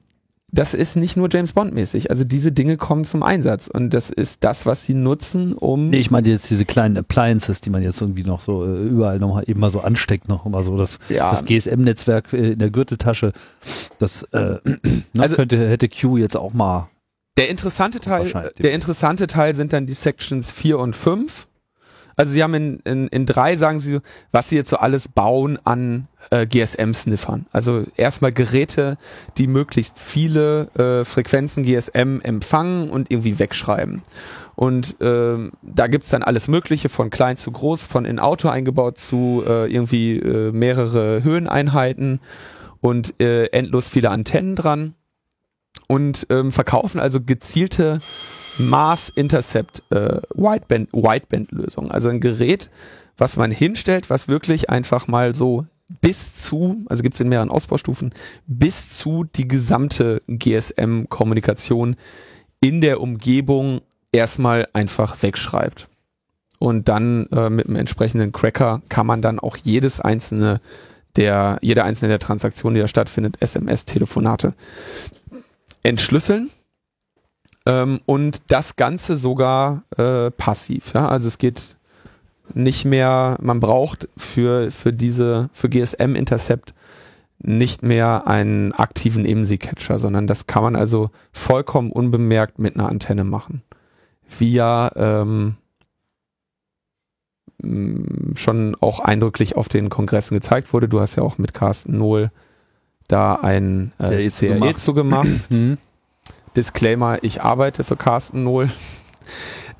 das 0.52 0.74
ist 0.74 0.96
nicht 0.96 1.16
nur 1.16 1.28
James 1.30 1.52
Bond-mäßig. 1.52 2.10
Also 2.10 2.24
diese 2.24 2.50
Dinge 2.52 2.76
kommen 2.76 3.04
zum 3.04 3.22
Einsatz. 3.22 3.68
Und 3.68 3.90
das 3.94 4.10
ist 4.10 4.42
das, 4.44 4.66
was 4.66 4.84
sie 4.84 4.94
nutzen, 4.94 5.52
um. 5.54 5.90
Nee, 5.90 5.98
ich 5.98 6.10
meine 6.10 6.28
jetzt 6.28 6.50
diese 6.50 6.64
kleinen 6.64 6.96
Appliances, 6.96 7.60
die 7.60 7.70
man 7.70 7.82
jetzt 7.82 8.00
irgendwie 8.00 8.24
noch 8.24 8.40
so 8.40 8.64
äh, 8.64 8.82
überall 8.82 9.18
noch 9.18 9.42
eben 9.46 9.60
mal 9.60 9.70
so 9.70 9.80
ansteckt, 9.80 10.28
noch 10.28 10.46
immer 10.46 10.62
so 10.62 10.76
das, 10.76 10.98
ja, 11.08 11.30
das 11.30 11.44
GSM-Netzwerk 11.44 12.32
äh, 12.32 12.52
in 12.52 12.58
der 12.58 12.70
Gürteltasche. 12.70 13.32
Das 13.98 14.24
äh, 14.32 14.58
ne, 14.64 14.82
Also- 15.18 15.36
könnte, 15.36 15.68
hätte 15.68 15.88
Q 15.88 16.16
jetzt 16.16 16.36
auch 16.36 16.52
mal. 16.52 16.88
Der 17.38 17.48
interessante 17.48 18.00
Teil, 18.00 18.50
der 18.58 18.72
interessante 18.72 19.26
Teil 19.26 19.54
sind 19.54 19.72
dann 19.72 19.86
die 19.86 19.94
Sections 19.94 20.50
4 20.50 20.78
und 20.78 20.94
5. 20.96 21.46
Also 22.16 22.32
sie 22.32 22.42
haben 22.42 22.52
in, 22.54 22.80
in, 22.80 23.08
in 23.08 23.24
drei, 23.24 23.56
sagen 23.56 23.80
sie, 23.80 24.00
was 24.30 24.50
sie 24.50 24.56
jetzt 24.56 24.68
so 24.68 24.76
alles 24.76 25.08
bauen 25.08 25.58
an 25.64 26.06
äh, 26.30 26.46
GSM-Sniffern. 26.46 27.46
Also 27.52 27.84
erstmal 27.96 28.32
Geräte, 28.32 28.98
die 29.38 29.46
möglichst 29.46 29.98
viele 29.98 30.68
äh, 30.74 31.04
Frequenzen 31.04 31.62
GSM 31.64 32.20
empfangen 32.22 32.90
und 32.90 33.10
irgendwie 33.10 33.38
wegschreiben. 33.38 34.02
Und 34.56 34.96
ähm, 35.00 35.52
da 35.62 35.86
gibt's 35.86 36.10
dann 36.10 36.22
alles 36.22 36.46
Mögliche, 36.46 36.90
von 36.90 37.08
klein 37.08 37.36
zu 37.36 37.50
groß, 37.50 37.86
von 37.86 38.04
in 38.04 38.18
Auto 38.18 38.48
eingebaut 38.48 38.98
zu 38.98 39.42
äh, 39.46 39.72
irgendwie 39.72 40.18
äh, 40.18 40.52
mehrere 40.52 41.24
Höheneinheiten 41.24 42.20
und 42.80 43.20
äh, 43.20 43.46
endlos 43.46 43.88
viele 43.88 44.10
Antennen 44.10 44.56
dran 44.56 44.94
und 45.86 46.26
ähm, 46.30 46.52
verkaufen 46.52 47.00
also 47.00 47.20
gezielte 47.20 48.00
Mass 48.58 49.08
Intercept 49.08 49.82
äh, 49.90 50.20
Wideband 50.34 50.92
Wideband 50.92 51.52
Lösung, 51.52 51.90
also 51.90 52.08
ein 52.08 52.20
Gerät, 52.20 52.70
was 53.16 53.36
man 53.36 53.50
hinstellt, 53.50 54.10
was 54.10 54.28
wirklich 54.28 54.70
einfach 54.70 55.08
mal 55.08 55.34
so 55.34 55.66
bis 56.00 56.34
zu, 56.34 56.84
also 56.88 57.02
gibt's 57.02 57.20
in 57.20 57.28
mehreren 57.28 57.50
Ausbaustufen, 57.50 58.14
bis 58.46 58.96
zu 58.96 59.24
die 59.24 59.48
gesamte 59.48 60.22
GSM 60.28 61.04
Kommunikation 61.08 61.96
in 62.60 62.80
der 62.80 63.00
Umgebung 63.00 63.80
erstmal 64.12 64.68
einfach 64.72 65.22
wegschreibt. 65.22 65.88
Und 66.58 66.88
dann 66.88 67.26
äh, 67.32 67.48
mit 67.50 67.66
einem 67.66 67.76
entsprechenden 67.76 68.32
Cracker 68.32 68.82
kann 68.88 69.06
man 69.06 69.22
dann 69.22 69.38
auch 69.38 69.56
jedes 69.56 70.00
einzelne 70.00 70.60
der, 71.16 71.58
jede 71.62 71.84
einzelne 71.84 72.10
der 72.10 72.18
Transaktionen, 72.18 72.74
die 72.74 72.80
da 72.82 72.88
stattfindet, 72.88 73.36
SMS, 73.40 73.84
Telefonate, 73.84 74.54
entschlüsseln 75.82 76.50
ähm, 77.66 78.00
und 78.06 78.42
das 78.48 78.76
Ganze 78.76 79.16
sogar 79.16 79.84
äh, 79.96 80.30
passiv. 80.30 80.92
Ja? 80.94 81.08
Also 81.08 81.28
es 81.28 81.38
geht 81.38 81.76
nicht 82.54 82.84
mehr, 82.84 83.36
man 83.40 83.60
braucht 83.60 84.08
für, 84.16 84.70
für 84.70 84.92
diese, 84.92 85.48
für 85.52 85.68
GSM 85.68 86.14
Intercept 86.14 86.74
nicht 87.42 87.82
mehr 87.82 88.26
einen 88.26 88.72
aktiven 88.72 89.24
IMSI-Catcher, 89.24 89.98
sondern 89.98 90.26
das 90.26 90.46
kann 90.46 90.62
man 90.62 90.76
also 90.76 91.10
vollkommen 91.32 91.90
unbemerkt 91.90 92.58
mit 92.58 92.74
einer 92.74 92.88
Antenne 92.88 93.24
machen. 93.24 93.62
Via 94.28 94.92
ähm, 94.96 95.56
schon 98.36 98.76
auch 98.80 99.00
eindrücklich 99.00 99.56
auf 99.56 99.68
den 99.68 99.88
Kongressen 99.88 100.34
gezeigt 100.34 100.72
wurde. 100.72 100.88
Du 100.88 101.00
hast 101.00 101.16
ja 101.16 101.22
auch 101.22 101.38
mit 101.38 101.54
Carsten 101.54 101.98
Nohl 101.98 102.30
da 103.08 103.34
ein 103.34 103.92
äh, 103.98 104.28
CRE 104.28 104.30
zu 104.30 104.46
CRE 104.46 104.74
zu 104.76 104.94
gemacht. 104.94 105.28
Hm. 105.50 105.78
Disclaimer, 106.56 107.18
ich 107.22 107.42
arbeite 107.42 107.84
für 107.84 107.96
Carsten 107.96 108.44
Nohl. 108.44 108.70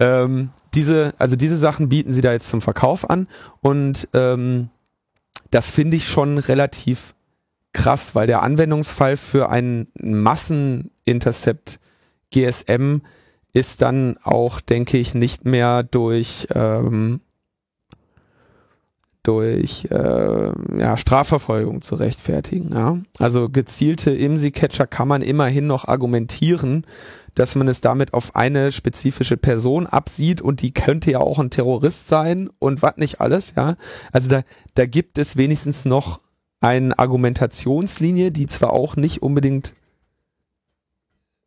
Ähm, 0.01 0.51
diese, 0.75 1.13
also 1.19 1.37
diese 1.37 1.57
Sachen 1.57 1.89
bieten 1.89 2.13
sie 2.13 2.23
da 2.23 2.33
jetzt 2.33 2.49
zum 2.49 2.63
Verkauf 2.63 3.09
an 3.09 3.29
und 3.61 4.09
ähm, 4.15 4.71
das 5.51 5.71
finde 5.71 5.97
ich 5.97 6.09
schon 6.09 6.39
relativ 6.39 7.15
krass, 7.73 8.15
weil 8.15 8.27
der 8.27 8.43
Anwendungsfall 8.43 9.17
für 9.17 9.51
einen 9.51 9.89
Massenintercept 10.01 11.79
GSM 12.33 13.03
ist 13.53 13.83
dann 13.83 14.17
auch, 14.23 14.61
denke 14.61 14.97
ich, 14.97 15.15
nicht 15.15 15.45
mehr 15.45 15.83
durch 15.83 16.49
ähm, 16.55 17.21
durch 19.23 19.87
äh, 19.91 20.79
ja, 20.79 20.97
Strafverfolgung 20.97 21.83
zu 21.83 21.95
rechtfertigen. 21.97 22.71
Ja? 22.73 22.99
Also 23.19 23.51
gezielte 23.51 24.13
IMSI-Catcher 24.13 24.87
kann 24.87 25.09
man 25.09 25.21
immerhin 25.21 25.67
noch 25.67 25.87
argumentieren, 25.87 26.87
dass 27.35 27.55
man 27.55 27.69
es 27.69 27.81
damit 27.81 28.15
auf 28.15 28.35
eine 28.37 28.73
spezifische 28.73 29.37
Person 29.37 29.87
absieht 29.87 30.41
und 30.41 30.63
die 30.63 30.73
könnte 30.73 31.11
ja 31.11 31.21
auch 31.21 31.39
ein 31.39 31.51
Terrorist 31.51 32.09
sein 32.09 32.51
und 32.59 32.83
was 32.83 32.97
nicht 32.97 33.21
alles, 33.21 33.55
ja. 33.57 33.77
Also 34.13 34.29
da, 34.29 34.43
da 34.75 34.87
gibt 34.87 35.19
es 35.19 35.37
wenigstens 35.37 35.85
noch 35.85 36.21
eine 36.61 36.99
Argumentationslinie, 36.99 38.33
die 38.33 38.47
zwar 38.47 38.73
auch 38.73 38.97
nicht 38.97 39.23
unbedingt 39.23 39.75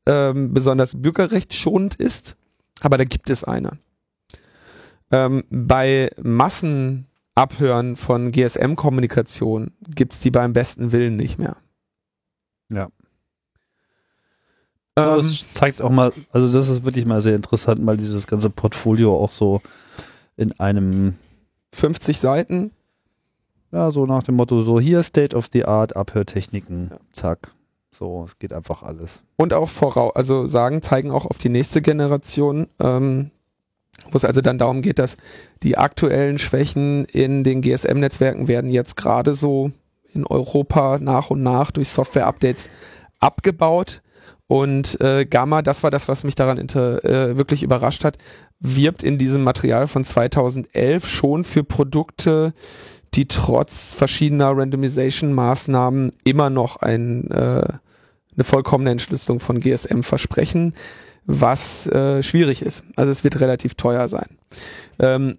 ähm, 0.06 0.54
besonders 0.54 1.02
bürgerrechtsschonend 1.02 1.96
ist, 1.96 2.36
aber 2.82 2.98
da 2.98 3.04
gibt 3.04 3.30
es 3.30 3.44
eine. 3.44 3.78
Ähm, 5.12 5.44
bei 5.50 6.10
Massenabhören 6.22 7.96
von 7.96 8.32
GSM-Kommunikation 8.32 9.72
gibt's 9.88 10.20
die 10.20 10.32
beim 10.32 10.54
besten 10.54 10.92
Willen 10.92 11.16
nicht 11.16 11.38
mehr. 11.38 11.58
Ja. 12.70 12.90
Ähm, 14.96 15.18
das 15.18 15.46
zeigt 15.54 15.82
auch 15.82 15.90
mal, 15.90 16.12
also 16.32 16.52
das 16.52 16.70
ist 16.70 16.86
wirklich 16.86 17.06
mal 17.06 17.22
sehr 17.22 17.36
interessant, 17.36 17.82
mal 17.82 17.98
dieses 17.98 18.28
ganze 18.28 18.50
Portfolio 18.50 19.16
auch 19.18 19.32
so 19.32 19.62
in 20.38 20.60
einem 20.60 21.16
50 21.72 22.20
Seiten. 22.20 22.72
Ja, 23.72 23.90
so 23.90 24.06
nach 24.06 24.22
dem 24.22 24.36
Motto, 24.36 24.62
so 24.62 24.80
hier 24.80 25.02
State 25.02 25.36
of 25.36 25.50
the 25.52 25.66
Art, 25.66 25.96
Abhörtechniken, 25.96 26.90
ja. 26.92 26.98
zack. 27.12 27.54
So, 27.92 28.24
es 28.26 28.40
geht 28.40 28.54
einfach 28.54 28.84
alles. 28.84 29.24
Und 29.36 29.54
auch 29.54 29.70
voraus, 29.70 30.16
also 30.16 30.48
sagen, 30.48 30.82
zeigen 30.82 31.12
auch 31.12 31.26
auf 31.26 31.38
die 31.38 31.50
nächste 31.50 31.82
Generation, 31.82 32.68
ähm, 32.80 33.32
wo 34.12 34.18
es 34.18 34.26
also 34.26 34.42
dann 34.42 34.58
darum 34.58 34.82
geht, 34.82 35.00
dass 35.00 35.18
die 35.62 35.78
aktuellen 35.78 36.40
Schwächen 36.40 37.06
in 37.06 37.44
den 37.44 37.62
GSM-Netzwerken 37.62 38.48
werden 38.48 38.70
jetzt 38.70 38.96
gerade 38.96 39.36
so 39.36 39.72
in 40.14 40.26
Europa 40.26 41.00
nach 41.00 41.30
und 41.30 41.44
nach 41.44 41.72
durch 41.72 41.90
Software-Updates 41.90 42.70
abgebaut. 43.20 44.02
Und 44.48 45.00
äh, 45.02 45.26
Gamma, 45.26 45.62
das 45.62 45.84
war 45.84 45.92
das, 45.92 46.08
was 46.08 46.24
mich 46.24 46.36
daran 46.36 46.58
inter, 46.58 47.04
äh, 47.06 47.38
wirklich 47.38 47.64
überrascht 47.64 48.04
hat, 48.04 48.18
wirbt 48.60 49.02
in 49.02 49.18
diesem 49.18 49.44
Material 49.44 49.88
von 49.88 50.04
2011 50.04 51.08
schon 51.08 51.44
für 51.44 51.64
Produkte, 51.64 52.54
die 53.14 53.28
trotz 53.28 53.94
verschiedener 53.94 54.52
Randomization-Maßnahmen 54.52 56.12
immer 56.24 56.50
noch 56.50 56.78
ein, 56.78 57.30
äh, 57.32 57.64
eine 58.36 58.44
vollkommene 58.44 58.92
Entschlüsselung 58.92 59.40
von 59.40 59.60
GSM 59.60 60.02
versprechen, 60.02 60.74
was 61.26 61.88
äh, 61.88 62.22
schwierig 62.22 62.62
ist. 62.62 62.84
Also 62.96 63.12
es 63.12 63.24
wird 63.24 63.40
relativ 63.40 63.76
teuer 63.76 64.08
sein. 64.08 64.38
Ähm, 65.00 65.38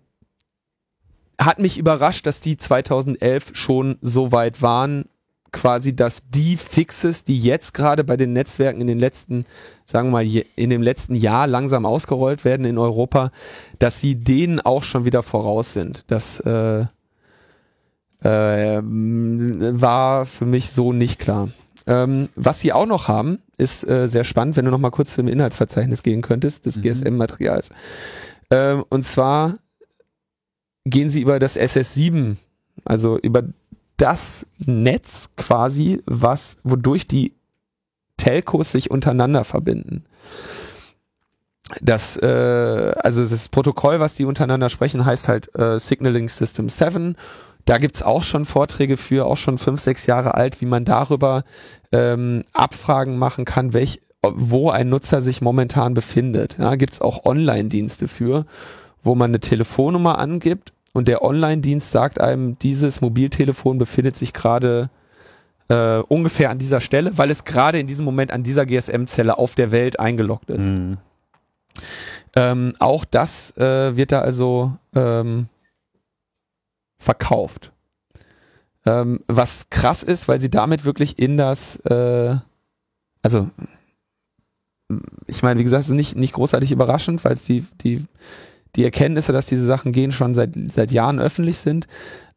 hat 1.39 1.59
mich 1.59 1.79
überrascht, 1.79 2.27
dass 2.27 2.41
die 2.41 2.57
2011 2.57 3.51
schon 3.55 3.99
so 4.01 4.33
weit 4.33 4.63
waren, 4.63 5.07
quasi, 5.55 5.97
dass 5.97 6.25
die 6.29 6.57
Fixes, 6.57 7.25
die 7.25 7.41
jetzt 7.41 7.73
gerade 7.73 8.05
bei 8.05 8.17
den 8.17 8.35
Netzwerken 8.35 8.83
in 8.83 8.87
den 8.87 8.99
letzten, 8.99 9.47
sagen 9.87 10.09
wir 10.09 10.23
mal, 10.23 10.43
in 10.57 10.71
dem 10.71 10.83
letzten 10.83 11.15
Jahr 11.15 11.47
langsam 11.47 11.87
ausgerollt 11.87 12.45
werden 12.45 12.67
in 12.67 12.77
Europa, 12.77 13.31
dass 13.79 14.01
sie 14.01 14.17
denen 14.17 14.61
auch 14.61 14.83
schon 14.83 15.05
wieder 15.07 15.23
voraus 15.23 15.73
sind. 15.73 16.05
Das 16.09 16.41
äh, 16.41 16.85
äh, 18.23 18.83
war 18.83 20.27
für 20.27 20.47
mich 20.47 20.71
so 20.71 20.93
nicht 20.93 21.21
klar. 21.21 21.49
Ähm, 21.87 22.29
was 22.35 22.61
sie 22.61 22.73
auch 22.73 22.87
noch 22.87 23.09
haben, 23.09 23.39
ist 23.57 23.87
äh, 23.87 24.09
sehr 24.09 24.25
spannend, 24.25 24.57
wenn 24.57 24.65
du 24.65 24.71
noch 24.71 24.79
mal 24.79 24.91
kurz 24.91 25.15
zum 25.15 25.29
Inhaltsverzeichnis 25.29 26.03
gehen 26.03 26.23
könntest 26.23 26.67
des 26.67 26.77
mhm. 26.77 26.83
GSM-Materials. 26.83 27.71
Ähm, 28.51 28.85
und 28.89 29.05
zwar 29.05 29.59
gehen 30.85 31.11
sie 31.11 31.21
über 31.21 31.39
das 31.39 31.57
SS7, 31.57 32.37
also 32.85 33.19
über 33.19 33.45
das 33.97 34.47
Netz 34.59 35.31
quasi, 35.37 36.03
was, 36.07 36.57
wodurch 36.65 37.07
die 37.07 37.35
Telcos 38.17 38.73
sich 38.73 38.91
untereinander 38.91 39.45
verbinden. 39.45 40.05
Das, 41.81 42.17
äh, 42.17 42.93
also 42.99 43.23
das 43.23 43.49
Protokoll, 43.49 44.01
was 44.01 44.15
die 44.15 44.25
untereinander 44.25 44.69
sprechen, 44.69 45.05
heißt 45.05 45.29
halt 45.29 45.55
äh, 45.57 45.79
Signaling 45.79 46.29
System 46.29 46.69
7. 46.69 47.17
Da 47.65 47.79
gibt's 47.79 48.03
auch 48.03 48.23
schon 48.23 48.45
Vorträge 48.45 48.97
für, 48.97 49.27
auch 49.27 49.39
schon 49.39 49.57
fünf, 49.57 49.81
sechs 49.81 50.07
Jahre 50.07 50.35
alt, 50.35 50.61
wie 50.61 50.67
man 50.67 50.85
darüber 50.85 51.45
ähm, 51.93 52.43
Abfragen 52.53 53.17
machen 53.19 53.47
kann, 53.47 53.73
welch, 53.73 54.01
wo 54.23 54.71
ein 54.71 54.91
Nutzer 54.91 55.23
sich 55.23 55.41
momentan 55.41 55.95
befindet. 55.95 56.59
Ja, 56.59 56.75
gibt's 56.75 57.01
auch 57.01 57.25
Online-Dienste 57.25 58.09
für, 58.09 58.45
wo 59.03 59.15
man 59.15 59.31
eine 59.31 59.41
Telefonnummer 59.41 60.19
angibt 60.19 60.74
und 60.95 61.09
der 61.09 61.23
Online-Dienst 61.23 61.91
sagt 61.91 62.21
einem, 62.21 62.57
dieses 62.61 63.01
Mobiltelefon 63.01 63.79
befindet 63.79 64.17
sich 64.17 64.33
gerade 64.33 64.89
äh, 65.69 65.99
ungefähr 65.99 66.51
an 66.51 66.59
dieser 66.59 66.81
Stelle, 66.81 67.19
weil 67.19 67.31
es 67.31 67.45
gerade 67.45 67.81
in 67.81 67.89
diesem 67.89 68.05
Moment 68.05 68.31
an 68.31 68.45
dieser 68.45 68.65
GSM-Zelle 68.65 69.37
auf 69.37 69.57
der 69.57 69.73
Welt 69.73 69.99
eingeloggt 69.99 70.51
ist. 70.51 70.65
Mhm. 70.65 70.99
Ähm, 72.37 72.75
auch 72.79 73.05
das 73.05 73.57
äh, 73.57 73.97
wird 73.97 74.13
da 74.13 74.21
also 74.21 74.73
ähm, 74.95 75.49
verkauft. 76.99 77.73
Ähm, 78.87 79.21
was 79.27 79.69
krass 79.71 80.05
ist, 80.05 80.29
weil 80.29 80.41
sie 80.41 80.51
damit 80.51 80.85
wirklich 80.85 81.19
in 81.19 81.37
das, 81.37 81.77
äh, 81.87 82.37
also 83.23 83.51
ich 85.27 85.43
meine, 85.43 85.59
wie 85.59 85.65
gesagt, 85.65 85.83
es 85.83 85.89
ist 85.89 85.97
nicht, 85.97 86.17
nicht 86.17 86.35
großartig 86.35 86.71
überraschend, 86.71 87.25
weil 87.25 87.33
es 87.33 87.45
die, 87.45 87.65
die, 87.83 88.05
die 88.77 88.85
Erkenntnisse, 88.85 89.33
dass 89.33 89.47
diese 89.47 89.67
Sachen 89.67 89.93
gehen, 89.93 90.13
schon 90.13 90.35
seit, 90.35 90.55
seit 90.75 90.91
Jahren 90.93 91.21
öffentlich 91.21 91.59
sind. 91.59 91.87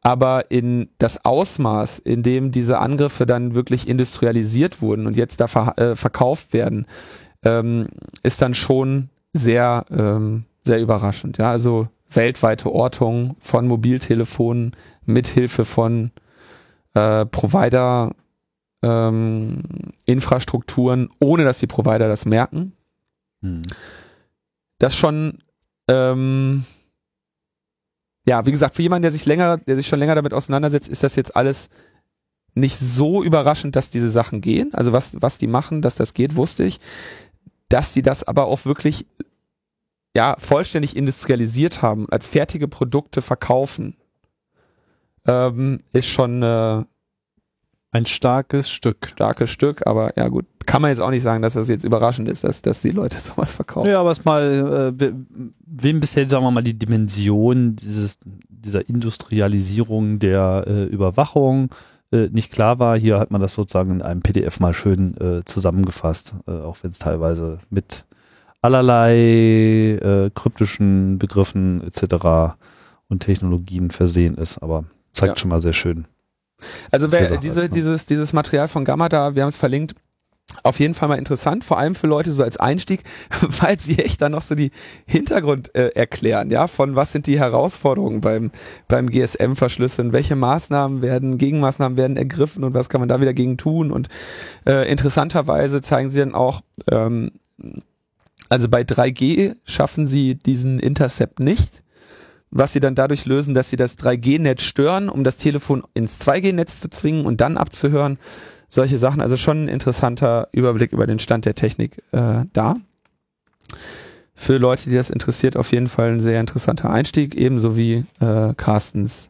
Aber 0.01 0.51
in 0.51 0.89
das 0.99 1.25
Ausmaß, 1.25 1.99
in 1.99 2.23
dem 2.23 2.51
diese 2.51 2.79
Angriffe 2.79 3.25
dann 3.25 3.55
wirklich 3.55 3.87
industrialisiert 3.87 4.81
wurden 4.81 5.07
und 5.07 5.17
jetzt 5.17 5.39
da 5.39 5.47
ver 5.47 5.77
äh, 5.77 5.95
verkauft 5.95 6.53
werden, 6.53 6.85
ähm, 7.43 7.87
ist 8.23 8.41
dann 8.41 8.53
schon 8.53 9.09
sehr, 9.33 9.85
ähm, 9.91 10.45
sehr 10.63 10.79
überraschend. 10.79 11.37
Ja, 11.37 11.51
also 11.51 11.87
weltweite 12.09 12.71
Ortung 12.71 13.35
von 13.39 13.67
Mobiltelefonen 13.67 14.75
mithilfe 15.05 15.65
von 15.65 16.11
äh, 16.93 17.25
Provider 17.25 18.11
ähm, 18.83 19.63
Infrastrukturen, 20.05 21.09
ohne 21.19 21.43
dass 21.43 21.59
die 21.59 21.67
Provider 21.67 22.07
das 22.07 22.25
merken. 22.25 22.73
Hm. 23.41 23.63
Das 24.79 24.95
schon 24.95 25.39
ähm, 25.87 26.65
ja, 28.27 28.45
wie 28.45 28.51
gesagt, 28.51 28.75
für 28.75 28.81
jemanden, 28.81 29.03
der 29.03 29.11
sich 29.11 29.25
länger, 29.25 29.57
der 29.57 29.75
sich 29.75 29.87
schon 29.87 29.99
länger 29.99 30.15
damit 30.15 30.33
auseinandersetzt, 30.33 30.89
ist 30.89 31.03
das 31.03 31.15
jetzt 31.15 31.35
alles 31.35 31.69
nicht 32.55 32.77
so 32.77 33.23
überraschend, 33.23 33.75
dass 33.75 33.89
diese 33.89 34.09
Sachen 34.09 34.41
gehen. 34.41 34.73
Also 34.73 34.91
was, 34.91 35.21
was 35.21 35.37
die 35.37 35.47
machen, 35.47 35.81
dass 35.81 35.95
das 35.95 36.13
geht, 36.13 36.35
wusste 36.35 36.63
ich. 36.63 36.79
Dass 37.69 37.93
sie 37.93 38.01
das 38.01 38.23
aber 38.23 38.45
auch 38.45 38.65
wirklich 38.65 39.05
ja, 40.15 40.35
vollständig 40.39 40.97
industrialisiert 40.97 41.81
haben, 41.81 42.09
als 42.09 42.27
fertige 42.27 42.67
Produkte 42.67 43.21
verkaufen, 43.21 43.95
ähm, 45.27 45.79
ist 45.93 46.07
schon 46.07 46.41
äh, 46.41 46.83
ein 47.97 48.05
starkes 48.05 48.69
Stück. 48.69 49.09
Starkes 49.09 49.49
Stück, 49.49 49.85
aber 49.85 50.15
ja 50.17 50.27
gut, 50.27 50.45
kann 50.65 50.81
man 50.81 50.91
jetzt 50.91 50.99
auch 50.99 51.09
nicht 51.09 51.23
sagen, 51.23 51.41
dass 51.41 51.53
das 51.53 51.67
jetzt 51.67 51.83
überraschend 51.83 52.29
ist, 52.29 52.43
dass, 52.43 52.61
dass 52.61 52.81
die 52.81 52.91
Leute 52.91 53.17
sowas 53.19 53.53
verkaufen. 53.53 53.89
Ja, 53.89 53.99
aber 53.99 54.11
es 54.11 54.23
mal, 54.23 54.95
äh, 54.99 55.13
wem 55.65 55.99
bisher, 55.99 56.27
sagen 56.29 56.43
wir 56.43 56.51
mal, 56.51 56.63
die 56.63 56.77
Dimension 56.77 57.75
dieses, 57.75 58.19
dieser 58.49 58.87
Industrialisierung 58.87 60.19
der 60.19 60.65
äh, 60.67 60.83
Überwachung 60.83 61.69
äh, 62.11 62.27
nicht 62.29 62.51
klar 62.51 62.79
war, 62.79 62.97
hier 62.97 63.19
hat 63.19 63.31
man 63.31 63.41
das 63.41 63.55
sozusagen 63.55 63.91
in 63.91 64.01
einem 64.01 64.21
PDF 64.21 64.59
mal 64.59 64.73
schön 64.73 65.17
äh, 65.17 65.43
zusammengefasst, 65.45 66.35
äh, 66.47 66.51
auch 66.51 66.77
wenn 66.81 66.91
es 66.91 66.99
teilweise 66.99 67.59
mit 67.69 68.05
allerlei 68.61 69.15
äh, 69.15 70.29
kryptischen 70.33 71.17
Begriffen 71.19 71.81
etc. 71.83 72.55
und 73.07 73.19
Technologien 73.23 73.91
versehen 73.91 74.35
ist, 74.35 74.57
aber 74.59 74.85
zeigt 75.11 75.37
ja. 75.37 75.37
schon 75.37 75.49
mal 75.49 75.61
sehr 75.61 75.73
schön. 75.73 76.05
Also 76.91 77.11
wer, 77.11 77.37
diese, 77.37 77.69
dieses, 77.69 78.05
dieses 78.05 78.33
Material 78.33 78.67
von 78.67 78.85
Gamma 78.85 79.09
da, 79.09 79.35
wir 79.35 79.43
haben 79.43 79.49
es 79.49 79.57
verlinkt, 79.57 79.95
auf 80.63 80.79
jeden 80.79 80.93
Fall 80.93 81.09
mal 81.09 81.17
interessant, 81.17 81.65
vor 81.65 81.77
allem 81.77 81.93
für 81.93 82.07
Leute 82.07 82.31
so 82.31 82.41
als 82.41 82.57
Einstieg, 82.57 83.03
weil 83.41 83.79
sie 83.79 83.99
echt 83.99 84.21
dann 84.21 84.31
noch 84.31 84.41
so 84.41 84.55
die 84.55 84.71
Hintergrund 85.05 85.75
äh, 85.75 85.89
erklären, 85.89 86.49
ja, 86.49 86.67
von 86.67 86.95
was 86.95 87.11
sind 87.11 87.27
die 87.27 87.39
Herausforderungen 87.39 88.21
beim, 88.21 88.51
beim 88.87 89.09
GSM-Verschlüsseln, 89.09 90.13
welche 90.13 90.35
Maßnahmen 90.35 91.01
werden, 91.01 91.37
Gegenmaßnahmen 91.37 91.97
werden 91.97 92.17
ergriffen 92.17 92.63
und 92.63 92.73
was 92.73 92.89
kann 92.89 93.01
man 93.01 93.09
da 93.09 93.19
wieder 93.19 93.33
gegen 93.33 93.57
tun? 93.57 93.91
Und 93.91 94.07
äh, 94.65 94.89
interessanterweise 94.89 95.81
zeigen 95.81 96.09
sie 96.09 96.19
dann 96.19 96.33
auch 96.33 96.61
ähm, 96.89 97.31
Also 98.49 98.69
bei 98.69 98.81
3G 98.81 99.55
schaffen 99.65 100.07
sie 100.07 100.35
diesen 100.35 100.79
Intercept 100.79 101.39
nicht, 101.39 101.83
was 102.51 102.73
sie 102.73 102.79
dann 102.79 102.95
dadurch 102.95 103.25
lösen, 103.25 103.53
dass 103.53 103.69
sie 103.69 103.75
das 103.75 103.97
3G-Netz 103.97 104.61
stören, 104.61 105.09
um 105.09 105.23
das 105.23 105.37
Telefon 105.37 105.83
ins 105.93 106.19
2G-Netz 106.19 106.79
zu 106.79 106.89
zwingen 106.89 107.25
und 107.25 107.41
dann 107.41 107.57
abzuhören. 107.57 108.17
Solche 108.69 108.97
Sachen, 108.97 109.21
also 109.21 109.37
schon 109.37 109.65
ein 109.65 109.69
interessanter 109.69 110.49
Überblick 110.51 110.91
über 110.91 111.07
den 111.07 111.19
Stand 111.19 111.45
der 111.45 111.55
Technik 111.55 112.03
äh, 112.11 112.45
da. 112.53 112.75
Für 114.35 114.57
Leute, 114.57 114.89
die 114.89 114.95
das 114.95 115.09
interessiert, 115.09 115.57
auf 115.57 115.71
jeden 115.71 115.87
Fall 115.87 116.11
ein 116.11 116.19
sehr 116.19 116.39
interessanter 116.39 116.89
Einstieg, 116.89 117.35
ebenso 117.35 117.75
wie 117.75 118.05
äh, 118.19 118.53
Carstens, 118.55 119.29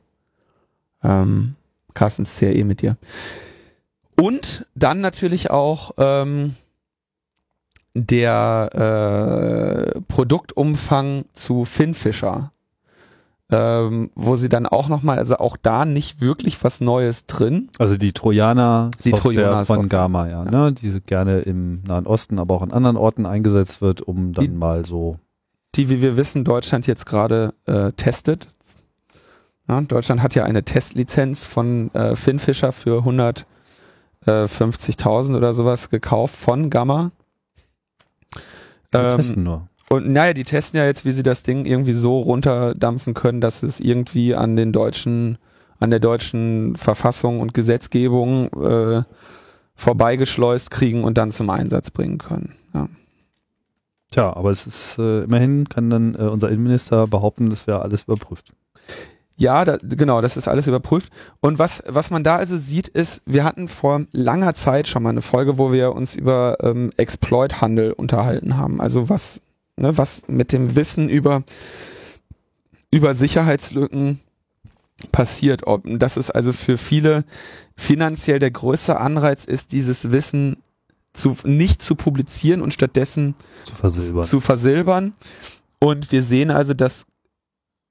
ähm, 1.03 1.55
Carstens 1.93 2.37
CRE 2.37 2.65
mit 2.65 2.81
dir. 2.81 2.97
Und 4.19 4.65
dann 4.75 4.99
natürlich 4.99 5.51
auch 5.51 5.91
ähm, 5.97 6.55
der 7.93 9.93
äh, 9.95 10.01
Produktumfang 10.07 11.25
zu 11.33 11.65
Finfisher, 11.65 12.51
ähm, 13.51 14.11
wo 14.15 14.35
sie 14.35 14.49
dann 14.49 14.65
auch 14.65 14.89
nochmal, 14.89 15.17
also 15.19 15.37
auch 15.37 15.55
da 15.55 15.85
nicht 15.85 16.19
wirklich 16.21 16.61
was 16.63 16.81
Neues 16.81 17.27
drin. 17.27 17.69
Also 17.79 17.95
die 17.97 18.11
Trojaner 18.11 18.91
Die 19.05 19.11
Trojaner 19.11 19.63
von. 19.65 19.87
Gamma, 19.87 20.27
ja, 20.27 20.43
ne? 20.43 20.73
Die 20.73 20.89
so 20.89 20.99
gerne 20.99 21.39
im 21.39 21.81
Nahen 21.83 22.05
Osten, 22.07 22.39
aber 22.39 22.55
auch 22.55 22.61
an 22.61 22.71
anderen 22.73 22.97
Orten 22.97 23.25
eingesetzt 23.25 23.81
wird, 23.81 24.01
um 24.01 24.33
dann 24.33 24.45
Die- 24.45 24.51
mal 24.51 24.85
so 24.85 25.15
die, 25.75 25.89
wie 25.89 26.01
wir 26.01 26.17
wissen, 26.17 26.43
Deutschland 26.43 26.87
jetzt 26.87 27.05
gerade 27.05 27.53
äh, 27.67 27.91
testet. 27.91 28.47
Ja, 29.67 29.79
Deutschland 29.81 30.23
hat 30.23 30.33
ja 30.33 30.43
eine 30.43 30.63
Testlizenz 30.63 31.45
von 31.45 31.93
äh, 31.93 32.15
Finfisher 32.15 32.71
für 32.71 33.03
150.000 34.25 35.35
oder 35.37 35.53
sowas 35.53 35.89
gekauft 35.89 36.35
von 36.35 36.69
Gamma. 36.69 37.11
wir 38.91 38.99
Ähm, 39.11 39.15
testen 39.17 39.43
nur. 39.43 39.67
Und 39.89 40.09
naja, 40.09 40.33
die 40.33 40.43
testen 40.43 40.77
ja 40.77 40.85
jetzt, 40.85 41.05
wie 41.05 41.11
sie 41.11 41.23
das 41.23 41.43
Ding 41.43 41.65
irgendwie 41.65 41.93
so 41.93 42.19
runterdampfen 42.19 43.13
können, 43.13 43.39
dass 43.39 43.63
es 43.63 43.79
irgendwie 43.79 44.35
an 44.35 44.55
den 44.55 44.73
deutschen, 44.73 45.37
an 45.79 45.89
der 45.89 45.99
deutschen 45.99 46.75
Verfassung 46.75 47.39
und 47.39 47.53
Gesetzgebung 47.53 48.51
äh, 48.53 49.03
vorbeigeschleust 49.75 50.71
kriegen 50.71 51.03
und 51.03 51.17
dann 51.17 51.31
zum 51.31 51.49
Einsatz 51.49 51.91
bringen 51.91 52.17
können. 52.17 52.53
Ja. 52.73 52.89
Tja, 54.11 54.35
aber 54.35 54.51
es 54.51 54.67
ist 54.67 54.97
äh, 54.97 55.23
immerhin 55.23 55.69
kann 55.69 55.89
dann 55.89 56.15
äh, 56.15 56.23
unser 56.23 56.49
Innenminister 56.49 57.07
behaupten, 57.07 57.49
das 57.49 57.67
wäre 57.67 57.81
alles 57.81 58.03
überprüft. 58.03 58.51
Ja, 59.39 59.63
da, 59.65 59.77
genau, 59.81 60.19
das 60.21 60.35
ist 60.35 60.47
alles 60.47 60.65
überprüft. 60.65 61.11
Und 61.41 61.59
was, 61.59 61.83
was 61.87 62.09
man 62.09 62.23
da 62.23 62.37
also 62.37 62.57
sieht, 62.57 62.87
ist, 62.87 63.21
wir 63.27 63.43
hatten 63.43 63.67
vor 63.67 64.05
langer 64.11 64.55
Zeit 64.55 64.87
schon 64.87 65.03
mal 65.03 65.09
eine 65.09 65.21
Folge, 65.21 65.59
wo 65.59 65.71
wir 65.71 65.93
uns 65.93 66.15
über 66.15 66.57
ähm, 66.61 66.89
Exploit-Handel 66.97 67.91
unterhalten 67.91 68.57
haben. 68.57 68.81
Also 68.81 69.09
was, 69.09 69.41
ne, 69.77 69.97
was 69.97 70.23
mit 70.27 70.51
dem 70.51 70.75
Wissen 70.75 71.09
über, 71.09 71.43
über 72.91 73.15
Sicherheitslücken 73.15 74.19
passiert. 75.11 75.65
Ob, 75.67 75.83
dass 75.85 76.17
es 76.17 76.31
also 76.31 76.51
für 76.53 76.77
viele 76.77 77.23
finanziell 77.75 78.39
der 78.39 78.51
größte 78.51 78.99
Anreiz 78.99 79.45
ist, 79.45 79.71
dieses 79.71 80.11
Wissen 80.11 80.57
zu, 81.13 81.35
nicht 81.43 81.81
zu 81.81 81.95
publizieren 81.95 82.61
und 82.61 82.73
stattdessen 82.73 83.35
Zu 83.63 83.75
versilbern. 83.75 84.23
zu 84.25 84.39
versilbern. 84.39 85.13
Und 85.79 86.11
wir 86.11 86.23
sehen 86.23 86.51
also, 86.51 86.73
dass 86.73 87.05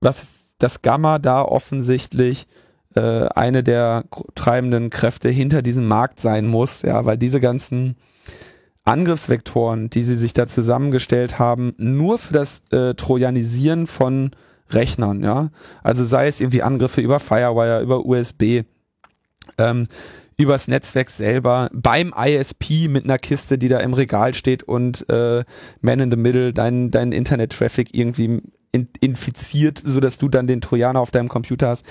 was 0.00 0.46
das 0.58 0.82
Gamma 0.82 1.18
da 1.18 1.42
offensichtlich 1.42 2.46
äh, 2.94 3.26
eine 3.34 3.62
der 3.62 4.04
treibenden 4.34 4.90
Kräfte 4.90 5.28
hinter 5.28 5.62
diesem 5.62 5.86
Markt 5.86 6.20
sein 6.20 6.46
muss, 6.46 6.82
ja, 6.82 7.04
weil 7.04 7.18
diese 7.18 7.40
ganzen 7.40 7.96
Angriffsvektoren, 8.86 9.90
die 9.90 10.02
sie 10.02 10.16
sich 10.16 10.32
da 10.32 10.46
zusammengestellt 10.46 11.38
haben, 11.38 11.74
nur 11.76 12.18
für 12.18 12.32
das 12.32 12.62
äh, 12.70 12.94
Trojanisieren 12.94 13.86
von 13.86 14.30
Rechnern, 14.70 15.22
ja, 15.22 15.50
also 15.82 16.04
sei 16.04 16.26
es 16.26 16.40
irgendwie 16.40 16.62
Angriffe 16.62 17.00
über 17.00 17.20
Firewire, 17.20 17.82
über 17.82 18.04
USB, 18.04 18.62
ähm, 19.58 19.84
übers 20.36 20.68
Netzwerk 20.68 21.10
selber, 21.10 21.70
beim 21.72 22.12
ISP 22.16 22.88
mit 22.88 23.04
einer 23.04 23.18
Kiste, 23.18 23.58
die 23.58 23.68
da 23.68 23.80
im 23.80 23.94
Regal 23.94 24.34
steht 24.34 24.62
und 24.62 25.08
äh, 25.08 25.44
Man 25.80 26.00
in 26.00 26.10
the 26.10 26.16
Middle 26.16 26.52
deinen 26.52 26.90
dein 26.90 27.12
Internet-Traffic 27.12 27.94
irgendwie 27.94 28.42
in, 28.72 28.88
infiziert, 29.00 29.80
sodass 29.82 30.18
du 30.18 30.28
dann 30.28 30.46
den 30.46 30.60
Trojaner 30.60 31.00
auf 31.00 31.10
deinem 31.10 31.28
Computer 31.28 31.68
hast. 31.68 31.86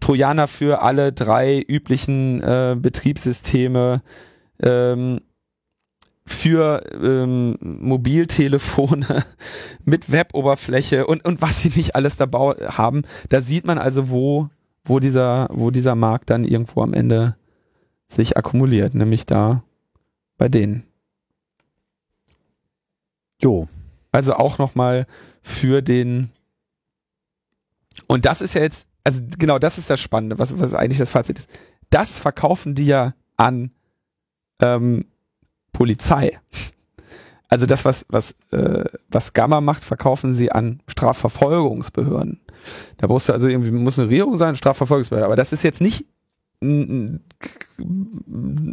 Trojaner 0.00 0.48
für 0.48 0.82
alle 0.82 1.12
drei 1.12 1.62
üblichen 1.66 2.42
äh, 2.42 2.76
Betriebssysteme, 2.78 4.02
ähm, 4.62 5.20
für 6.26 6.82
ähm, 6.92 7.56
Mobiltelefone 7.60 9.24
mit 9.84 10.10
Weboberfläche 10.10 11.06
und, 11.06 11.24
und 11.24 11.40
was 11.40 11.62
sie 11.62 11.70
nicht 11.70 11.94
alles 11.94 12.16
dabei 12.16 12.54
haben. 12.68 13.02
Da 13.28 13.40
sieht 13.40 13.64
man 13.64 13.78
also, 13.78 14.10
wo, 14.10 14.48
wo, 14.84 14.98
dieser, 14.98 15.48
wo 15.52 15.70
dieser 15.70 15.94
Markt 15.94 16.30
dann 16.30 16.44
irgendwo 16.44 16.82
am 16.82 16.92
Ende 16.92 17.36
sich 18.08 18.36
akkumuliert, 18.36 18.94
nämlich 18.94 19.24
da 19.24 19.62
bei 20.36 20.48
denen. 20.48 20.84
Jo, 23.40 23.68
Also 24.12 24.34
auch 24.34 24.58
nochmal 24.58 25.06
für 25.42 25.82
den. 25.82 26.30
Und 28.06 28.24
das 28.24 28.40
ist 28.40 28.54
ja 28.54 28.62
jetzt, 28.62 28.88
also 29.04 29.22
genau, 29.38 29.58
das 29.58 29.78
ist 29.78 29.90
das 29.90 30.00
Spannende, 30.00 30.38
was, 30.38 30.58
was 30.58 30.74
eigentlich 30.74 30.98
das 30.98 31.10
Fazit 31.10 31.38
ist. 31.38 31.50
Das 31.90 32.18
verkaufen 32.18 32.74
die 32.74 32.86
ja 32.86 33.14
an 33.36 33.70
ähm, 34.60 35.04
Polizei. 35.76 36.40
Also 37.48 37.66
das, 37.66 37.84
was, 37.84 38.06
was, 38.08 38.34
äh, 38.50 38.84
was 39.08 39.34
Gamma 39.34 39.60
macht, 39.60 39.84
verkaufen 39.84 40.32
sie 40.34 40.50
an 40.50 40.80
Strafverfolgungsbehörden. 40.88 42.40
Da 42.96 43.06
brauchst 43.06 43.28
du 43.28 43.34
also 43.34 43.46
irgendwie, 43.46 43.70
muss 43.70 43.98
eine 43.98 44.08
Regierung 44.08 44.38
sein, 44.38 44.56
Strafverfolgungsbehörde. 44.56 45.26
Aber 45.26 45.36
das 45.36 45.52
ist 45.52 45.62
jetzt 45.62 45.82
nicht 45.82 46.06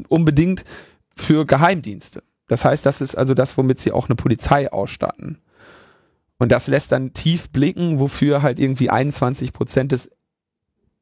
unbedingt 0.07 0.63
für 1.13 1.45
Geheimdienste. 1.45 2.23
Das 2.47 2.63
heißt, 2.63 2.85
das 2.85 3.01
ist 3.01 3.15
also 3.15 3.33
das, 3.33 3.57
womit 3.57 3.79
sie 3.79 3.91
auch 3.91 4.07
eine 4.07 4.15
Polizei 4.15 4.71
ausstatten. 4.71 5.39
Und 6.39 6.53
das 6.53 6.67
lässt 6.67 6.93
dann 6.93 7.11
tief 7.11 7.49
blicken, 7.49 7.99
wofür 7.99 8.41
halt 8.41 8.61
irgendwie 8.61 8.89
21 8.89 9.51
Prozent 9.51 9.91
des 9.91 10.09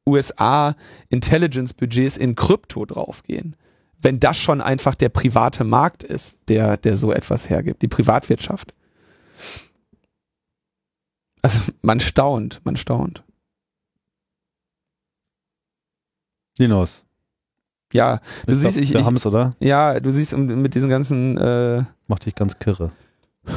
USA 0.06 0.74
Intelligence 1.10 1.74
Budgets 1.74 2.16
in 2.16 2.34
Krypto 2.34 2.84
draufgehen. 2.86 3.54
Wenn 4.02 4.20
das 4.20 4.36
schon 4.36 4.60
einfach 4.60 4.94
der 4.94 5.08
private 5.08 5.64
Markt 5.64 6.02
ist, 6.02 6.36
der, 6.48 6.76
der 6.76 6.96
so 6.96 7.12
etwas 7.12 7.48
hergibt, 7.48 7.82
die 7.82 7.88
Privatwirtschaft. 7.88 8.74
Also 11.40 11.60
man 11.82 12.00
staunt, 12.00 12.60
man 12.64 12.76
staunt. 12.76 13.24
Linus. 16.58 17.04
Ja, 17.92 18.20
du 18.46 18.52
Ich 18.52 18.58
siehst, 18.58 18.74
glaub, 18.76 18.84
ich, 18.84 18.94
ich, 18.94 19.04
haben's, 19.04 19.26
oder? 19.26 19.54
ja, 19.60 20.00
du 20.00 20.10
siehst 20.12 20.36
mit 20.36 20.74
diesen 20.74 20.88
ganzen 20.88 21.36
äh, 21.38 21.84
Macht 22.06 22.26
dich 22.26 22.34
ganz 22.34 22.58
kirre. 22.58 22.90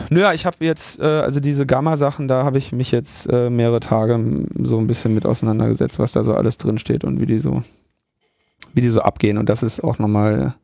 Naja, 0.10 0.34
ich 0.34 0.46
habe 0.46 0.58
jetzt, 0.66 1.00
äh, 1.00 1.04
also 1.04 1.40
diese 1.40 1.66
Gamma-Sachen, 1.66 2.28
da 2.28 2.44
habe 2.44 2.58
ich 2.58 2.72
mich 2.72 2.92
jetzt 2.92 3.32
äh, 3.32 3.50
mehrere 3.50 3.80
Tage 3.80 4.46
so 4.64 4.80
ein 4.80 4.88
bisschen 4.88 5.14
mit 5.14 5.26
auseinandergesetzt, 5.26 6.00
was 6.00 6.12
da 6.12 6.24
so 6.24 6.34
alles 6.34 6.58
drin 6.58 6.80
steht 6.80 7.04
und 7.04 7.20
wie 7.20 7.28
die 7.28 7.40
so, 7.40 7.64
wie 8.76 8.82
die 8.82 8.90
so 8.90 9.02
abgehen. 9.02 9.38
Und 9.38 9.50
das 9.50 9.64
ist 9.64 9.84
auch 9.84 9.98
nochmal, 10.00 10.56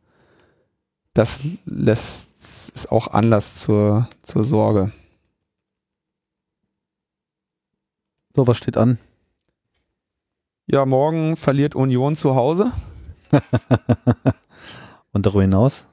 das 1.14 1.60
lässt, 1.66 2.74
ist 2.76 2.92
auch 2.92 3.08
Anlass 3.08 3.56
zur, 3.56 4.08
zur 4.22 4.44
Sorge. 4.44 4.92
So, 8.36 8.46
was 8.48 8.58
steht 8.58 8.78
an? 8.78 8.98
Ja, 10.68 10.86
morgen 10.86 11.36
verliert 11.36 11.74
Union 11.76 12.16
zu 12.16 12.36
Hause. 12.36 12.72
Und 15.14 15.26
darüber 15.26 15.42
hinaus? 15.42 15.86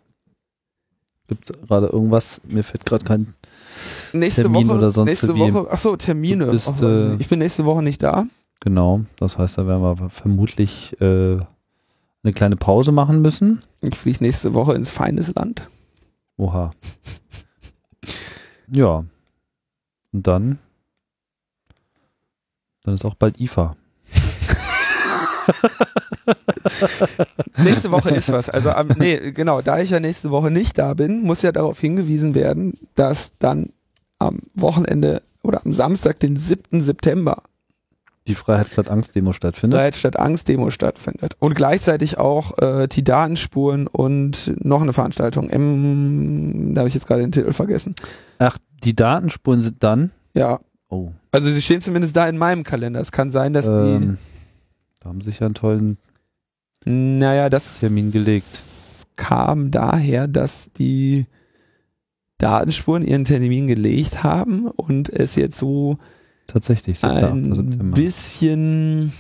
Gibt 1.29 1.51
es 1.51 1.69
gerade 1.69 1.87
irgendwas? 1.89 2.41
Mir 2.49 2.65
fällt 2.65 2.87
gerade 2.87 3.05
kein. 3.05 3.35
Nächste 4.13 4.43
Termin 4.43 4.69
Woche, 4.69 4.79
oder 4.79 4.91
sonst 4.91 5.09
nächste 5.09 5.35
wie? 5.35 5.53
Woche, 5.53 5.69
ach 5.71 5.79
so, 5.79 5.97
Termine. 5.97 6.47
Bist, 6.47 6.69
Ach, 6.69 6.81
äh, 6.83 7.17
ich 7.17 7.29
bin 7.29 7.39
nächste 7.39 7.65
Woche 7.65 7.83
nicht 7.83 8.03
da. 8.03 8.27
Genau, 8.61 9.03
das 9.17 9.39
heißt, 9.39 9.59
da 9.59 9.67
werden 9.67 9.83
wir 9.83 10.11
vermutlich 10.11 11.01
äh, 11.01 11.39
eine 12.23 12.33
kleine 12.33 12.57
Pause 12.57 12.93
machen 12.93 13.23
müssen. 13.23 13.63
Ich 13.81 13.97
fliege 13.97 14.25
nächste 14.25 14.55
Woche 14.55 14.75
ins 14.75 14.91
Feindesland. 14.91 15.69
Oha. 16.37 16.71
Ja. 18.71 19.05
Und 20.13 20.27
dann? 20.27 20.59
Dann 22.83 22.95
ist 22.95 23.05
auch 23.05 23.15
bald 23.15 23.41
IFA. 23.41 23.77
Nächste 27.57 27.91
Woche 27.91 28.11
ist 28.11 28.31
was. 28.33 28.51
Also 28.51 28.71
am, 28.71 28.89
nee, 28.99 29.33
genau, 29.33 29.63
da 29.63 29.81
ich 29.81 29.91
ja 29.91 30.01
nächste 30.01 30.31
Woche 30.31 30.51
nicht 30.51 30.79
da 30.79 30.95
bin, 30.95 31.23
muss 31.23 31.43
ja 31.43 31.53
darauf 31.53 31.81
hingewiesen 31.81 32.35
werden, 32.35 32.79
dass 32.95 33.33
dann 33.39 33.73
am 34.19 34.41
Wochenende 34.55 35.23
oder 35.43 35.65
am 35.65 35.73
Samstag, 35.73 36.21
den 36.21 36.37
7. 36.37 36.83
September, 36.83 37.43
Die 38.29 38.35
Freiheit 38.35 38.69
statt 38.69 38.89
Angst 38.89 39.15
Demo 39.15 39.33
stattfindet. 39.33 39.79
Freiheit 39.79 39.97
statt 39.97 40.19
Angst 40.19 40.49
Demo 40.49 40.71
stattfindet. 40.71 41.35
Und 41.39 41.55
gleichzeitig 41.55 42.19
auch 42.19 42.59
äh, 42.59 42.87
die 42.87 43.03
Datenspuren 43.03 43.87
und 43.87 44.53
noch 44.65 44.83
eine 44.83 44.93
Veranstaltung. 44.93 45.49
Im, 45.49 46.75
da 46.75 46.81
habe 46.81 46.89
ich 46.89 46.95
jetzt 46.95 47.07
gerade 47.07 47.23
den 47.23 47.33
Titel 47.33 47.53
vergessen. 47.53 47.95
Ach, 48.39 48.59
Die 48.85 48.95
Datenspuren 48.95 49.63
sind 49.63 49.83
dann. 49.83 50.11
Ja. 50.35 50.61
Oh. 50.89 51.13
Also 51.33 51.51
sie 51.51 51.63
stehen 51.63 51.81
zumindest 51.81 52.17
da 52.17 52.29
in 52.29 52.39
meinem 52.39 52.63
Kalender. 52.65 53.01
Es 53.01 53.13
kann 53.13 53.31
sein, 53.31 53.53
dass 53.53 53.67
Ähm, 53.67 54.19
da 55.01 55.09
haben 55.09 55.21
sich 55.21 55.41
ja 55.41 55.47
einen 55.47 55.55
tollen 55.55 55.99
die. 56.85 56.91
Naja, 56.91 57.51
das 57.51 57.81
Termin 57.81 58.13
gelegt. 58.13 58.47
kam 59.17 59.71
daher, 59.71 60.29
dass 60.29 60.71
die 60.73 61.27
Datenspuren 62.39 63.03
ihren 63.03 63.25
Termin 63.25 63.67
gelegt 63.67 64.23
haben 64.23 64.69
und 64.69 65.09
es 65.09 65.35
jetzt 65.35 65.59
so 65.59 65.99
Tatsächlich, 66.49 66.99
7. 66.99 67.13
ein 67.13 67.55
September. 67.55 67.95
bisschen 67.95 69.13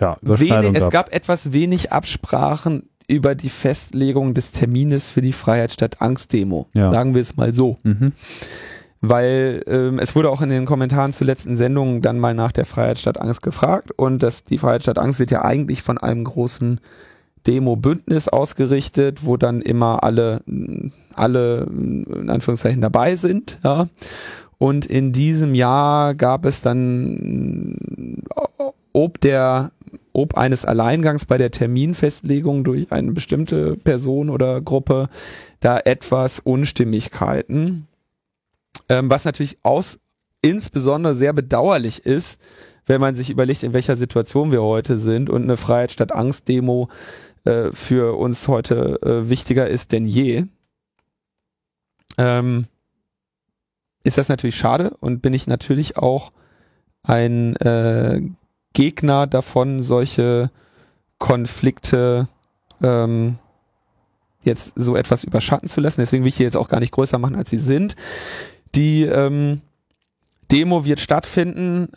ja, 0.00 0.16
wenig, 0.22 0.74
es 0.74 0.90
gab. 0.90 1.12
etwas 1.12 1.52
wenig 1.52 1.92
Absprachen 1.92 2.88
über 3.08 3.34
die 3.34 3.48
Festlegung 3.48 4.32
des 4.32 4.52
Termines 4.52 5.10
für 5.10 5.20
die 5.22 5.32
Freiheit 5.32 5.72
statt 5.72 5.96
Angst 6.00 6.32
Demo. 6.32 6.68
Ja. 6.72 6.90
Sagen 6.90 7.14
wir 7.14 7.20
es 7.22 7.36
mal 7.36 7.52
so. 7.52 7.78
Mhm. 7.82 8.12
Weil 9.00 9.64
ähm, 9.66 9.98
es 9.98 10.14
wurde 10.14 10.30
auch 10.30 10.40
in 10.40 10.48
den 10.48 10.64
Kommentaren 10.64 11.12
zur 11.12 11.26
letzten 11.26 11.56
Sendung 11.56 12.00
dann 12.02 12.20
mal 12.20 12.34
nach 12.34 12.52
der 12.52 12.64
Freiheit 12.64 13.00
statt 13.00 13.20
Angst 13.20 13.42
gefragt 13.42 13.90
und 13.90 14.22
das, 14.22 14.44
die 14.44 14.58
Freiheit 14.58 14.82
statt 14.82 14.98
Angst 14.98 15.18
wird 15.18 15.32
ja 15.32 15.42
eigentlich 15.42 15.82
von 15.82 15.98
einem 15.98 16.22
großen 16.22 16.80
Demo-Bündnis 17.46 18.28
ausgerichtet, 18.28 19.24
wo 19.24 19.36
dann 19.36 19.60
immer 19.60 20.04
alle, 20.04 20.42
alle 21.14 21.66
in 21.70 22.28
Anführungszeichen 22.28 22.80
dabei 22.80 23.16
sind. 23.16 23.58
Ja. 23.64 23.88
Und 24.58 24.86
in 24.86 25.12
diesem 25.12 25.54
Jahr 25.54 26.14
gab 26.14 26.44
es 26.44 26.62
dann 26.62 28.22
ob 28.92 29.20
der 29.20 29.72
ob 30.14 30.36
eines 30.36 30.64
Alleingangs 30.64 31.24
bei 31.24 31.38
der 31.38 31.50
Terminfestlegung 31.50 32.64
durch 32.64 32.92
eine 32.92 33.12
bestimmte 33.12 33.76
Person 33.76 34.28
oder 34.28 34.60
Gruppe 34.60 35.08
da 35.60 35.78
etwas 35.78 36.38
Unstimmigkeiten, 36.38 37.88
ähm, 38.88 39.10
was 39.10 39.24
natürlich 39.24 39.58
aus 39.62 39.98
insbesondere 40.42 41.14
sehr 41.14 41.32
bedauerlich 41.32 42.04
ist, 42.04 42.40
wenn 42.84 43.00
man 43.00 43.14
sich 43.14 43.30
überlegt, 43.30 43.62
in 43.62 43.72
welcher 43.72 43.96
Situation 43.96 44.52
wir 44.52 44.62
heute 44.62 44.98
sind 44.98 45.30
und 45.30 45.44
eine 45.44 45.56
Freiheit 45.56 45.92
statt 45.92 46.12
Angst 46.12 46.48
Demo 46.48 46.88
äh, 47.44 47.70
für 47.72 48.18
uns 48.18 48.48
heute 48.48 49.00
äh, 49.02 49.30
wichtiger 49.30 49.68
ist 49.68 49.92
denn 49.92 50.04
je. 50.04 50.44
Ähm, 52.18 52.66
ist 54.04 54.18
das 54.18 54.28
natürlich 54.28 54.56
schade 54.56 54.96
und 55.00 55.22
bin 55.22 55.32
ich 55.32 55.46
natürlich 55.46 55.96
auch 55.96 56.32
ein 57.02 57.56
äh, 57.56 58.20
Gegner 58.72 59.26
davon, 59.26 59.82
solche 59.82 60.50
Konflikte 61.18 62.28
ähm, 62.82 63.38
jetzt 64.42 64.72
so 64.74 64.96
etwas 64.96 65.24
überschatten 65.24 65.68
zu 65.68 65.80
lassen. 65.80 66.00
Deswegen 66.00 66.24
will 66.24 66.30
ich 66.30 66.36
die 66.36 66.42
jetzt 66.42 66.56
auch 66.56 66.68
gar 66.68 66.80
nicht 66.80 66.92
größer 66.92 67.18
machen, 67.18 67.36
als 67.36 67.50
sie 67.50 67.58
sind. 67.58 67.94
Die 68.74 69.04
ähm, 69.04 69.60
Demo 70.50 70.84
wird 70.84 71.00
stattfinden. 71.00 71.88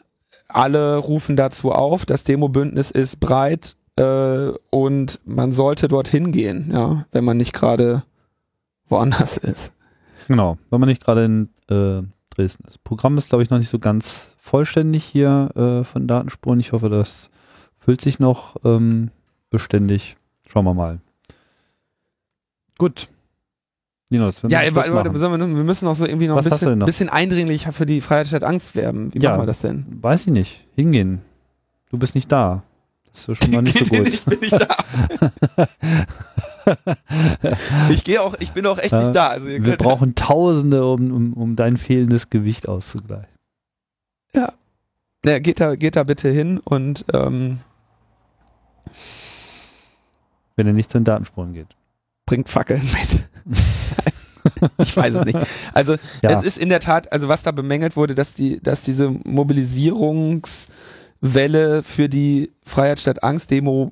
Alle 0.47 0.97
rufen 0.97 1.35
dazu 1.35 1.71
auf. 1.71 2.05
Das 2.05 2.23
Demo-Bündnis 2.23 2.91
ist 2.91 3.19
breit 3.19 3.75
äh, 3.95 4.51
und 4.69 5.19
man 5.25 5.51
sollte 5.51 5.87
dorthin 5.87 6.31
gehen, 6.31 6.69
ja, 6.71 7.05
wenn 7.11 7.23
man 7.23 7.37
nicht 7.37 7.53
gerade 7.53 8.03
woanders 8.87 9.37
ist. 9.37 9.71
Genau, 10.27 10.57
wenn 10.69 10.79
man 10.79 10.89
nicht 10.89 11.03
gerade 11.03 11.25
in 11.25 11.49
äh, 11.69 12.01
Dresden 12.29 12.65
ist. 12.67 12.83
Programm 12.83 13.17
ist, 13.17 13.29
glaube 13.29 13.43
ich, 13.43 13.49
noch 13.49 13.59
nicht 13.59 13.69
so 13.69 13.79
ganz 13.79 14.31
vollständig 14.37 15.03
hier 15.03 15.49
äh, 15.55 15.83
von 15.83 16.07
Datenspuren. 16.07 16.59
Ich 16.59 16.71
hoffe, 16.71 16.89
das 16.89 17.29
füllt 17.79 18.01
sich 18.01 18.19
noch 18.19 18.55
ähm, 18.63 19.11
beständig. 19.49 20.17
Schauen 20.47 20.65
wir 20.65 20.73
mal. 20.73 20.99
Gut. 22.77 23.07
Linus, 24.09 24.43
wir 24.43 24.49
Ja, 24.49 24.59
müssen 24.61 24.75
warte, 24.75 24.93
warte, 24.93 25.13
wir, 25.13 25.63
müssen 25.63 25.87
auch 25.87 25.95
so 25.95 26.05
irgendwie 26.05 26.27
noch 26.27 26.35
Was 26.35 26.45
ein 26.45 26.51
bisschen, 26.51 26.77
noch? 26.79 26.85
bisschen 26.85 27.09
eindringlicher 27.09 27.71
für 27.71 27.85
die 27.85 28.01
Freiheit 28.01 28.27
statt 28.27 28.43
Angst 28.43 28.75
werben. 28.75 29.13
Wie 29.13 29.19
Ja. 29.19 29.31
machen 29.31 29.41
wir 29.43 29.47
das 29.47 29.61
denn? 29.61 29.85
Weiß 30.01 30.21
ich 30.27 30.33
nicht. 30.33 30.65
Hingehen. 30.75 31.21
Du 31.89 31.97
bist 31.97 32.13
nicht 32.15 32.31
da. 32.31 32.63
Das 33.11 33.27
ist 33.29 33.43
schon 33.43 33.51
mal 33.53 33.61
nicht 33.61 33.77
so 33.77 33.85
gut. 33.97 34.07
ich 34.09 34.25
bin 34.25 34.39
nicht 34.39 34.53
da. 34.53 34.67
ich 37.89 38.03
gehe 38.03 38.21
auch, 38.21 38.35
ich 38.39 38.51
bin 38.51 38.65
auch 38.65 38.77
echt 38.77 38.91
Ja, 38.91 39.01
nicht 39.01 39.15
da. 39.15 39.27
Also 39.29 39.47
Wir 39.47 39.77
brauchen 39.77 40.15
Tausende, 40.15 40.85
um, 40.85 41.11
um, 41.11 41.33
um 41.33 41.55
dein 41.55 41.77
fehlendes 41.77 42.29
Gewicht 42.29 42.67
auszugleichen. 42.67 43.29
ja, 44.33 44.51
geht 45.39 45.59
da, 45.59 45.75
geht 45.75 45.95
da 45.95 46.03
bitte 46.03 46.29
hin 46.29 46.59
und 46.59 47.05
ähm, 47.13 47.59
Wenn 50.55 50.67
er 50.67 50.73
nicht 50.73 50.91
zu 50.91 50.99
den 50.99 51.05
Datenspuren 51.05 51.53
geht. 51.53 51.67
bringt 52.25 52.49
Fackeln 52.49 52.81
mit. 52.81 53.29
ich 54.77 54.95
weiß 54.95 55.15
es 55.15 55.25
nicht. 55.25 55.39
Also 55.73 55.95
Ja. 56.21 56.37
es 56.39 56.45
ist 56.45 56.57
in 56.57 56.69
der 56.69 56.79
Tat, 56.79 57.11
also 57.11 57.27
was 57.27 57.43
da 57.43 57.51
bemängelt 57.51 57.95
wurde, 57.95 58.13
dass 58.15 58.33
die, 58.35 58.61
dass 58.61 58.83
diese 58.83 59.09
Mobilisierungswelle 59.09 61.83
für 61.83 62.09
die 62.09 62.51
Freiheit 62.63 62.99
statt 62.99 63.23
Angst 63.23 63.51
Demo 63.51 63.91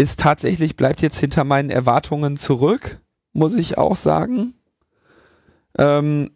ist 0.00 0.18
tatsächlich, 0.18 0.76
bleibt 0.76 1.02
jetzt 1.02 1.20
hinter 1.20 1.44
meinen 1.44 1.68
Erwartungen 1.68 2.36
zurück, 2.36 3.00
muss 3.34 3.54
ich 3.54 3.76
auch 3.76 3.96
sagen. 3.96 4.54
Ähm, 5.76 6.30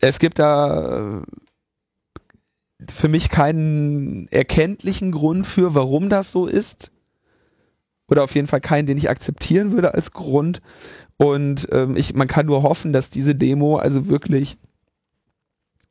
es 0.00 0.20
gibt 0.20 0.38
da 0.38 1.18
äh, 1.18 1.22
für 2.88 3.08
mich 3.08 3.28
keinen 3.28 4.28
erkenntlichen 4.28 5.10
Grund 5.10 5.48
für, 5.48 5.74
warum 5.74 6.08
das 6.08 6.30
so 6.30 6.46
ist. 6.46 6.92
Oder 8.06 8.22
auf 8.22 8.36
jeden 8.36 8.46
Fall 8.46 8.60
keinen, 8.60 8.86
den 8.86 8.96
ich 8.96 9.10
akzeptieren 9.10 9.72
würde 9.72 9.92
als 9.92 10.12
Grund. 10.12 10.62
Und 11.16 11.66
ähm, 11.72 11.96
ich, 11.96 12.14
man 12.14 12.28
kann 12.28 12.46
nur 12.46 12.62
hoffen, 12.62 12.92
dass 12.92 13.10
diese 13.10 13.34
Demo 13.34 13.78
also 13.78 14.06
wirklich 14.06 14.58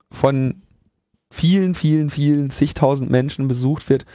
von 0.10 0.62
vielen, 1.30 1.76
vielen, 1.76 2.10
vielen 2.10 2.52
zigtausend 2.52 3.12
Menschen 3.12 3.50
besucht 3.50 3.90
wird 3.90 4.06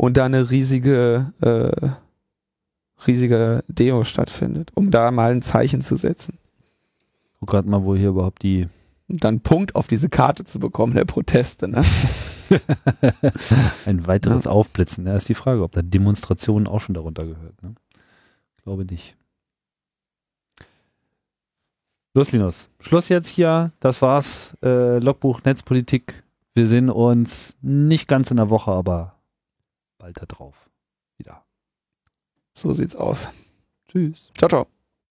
und 0.00 0.16
da 0.16 0.24
eine 0.24 0.50
riesige, 0.50 1.30
äh, 1.42 1.88
riesige 3.06 3.62
Demo 3.68 4.04
stattfindet, 4.04 4.70
um 4.74 4.90
da 4.90 5.10
mal 5.10 5.30
ein 5.30 5.42
Zeichen 5.42 5.82
zu 5.82 5.96
setzen. 5.96 6.38
Guck 7.38 7.50
gerade 7.50 7.68
mal, 7.68 7.84
wo 7.84 7.94
hier 7.94 8.08
überhaupt 8.08 8.42
die 8.42 8.66
Und 9.08 9.22
dann 9.24 9.40
Punkt 9.40 9.74
auf 9.74 9.88
diese 9.88 10.08
Karte 10.08 10.44
zu 10.44 10.58
bekommen, 10.58 10.94
der 10.94 11.04
Proteste. 11.04 11.68
Ne? 11.68 11.84
ein 13.84 14.06
weiteres 14.06 14.46
Aufblitzen. 14.46 15.04
Da 15.04 15.16
ist 15.16 15.28
die 15.28 15.34
Frage, 15.34 15.62
ob 15.62 15.72
da 15.72 15.82
Demonstrationen 15.82 16.66
auch 16.66 16.80
schon 16.80 16.94
darunter 16.94 17.26
gehört. 17.26 17.62
Ne? 17.62 17.74
Glaube 18.62 18.86
nicht. 18.86 19.18
Los, 22.14 22.32
Linus. 22.32 22.70
Schluss 22.80 23.10
jetzt 23.10 23.28
hier. 23.28 23.72
Das 23.80 24.00
war's. 24.00 24.56
Äh, 24.62 24.98
Logbuch 24.98 25.42
Netzpolitik. 25.44 26.22
Wir 26.54 26.66
sehen 26.66 26.88
uns 26.88 27.58
nicht 27.60 28.08
ganz 28.08 28.30
in 28.30 28.38
der 28.38 28.48
Woche, 28.48 28.70
aber 28.70 29.19
bald 30.00 30.20
da 30.20 30.26
drauf. 30.26 30.68
Wieder. 31.18 31.44
So 32.54 32.72
sieht's 32.72 32.96
aus. 32.96 33.28
Tschüss. 33.88 34.32
Ciao, 34.36 34.48
ciao. 34.48 34.66